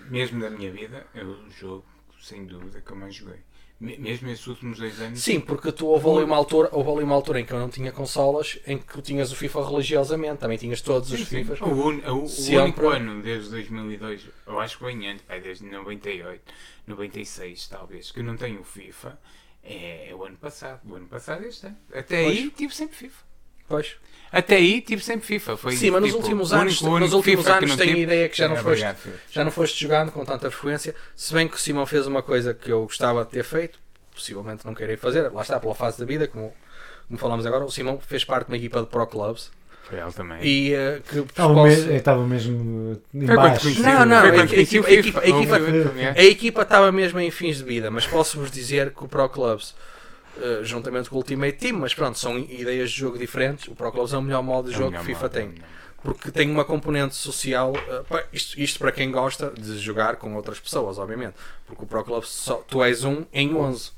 Mesmo 0.09 0.41
da 0.41 0.49
minha 0.49 0.71
vida, 0.71 1.05
é 1.13 1.23
o 1.23 1.49
jogo, 1.49 1.85
sem 2.21 2.45
dúvida, 2.45 2.81
que 2.81 2.91
eu 2.91 2.95
mais 2.95 3.15
joguei. 3.15 3.39
Me- 3.79 3.97
Mesmo 3.97 4.27
esses 4.29 4.45
últimos 4.47 4.79
dois 4.79 4.99
anos. 4.99 5.19
Sim, 5.21 5.39
porque 5.39 5.71
tu 5.71 5.85
houve 5.85 6.09
ali 6.09 6.23
uma 6.23 6.35
altura, 6.35 6.67
houve 6.71 6.89
ali 6.89 7.03
uma 7.03 7.13
altura 7.13 7.39
em 7.39 7.45
que 7.45 7.51
eu 7.53 7.59
não 7.59 7.69
tinha 7.69 7.91
consolas, 7.91 8.57
em 8.65 8.77
que 8.77 8.85
tu 8.91 9.01
tinhas 9.03 9.31
o 9.31 9.35
FIFA 9.35 9.69
religiosamente, 9.69 10.37
também 10.39 10.57
tinhas 10.57 10.81
todos 10.81 11.11
os 11.11 11.19
Sim, 11.19 11.25
sim. 11.25 11.35
FIFAs. 11.43 11.61
O, 11.61 11.65
un- 11.65 12.01
o- 12.07 12.25
o 12.25 12.61
único 12.63 12.87
ano 12.89 13.21
desde 13.21 13.51
2002, 13.51 14.21
eu 14.47 14.59
acho 14.59 14.79
que 14.79 14.85
bem 14.85 15.07
antes, 15.09 15.23
pá, 15.27 15.37
desde 15.37 15.65
98, 15.65 16.41
96 16.87 17.67
talvez, 17.67 18.11
que 18.11 18.19
eu 18.19 18.23
não 18.23 18.35
tenho 18.35 18.63
FIFA, 18.63 19.19
é, 19.63 20.09
é 20.09 20.15
o 20.15 20.23
ano 20.25 20.37
passado. 20.37 20.81
O 20.89 20.95
ano 20.95 21.07
passado 21.07 21.43
este 21.45 21.67
ano. 21.67 21.77
Até 21.93 22.17
aí 22.25 22.41
Pois. 22.47 22.53
tive 22.57 22.73
sempre 22.75 22.95
FIFA. 22.95 23.26
Pois. 23.67 23.95
Até 24.31 24.55
aí 24.57 24.81
tive 24.81 25.01
sempre 25.03 25.25
FIFA. 25.25 25.55
Foi, 25.57 25.75
Sim, 25.75 25.91
mas 25.91 26.01
nos 26.01 26.09
tipo, 26.11 26.21
últimos 26.23 26.51
anos, 26.53 26.81
único- 26.81 26.99
nos 26.99 27.13
últimos 27.13 27.45
FIFA 27.45 27.57
anos 27.57 27.75
tenho 27.77 27.95
a 27.95 27.99
ideia 27.99 28.29
que 28.29 28.37
já 28.37 28.47
não, 28.47 28.55
foste, 28.55 28.67
obrigado, 28.67 28.97
já 29.31 29.43
não 29.43 29.51
foste 29.51 29.81
jogando 29.81 30.11
com 30.11 30.25
tanta 30.25 30.51
frequência. 30.51 30.93
Se 31.15 31.33
bem 31.33 31.47
que 31.47 31.55
o 31.55 31.59
Simão 31.59 31.85
fez 31.85 32.05
uma 32.07 32.21
coisa 32.21 32.53
que 32.53 32.69
eu 32.71 32.83
gostava 32.83 33.23
de 33.23 33.31
ter 33.31 33.43
feito, 33.43 33.79
possivelmente 34.13 34.65
não 34.65 34.73
queirei 34.75 34.97
fazer, 34.97 35.31
lá 35.31 35.41
está, 35.41 35.59
pela 35.59 35.73
fase 35.73 35.97
da 35.99 36.05
vida, 36.05 36.27
como, 36.27 36.53
como 37.07 37.17
falamos 37.19 37.45
agora, 37.45 37.63
o 37.63 37.71
Simão 37.71 37.99
fez 38.05 38.25
parte 38.25 38.47
de 38.47 38.51
uma 38.51 38.57
equipa 38.57 38.81
de 38.81 38.87
Pro 38.87 39.07
Clubs 39.07 39.49
Foi 39.83 39.97
ele 39.97 40.11
também. 40.11 40.43
e 40.43 40.73
eh, 40.73 41.01
que 41.07 41.19
Estava 41.19 41.53
posso- 41.53 41.67
mesmo, 41.67 41.91
estava 41.93 42.27
mesmo 42.27 43.01
eh, 43.15 43.17
embaixo. 43.23 43.61
conheci- 43.61 43.81
Não, 43.81 44.05
não, 44.05 44.19
foi 44.21 44.39
a 44.39 44.43
equipa- 44.43 44.87
a 44.87 44.91
equipa- 44.91 45.19
a 45.21 45.27
equipa- 45.29 45.53
Houve-. 45.57 46.03
A 46.05 46.23
equipa 46.25 46.61
estava 46.63 46.91
mesmo 46.91 47.17
em 47.21 47.31
fins 47.31 47.57
de 47.59 47.63
vida, 47.63 47.89
mas 47.89 48.05
posso-vos 48.05 48.51
dizer 48.51 48.91
que 48.91 49.05
o 49.05 49.07
Pro 49.07 49.29
Clubs, 49.29 49.73
eh, 50.41 50.59
juntamente 50.63 51.09
com 51.09 51.15
o 51.15 51.19
Ultimate 51.19 51.57
Team, 51.57 51.77
mas 51.79 51.93
pronto, 51.93 52.17
são 52.17 52.37
ideias 52.37 52.91
de 52.91 52.97
jogo 52.97 53.17
diferentes. 53.17 53.67
O 53.67 53.75
Pro 53.75 53.91
Clubs 53.91 54.13
é 54.13 54.17
o 54.17 54.21
melhor 54.21 54.43
modo 54.43 54.69
de 54.69 54.75
É 54.75 54.77
jogo 54.77 54.97
que 54.97 55.03
FIFA 55.03 55.21
modo, 55.21 55.37
é 55.37 55.41
tem. 55.41 55.55
Porque 56.03 56.31
tem 56.31 56.49
uma 56.49 56.63
componente 56.63 57.15
social, 57.15 57.73
eh, 57.75 58.25
isto, 58.31 58.59
isto 58.59 58.79
para 58.79 58.91
quem 58.91 59.11
gosta 59.11 59.51
de 59.51 59.77
jogar 59.79 60.15
com 60.17 60.35
outras 60.35 60.59
pessoas, 60.59 60.97
obviamente. 60.97 61.35
Porque 61.65 61.83
o 61.83 61.87
Pro 61.87 62.03
Clubs, 62.03 62.29
só, 62.29 62.55
tu 62.67 62.83
és 62.83 63.03
um 63.03 63.25
em 63.33 63.55
11. 63.55 63.96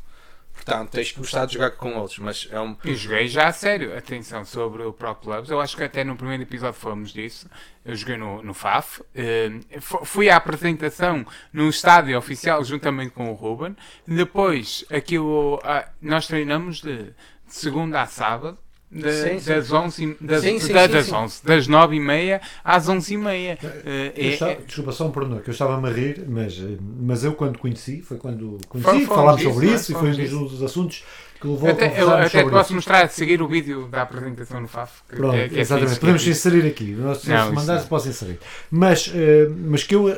Portanto, 0.64 0.90
tens 0.92 1.12
que 1.12 1.20
gostar 1.20 1.46
de 1.46 1.54
jogar 1.54 1.72
com 1.72 1.96
outros, 1.96 2.20
mas 2.20 2.48
é 2.52 2.60
um. 2.60 2.76
Eu 2.84 2.94
joguei 2.94 3.28
já 3.28 3.48
a 3.48 3.52
sério, 3.54 3.98
atenção, 3.98 4.44
sobre 4.46 4.84
o 4.84 4.92
Pro 4.94 5.16
Clubs. 5.16 5.50
Eu 5.50 5.60
acho 5.62 5.76
que 5.76 5.84
até 5.84 6.04
no 6.04 6.16
primeiro 6.16 6.44
episódio 6.44 6.80
falamos 6.80 7.12
disso. 7.12 7.50
Eu 7.86 7.96
joguei 7.96 8.18
no, 8.18 8.44
no 8.44 8.54
FAF. 8.54 9.02
eh, 9.16 9.50
fu- 9.80 10.04
fui 10.06 10.30
à 10.30 10.36
apresentação 10.36 11.26
no 11.54 11.70
estádio 11.70 12.18
oficial 12.18 12.64
juntamente 12.64 13.12
com 13.12 13.32
o 13.32 13.34
Ruben. 13.34 13.76
Depois, 14.06 14.84
aquilo, 14.92 15.60
ah, 15.64 15.88
nós 16.02 16.28
treinamos 16.28 16.82
de, 16.82 17.04
de 17.06 17.14
segunda 17.48 18.02
a 18.02 18.06
sábado. 18.06 18.58
De- 18.92 19.12
Sim, 19.12 19.40
sim. 19.40 19.50
das 19.52 19.72
11 19.72 20.04
e- 20.04 20.18
das, 20.26 20.42
Sim, 20.42 20.60
sim, 20.60 20.74
da- 20.74 20.86
sim, 20.88 20.92
das 20.94 21.06
sim. 21.06 21.14
11, 21.14 21.42
das 21.46 21.68
9 21.68 21.96
e 21.96 22.00
meia 22.00 22.42
às 22.64 22.90
11 22.90 23.14
e 23.14 23.18
meia. 23.18 23.58
Eh, 23.86 24.14
Eu 24.16 24.24
é- 24.26 24.28
estava- 24.34 24.52
é- 24.54 24.60
desculpa, 24.66 24.92
só 24.92 25.08
um 25.08 25.12
pormenor, 25.12 25.42
que 25.42 25.50
eu 25.50 25.52
estava-me 25.52 25.88
a 25.88 25.92
rir, 25.92 26.24
mas, 26.28 26.54
eh, 26.60 26.78
mas 27.00 27.24
eu 27.24 27.34
quando 27.34 27.60
conheci, 27.60 28.02
foi 28.02 28.18
quando 28.18 28.58
Foi- 28.72 28.82
conheci, 28.82 29.06
falamos 29.06 29.08
falámos 29.08 29.38
disso, 29.42 29.54
sobre 29.54 29.70
é? 29.70 29.74
isso 29.76 29.92
e 29.92 29.96
foi 29.96 30.38
um 30.38 30.44
dos 30.48 30.64
assuntos 30.64 31.04
que 31.40 31.48
levou 31.48 31.70
a 31.70 31.72
até 31.72 31.86
eu 31.86 31.90
conversarmos 31.90 32.20
até 32.20 32.30
te 32.30 32.32
sobre 32.42 32.52
posso 32.52 32.66
isso. 32.68 32.76
mostrar 32.76 33.06
a 33.06 33.08
seguir 33.08 33.42
o 33.42 33.48
vídeo 33.48 33.88
da 33.88 34.02
apresentação 34.02 34.60
no 34.60 34.68
FAF. 34.68 35.02
que- 35.08 35.16
Pronto, 35.16 35.34
que 35.36 35.40
é- 35.40 35.50
que 35.50 35.58
é 35.58 35.62
exatamente. 35.62 36.00
Podemos 36.00 36.22
é 36.22 36.26
fixe. 36.26 36.38
inserir 36.50 36.68
aqui. 36.68 36.92
Nós, 37.00 37.20
se 37.20 37.32
isso 37.34 37.54
mandares, 37.54 37.86
posso 37.86 38.10
inserir. 38.10 38.40
Mas, 38.72 39.12
eh, 39.16 39.48
mas 39.66 39.84
que 39.84 39.96
eu 39.96 40.10
eh, 40.10 40.16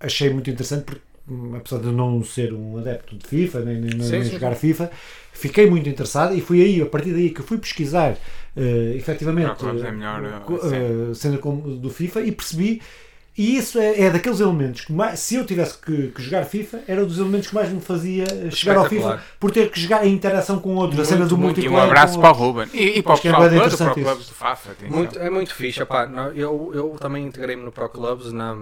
achei 0.00 0.30
muito 0.30 0.48
interessante, 0.48 0.84
porque 0.84 1.02
apesar 1.56 1.78
de 1.78 1.90
não 1.92 2.22
ser 2.22 2.52
um 2.52 2.78
adepto 2.78 3.16
de 3.16 3.26
FIFA, 3.26 3.60
nem, 3.60 3.80
nem, 3.80 4.00
Sim, 4.00 4.10
nem 4.10 4.24
sim, 4.24 4.30
jogar 4.32 4.54
FIFA, 4.54 4.90
fiquei 5.32 5.68
muito 5.68 5.88
interessado 5.88 6.34
e 6.34 6.40
foi 6.40 6.62
aí, 6.62 6.82
a 6.82 6.86
partir 6.86 7.12
daí, 7.12 7.30
que 7.30 7.42
fui 7.42 7.58
pesquisar 7.58 8.16
eh, 8.56 8.94
efetivamente 8.96 9.64
é 9.64 9.92
melhor, 9.92 10.44
eh, 11.10 11.14
cena 11.14 11.38
como 11.38 11.76
do 11.76 11.90
FIFA 11.90 12.20
e 12.22 12.32
percebi. 12.32 12.82
E 13.38 13.56
isso 13.56 13.78
é, 13.78 14.00
é 14.02 14.10
daqueles 14.10 14.40
elementos 14.40 14.82
que, 14.82 14.92
mais, 14.92 15.20
se 15.20 15.36
eu 15.36 15.46
tivesse 15.46 15.78
que, 15.78 16.08
que 16.08 16.20
jogar 16.22 16.44
FIFA, 16.44 16.80
era 16.86 17.02
um 17.02 17.06
dos 17.06 17.18
elementos 17.18 17.48
que 17.48 17.54
mais 17.54 17.70
me 17.70 17.80
fazia 17.80 18.26
chegar 18.50 18.76
ao 18.76 18.88
FIFA 18.88 19.22
por 19.38 19.50
ter 19.50 19.70
que 19.70 19.80
jogar 19.80 20.00
a 20.00 20.06
interação 20.06 20.58
com 20.58 20.74
outros, 20.74 21.00
a 21.00 21.04
cena 21.04 21.26
do 21.26 21.38
Muito, 21.38 21.56
muito. 21.56 21.60
E 21.60 21.68
um 21.68 21.72
multiplayer. 21.72 21.88
abraço 21.88 22.20
para 22.20 22.30
o. 22.30 22.32
Ruben. 22.32 22.68
E, 22.74 22.98
e 22.98 23.02
para 23.02 23.10
o 23.10 23.12
Acho 23.14 23.22
que 23.22 23.28
é 23.28 23.30
pessoal 23.30 23.48
bem 23.48 23.58
todo, 23.58 23.66
interessante 23.66 23.92
para 23.92 23.94
o 23.94 24.00
isso. 24.00 24.10
Clubes 24.10 24.26
do 24.28 24.34
FAF. 24.34 24.70
atenção. 24.70 24.96
Muito, 24.98 25.18
é 25.18 25.30
muito 25.30 25.54
fixe, 25.54 25.80
Eu, 26.34 26.70
eu 26.74 26.96
também 27.00 27.24
integrei-me 27.26 27.62
no 27.62 27.72
Pro 27.72 27.88
Clubs 27.88 28.32
na, 28.32 28.56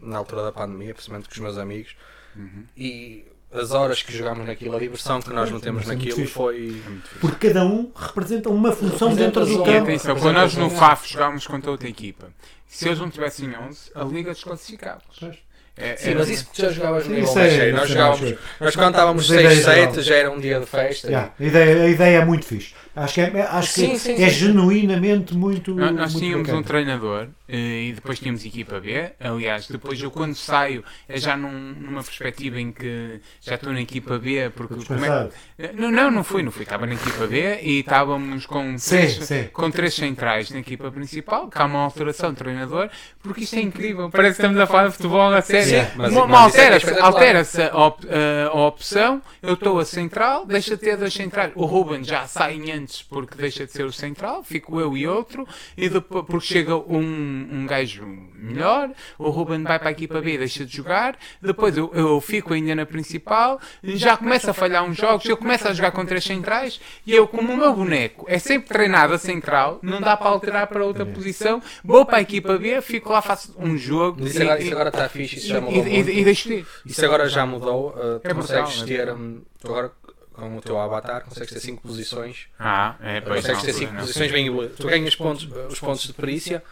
na 0.00 0.18
altura 0.18 0.44
da 0.44 0.52
pandemia, 0.52 0.94
principalmente 0.94 1.28
com 1.28 1.34
os 1.34 1.40
meus 1.40 1.58
amigos. 1.58 1.96
Uhum. 2.36 2.64
E 2.76 3.24
as 3.52 3.70
horas 3.72 4.02
que 4.02 4.16
jogámos 4.16 4.46
naquilo, 4.46 4.76
a 4.76 4.80
diversão 4.80 5.20
que 5.20 5.30
nós 5.32 5.50
metemos 5.50 5.84
é 5.84 5.88
naquilo 5.94 6.16
fixe. 6.16 6.32
foi. 6.32 6.82
Porque 7.20 7.48
cada 7.48 7.64
um 7.64 7.90
representa 7.94 8.48
uma 8.48 8.72
função 8.72 9.08
Representa 9.10 9.40
dentro 9.40 9.46
do. 9.46 9.62
E 9.62 9.64
campo. 9.64 9.82
atenção, 9.90 10.16
quando 10.16 10.34
nós 10.34 10.54
no 10.56 10.70
FAF 10.70 11.12
jogávamos 11.12 11.46
contra 11.46 11.70
outra 11.70 11.88
equipa, 11.88 12.28
se 12.66 12.86
eles 12.88 12.98
não 12.98 13.10
tivessem 13.10 13.54
11, 13.56 13.90
a 13.94 14.04
Liga 14.04 14.32
desclassificava-os. 14.32 15.18
Pois. 15.20 15.36
É- 15.74 15.96
Sim, 15.96 16.14
mas 16.16 16.28
isso 16.28 16.46
já 16.52 16.70
jogavas 16.70 17.06
no 17.06 17.14
nível 17.14 17.30
é- 17.32 17.34
mais 17.34 17.52
cheio. 17.54 17.74
Nós 17.74 17.84
é 17.84 17.86
jogávamos, 17.88 18.34
nós 18.60 18.76
quando 18.76 18.90
estávamos 18.90 19.28
Mas 19.30 19.38
a 19.38 19.40
ideia 19.40 19.54
6, 19.56 19.68
é 19.68 19.72
7 19.74 19.92
geral. 19.92 20.02
já 20.04 20.14
era 20.16 20.30
um 20.30 20.38
dia 20.40 20.60
de 20.60 20.66
festa. 20.66 21.06
Yeah, 21.08 21.32
a, 21.38 21.42
ideia, 21.42 21.82
a 21.84 21.88
ideia 21.88 22.16
é 22.18 22.24
muito 22.26 22.44
fixe. 22.44 22.74
Acho 22.94 23.14
que 23.14 23.20
é, 23.22 23.40
acho 23.42 23.72
Sim, 23.72 23.90
que 23.90 23.98
sim, 23.98 24.12
é 24.22 24.28
sim. 24.28 24.30
genuinamente 24.30 25.34
muito. 25.34 25.74
Nós, 25.74 25.92
nós 25.94 26.12
muito 26.12 26.24
tínhamos 26.24 26.42
bacana. 26.46 26.58
um 26.58 26.62
treinador 26.62 27.26
eh, 27.48 27.84
e 27.88 27.92
depois 27.94 28.18
tínhamos 28.18 28.44
equipa 28.44 28.78
B. 28.80 29.12
Aliás, 29.18 29.66
depois 29.66 30.00
eu 30.00 30.10
quando 30.10 30.34
saio 30.34 30.84
é 31.08 31.18
já 31.18 31.36
num- 31.36 31.74
numa 31.80 32.02
perspectiva 32.02 32.60
em 32.60 32.70
que 32.70 33.20
já 33.40 33.54
estou 33.54 33.72
na 33.72 33.80
equipa 33.80 34.18
B. 34.18 34.50
Porque 34.54 34.74
como 34.84 35.04
é 35.04 35.28
que- 35.58 35.72
não, 35.80 35.90
não, 35.90 36.10
não 36.10 36.22
fui, 36.24 36.42
não 36.42 36.50
fui. 36.52 36.64
Estava 36.64 36.86
na 36.86 36.94
equipa 36.94 37.26
B 37.26 37.60
e 37.62 37.80
estávamos 37.80 38.44
com 38.46 38.76
três, 38.76 39.14
sim. 39.24 39.44
com 39.52 39.70
três 39.70 39.94
centrais 39.94 40.50
na 40.50 40.58
equipa 40.58 40.90
principal, 40.90 41.48
que 41.48 41.56
há 41.56 41.64
uma 41.64 41.78
alteração 41.80 42.30
de 42.32 42.36
treinador, 42.38 42.90
porque 43.22 43.44
isto 43.44 43.56
é 43.56 43.60
incrível. 43.62 44.10
Parece 44.10 44.36
que 44.36 44.42
estamos 44.42 44.60
a 44.60 44.66
falar 44.66 44.88
de 44.88 44.94
futebol 44.96 45.32
a 45.32 45.40
sério. 45.40 45.86
Sim, 45.86 45.92
mas- 45.96 46.12
Uma- 46.12 46.26
mas 46.26 46.54
é 46.54 46.62
altera-se 46.66 46.98
altera-se 47.00 47.62
a, 47.62 47.74
op- 47.86 48.06
a- 48.06 48.48
a 48.50 48.66
opção, 48.66 49.22
eu 49.42 49.54
estou 49.54 49.78
a 49.78 49.84
central, 49.86 50.44
deixa 50.44 50.76
de 50.76 50.82
ter 50.82 50.96
dois 50.96 51.12
centrais. 51.14 51.52
O 51.54 51.64
Ruben 51.64 52.04
já 52.04 52.26
sai 52.26 52.56
antes 52.82 53.02
porque 53.02 53.36
deixa 53.36 53.64
de 53.64 53.72
ser 53.72 53.84
o 53.84 53.92
central, 53.92 54.42
fico 54.42 54.80
eu 54.80 54.96
e 54.96 55.06
outro, 55.06 55.46
e 55.76 55.88
depois 55.88 56.24
porque 56.26 56.46
chega 56.46 56.76
um, 56.76 57.48
um 57.52 57.66
gajo 57.66 58.04
melhor, 58.34 58.90
o 59.18 59.30
Ruben 59.30 59.62
vai 59.62 59.78
para 59.78 59.88
a 59.88 59.92
equipa 59.92 60.20
B 60.20 60.34
e 60.34 60.38
deixa 60.38 60.64
de 60.66 60.76
jogar, 60.76 61.16
depois 61.40 61.76
eu, 61.76 61.90
eu 61.94 62.20
fico 62.20 62.52
ainda 62.52 62.74
na 62.74 62.84
principal, 62.86 63.60
já 63.82 64.16
começa 64.16 64.50
a 64.50 64.54
falhar 64.54 64.84
uns 64.84 64.96
jogos, 64.96 65.24
eu 65.26 65.36
começo 65.36 65.66
a 65.68 65.72
jogar 65.72 65.92
com 65.92 66.04
três 66.04 66.24
centrais, 66.24 66.80
e 67.06 67.14
eu, 67.14 67.26
como 67.28 67.52
o 67.52 67.56
meu 67.56 67.72
boneco 67.74 68.26
é 68.28 68.38
sempre 68.38 68.68
treinado 68.68 69.14
a 69.14 69.18
central, 69.18 69.78
não 69.82 70.00
dá 70.00 70.16
para 70.16 70.28
alterar 70.28 70.66
para 70.66 70.84
outra 70.84 71.06
posição, 71.06 71.62
vou 71.84 72.04
para 72.04 72.18
a 72.18 72.22
equipa 72.22 72.58
B, 72.58 72.80
fico 72.80 73.12
lá, 73.12 73.22
faço 73.22 73.54
um 73.58 73.76
jogo. 73.76 74.24
Isso 74.26 74.38
e- 74.38 74.42
agora, 74.42 74.60
e- 74.60 74.64
isso 74.64 74.72
agora 74.72 74.88
está 74.88 75.08
fixe, 75.08 75.36
isso 75.36 75.48
já 75.48 75.58
e- 75.58 75.60
mudou 75.60 75.86
e- 75.86 76.00
e- 76.00 76.32
e. 76.32 76.66
Isso 76.86 77.04
agora 77.04 77.28
já 77.28 77.46
mudou. 77.46 77.90
uh, 77.90 78.18
tu 78.20 78.28
É 78.28 78.34
consegues 78.34 78.82
é 78.82 78.84
ter. 78.86 79.12
um, 79.12 79.40
agora, 79.64 79.92
com 80.32 80.56
o 80.56 80.60
teu 80.60 80.78
avatar, 80.78 81.24
consegues 81.24 81.52
ter 81.52 81.60
5 81.60 81.82
posições. 81.82 82.46
Ah, 82.58 82.96
é, 83.00 83.20
pois 83.20 83.40
consegues 83.40 83.58
não, 83.58 83.64
ter 83.66 83.72
5 83.72 83.92
não. 83.92 84.00
posições 84.00 84.32
bem. 84.32 84.68
Tu 84.68 84.86
ganhas 84.86 85.16
pontos, 85.16 85.48
os 85.68 85.78
pontos 85.78 86.02
de 86.02 86.12
perícia 86.12 86.62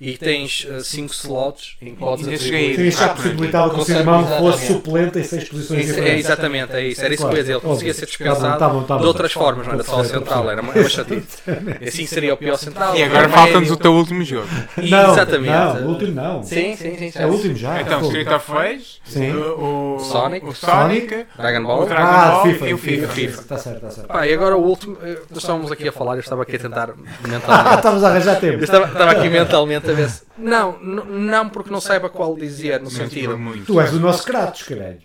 e 0.00 0.18
tens 0.18 0.66
5 0.82 1.12
slots 1.14 1.76
em 1.80 1.94
que 1.94 1.96
podes 2.00 2.26
atribuir. 2.26 2.80
isto 2.80 2.98
já 3.00 3.08
possibilitava 3.10 3.72
que 3.74 3.80
o 3.80 3.84
seu 3.84 3.96
irmão 3.98 4.26
fosse 4.38 4.66
suplente 4.66 5.18
em 5.20 5.22
seis 5.22 5.48
posições 5.48 5.88
Isso, 5.88 6.00
é, 6.00 6.18
exatamente, 6.18 6.72
é 6.72 6.86
isso. 6.88 7.02
Era 7.04 7.14
isso 7.14 7.22
que 7.26 7.32
eu 7.32 7.36
ia 7.36 7.42
dizer. 7.42 7.52
Ele 7.54 7.60
conseguia 7.60 7.94
ser 7.94 8.06
dispensado 8.06 8.58
Tá 8.58 8.68
bom, 8.68 8.82
tá 8.82 8.94
bom. 8.96 9.00
de 9.02 9.06
outras 9.06 9.32
formas, 9.32 9.66
não 9.66 9.74
era 9.74 9.84
só 9.84 10.00
a 10.00 10.04
central, 10.04 10.50
era 10.50 10.60
uma, 10.60 10.72
uma 10.72 10.88
chatice. 10.88 11.38
Assim 11.86 12.06
seria 12.06 12.34
o 12.34 12.36
pior 12.36 12.56
central. 12.56 12.94
E 12.96 13.02
agora 13.04 13.28
o 13.28 13.30
falta-nos 13.30 13.70
o 13.70 13.76
teu 13.76 13.92
último 13.94 14.24
jogo. 14.24 14.48
Não, 14.76 15.12
Exatamente. 15.12 15.50
não, 15.52 15.86
o 15.86 15.88
último 15.90 16.12
não. 16.12 16.42
Sim, 16.42 16.76
sim, 16.76 16.96
sim. 16.98 17.12
É 17.14 17.26
o 17.26 17.30
último 17.30 17.54
já. 17.56 17.80
Então. 17.80 18.02
Street 18.02 18.28
of 18.28 18.52
Rage, 18.52 19.00
o, 19.32 19.94
o 19.96 20.00
Sonic. 20.00 20.44
o 20.46 20.52
Sonic, 20.54 21.26
Dragon 21.38 21.60
o 21.60 21.66
Ball. 21.66 21.86
Dragon 21.86 22.02
Ah, 22.06 22.30
Ball 22.30 22.42
FIFA, 22.46 22.68
e 22.68 22.74
o 22.74 22.78
FIFA. 22.78 23.40
Está 23.40 23.58
certo, 23.58 23.76
está 23.76 23.90
certo. 23.90 24.08
Pá, 24.08 24.26
e 24.26 24.34
agora 24.34 24.56
o 24.56 24.60
último, 24.62 24.98
eh, 25.02 25.18
nós 25.30 25.38
estávamos 25.38 25.70
aqui 25.72 25.88
a 25.88 25.92
falar, 25.92 26.14
eu 26.14 26.20
estava 26.20 26.42
aqui 26.42 26.56
a 26.56 26.58
tentar 26.58 26.90
Ah, 26.90 26.94
mentalmente. 27.28 27.76
estamos 27.76 28.04
a 28.04 28.08
arranjar 28.08 28.34
Eu 28.34 28.40
tempo. 28.40 28.64
estava, 28.64 28.86
estava 28.86 29.10
aqui 29.12 29.28
mentalmente 29.28 29.83
Não, 30.36 30.78
não 30.78 31.48
porque 31.48 31.70
não 31.70 31.80
saiba 31.80 32.08
qual 32.08 32.34
dizer, 32.34 32.80
no 32.80 32.90
sentido. 32.90 33.38
Tu 33.66 33.80
és 33.80 33.92
o 33.92 34.00
nosso 34.00 34.24
Kratos, 34.24 34.62
caralho. 34.62 34.98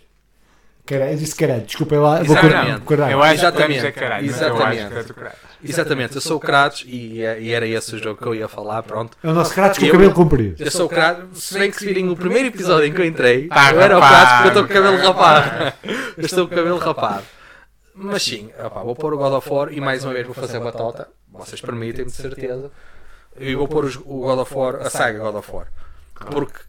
Caralho, 0.90 1.12
eu 1.12 1.18
disse 1.18 1.36
caralho, 1.36 1.62
desculpem 1.62 2.00
lá. 2.00 2.24
Vou 2.24 2.36
Exatamente. 2.36 2.82
cortar. 2.82 3.12
Eu 3.12 3.22
acho 3.22 3.34
que 3.34 3.40
Exatamente. 3.42 3.74
dizer 3.76 3.92
caralho, 3.92 4.26
mas 4.26 4.42
eu 4.42 4.48
acho 4.48 4.74
Exatamente. 4.80 5.14
que. 5.14 5.70
Exatamente, 5.70 6.16
eu 6.16 6.22
sou 6.22 6.38
o 6.38 6.40
Kratos 6.40 6.84
e, 6.88 7.20
e 7.20 7.52
era 7.52 7.68
esse 7.68 7.96
o 7.96 8.00
jogo 8.00 8.20
que 8.20 8.28
eu 8.28 8.34
ia 8.34 8.48
falar, 8.48 8.82
pronto. 8.82 9.16
É 9.24 9.28
o 9.28 9.34
nosso 9.34 9.54
Kratos 9.54 9.78
com 9.78 9.86
o 9.86 9.92
cabelo 9.92 10.14
comprido. 10.14 10.56
Eu 10.64 10.72
sou 10.72 10.88
o 10.88 10.90
Kratos, 10.90 11.44
se 11.44 11.60
bem 11.60 11.70
que 11.70 11.78
se 11.78 11.86
virem 11.86 12.10
o 12.10 12.16
primeiro 12.16 12.48
episódio 12.48 12.88
em 12.88 12.94
que 12.94 13.02
eu 13.02 13.06
entrei, 13.06 13.48
Tá 13.50 13.72
eu 13.72 13.82
era 13.82 13.98
o. 13.98 14.02
Kratos 14.02 14.34
porque 14.34 14.48
eu 14.48 14.48
estou 14.48 14.64
com 14.64 14.72
o 14.72 14.74
cabelo 14.74 14.98
rapado. 15.06 15.74
Eu 16.18 16.26
estou 16.26 16.48
com 16.48 16.54
o 16.54 16.58
cabelo 16.58 16.78
rapado. 16.80 17.24
Mas 17.94 18.24
sim, 18.24 18.50
opá, 18.66 18.82
vou 18.82 18.96
pôr 18.96 19.14
o 19.14 19.18
God 19.18 19.34
of 19.34 19.50
War 19.50 19.72
e 19.72 19.80
mais 19.80 20.04
uma 20.04 20.14
vez 20.14 20.26
vou 20.26 20.34
fazer 20.34 20.60
batota, 20.60 21.08
vocês 21.32 21.62
permitem-me 21.62 22.10
de 22.10 22.16
certeza. 22.18 22.72
E 23.40 23.56
vou 23.56 23.68
pôr 23.68 23.86
os- 23.86 23.96
o 23.96 24.02
God 24.22 24.40
of 24.40 24.54
War, 24.54 24.76
a 24.76 24.90
saga 24.90 25.20
God 25.20 25.36
of 25.36 25.52
War. 25.52 25.68
Porque 26.32 26.60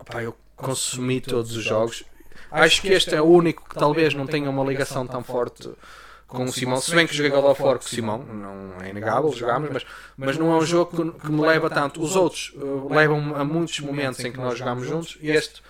opá, 0.00 0.22
eu 0.22 0.36
consumi 0.56 1.20
todos 1.20 1.56
os 1.56 1.64
jogos. 1.64 2.04
Acho 2.50 2.80
que 2.82 2.88
este 2.88 3.14
é 3.14 3.20
o 3.20 3.26
único 3.26 3.68
que 3.68 3.74
talvez 3.74 4.14
não 4.14 4.26
tenha 4.26 4.48
uma 4.50 4.64
ligação 4.64 5.06
tão 5.06 5.22
forte 5.22 5.70
com 6.26 6.44
o 6.44 6.52
Simão. 6.52 6.80
Se 6.80 6.94
bem 6.94 7.06
que 7.06 7.14
joguei 7.14 7.30
God 7.30 7.44
of 7.44 7.62
War 7.62 7.78
com 7.78 7.84
o 7.84 7.88
Simão, 7.88 8.18
não 8.22 8.80
é 8.84 8.90
inegável, 8.90 9.32
jogámos, 9.32 9.70
mas, 9.72 9.86
mas 10.16 10.36
não 10.38 10.52
é 10.52 10.56
um 10.56 10.64
jogo 10.66 10.90
que, 11.12 11.20
que 11.20 11.32
me 11.32 11.40
leva 11.40 11.68
tanto. 11.70 12.02
Os 12.02 12.16
outros 12.16 12.52
uh, 12.56 12.88
levam 12.92 13.34
a 13.36 13.44
muitos 13.44 13.80
momentos 13.80 14.20
em 14.24 14.30
que 14.32 14.38
nós 14.38 14.58
jogamos 14.58 14.86
juntos 14.86 15.16
e 15.20 15.30
este, 15.30 15.62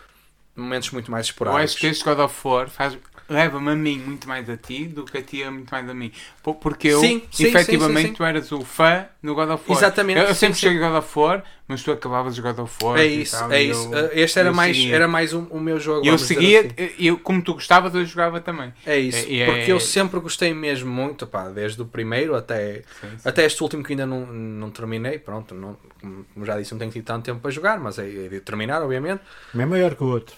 momentos 0.56 0.90
muito 0.90 1.10
mais 1.10 1.26
Eu 1.26 1.30
esporádicos. 1.30 1.64
acho 1.72 1.76
que 1.80 1.86
este 1.86 2.04
God 2.04 2.18
of 2.20 2.48
War 2.48 2.68
faz- 2.68 2.98
leva-me 3.28 3.70
a 3.70 3.76
mim 3.76 3.98
muito 3.98 4.26
mais 4.26 4.48
a 4.48 4.56
ti 4.56 4.86
do 4.86 5.04
que 5.04 5.18
a 5.18 5.22
ti 5.22 5.42
a 5.42 5.50
muito 5.50 5.70
mais 5.70 5.88
a 5.88 5.94
mim. 5.94 6.10
Por- 6.42 6.54
Porque 6.56 6.88
eu, 6.88 7.00
Sim, 7.00 7.22
sim, 7.30 7.44
efetivamente, 7.46 8.00
sim, 8.02 8.08
sim. 8.08 8.14
tu 8.14 8.24
eras 8.24 8.50
o 8.52 8.62
fã 8.62 9.06
do 9.22 9.34
God 9.34 9.50
of 9.50 9.64
War. 9.68 9.78
Exatamente, 9.78 10.18
Eu, 10.20 10.26
eu 10.26 10.34
sempre 10.34 10.54
sim. 10.56 10.62
cheguei 10.68 10.78
God 10.78 10.96
of 10.96 11.18
War, 11.18 11.44
mas 11.68 11.82
tu 11.82 11.92
acabavas 11.92 12.38
o 12.38 12.42
God 12.42 12.58
of 12.60 12.84
War. 12.84 12.98
É 12.98 13.04
isso, 13.06 13.38
tal, 13.38 13.52
é 13.52 13.62
isso. 13.62 13.94
eu- 13.94 14.06
Uh, 14.06 14.10
Este 14.12 14.38
era 14.38 14.52
mais, 14.52 14.76
seguia. 14.76 14.94
era 14.94 15.06
mais 15.08 15.32
um- 15.34 15.46
o 15.50 15.60
meu 15.60 15.78
jogo. 15.78 16.06
Eu 16.06 16.16
seguia, 16.18 16.60
assim. 16.60 16.90
eu, 16.98 17.18
como 17.18 17.42
tu 17.42 17.54
gostavas, 17.54 17.94
eu 17.94 18.04
jogava 18.06 18.40
também. 18.40 18.72
É 18.86 18.98
isso, 18.98 19.26
É- 19.28 19.40
é- 19.40 19.46
porque 19.46 19.70
eu 19.72 19.78
sempre 19.80 20.18
gostei 20.20 20.54
mesmo 20.54 20.90
muito, 20.90 21.26
pá, 21.26 21.48
desde 21.48 21.80
o 21.82 21.84
primeiro 21.84 22.34
até, 22.34 22.82
Sim, 23.00 23.08
sim. 23.18 23.28
até 23.28 23.44
este 23.44 23.62
último 23.62 23.82
que 23.84 23.92
ainda 23.92 24.06
não, 24.06 24.26
não 24.26 24.70
terminei. 24.70 25.18
Pronto, 25.18 25.54
não, 25.54 25.76
como 26.00 26.24
como 26.32 26.46
já 26.46 26.56
disse, 26.58 26.72
não 26.72 26.78
tenho 26.78 26.90
tido 26.92 27.04
tanto 27.04 27.24
tempo 27.24 27.40
para 27.40 27.50
jogar, 27.50 27.78
mas 27.78 27.98
é, 27.98 28.02
é 28.08 28.28
de 28.28 28.40
terminar, 28.40 28.80
obviamente. 28.82 29.20
É 29.54 29.66
maior 29.66 29.94
que 29.94 30.02
o 30.02 30.06
outro. 30.06 30.34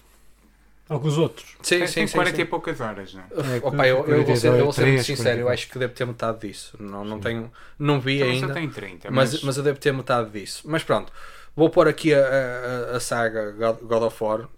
Os 0.91 1.16
outros. 1.18 1.47
Sim, 1.62 1.78
Tem- 1.78 1.86
sim, 1.86 1.95
tem 1.95 2.07
sim. 2.09 2.14
40 2.16 2.36
sim. 2.36 2.43
e 2.43 2.45
poucas 2.45 2.80
horas, 2.80 3.14
não? 3.14 3.22
É, 3.22 3.61
Opa, 3.62 3.86
eu, 3.86 4.05
eu 4.07 4.24
vou 4.24 4.34
ser, 4.36 4.49
eu 4.49 4.64
vou 4.64 4.72
ser 4.72 4.82
muito 4.86 4.97
43, 5.05 5.07
sincero, 5.07 5.38
eu 5.41 5.45
44. 5.47 5.53
acho 5.55 5.68
que 5.68 5.78
devo 5.78 5.93
ter 5.95 6.05
metade 6.07 6.41
disso. 6.49 6.76
Não, 6.80 7.05
não 7.05 7.20
tenho, 7.20 7.51
não 7.78 8.01
vi 8.01 8.16
Então, 8.16 8.28
só 8.28 8.32
ainda, 8.47 8.55
tem 8.55 8.68
30, 8.68 9.11
mas, 9.11 9.32
mas, 9.34 9.43
mas 9.45 9.57
eu 9.57 9.62
devo 9.62 9.78
ter 9.78 9.93
metade 9.93 10.30
disso. 10.30 10.62
Mas 10.64 10.82
pronto, 10.82 11.12
vou 11.55 11.70
pôr 11.70 11.86
aqui 11.86 12.12
a, 12.12 12.18
a, 12.93 12.97
a 12.97 13.01
saga 13.01 13.53
God, 13.53 14.03
of 14.03 14.16
War. 14.24 14.49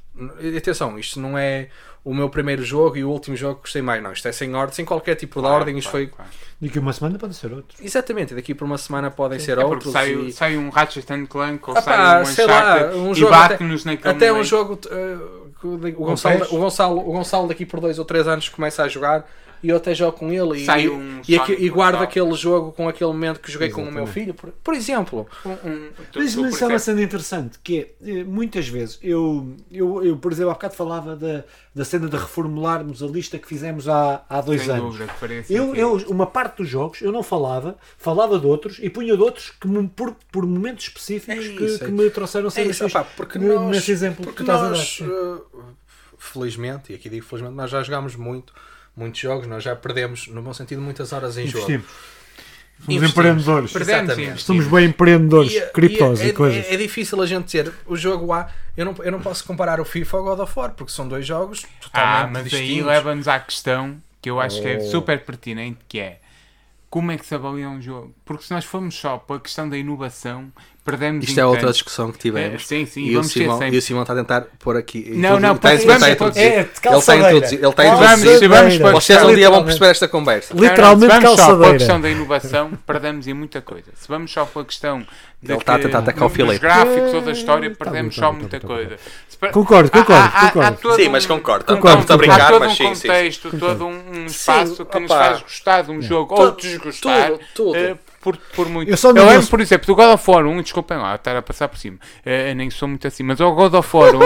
E 0.41 0.57
Atenção, 0.57 0.99
isto 0.99 1.19
não 1.21 1.37
é 1.39 1.69
o 2.05 2.13
meu 2.15 2.29
primeiro 2.29 2.63
jogo 2.65 2.97
e 2.97 3.05
o 3.05 3.09
último 3.11 3.35
jogo 3.37 3.57
que 3.57 3.61
gostei 3.63 3.81
mais, 3.81 4.03
não. 4.03 4.13
Isto 4.13 4.29
é 4.29 4.33
sem 4.33 4.55
ordem, 4.55 4.75
sem 4.75 4.85
qualquer 4.85 5.15
tipo 5.15 5.37
de 5.37 5.41
Claro, 5.43 5.57
ordem. 5.61 5.79
Isto 5.79 5.91
claro, 5.91 6.07
foi 6.07 6.15
claro. 6.15 6.31
Daqui 6.61 6.79
a 6.79 6.81
uma 6.83 6.93
semana 6.93 7.19
pode 7.19 7.35
ser 7.35 7.53
outro. 7.53 7.77
exatamente. 7.83 8.35
Daqui 8.35 8.55
por 8.55 8.65
uma 8.65 8.77
semana 8.79 9.11
podem 9.11 9.39
ser 9.39 9.57
É 9.59 9.65
outros. 9.65 9.91
sai, 9.93 10.13
e- 10.13 10.33
sai 10.33 10.57
um 10.59 10.69
Ratchet 10.69 11.11
and 11.13 11.27
Clank 11.27 11.63
ou 11.69 11.77
Ah 11.77 11.81
sai 11.83 11.97
pá, 11.97 12.21
um 12.21 12.25
sei 12.27 12.47
lá, 12.47 12.75
Uncharted 12.77 12.99
um 12.99 13.13
e 13.13 13.15
jogo 13.15 13.31
bate-nos 13.31 13.85
naquele 13.85 14.15
Até 14.15 14.31
um 14.31 14.35
momento. 14.37 14.49
jogo. 14.49 14.75
uh, 14.75 15.42
o, 15.69 16.05
Gonçalo, 16.05 16.45
o, 16.51 16.59
Gonçalo, 16.59 16.99
o 16.99 17.13
Gonçalo 17.13 17.49
daqui 17.49 17.65
por 17.65 17.81
dois 17.81 17.99
ou 17.99 18.05
três 18.05 18.27
anos 18.27 18.49
começa 18.49 18.83
a 18.83 18.89
jogar 18.89 19.25
e 19.63 19.69
eu 19.69 19.77
até 19.77 19.95
jogo 19.95 20.17
com 20.19 20.33
ele 20.33 20.61
e, 20.61 20.65
Sai 20.67 20.85
e, 20.85 20.89
um 20.89 21.21
e, 21.27 21.37
Sonic 21.37 21.53
e 21.65 21.69
guardo 21.69 22.03
aquele 22.03 22.33
jogo 22.35 22.73
com 22.73 22.89
aquele 22.89 23.11
momento 23.13 23.41
que 23.41 23.51
joguei 23.51 23.71
com 23.71 23.81
o 23.83 23.85
meu 23.85 24.03
Exatamente. 24.05 24.13
filho, 24.13 24.35
por, 24.35 24.51
por 24.51 24.75
exemplo. 24.75 25.27
Um- 25.47 25.51
um- 25.51 25.89
tu- 26.11 26.19
Mas, 26.19 26.35
tu 26.35 26.47
isso 26.49 26.65
é 26.65 26.67
uma 26.69 26.79
cena 26.79 27.03
interessante, 27.03 27.59
que 27.63 27.79
é, 28.05 28.11
eh, 28.21 28.25
muitas 28.25 28.67
vezes, 28.69 28.99
eu, 29.03 29.55
eu, 29.71 30.05
eu, 30.05 30.17
por 30.17 30.33
exemplo, 30.33 30.51
há 30.51 30.55
bocado 30.55 30.75
falava 30.75 31.15
da, 31.15 31.45
da 31.75 31.85
cena 31.85 32.09
de 32.09 32.17
reformularmos 32.17 33.03
a 33.03 33.07
lista 33.07 33.39
que 33.39 33.47
fizemos 33.47 33.89
há, 33.89 34.25
há 34.29 34.41
dois 34.41 34.63
Sem 34.63 34.71
anos. 34.73 34.97
dúvida 34.99 35.45
Eu, 35.49 35.75
eu, 35.75 35.97
uma 36.09 36.27
parte 36.27 36.57
dos 36.59 36.69
jogos 36.69 37.01
eu 37.01 37.13
não 37.13 37.23
falava, 37.23 37.77
falava 37.97 38.39
de 38.39 38.47
outros 38.47 38.79
e 38.81 38.91
punha 38.91 39.17
de 39.17 39.23
outros 39.23 39.51
que 39.51 39.69
me- 39.69 39.89
por, 39.89 40.17
por 40.33 40.45
momentos 40.47 40.85
específicos 40.87 41.45
É 41.47 41.49
que, 41.57 41.65
isso, 41.65 41.79
que 41.79 41.85
é. 41.85 41.89
me 41.89 42.11
trouxeram 42.11 42.49
É 42.49 42.51
cenas 42.51 42.71
isso, 42.77 42.85
fixe. 42.85 42.97
opá, 42.99 43.09
porque 43.17 43.39
nós, 43.39 43.69
nesse 43.71 43.93
exemplo 43.93 44.25
porque 44.25 44.31
que 44.39 44.45
tu 44.45 44.51
estás 44.51 44.61
a 44.61 44.65
dar. 44.65 44.71
nós 44.71 45.01
uh, 45.01 45.75
felizmente, 46.19 46.93
e 46.93 46.95
aqui 46.95 47.09
digo 47.09 47.25
felizmente, 47.27 47.55
nós 47.57 47.71
já 47.71 47.83
jogámos 47.83 48.15
muito, 48.17 48.53
muitos 48.97 49.21
jogos, 49.21 49.47
nós 49.47 49.63
já 49.63 49.75
perdemos, 49.77 50.29
no 50.29 50.43
bom 50.43 50.53
sentido, 50.53 50.81
muitas 50.81 51.13
horas 51.13 51.37
em 51.39 51.47
jogo. 51.47 51.65
Investimos. 51.71 52.13
Somos 52.83 52.97
Investimos. 52.97 53.11
empreendedores. 53.13 53.73
Perdemos. 53.73 54.43
Somos 54.43 54.67
bem 54.67 54.87
empreendedores, 54.87 55.53
E- 55.53 55.61
criptos 55.73 56.21
e 56.21 56.25
e, 56.25 56.29
é, 56.31 56.33
coisas. 56.33 56.67
é- 56.67 56.75
é 56.75 56.77
difícil 56.77 57.23
a 57.23 57.27
gente 57.27 57.45
dizer 57.45 57.73
o 57.87 57.97
jogo 57.97 58.33
A. 58.33 58.51
Eu 58.77 58.85
não, 58.87 58.95
eu 59.05 59.13
não 59.13 59.21
posso 59.21 59.45
comparar 59.45 59.81
o 59.81 59.85
FIFA 59.85 60.17
ao 60.17 60.25
God 60.25 60.41
of 60.41 60.53
War 60.59 60.71
porque 60.73 60.91
são 60.93 61.07
dois 61.07 61.25
jogos 61.25 61.65
totalmente 61.81 62.25
Ah, 62.25 62.27
mas 62.33 62.53
aí 62.55 62.83
leva-nos 62.83 63.29
à 63.29 63.39
questão 63.39 63.97
que 64.21 64.29
eu 64.29 64.41
acho 64.41 64.61
que 64.61 64.67
é 64.69 64.79
Oh. 64.79 64.91
super 64.91 65.21
pertinente, 65.25 65.79
que 65.89 66.01
é 66.01 66.19
como 66.91 67.13
é 67.13 67.17
que 67.17 67.25
se 67.25 67.35
avalia 67.35 67.69
um 67.69 67.81
jogo? 67.81 68.13
Porque 68.25 68.45
se 68.45 68.51
nós 68.53 68.65
formos 68.65 68.95
só 68.97 69.17
para 69.17 69.37
a 69.37 69.41
questão 69.41 69.69
da 69.69 69.79
inovação, 69.79 70.53
perdemos 70.85 71.25
Isto 71.29 71.39
é 71.41 71.45
outra 71.47 71.61
tanto. 71.63 71.73
discussão 71.75 72.11
que 72.11 72.19
É, 72.19 72.21
tivemos. 72.21 72.67
sim, 72.67 72.85
sim, 72.87 73.05
e, 73.05 73.11
o 73.11 73.15
vamos 73.21 73.33
Simão, 73.33 73.63
e 73.69 73.77
o 73.77 73.83
Simão 73.83 74.03
está 74.03 74.13
a 74.15 74.17
tentar 74.17 74.41
pôr 74.59 74.77
aqui. 74.77 75.13
Não, 75.15 75.39
não, 75.39 75.55
está, 75.55 75.71
porque 75.71 75.83
está 75.83 75.93
a 75.95 75.99
vamos- 75.99 76.09
introduzir. 76.15 76.43
é 76.43 76.49
de 76.51 76.57
ele 76.59 76.63
está 76.73 76.89
a 76.89 76.93
calçadeira. 76.93 77.29
introduzir. 77.29 77.59
Ele 77.59 77.69
está 77.69 77.83
a 77.83 77.95
Vamos, 77.95 78.19
introduzir. 78.21 78.49
vamos 78.49 78.77
para 78.79 78.93
Vocês 78.93 79.23
um 79.23 79.35
dia 79.35 79.51
vão 79.51 79.65
perceber 79.65 79.87
esta 79.91 80.09
conversa. 80.09 80.55
Literalmente 80.55 81.13
se 81.15 81.21
vamos 81.21 81.31
só 81.31 81.37
para 81.37 81.45
a 81.45 81.47
calçadeira. 81.49 81.79
questão 81.79 82.01
da 82.01 82.11
inovação, 82.11 82.71
perdemos 82.87 83.27
em 83.29 83.35
muita 83.35 83.61
coisa. 83.61 83.91
Se 83.95 84.09
vamos 84.09 84.31
só 84.33 84.45
para 84.45 84.63
a 84.63 84.65
questão 84.65 85.01
de 85.41 85.51
Ele 85.53 85.59
está 85.59 85.75
a 85.75 85.79
tentar 85.79 85.99
atacar 86.01 86.27
o 86.27 86.29
filete. 86.31 86.61
gráficos 86.61 87.15
ou 87.15 87.21
da 87.21 87.33
história, 87.33 87.71
Tá 87.71 87.85
perdemos 87.85 88.15
só 88.15 88.21
tá 88.23 88.33
muita 88.33 88.61
tá 88.61 88.61
tá 88.61 88.67
coisa. 88.75 88.97
Concordo, 89.53 89.91
concordo, 89.91 90.95
Sim, 90.97 91.09
mas 91.09 91.27
concordo. 91.27 91.65
Concordo, 91.65 92.01
Estamos 92.03 92.11
a 92.11 92.17
brincar, 92.17 92.51
todo 92.53 92.61
mas 92.61 92.81
um 92.81 92.85
contexto, 92.85 93.59
todo 93.59 93.87
um, 93.87 94.27
espaço 94.27 94.85
que 94.87 95.01
nos 95.01 95.09
faz 95.09 95.43
gostar 95.43 95.83
de 95.83 95.91
um 95.91 96.01
jogo 96.01 96.35
ou 96.41 96.53
desgostar 96.53 97.31
tudo, 97.31 97.41
tudo. 97.55 97.77
eh, 97.77 97.97
por, 98.23 98.37
por 98.55 98.69
muito. 98.69 98.89
Eu 98.91 98.97
só 98.97 99.11
Eu, 99.11 99.27
lembro, 99.27 99.47
por 99.49 99.61
exemplo, 99.61 99.87
do 99.87 99.95
God 99.95 100.15
of 100.15 100.31
War 100.31 100.47
1, 100.47 100.63
desculpem 100.63 100.97
lá, 100.97 101.15
estar 101.17 101.37
a 101.37 101.43
passar 101.43 101.69
por 101.69 101.77
cima, 101.79 101.99
eh, 102.25 102.51
eu 102.53 102.55
nem 102.57 102.71
sou 102.71 102.89
muito 102.89 103.07
assim, 103.07 103.23
mas 103.23 103.41
o 103.41 103.53
God 103.53 103.75
of 103.75 103.97
War 103.97 104.15
1, 104.15 104.21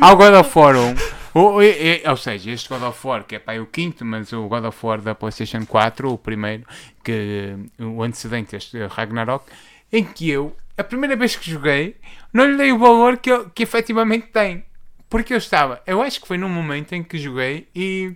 Há 0.00 0.12
o 0.12 0.16
God 0.16 0.34
of 0.34 0.58
War 0.58 0.76
1. 0.76 0.94
Ou, 1.34 1.62
e- 1.62 2.00
e- 2.04 2.08
ou 2.08 2.16
seja, 2.16 2.50
este 2.50 2.68
God 2.68 2.82
of 2.82 3.06
War, 3.06 3.24
que 3.24 3.36
é 3.36 3.38
pá, 3.38 3.54
é 3.54 3.60
o 3.60 3.66
quinto, 3.66 4.04
mas 4.04 4.32
o 4.32 4.48
God 4.48 4.64
of 4.64 4.78
War 4.86 5.00
da 5.00 5.14
PlayStation 5.14 5.64
4, 5.66 6.10
o 6.12 6.18
primeiro, 6.18 6.64
que 7.04 7.54
o 7.78 8.02
antecedente, 8.02 8.56
este 8.56 8.84
Ragnarok, 8.86 9.44
em 9.92 10.04
que 10.04 10.28
eu, 10.30 10.54
a 10.76 10.82
primeira 10.84 11.16
vez 11.16 11.36
que 11.36 11.50
joguei, 11.50 11.96
não 12.32 12.44
lhe 12.50 12.56
dei 12.56 12.72
o 12.72 12.78
valor 12.78 13.18
que, 13.18 13.30
eu- 13.30 13.48
que 13.50 13.62
efetivamente 13.62 14.28
tem. 14.32 14.64
Porque 15.10 15.32
eu 15.32 15.38
estava, 15.38 15.80
eu 15.86 16.02
acho 16.02 16.20
que 16.20 16.28
foi 16.28 16.36
num 16.36 16.50
momento 16.50 16.92
em 16.94 17.02
que 17.02 17.16
joguei 17.16 17.66
e, 17.74 18.12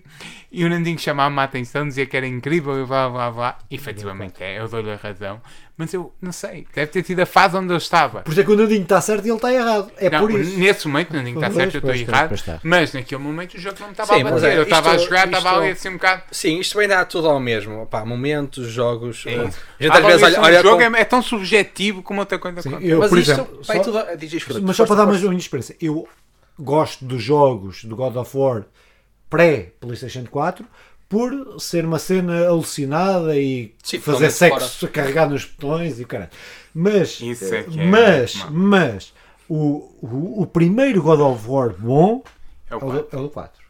e 0.53 0.62
o 0.62 0.68
Nandinho 0.68 0.99
chamava-me 0.99 1.40
a 1.40 1.45
atenção, 1.45 1.88
dizia 1.88 2.05
que 2.05 2.14
era 2.14 2.26
incrível 2.26 2.82
e 2.82 2.86
blá 2.86 3.09
blá 3.09 3.30
blá. 3.30 3.59
E, 3.70 3.76
efetivamente 3.76 4.43
é, 4.45 4.59
eu 4.59 4.68
dou-lhe 4.68 4.90
a 4.93 4.97
razão. 4.97 5.40
Mas 5.74 5.95
eu 5.95 6.12
não 6.20 6.32
sei, 6.32 6.66
deve 6.74 6.88
ter 6.88 7.03
sido 7.03 7.20
a 7.20 7.26
fase 7.26 7.57
onde 7.57 7.72
eu 7.72 7.78
estava. 7.78 8.20
Por 8.20 8.30
isso 8.32 8.43
é 8.43 8.45
que 8.45 8.51
o 8.53 8.57
Nandinho 8.57 8.82
está 8.82 9.01
certo 9.01 9.24
e 9.24 9.30
ele 9.30 9.36
está 9.36 9.51
errado. 9.51 9.90
É 9.97 10.11
Não, 10.11 10.20
por 10.20 10.30
isso. 10.38 10.59
Nesse 10.59 10.86
momento, 10.86 11.12
digo 11.12 11.24
que 11.24 11.30
está 11.47 11.51
certo, 11.51 11.74
eu 11.76 11.78
estou 11.78 11.95
errado. 11.95 12.61
Mas 12.62 12.93
naquele 12.93 13.22
momento 13.22 13.55
o 13.55 13.59
jogo 13.59 13.76
não 13.80 13.86
me 13.86 13.93
estava 13.95 14.14
Sim, 14.14 14.20
a 14.20 14.24
bater. 14.30 14.51
é, 14.53 14.59
eu 14.59 14.62
estava 14.64 14.90
a 14.90 14.95
isto- 14.97 15.05
jogar, 15.07 15.26
estava 15.28 15.49
isto- 15.49 15.61
ali 15.61 15.70
assim 15.70 15.88
um 15.88 15.93
bocado. 15.95 16.22
Sim, 16.30 16.61
isto 16.61 16.72
também 16.74 16.88
dá 16.88 17.05
tudo 17.07 17.26
ao 17.30 17.40
mesmo. 17.40 17.86
Pá, 17.86 18.05
momentos, 18.05 18.68
jogos. 18.68 19.24
É 19.26 19.32
eh, 19.32 19.38
a 19.40 19.82
gente 19.82 19.93
A 19.93 19.95
às 19.99 20.05
vezes 20.05 20.22
olha, 20.24 20.40
olha 20.43 20.62
jogo 20.62 20.76
com- 20.84 20.97
é, 20.97 21.01
é 21.01 21.05
tão 21.05 21.22
subjetivo 21.22 22.03
como 22.03 22.20
outra 22.20 22.38
coisa. 22.38 22.61
Sim, 22.61 22.76
eu, 22.82 22.99
Mas 22.99 23.09
por 23.09 23.18
isto 23.18 23.32
exemplo, 23.32 23.62
vai 23.66 23.76
só- 23.78 23.82
tudo. 23.82 23.99
a- 23.99 24.14
diz, 24.14 24.30
Filipe, 24.43 24.66
mas 24.66 24.76
só 24.76 24.84
para 24.84 24.97
dar 24.97 25.07
mais 25.07 25.24
uma 25.24 25.34
experiência, 25.34 25.74
eu 25.80 26.07
gosto 26.63 27.05
dos 27.05 27.23
jogos 27.23 27.85
do 27.85 27.97
God 27.97 28.17
of 28.17 28.37
War 28.37 28.65
pré-PlayStation 29.29 30.25
4 30.31 30.65
por 31.09 31.61
ser 31.61 31.85
uma 31.85 31.99
cena 31.99 32.47
alucinada 32.47 33.37
e 33.39 33.75
Sim, 33.83 33.99
fazer 34.01 34.31
sexo 34.31 34.87
a 34.87 34.89
carregar 34.89 35.29
nos 35.29 35.45
botões 35.45 36.01
e 36.01 36.05
o 36.05 36.07
caralho. 36.07 36.31
Mas, 36.75 37.21
é 37.21 37.81
é 37.81 37.87
mas, 37.87 38.35
mau. 38.37 38.51
mas 38.51 39.13
o, 39.49 39.91
o, 40.03 40.43
o 40.43 40.47
primeiro 40.47 41.03
God 41.03 41.21
of 41.21 41.47
War 41.49 41.75
bom 41.79 42.23
É 42.71 42.75
é 42.75 42.77
o 42.77 42.79
o, 42.79 42.81
quatro. 42.81 43.09
do- 43.11 43.17
é 43.17 43.21
o 43.21 43.23
do 43.25 43.31
4. 43.31 43.62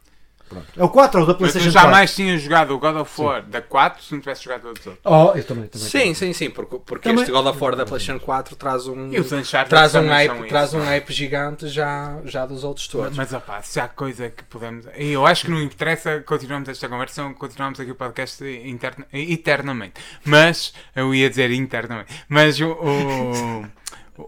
Pronto. 0.53 0.66
É 0.76 0.84
o 0.84 0.88
4 0.88 1.18
ou 1.20 1.24
o 1.24 1.26
da 1.26 1.32
Mas 1.32 1.38
PlayStation 1.38 1.68
tu 1.70 1.72
4? 1.72 1.90
jamais 1.90 2.14
tinhas 2.14 2.40
jogado 2.42 2.74
o 2.74 2.78
God 2.78 2.96
of 2.96 3.20
War 3.22 3.42
da 3.42 3.62
4 3.62 4.03
se 4.03 4.12
não 4.12 4.20
tivesse 4.20 4.44
jogado 4.44 4.62
todos 4.62 4.80
os 4.80 4.86
outros. 4.86 5.05
Oh, 5.05 5.32
eu 5.36 5.44
também, 5.44 5.66
também. 5.68 5.88
Sim, 5.88 6.14
sim, 6.14 6.32
sim, 6.32 6.50
porque, 6.50 6.78
porque 6.84 7.09
Também- 7.09 7.22
este 7.22 7.32
God 7.32 7.46
of 7.46 7.62
War 7.62 7.76
da 7.76 7.84
PlayStation 7.86 8.20
4 8.24 8.57
traz 8.57 8.86
um, 8.86 9.12
E 9.12 9.18
os 9.20 9.32
Uncharted 9.32 9.70
traz 9.70 9.94
um, 9.94 9.98
também 9.98 10.11
hype, 10.12 10.38
isso. 10.40 10.48
traz 10.48 10.74
um 10.74 10.80
hype 10.84 11.12
gigante 11.12 11.68
já, 11.68 12.18
já 12.24 12.46
dos 12.46 12.64
outros 12.64 12.86
todos. 12.88 13.16
Mas 13.16 13.32
opá, 13.32 13.62
se 13.62 13.80
há 13.80 13.88
coisa 13.88 14.30
que 14.30 14.42
podemos. 14.44 14.86
E 14.96 15.12
eu 15.12 15.26
acho 15.26 15.44
que 15.46 15.50
não 15.50 15.61
interessa 15.61 16.20
continuarmos 16.26 16.68
esta 16.68 16.88
conversa, 16.88 17.22
continuamos 17.38 17.80
aqui 17.80 17.90
o 17.90 17.94
podcast 17.94 18.44
interna- 18.64 19.07
eternamente. 19.12 19.94
Mas, 20.24 20.72
eu 20.94 21.14
ia 21.14 21.28
dizer 21.30 21.50
internamente, 21.50 22.12
mas 22.28 22.61
o, 22.61 22.70
o, 22.72 23.66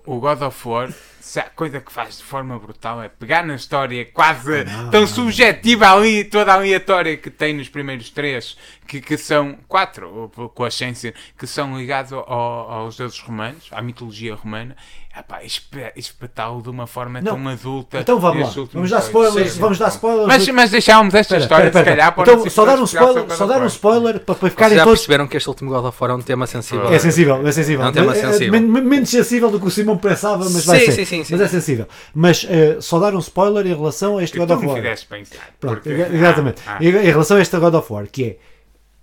o 0.17 0.21
God 0.21 0.43
of 0.43 0.69
War, 0.69 0.91
se 1.25 1.41
há 1.41 1.45
coisa 1.45 1.81
que 1.81 1.91
faz 1.91 2.19
de 2.19 2.23
forma 2.25 2.59
brutal 2.59 3.03
é 3.03 3.09
pegar 3.09 3.45
na 3.47 3.55
história 3.55 4.05
quase 4.05 4.61
Ah, 4.61 4.89
tão 4.91 5.07
subjetiva 5.07 5.91
ali, 5.91 6.23
toda 6.25 6.53
a 6.53 6.57
aleatória 6.57 7.17
que 7.17 7.31
tem 7.31 7.55
nos 7.55 7.69
primeiros 7.69 8.11
três, 8.11 8.57
que, 8.87 9.01
que 9.01 9.17
são 9.17 9.57
quatro, 9.67 10.31
com 10.55 10.65
a 10.65 10.71
ciência, 10.71 11.15
que 11.39 11.47
são 11.47 11.79
ligados 11.79 12.13
ao- 12.13 12.29
aos 12.29 12.97
deuses 12.99 13.19
romanos, 13.21 13.69
à 13.73 13.81
mitologia 13.81 14.35
romana. 14.35 14.77
Epá, 15.17 15.45
espe- 15.45 15.93
espetá-lo 15.95 16.61
de 16.61 16.69
uma 16.69 16.89
forma 16.89 17.21
Não. 17.21 17.37
tão 17.37 17.49
adulta. 17.49 18.01
Então 18.01 18.19
vamos 18.19 18.57
lá. 18.57 18.65
Vamos 18.73 18.91
dar 18.91 18.99
spoilers. 18.99 19.47
Sim, 19.49 19.55
sim. 19.55 19.61
Vamos 19.61 19.79
dar 19.79 19.89
spoilers. 19.89 20.27
Mas, 20.27 20.49
mas 20.49 20.71
deixámos 20.73 21.15
esta 21.15 21.37
Espera, 21.37 21.43
história, 21.43 21.67
espera, 21.69 21.85
se 21.85 21.91
calhar, 21.93 22.13
para 22.17 22.33
Então, 22.33 22.51
só 22.51 22.65
dar 22.65 22.81
um 22.81 22.83
spoiler, 22.85 23.31
só 23.31 23.47
dar 23.47 23.63
um 23.63 23.67
spoiler 23.67 24.19
para, 24.19 24.35
para 24.35 24.51
ficarem 24.51 24.77
já 24.77 24.83
todos. 24.83 24.99
perceberam 24.99 25.29
que 25.29 25.37
este 25.37 25.49
último 25.49 25.71
God 25.71 25.85
of 25.85 25.97
War 26.01 26.11
é 26.11 26.15
um 26.15 26.21
tema 26.21 26.49
sensível. 26.49 26.93
É 26.93 26.99
sensível, 26.99 27.47
é 27.47 27.53
sensível. 27.53 27.85
É 27.87 27.89
um 27.91 27.93
tema 27.93 28.07
Mas, 28.09 28.19
sensível. 28.19 28.51
men- 28.61 28.67
men- 28.69 28.83
menos 28.83 29.09
sensível 29.09 29.53
do 29.53 29.61
que 29.61 29.67
o 29.69 29.71
Simão 29.71 29.97
pensava, 29.97 30.51
mas 30.51 30.65
vai 30.67 30.81
Sim, 30.81 30.87
ser. 30.87 30.93
sim, 30.93 31.05
sim, 31.05 31.14
sim. 31.23 31.35
Mas 31.35 31.43
é 31.43 31.49
sensível. 31.49 31.87
Mas 32.15 32.47
eh, 32.49 32.79
só 32.81 32.99
dar 32.99 33.15
um 33.15 33.19
spoiler 33.19 33.67
em 33.67 33.75
relação 33.75 34.19
a 34.19 34.25
este 34.25 34.33
Que 34.33 34.39
God 34.39 34.51
of 34.51 34.67
War. 34.67 34.81
pensar. 34.83 35.55
Pronto, 35.61 35.75
porque- 35.77 35.91
exa- 35.91 36.09
exatamente. 36.15 36.63
Ah, 36.67 36.79
ah. 36.81 36.85
Em, 36.85 36.91
relação 36.91 37.37
a 37.37 37.41
este 37.43 37.57
God 37.59 37.75
of 37.75 37.93
War, 37.93 38.07
que 38.11 38.39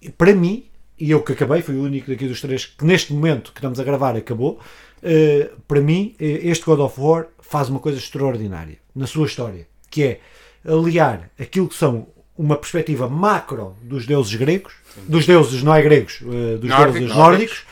é, 0.01 0.09
para 0.17 0.33
mim, 0.33 0.65
e 0.99 1.11
eu 1.11 1.21
que 1.21 1.31
acabei, 1.33 1.61
fui 1.61 1.75
o 1.75 1.83
único 1.83 2.09
daqui 2.09 2.27
dos 2.27 2.41
três 2.41 2.65
que 2.65 2.83
neste 2.83 3.13
momento 3.13 3.51
que 3.53 3.59
estamos 3.59 3.79
a 3.79 3.83
gravar 3.83 4.15
acabou, 4.17 4.59
eh, 5.03 5.49
para 5.67 5.79
mim, 5.79 6.15
eh, 6.19 6.41
este 6.43 6.65
God 6.65 6.79
of 6.79 6.99
War 6.99 7.27
faz 7.39 7.69
uma 7.69 7.79
coisa 7.79 7.97
extraordinária 7.99 8.77
na 8.95 9.05
sua 9.07 9.25
história, 9.27 9.67
que 9.89 10.03
é 10.03 10.19
aliar 10.67 11.29
aquilo 11.39 11.67
que 11.67 11.75
são 11.75 12.07
uma 12.37 12.55
perspectiva 12.55 13.07
macro 13.09 13.75
dos 13.83 14.05
deuses 14.05 14.33
gregos, 14.35 14.73
dos 15.07 15.25
deuses 15.25 15.61
não 15.63 15.73
é 15.75 15.81
gregos, 15.81 16.19
eh, 16.21 16.57
dos 16.57 16.69
Nórdicos. 16.69 16.99
deuses 16.99 17.15
nórdicos, 17.15 17.63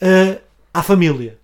eh, 0.00 0.38
à 0.72 0.82
família. 0.82 1.38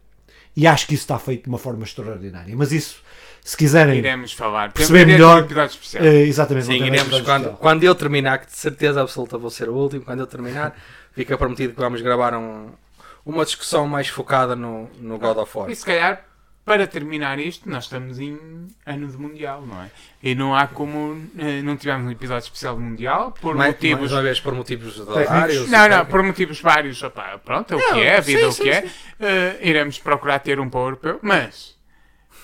E 0.56 0.66
acho 0.66 0.86
que 0.86 0.94
isso 0.94 1.04
está 1.04 1.18
feito 1.18 1.44
de 1.44 1.48
uma 1.48 1.58
forma 1.58 1.82
extraordinária. 1.84 2.54
Mas 2.56 2.72
isso, 2.72 2.96
se 3.42 3.56
quiserem 3.56 3.98
Iremos 3.98 4.32
falar. 4.32 4.72
perceber 4.72 5.06
melhor, 5.06 5.40
episódio 5.44 5.70
especial. 5.74 6.04
eh, 6.04 6.22
exatamente, 6.26 6.66
Sim, 6.66 6.74
iremos 6.74 7.08
quando, 7.08 7.16
especial. 7.42 7.56
quando 7.58 7.84
eu 7.84 7.94
terminar, 7.94 8.38
que 8.38 8.46
de 8.46 8.56
certeza 8.56 9.00
absoluta 9.00 9.38
vou 9.38 9.50
ser 9.50 9.68
o 9.68 9.74
último, 9.74 10.02
quando 10.02 10.20
eu 10.20 10.26
terminar, 10.26 10.76
fica 11.14 11.36
prometido 11.38 11.72
que 11.74 11.80
vamos 11.80 12.00
gravar 12.02 12.34
um- 12.34 12.70
uma 13.24 13.44
discussão 13.44 13.86
mais 13.86 14.08
focada 14.08 14.54
no, 14.56 14.90
no 15.00 15.18
God 15.18 15.38
of 15.38 15.56
War. 15.58 15.70
E 15.70 15.76
se 15.76 15.84
calhar, 15.86 16.22
para 16.64 16.86
terminar 16.86 17.38
isto, 17.38 17.68
nós 17.68 17.84
estamos 17.84 18.18
em 18.20 18.38
ano 18.86 19.08
de 19.08 19.16
Mundial, 19.16 19.62
não 19.66 19.82
é? 19.82 19.90
E 20.22 20.34
não 20.34 20.54
há 20.54 20.66
como. 20.66 21.20
eh, 21.38 21.60
Não 21.62 21.76
tivemos 21.76 22.06
um 22.06 22.10
episódio 22.10 22.44
especial 22.44 22.76
de 22.76 22.82
Mundial, 22.82 23.32
por 23.40 23.54
Mais, 23.56 23.74
motivos. 23.74 24.00
mais 24.00 24.12
uma 24.12 24.22
vez 24.22 24.40
por 24.40 24.54
motivos 24.54 24.94
de 24.94 25.00
horários. 25.02 25.68
Não, 25.68 25.88
não, 25.88 26.06
por 26.06 26.22
motivos 26.22 26.60
vários. 26.60 27.02
opá, 27.02 27.38
pronto, 27.44 27.72
é 27.74 27.76
o 27.76 27.80
Não, 27.80 27.92
que 27.94 28.00
é, 28.00 28.16
a 28.16 28.20
vida 28.20 28.38
sim, 28.40 28.44
é 28.44 28.48
o 28.48 28.52
sim, 28.52 28.62
que 28.62 28.70
é. 28.70 28.82
sim. 28.82 28.90
Eh, 29.20 29.58
iremos 29.62 29.98
procurar 29.98 30.38
ter 30.38 30.60
um 30.60 30.68
para 30.70 30.80
o 30.80 30.84
europeu, 30.84 31.18
mas 31.22 31.76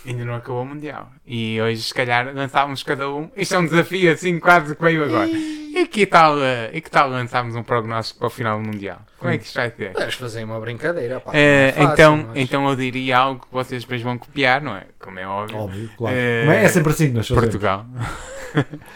ainda 0.07 0.25
não 0.25 0.35
acabou 0.35 0.63
o 0.63 0.67
Mundial. 0.67 1.11
E 1.27 1.61
hoje, 1.61 1.83
se 1.83 1.95
calhar, 1.95 2.33
lançávamos 2.35 2.83
cada 2.83 3.09
um. 3.11 3.31
Isto 3.37 3.55
é 3.55 3.59
um 3.59 3.65
desafio 3.67 4.13
assim, 4.13 4.39
quase 4.39 4.75
que 4.75 4.83
veio 4.83 5.05
agora. 5.05 5.29
E 5.29 5.87
que 5.87 6.07
tal, 6.07 6.43
eh, 6.43 6.71
e 6.73 6.81
que 6.81 6.91
tal 6.91 7.09
lançarmos 7.09 7.55
um 7.55 7.63
prognóstico 7.63 8.19
para 8.19 8.27
o 8.29 8.31
final 8.31 8.61
do 8.61 8.67
Mundial? 8.67 9.01
Como 9.19 9.31
é 9.31 9.39
que 9.39 9.45
isto 9.45 9.55
vai 9.55 9.71
ser? 9.71 9.93
Podemos 9.93 10.15
fazer 10.15 10.45
uma 10.45 10.59
brincadeira. 10.61 11.21
Pá, 11.21 11.31
Eh, 11.35 11.69
é 11.69 11.73
fácil, 11.73 11.93
então, 11.93 12.17
mas- 12.17 12.37
então 12.37 12.69
eu 12.69 12.75
diria 12.77 13.19
algo 13.19 13.41
que 13.47 13.53
vocês 13.53 13.83
depois 13.83 14.03
vão 14.03 14.19
copiar, 14.19 14.61
não 14.63 14.75
é? 14.77 14.87
Como 14.99 15.19
é 15.19 15.27
óbvio. 15.27 15.57
Óbvio, 15.59 15.91
claro. 15.97 16.17
Mas 16.47 16.57
é 16.65 16.69
sempre 16.69 16.91
assim 16.93 17.09
que 17.09 17.13
nós 17.15 17.29
fazemos. 17.29 17.49
Portugal. 17.51 17.87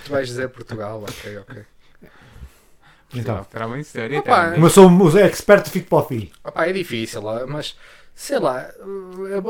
Tu 0.04 0.10
vais 0.10 0.26
dizer 0.26 0.48
Portugal, 0.48 1.02
ok, 1.06 1.38
ok. 1.38 1.62
Então, 3.14 3.36
Portugal 3.36 3.46
terá 3.50 3.66
uma 3.66 3.78
história. 3.78 4.18
Opa, 4.18 4.38
eterna. 4.38 4.56
mas 4.58 4.72
sou 4.72 4.88
um 4.88 5.18
expert, 5.18 5.68
fico 5.68 5.88
para 5.88 5.98
o 5.98 6.02
fim. 6.08 6.30
Opá, 6.44 6.66
é 6.66 6.72
difícil, 6.72 7.22
mas 7.48 7.76
sei 8.14 8.38
lá, 8.38 8.68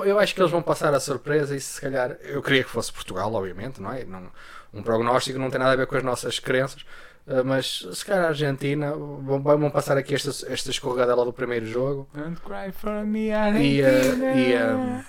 eu, 0.05 0.19
acho 0.19 0.35
que 0.35 0.41
eles 0.41 0.51
vão 0.51 0.63
passar 0.63 0.95
a 0.95 1.01
surpresa 1.01 1.55
e 1.55 1.61
se 1.61 1.81
calhar 1.81 2.17
eu 2.23 2.43
queria 2.43 2.65
que 2.65 2.71
fosse 2.71 2.93
Portugal, 2.93 3.33
obviamente, 3.33 3.81
não 3.81 3.93
é? 3.93 4.05
Não, 4.05 4.29
um 4.73 4.83
prognóstico 4.83 5.39
não 5.39 5.51
tem 5.51 5.59
nada 5.59 5.73
a 5.73 5.77
ver 5.77 5.87
com 5.87 5.97
as 5.97 6.03
nossas 6.03 6.39
crenças, 6.39 6.85
eh, 7.27 7.43
mas 7.43 7.87
se 7.93 8.05
calhar 8.05 8.25
a 8.25 8.29
Argentina 8.29 8.93
vão, 8.93 9.43
vão 9.43 9.71
passar 9.71 9.97
aqui 9.97 10.15
esta, 10.15 10.31
esta 10.53 10.71
escorregadela 10.71 11.25
do 11.25 11.33
primeiro 11.33 11.67
jogo 11.67 12.09
Don't 12.15 12.41
cry 12.41 12.73
for 12.73 13.05
me, 13.05 13.27
e, 13.27 13.31
eh, 13.31 13.37
Argentina. 13.37 14.33
e, 14.35 14.53
eh, 14.53 15.05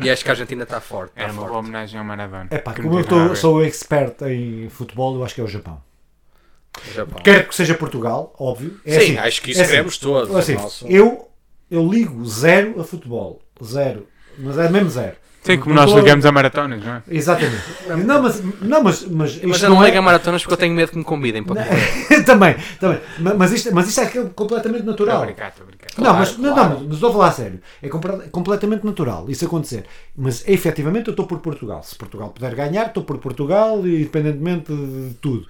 e 0.00 0.10
acho 0.10 0.24
que 0.24 0.30
a 0.30 0.32
Argentina 0.32 0.62
está 0.62 0.80
forte. 0.80 1.10
Está 1.10 1.24
Era 1.24 1.32
uma 1.32 1.46
boa 1.46 1.58
homenagem 1.58 1.98
ao 1.98 2.04
Maradona. 2.04 2.48
É 2.50 2.58
pá, 2.58 2.74
como 2.74 2.98
eu 2.98 3.04
tô, 3.04 3.34
sou 3.34 3.62
expert 3.62 4.22
em 4.22 4.68
futebol, 4.70 5.16
eu 5.16 5.24
acho 5.24 5.34
que 5.34 5.40
é 5.40 5.44
o 5.44 5.48
Japão. 5.48 5.82
Japão. 6.94 7.22
Quero 7.22 7.48
que 7.48 7.54
seja 7.54 7.74
Portugal, 7.74 8.34
óbvio. 8.38 8.80
É 8.84 8.92
Sim, 8.92 8.98
assim, 8.98 9.18
acho 9.18 9.42
que 9.42 9.50
isso 9.50 9.60
é 9.60 9.62
assim. 9.64 9.70
queremos 9.72 9.98
todos. 9.98 10.34
Assim, 10.34 10.54
Nosso- 10.54 10.86
eu, 10.88 11.28
eu 11.70 11.86
ligo 11.88 12.24
zero 12.24 12.80
a 12.80 12.84
futebol. 12.84 13.40
Zero. 13.62 14.06
Mas 14.38 14.58
é 14.58 14.68
mesmo 14.68 14.88
zero. 14.90 15.16
Sei 15.44 15.58
como 15.58 15.74
Não 15.74 15.82
nós 15.84 15.92
ligamos 15.92 16.24
a 16.24 16.30
maratonas, 16.30 16.84
não 16.84 16.92
é? 16.94 17.02
Exatamente. 17.10 17.62
Não, 18.06 18.22
mas, 18.22 18.40
não, 18.60 18.80
mas, 18.82 19.02
mas 19.02 19.34
Mas 19.42 19.56
isto 19.56 19.64
eu 19.64 19.70
não 19.70 19.76
não 19.78 19.84
ligo 19.84 19.96
a 19.96 19.98
é... 19.98 20.00
maratonas 20.00 20.40
porque 20.42 20.54
eu 20.54 20.58
tenho 20.58 20.72
medo 20.72 20.92
que 20.92 20.98
me 20.98 21.02
convidem 21.02 21.42
para 21.42 21.64
também, 22.24 22.54
também. 22.78 23.00
Ma- 23.18 23.34
Mas 23.34 23.50
isto, 23.52 23.74
mas 23.74 23.88
isto 23.88 24.00
é 24.02 24.06
completamente 24.36 24.84
natural. 24.84 25.24
brincar, 25.24 25.48
estou 25.48 25.64
a 25.64 25.66
brincar. 25.66 25.88
Não, 25.98 26.14
mas, 26.14 26.28
Claro, 26.30 26.42
não, 26.42 26.54
claro. 26.54 26.70
não, 26.74 26.80
mas 26.84 26.94
estou 26.94 27.10
a 27.10 27.12
falar 27.12 27.26
a 27.28 27.32
sério. 27.32 27.60
É 27.82 27.88
completamente 27.88 28.86
natural 28.86 29.28
isso 29.28 29.44
acontecer. 29.44 29.84
Mas 30.16 30.46
efetivamente 30.48 31.08
eu 31.08 31.12
estou 31.12 31.26
por 31.26 31.40
Portugal. 31.40 31.82
Se 31.82 31.96
Portugal 31.96 32.28
puder 32.30 32.54
ganhar, 32.54 32.86
estou 32.86 33.02
por 33.02 33.18
Portugal, 33.18 33.78
independentemente 33.84 34.72
de 34.72 35.14
tudo. 35.20 35.48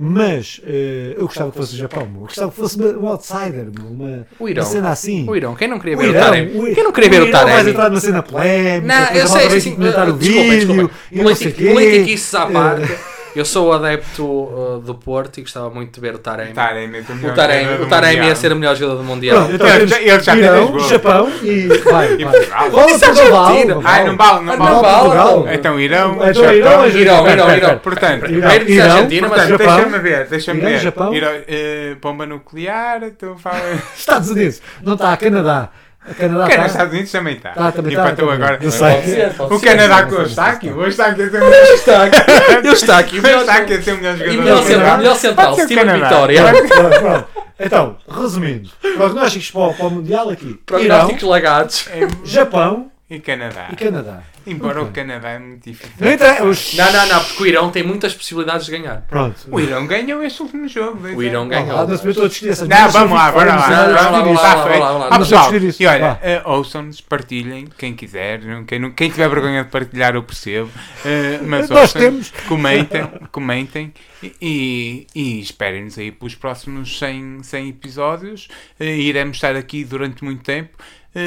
Mas 0.00 0.60
eh, 0.64 1.14
eu 1.16 1.22
gostava 1.26 1.50
que 1.50 1.56
fosse 1.58 1.74
o 1.74 1.76
Japão. 1.76 2.06
meu. 2.06 2.20
Eu 2.20 2.26
gostava 2.26 2.50
que 2.52 2.56
fosse 2.56 2.80
um 2.80 3.08
outsider, 3.08 3.66
meu, 3.76 3.86
uma, 3.90 4.26
O 4.38 4.48
Irão. 4.48 4.62
uma 4.62 4.70
cena 4.70 4.90
assim. 4.90 5.28
O 5.28 5.34
Irão, 5.34 5.56
quem 5.56 5.66
não 5.66 5.78
queria 5.80 5.96
O 5.96 5.98
ver 5.98 6.06
o, 6.06 6.10
Irão, 6.10 6.20
Taremi? 6.22 6.58
o- 6.70 6.74
Quem 6.74 6.84
não 6.84 6.92
queria 6.92 7.10
ver 7.10 7.22
o, 7.22 7.32
Vais 7.32 7.44
Taremi? 7.46 7.70
entrar 7.70 7.88
numa 7.90 8.00
cena 8.00 8.22
polémica, 8.22 8.86
Não, 8.86 9.06
eu 9.16 9.26
sei, 9.26 9.34
malta 9.36 9.40
sim, 9.40 9.48
vai 9.48 9.60
sim. 9.60 9.74
comentar 9.74 10.08
o 10.08 10.12
Desculpa, 10.12 10.42
vídeo 10.50 10.66
desculpa. 10.68 10.94
e 11.10 11.22
não 11.22 11.34
sei 11.34 11.52
quê. 11.52 11.70
Politiquice 11.72 12.36
à 12.36 12.42
Eh, 12.44 12.52
parte. 12.52 12.92
Eu 13.36 13.44
sou 13.44 13.72
adepto 13.72 14.24
uh, 14.24 14.80
do 14.84 14.94
Porto 14.94 15.38
e 15.38 15.42
gostava 15.42 15.70
muito 15.70 15.92
de 15.94 16.00
ver 16.00 16.14
o 16.14 16.18
Taremi. 16.18 16.52
Taremi, 16.52 17.00
o 17.00 17.34
Taremi, 17.34 17.64
jogador 17.64 17.84
o 17.84 17.88
Taremi 17.88 18.26
ia 18.26 18.34
ser 18.34 18.52
o 18.52 18.56
melhor 18.56 18.74
jogador 18.74 18.98
do 18.98 19.04
Mundial. 19.04 19.36
Pronto, 19.36 19.54
então 19.54 19.68
Ele 19.68 19.86
já- 19.86 20.00
ele 20.00 20.20
já 20.20 20.32
tem 20.32 20.42
Irão. 20.44 20.78
Japão 20.80 21.30
e 21.42 21.66
vai, 21.84 22.16
vai. 22.16 22.32
Portugal. 22.32 22.88
Isso 22.88 23.04
é 23.04 23.08
Portugal, 23.08 23.46
Ai, 23.84 24.04
não 24.04 24.16
vale, 24.16 24.44
não 24.44 24.52
Ah, 24.52 24.56
vale. 24.56 24.70
não 24.72 24.80
vale, 24.82 24.98
Portugal. 25.00 25.48
então. 25.52 25.80
Irão, 25.80 26.12
Então, 26.14 26.32
Japão, 26.34 26.52
Irão, 26.54 26.86
Irão, 26.88 27.28
Irão, 27.28 27.56
Irão. 27.56 27.78
Portanto, 27.78 28.24
Irão, 28.26 28.40
Primeiro 28.40 28.64
disse 28.64 28.78
Irão, 28.78 28.96
Argentina, 28.96 29.28
mas 29.28 29.46
deixa-me 29.58 29.98
ver, 29.98 30.26
deixa-me 30.26 30.60
Irão, 30.60 30.70
ver. 30.70 30.78
Japão. 30.78 31.14
Irão, 31.14 31.30
eh, 31.46 31.96
bomba 32.00 32.26
nuclear, 32.26 33.02
então 33.04 33.36
fala... 33.38 33.60
Estados 33.96 34.30
Unidos, 34.30 34.60
não 34.82 34.94
está, 34.94 35.16
Canadá. 35.16 35.68
O 36.10 36.14
Canadá 36.14 36.44
O 36.44 36.48
Canadá, 36.48 36.48
está. 36.48 36.66
Estados 36.66 36.92
Unidos 36.92 37.12
também 37.12 37.36
está. 37.36 37.50
Tá, 37.50 37.72
também 37.72 37.94
tá, 37.96 38.02
Empatou 38.02 38.30
agora. 38.30 38.58
Eu 38.60 38.70
sei. 38.70 38.94
Pode 38.94 39.06
ser, 39.06 39.34
pode 39.34 39.54
O 39.54 39.58
ser. 39.58 39.66
Canadá 39.66 40.08
está 40.22 40.44
sim. 40.44 40.50
aqui. 40.56 40.66
Está 40.68 40.74
um 40.74 41.50
está 41.74 42.04
aqui. 42.04 42.16
Ele 42.56 42.68
está 42.68 42.98
aqui. 42.98 43.18
Hoje 43.18 43.36
está 43.36 43.54
aqui 43.56 43.74
a 43.74 43.82
ter 43.82 43.94
melhores 43.94 44.20
E 44.20 44.36
melhor 44.36 44.60
do 44.60 44.66
central, 44.66 44.98
melhor 44.98 45.16
ser 45.16 45.28
o 45.28 45.54
Steven 45.54 45.84
Canadá. 45.86 46.08
Vitória. 46.08 47.26
Então, 47.60 47.96
resumindo, 48.08 48.70
prognósticos 48.96 49.50
para 49.50 49.60
o, 49.60 49.74
para 49.74 49.86
o 49.86 49.90
Mundial 49.90 50.30
aqui: 50.30 50.54
Prognósticos 50.64 51.22
lagados. 51.24 51.88
É, 51.90 52.06
Japão 52.24 52.90
E 53.10 53.18
Canadá. 53.20 53.68
e 53.72 53.76
Canadá. 53.76 54.22
Embora 54.46 54.80
o 54.80 54.82
Ok. 54.84 55.02
Canadá 55.02 55.30
é 55.30 55.38
muito 55.38 55.64
difícil. 55.70 55.94
Não 55.98 56.10
entra- 56.10 56.44
os- 56.44 56.74
Não, 56.74 56.92
não, 56.92 57.06
não, 57.08 57.24
porque 57.24 57.42
o 57.42 57.46
Irão 57.46 57.70
tem 57.70 57.82
muitas 57.82 58.14
possibilidades 58.14 58.66
de 58.66 58.72
ganhar. 58.72 59.00
Pronto. 59.08 59.36
O 59.50 59.58
Irão 59.58 59.86
ganhou 59.86 60.22
este 60.22 60.42
último 60.42 60.68
jogo. 60.68 61.06
O 61.08 61.22
Irão 61.22 61.44
lá, 61.44 61.48
ganhou. 61.48 61.86
não 61.88 61.96
se 61.96 62.06
metam 62.06 62.24
a 62.24 62.28
discutir 62.28 62.50
essas 62.50 62.68
Não, 62.68 62.90
vamos 62.90 63.12
lá, 63.16 63.30
Vamos 63.30 63.46
lá, 63.46 64.10
vamos 64.10 65.30
lá. 65.30 65.48
Ah, 65.48 65.50
e 65.78 65.86
olha, 65.86 66.18
eh, 66.22 66.42
ouçam-nos, 66.44 67.00
partilhem, 67.00 67.66
quem 67.78 67.94
quiser. 67.94 68.40
Quem, 68.66 68.78
não- 68.78 68.90
quem 68.90 69.08
tiver 69.10 69.28
vergonha 69.28 69.64
de 69.64 69.70
partilhar, 69.70 70.14
eu 70.14 70.22
percebo. 70.22 70.70
Eh, 71.04 71.40
mas 71.46 71.68
Nós 71.70 71.92
temos. 71.92 72.30
Comentem, 72.46 73.06
comentem 73.32 73.92
e, 74.40 75.06
e, 75.14 75.40
esperem-nos 75.40 75.96
aí 75.98 76.10
para 76.12 76.26
os 76.26 76.34
próximos 76.34 76.98
100, 76.98 77.42
100 77.42 77.68
episódios. 77.70 78.48
Eh, 78.78 78.96
iremos 78.98 79.36
estar 79.38 79.56
aqui 79.56 79.84
durante 79.84 80.22
muito 80.24 80.42
tempo, 80.42 80.76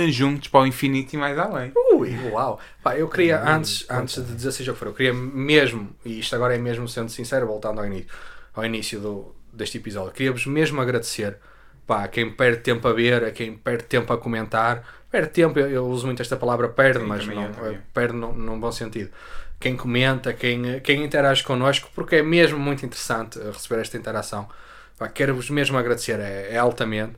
juntos 0.09 0.47
para 0.47 0.61
o 0.61 0.67
infinito 0.67 1.13
e 1.13 1.17
mais 1.17 1.37
além. 1.37 1.71
Ui, 1.93 2.15
uau. 2.29 2.59
Pá, 2.83 2.97
eu 2.97 3.07
queria, 3.07 3.41
antes, 3.41 3.85
antes 3.89 4.23
de 4.23 4.35
dizer 4.35 4.51
seja 4.51 4.71
o 4.71 4.73
que 4.73 4.79
for, 4.79 4.87
eu 4.87 4.93
queria 4.93 5.13
mesmo, 5.13 5.95
e 6.05 6.19
isto 6.19 6.35
agora 6.35 6.55
é 6.55 6.57
mesmo 6.57 6.87
sendo 6.87 7.09
sincero, 7.09 7.47
voltando 7.47 7.79
ao 7.79 7.85
início, 7.85 8.07
ao 8.53 8.65
início 8.65 8.99
do, 8.99 9.35
deste 9.53 9.77
episódio, 9.77 10.11
queria-vos 10.11 10.45
mesmo 10.45 10.81
agradecer 10.81 11.37
pá, 11.85 12.03
a 12.03 12.07
quem 12.07 12.31
perde 12.31 12.61
tempo 12.61 12.87
a 12.87 12.93
ver, 12.93 13.23
a 13.23 13.31
quem 13.31 13.53
perde 13.55 13.83
tempo 13.83 14.11
a 14.13 14.17
comentar. 14.17 14.83
Perde 15.09 15.29
tempo, 15.29 15.59
eu, 15.59 15.69
eu 15.69 15.85
uso 15.87 16.05
muito 16.05 16.21
esta 16.21 16.37
palavra 16.37 16.69
perde, 16.69 16.99
Sim, 16.99 17.05
mas 17.05 17.27
não, 17.27 17.43
eu. 17.43 17.77
perde 17.93 18.13
num, 18.13 18.33
num 18.33 18.59
bom 18.59 18.71
sentido. 18.71 19.11
Quem 19.59 19.75
comenta, 19.75 20.33
quem, 20.33 20.79
quem 20.79 21.03
interage 21.03 21.43
connosco, 21.43 21.89
porque 21.93 22.15
é 22.17 22.23
mesmo 22.23 22.57
muito 22.57 22.85
interessante 22.85 23.39
eh, 23.39 23.51
receber 23.51 23.81
esta 23.81 23.97
interação. 23.97 24.47
Quero-vos 25.13 25.49
mesmo 25.49 25.77
agradecer, 25.77 26.19
é, 26.19 26.53
é 26.53 26.57
altamente 26.57 27.13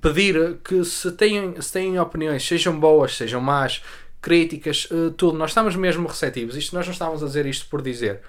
pedir 0.00 0.58
que 0.64 0.84
se 0.84 1.12
têm, 1.12 1.60
se 1.60 1.72
têm 1.72 1.98
opiniões, 1.98 2.46
sejam 2.46 2.78
boas, 2.78 3.16
sejam 3.16 3.40
más, 3.40 3.82
críticas, 4.20 4.88
eh, 4.90 5.12
tudo, 5.16 5.36
nós 5.36 5.50
estamos 5.50 5.74
mesmo 5.76 6.06
receptivos. 6.06 6.56
Isto 6.56 6.74
nós 6.74 6.86
não 6.86 6.92
estávamos 6.92 7.22
a 7.22 7.26
dizer 7.26 7.46
isto 7.46 7.66
por 7.68 7.82
dizer. 7.82 8.20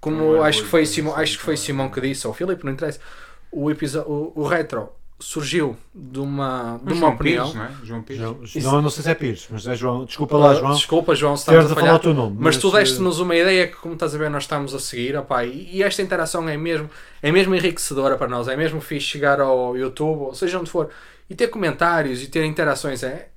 Como 0.00 0.16
Não 0.16 0.44
é 0.44 0.48
acho 0.48 0.62
que 0.62 0.68
foi 0.68 0.86
Simão, 0.86 1.14
sim, 1.14 1.20
acho 1.20 1.38
que 1.38 1.44
foi. 1.44 1.56
Simão 1.56 1.90
que 1.90 2.00
disse, 2.00 2.26
ou 2.26 2.32
o 2.32 2.36
Filipe, 2.36 2.64
não 2.64 2.72
interessa. 2.72 3.00
O, 3.50 3.70
o, 3.70 4.32
o 4.34 4.44
retro 4.46 4.88
surgiu 5.20 5.76
de 5.94 6.18
uma, 6.18 6.80
de 6.82 6.92
uma 6.92 7.00
João 7.00 7.12
opinião. 7.12 7.50
Pires, 7.50 7.54
não 7.54 7.64
é? 7.64 7.84
João 7.84 8.02
Pires. 8.02 8.22
João, 8.22 8.72
não, 8.74 8.82
não 8.82 8.90
sei 8.90 9.02
se 9.02 9.10
é 9.10 9.14
Pires, 9.14 9.46
mas 9.50 9.66
é 9.66 9.74
João. 9.74 10.04
Desculpa 10.04 10.36
lá, 10.36 10.54
João. 10.54 10.72
Desculpa, 10.72 11.14
João, 11.14 11.36
se 11.36 11.42
estamos 11.42 11.64
a 11.64 11.66
a 11.66 11.68
falar 11.68 11.80
falhar. 11.80 11.96
o 11.96 11.98
teu 11.98 12.14
nome. 12.14 12.36
Mas 12.40 12.56
tu 12.56 12.68
eh, 12.68 12.80
deste-nos 12.80 13.20
uma 13.20 13.36
ideia 13.36 13.68
que, 13.68 13.76
como 13.76 13.94
estás 13.94 14.14
a 14.14 14.18
ver, 14.18 14.30
nós 14.30 14.44
estamos 14.44 14.74
a 14.74 14.78
seguir, 14.78 15.16
opá, 15.16 15.44
e, 15.44 15.76
e 15.76 15.82
esta 15.82 16.00
interação 16.02 16.48
é 16.48 16.56
mesmo, 16.56 16.88
é 17.22 17.30
mesmo 17.30 17.54
enriquecedora 17.54 18.16
para 18.16 18.28
nós, 18.28 18.48
é 18.48 18.56
mesmo 18.56 18.80
fixe 18.80 19.06
chegar 19.06 19.40
ao 19.40 19.76
YouTube, 19.76 20.22
ou 20.22 20.34
seja 20.34 20.58
onde 20.58 20.70
for, 20.70 20.88
e 21.28 21.34
ter 21.34 21.48
comentários 21.48 22.22
e 22.22 22.26
ter 22.26 22.44
interações, 22.44 23.02
é, 23.02 23.28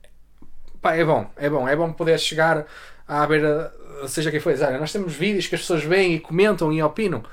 pá, 0.81 0.95
é 0.95 1.03
bom, 1.03 1.29
é 1.35 1.49
bom, 1.49 1.67
é 1.67 1.75
bom 1.75 1.91
poder 1.91 2.19
chegar 2.19 2.65
à 3.07 3.27
beira, 3.27 3.73
seja 4.07 4.31
quem 4.31 4.39
for, 4.39 4.55
nós 4.79 4.91
temos 4.91 5.13
vídeos 5.13 5.47
que 5.47 5.55
as 5.55 5.61
pessoas 5.61 5.83
veem 5.83 6.15
e 6.15 6.19
comentam 6.19 6.71
e 6.71 6.81
opinam, 6.81 7.23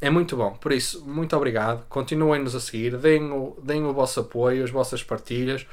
é 0.00 0.08
muito 0.10 0.36
bom, 0.36 0.52
por 0.52 0.72
isso, 0.72 1.04
muito 1.06 1.36
obrigado, 1.36 1.84
continuem-nos 1.88 2.54
a 2.54 2.60
seguir, 2.60 2.96
deem 2.96 3.30
o, 3.30 3.56
deem 3.62 3.84
o 3.84 3.92
vosso 3.92 4.20
apoio, 4.20 4.64
as 4.64 4.70
vossas 4.70 5.02
partilhas, 5.02 5.66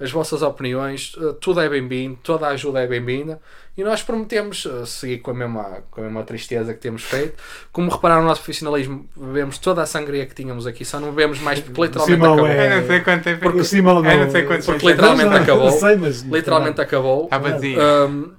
as 0.00 0.10
vossas 0.10 0.42
opiniões, 0.42 1.14
eh, 1.20 1.34
tudo 1.40 1.60
é 1.60 1.68
bem-vindo, 1.68 2.18
toda 2.24 2.46
a 2.46 2.50
ajuda 2.50 2.80
é 2.82 2.86
bem-vinda 2.88 3.40
e 3.76 3.84
nós 3.84 4.02
prometemos 4.02 4.66
eh, 4.66 4.84
seguir 4.84 5.18
com 5.18 5.30
a, 5.30 5.34
mesma, 5.34 5.84
com 5.92 6.00
a 6.00 6.04
mesma 6.04 6.24
tristeza 6.24 6.74
que 6.74 6.80
temos 6.80 7.02
feito. 7.02 7.34
Como 7.70 7.88
repararam 7.90 8.22
no 8.22 8.28
nosso 8.28 8.40
profissionalismo, 8.40 9.08
bebemos 9.16 9.58
toda 9.58 9.80
a 9.82 9.86
sangria 9.86 10.26
que 10.26 10.34
tínhamos 10.34 10.66
aqui, 10.66 10.84
só 10.84 10.98
não 10.98 11.10
bebemos 11.12 11.38
mais 11.40 11.60
porque 11.60 11.80
literalmente 11.82 12.20
acabou. 12.24 12.46
é- 12.48 12.66
Eu 12.76 12.80
não 12.80 12.86
sei 12.88 13.00
quanto 13.00 13.22
tempo. 13.24 13.40
Porque 13.42 13.60
o 13.60 13.64
Simão 13.64 14.02
não. 14.02 14.10
Eu 14.10 14.24
não 14.24 14.30
sei 14.30 14.42
quantos 14.42 14.66
Porque 14.66 14.80
tem. 14.80 14.90
literalmente 14.90 15.24
Não, 15.24 15.32
não, 15.36 15.42
acabou. 15.42 15.70
sei, 15.70 15.96
mas- 15.96 16.22
Literalmente 16.22 16.80
acabou. 16.80 17.24
Está 17.24 17.38
vazio. 17.38 17.78
Um, 17.80 18.32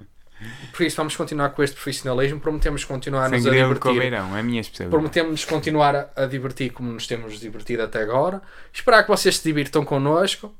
por 0.74 0.84
isso 0.84 0.96
vamos 0.96 1.14
continuar 1.14 1.50
com 1.50 1.62
este 1.62 1.74
profissionalismo, 1.76 2.40
prometemos 2.40 2.84
continuar-nos 2.84 3.40
a 3.40 3.42
Sangria 3.42 3.62
de 3.62 3.68
divertir. 3.68 3.92
Coveirão, 3.92 4.36
é 4.36 4.40
a 4.40 4.42
minha 4.42 4.60
especialidade. 4.60 4.90
Prometemos 4.90 5.44
continuar 5.44 5.94
a, 5.94 6.10
a 6.16 6.26
divertir 6.26 6.72
como 6.72 6.90
nos 6.90 7.06
temos 7.06 7.38
divertido 7.38 7.82
até 7.84 8.02
agora. 8.02 8.42
Esperar 8.72 9.04
que 9.04 9.08
vocês 9.08 9.38
se 9.38 9.44
divirtam 9.44 9.84
connosco. 9.84 10.52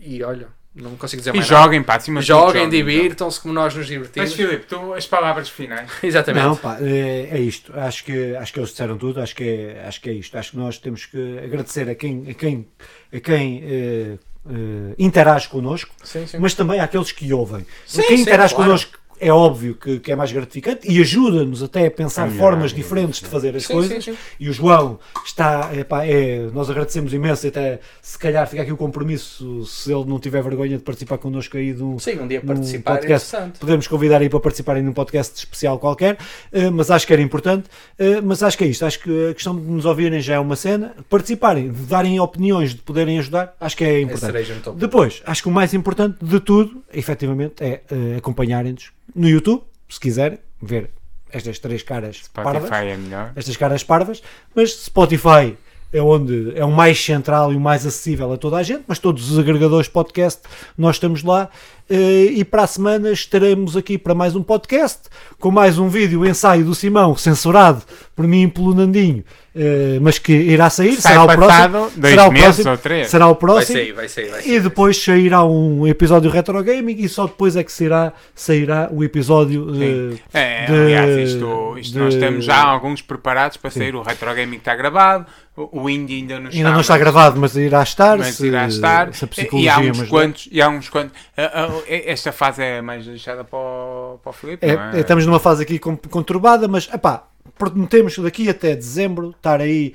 E 0.00 0.22
olha, 0.22 0.48
não 0.74 0.96
consigo 0.96 1.20
dizer 1.20 1.34
E 1.34 1.38
mais 1.38 1.50
nada. 1.50 1.64
joguem, 1.64 1.82
pá, 1.82 1.96
acima 1.96 2.20
de 2.20 2.26
tudo, 2.26 2.38
Joguem, 2.38 2.62
então. 2.62 2.70
divirtam-se 2.70 3.40
como 3.40 3.52
nós 3.52 3.74
nos 3.74 3.84
Mas 3.84 3.88
divertimos. 3.88 4.32
Filipe, 4.32 4.64
tu, 4.66 4.94
as 4.94 5.06
palavras 5.06 5.48
finais. 5.48 5.90
Exatamente. 6.02 6.44
Não, 6.44 6.56
pá, 6.56 6.78
é, 6.80 7.28
é 7.32 7.40
isto. 7.40 7.72
Acho 7.76 8.04
que, 8.04 8.36
acho 8.36 8.52
que 8.52 8.60
eles 8.60 8.70
disseram 8.70 8.96
tudo. 8.96 9.20
Acho 9.20 9.34
que, 9.34 9.44
é, 9.44 9.84
acho 9.86 10.00
que 10.00 10.08
é 10.08 10.12
isto. 10.12 10.38
Acho 10.38 10.52
que 10.52 10.56
nós 10.56 10.78
temos 10.78 11.04
que 11.04 11.38
agradecer 11.38 11.90
a 11.90 11.94
quem, 11.94 12.30
a 12.30 12.34
quem, 12.34 12.68
a 13.12 13.20
quem 13.20 13.62
eh, 13.64 14.18
eh, 14.48 14.94
interage 14.98 15.48
connosco, 15.48 15.94
Sim, 16.02 16.26
sim. 16.26 16.38
mas 16.38 16.54
também 16.54 16.80
àqueles 16.80 17.12
que 17.12 17.32
ouvem. 17.32 17.66
Sim, 17.86 18.02
quem 18.02 18.16
sim, 18.16 18.22
interage 18.22 18.54
claro. 18.54 18.70
connosco 18.70 18.98
é 19.22 19.32
óbvio 19.32 19.74
que, 19.74 19.98
que 20.00 20.10
é 20.12 20.16
mais 20.16 20.32
gratificante 20.32 20.90
e 20.90 21.00
ajuda-nos 21.00 21.62
até 21.62 21.86
a 21.86 21.90
pensar 21.90 22.28
formas 22.30 22.70
sim. 22.70 22.76
diferentes 22.76 23.20
de 23.20 23.26
fazer 23.26 23.54
as 23.56 23.64
Sim, 23.64 23.72
coisas. 23.74 24.04
sim, 24.04 24.12
sim. 24.12 24.18
E 24.40 24.48
o 24.48 24.52
João 24.52 24.98
está, 25.24 25.70
epá, 25.74 26.04
é, 26.04 26.48
nós 26.52 26.68
agradecemos 26.68 27.12
imenso, 27.14 27.46
até 27.46 27.78
se 28.00 28.18
calhar 28.18 28.46
fica 28.48 28.62
aqui 28.62 28.72
o 28.72 28.76
compromisso, 28.76 29.64
se 29.64 29.92
ele 29.92 30.04
não 30.06 30.18
tiver 30.18 30.42
vergonha 30.42 30.76
de 30.76 30.82
participar 30.82 31.18
connosco 31.18 31.56
aí 31.56 31.72
de 31.72 31.82
um, 31.82 31.98
Sim, 31.98 32.18
um 32.20 32.26
dia 32.28 32.40
num 32.40 32.46
participar 32.46 32.92
é 32.94 32.96
podcast. 32.98 33.28
interessante. 33.28 33.58
Podemos 33.60 33.86
convidar 33.86 34.20
aí 34.20 34.28
para 34.28 34.40
participarem 34.40 34.82
num 34.82 34.92
podcast 34.92 35.38
especial 35.38 35.78
qualquer, 35.78 36.18
eh, 36.52 36.70
mas 36.70 36.90
acho 36.90 37.06
que 37.06 37.12
era 37.12 37.22
importante. 37.22 37.68
eh, 37.98 38.20
Mas 38.20 38.42
acho 38.42 38.58
que 38.58 38.64
é 38.64 38.66
isto. 38.66 38.84
Acho 38.84 38.98
que 39.00 39.28
a 39.30 39.34
questão 39.34 39.54
de 39.54 39.62
nos 39.62 39.84
ouvirem 39.84 40.20
já 40.20 40.34
é 40.34 40.38
uma 40.38 40.56
cena. 40.56 40.94
Participarem, 41.08 41.70
de 41.70 41.82
darem 41.84 42.18
opiniões, 42.18 42.70
de 42.74 42.80
poderem 42.82 43.18
ajudar, 43.18 43.54
acho 43.60 43.76
que 43.76 43.84
é 43.84 43.92
É 43.94 44.00
importante. 44.00 44.32
Depois, 44.76 45.22
acho 45.24 45.42
que 45.42 45.48
o 45.48 45.52
mais 45.52 45.72
importante 45.74 46.16
de 46.22 46.40
tudo, 46.40 46.82
efetivamente, 46.92 47.54
é 47.62 47.80
eh, 47.90 48.16
acompanharem-nos 48.18 48.90
no 49.14 49.28
YouTube, 49.28 49.62
se 49.88 50.00
quiserem, 50.00 50.38
ver 50.60 50.90
estas 51.30 51.58
três 51.58 51.82
caras 51.82 52.22
parvas 52.32 52.62
Spotify 52.62 52.86
é 52.86 52.96
melhor. 52.96 53.32
estas 53.34 53.56
caras 53.56 53.82
parvas, 53.82 54.22
mas 54.54 54.72
Spotify 54.84 55.56
é 55.92 56.00
onde 56.00 56.52
é 56.56 56.64
o 56.64 56.70
mais 56.70 57.02
central 57.02 57.52
e 57.52 57.56
o 57.56 57.60
mais 57.60 57.86
acessível 57.86 58.32
a 58.32 58.38
toda 58.38 58.56
a 58.56 58.62
gente, 58.62 58.84
mas 58.86 58.98
todos 58.98 59.30
os 59.30 59.38
agregadores 59.38 59.88
podcast 59.88 60.40
nós 60.76 60.96
estamos 60.96 61.22
lá 61.22 61.50
e 61.90 62.44
para 62.44 62.62
a 62.62 62.66
semana 62.66 63.10
estaremos 63.12 63.76
aqui 63.76 63.98
para 63.98 64.14
mais 64.14 64.34
um 64.34 64.42
podcast 64.42 65.00
com 65.38 65.50
mais 65.50 65.78
um 65.78 65.88
vídeo 65.88 66.24
ensaio 66.26 66.64
do 66.64 66.74
Simão 66.74 67.16
censurado 67.16 67.82
por 68.16 68.26
mim 68.26 68.44
e 68.44 68.48
pelo 68.48 68.74
Nandinho 68.74 69.24
eh, 69.54 69.98
mas 70.00 70.18
que 70.18 70.32
irá 70.32 70.70
sair, 70.70 70.96
Sai 70.98 71.12
será 71.12 71.24
o 71.24 71.26
próximo 71.36 71.90
dois 71.94 72.10
será 72.14 72.26
o 72.26 72.32
próximo, 72.32 72.70
ou 72.70 72.78
três. 72.78 73.08
será 73.08 73.26
o 73.26 73.30
Vai 73.32 73.38
próximo 73.40 73.78
sair, 73.78 73.92
vai 73.92 74.08
sair, 74.08 74.30
vai 74.30 74.40
sair. 74.42 74.54
e 74.54 74.60
depois 74.60 74.96
sairá 75.02 75.44
um 75.44 75.86
episódio 75.86 76.30
retro 76.30 76.62
gaming 76.64 76.96
e 76.98 77.08
só 77.08 77.26
depois 77.26 77.54
é 77.54 77.62
que 77.62 77.70
sairá, 77.70 78.14
sairá 78.34 78.88
o 78.90 79.04
episódio 79.04 79.74
Sim. 79.74 80.18
eh, 80.32 80.62
É, 80.64 80.66
de- 80.66 80.72
aliás, 80.72 81.30
isto, 81.32 81.76
isto 81.78 81.98
nós 81.98 82.14
de- 82.14 82.20
temos 82.20 82.44
já 82.46 82.62
alguns 82.62 83.02
preparados 83.02 83.58
para 83.58 83.70
sair. 83.70 83.94
O 83.94 84.00
Retro 84.02 84.34
Gaming 84.34 84.56
está 84.56 84.74
gravado, 84.74 85.26
o 85.54 85.90
Indie 85.90 86.16
ainda 86.20 86.40
não 86.40 86.46
está. 86.48 86.56
ainda 86.56 86.70
não 86.72 86.80
está 86.80 86.94
mas- 86.94 87.00
gravado 87.02 87.38
mas 87.40 87.54
irá 87.56 87.82
estar 87.82 88.16
Mas 88.16 88.36
se- 88.36 88.46
irá 88.46 88.66
estar. 88.66 89.12
se 89.12 89.22
a 89.22 89.26
E 89.26 89.28
psicologia 89.28 89.74
há 89.74 89.80
uns 89.80 90.02
quantos. 90.04 90.48
E 90.50 90.62
há 90.62 90.68
uns 90.70 90.88
quantos 90.88 91.12
ah, 91.36 91.50
ah, 91.52 91.71
esta 91.88 92.32
fase 92.32 92.62
é 92.62 92.80
mais 92.82 93.04
deixada 93.06 93.44
para 93.44 93.58
o, 93.58 94.18
para 94.22 94.30
o 94.30 94.32
Filipe, 94.32 94.66
É, 94.66 94.70
é? 94.70 94.90
é, 94.94 95.00
estamos 95.00 95.26
numa 95.26 95.38
fase 95.40 95.62
aqui 95.62 95.78
con- 95.78 95.96
conturbada, 96.10 96.66
mas 96.68 96.88
epá, 96.92 97.24
prometemos 97.58 98.18
daqui 98.18 98.48
até 98.48 98.74
dezembro 98.74 99.30
estar 99.30 99.60
aí 99.60 99.94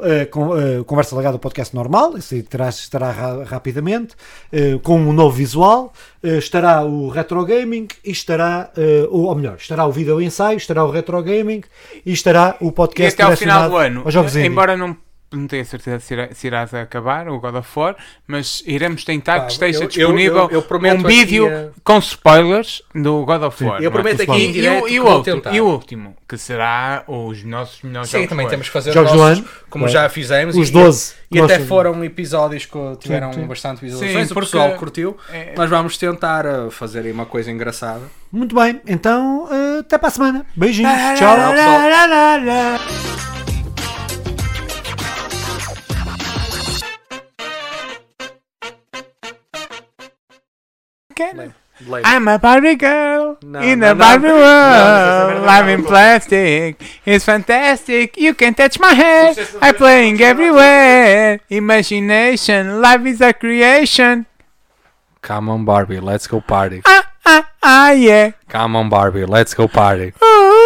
eh, 0.00 0.26
com 0.26 0.56
eh, 0.56 0.84
conversa 0.86 1.16
legada 1.16 1.34
ao 1.34 1.40
podcast 1.40 1.74
normal, 1.74 2.16
isso 2.16 2.32
aí 2.34 2.42
terá, 2.42 2.68
estará 2.68 3.10
ra- 3.10 3.42
rapidamente, 3.44 4.14
eh, 4.52 4.78
com 4.82 4.96
um 5.00 5.12
novo 5.12 5.34
visual, 5.34 5.92
estará 6.22 6.84
o 6.84 7.08
retro 7.08 7.44
gaming 7.44 7.88
e 8.04 8.10
estará, 8.12 8.70
ou, 9.10 9.24
ou 9.24 9.34
melhor, 9.34 9.56
estará 9.58 9.84
o 9.86 9.90
vídeo 9.92 10.20
ensaio, 10.20 10.56
estará 10.56 10.84
o 10.84 10.90
retro 10.90 11.20
gaming 11.22 11.62
e 12.06 12.12
estará 12.12 12.56
o 12.60 12.68
E 12.68 12.72
podcast 12.72 13.20
até 13.20 13.30
ao 13.30 13.36
final 13.36 13.68
do 13.70 13.76
ano, 13.76 14.04
embora 14.44 14.76
não, 14.76 14.96
não 15.32 15.46
tenha 15.46 15.64
certeza 15.64 16.00
se, 16.00 16.14
irá, 16.14 16.28
se 16.32 16.46
irás 16.46 16.72
acabar 16.72 17.28
o 17.28 17.38
God 17.38 17.56
of 17.56 17.68
War, 17.78 17.96
mas 18.26 18.62
iremos 18.66 19.04
tentar 19.04 19.40
Pá, 19.40 19.46
que 19.46 19.52
esteja 19.52 19.78
eu- 19.78 19.82
eu- 19.82 19.88
disponível 19.88 20.48
eu- 20.50 20.64
eu 20.70 20.96
um 20.96 21.02
vídeo 21.02 21.48
eh, 21.48 21.68
com 21.84 21.98
spoilers 21.98 22.82
do 22.94 23.24
God 23.24 23.42
of 23.42 23.64
War. 23.64 23.82
Eu 23.82 23.90
não 23.90 23.98
é? 23.98 24.02
prometo 24.02 24.22
aqui 24.22 24.40
E- 24.40 24.46
em 24.46 24.48
E, 24.48 24.52
direto 24.52 24.84
o, 24.84 24.88
e, 24.88 25.00
último, 25.00 25.42
e 25.52 25.60
o 25.60 25.66
último, 25.66 26.16
que 26.26 26.38
será 26.38 27.04
os 27.06 27.42
nossos 27.44 27.82
melhores 27.82 28.08
Sim, 28.08 28.18
jogos 28.18 28.28
também 28.30 28.46
do 28.46 28.50
temos 28.50 28.66
que 28.68 28.72
fazer 28.72 28.92
Jogos 28.92 29.10
os 29.12 29.16
do 29.16 29.22
nossos, 29.22 29.38
ano. 29.40 29.48
como 29.68 29.84
Claro. 29.84 29.92
já 29.92 30.08
fizemos. 30.08 30.56
Os 30.56 30.68
e- 30.68 30.72
12. 30.72 31.14
E 31.30 31.38
até 31.40 31.58
foram 31.60 32.02
episódios 32.04 32.64
que 32.64 32.78
tiveram 33.00 33.32
Sim, 33.32 33.40
sim. 33.42 33.46
bastante 33.46 33.80
visualizações, 33.82 34.28
Sim, 34.28 34.34
o 34.34 34.40
pessoal 34.40 34.70
curtiu. 34.76 35.16
É- 35.30 35.52
Nós 35.54 35.68
vamos 35.68 35.98
tentar 35.98 36.46
uh, 36.46 36.70
fazer 36.70 37.00
aí 37.00 37.12
uma 37.12 37.26
coisa 37.26 37.50
engraçada. 37.50 38.00
Muito 38.32 38.54
bem, 38.54 38.80
então 38.86 39.46
eh, 39.50 39.80
até 39.80 39.98
para 39.98 40.08
a 40.08 40.10
semana. 40.10 40.46
Beijinhos, 40.56 40.92
tchau. 41.18 41.36
Tchau, 41.36 41.52
Lembra. 51.18 51.52
I'm 52.04 52.26
a 52.26 52.38
Barbie 52.40 52.74
girl 52.74 53.38
No, 53.40 53.60
in 53.60 53.78
no, 53.78 53.92
a. 53.92 53.94
Barbie 53.94 54.26
No, 54.26 54.34
world. 54.34 55.34
no, 55.34 55.40
no, 55.40 55.46
Live 55.46 55.66
no, 55.66 55.72
in 55.74 55.84
plastic. 55.84 56.82
It's 57.06 57.24
fantastic. 57.24 58.16
You 58.16 58.34
can 58.34 58.54
touch 58.54 58.80
my 58.80 58.94
hair. 58.94 59.32
I'm 59.62 59.74
playing 59.76 60.16
vocês 60.16 60.18
não 60.18 60.26
têm- 60.26 60.30
everywhere. 60.30 61.40
Imagination. 61.50 62.80
Life 62.80 63.06
is 63.06 63.20
a 63.20 63.32
creation. 63.32 64.26
Come 65.22 65.48
on, 65.50 65.64
Barbie, 65.64 66.00
let's 66.00 66.26
go 66.26 66.40
party. 66.40 66.82
Ah, 66.84 67.04
ah, 67.26 67.44
ah, 67.62 67.90
yeah. 67.92 68.32
Come 68.48 68.76
on, 68.76 68.88
Barbie, 68.88 69.24
let's 69.26 69.54
go 69.54 69.68
party. 69.68 70.12
Ooh, 70.22 70.57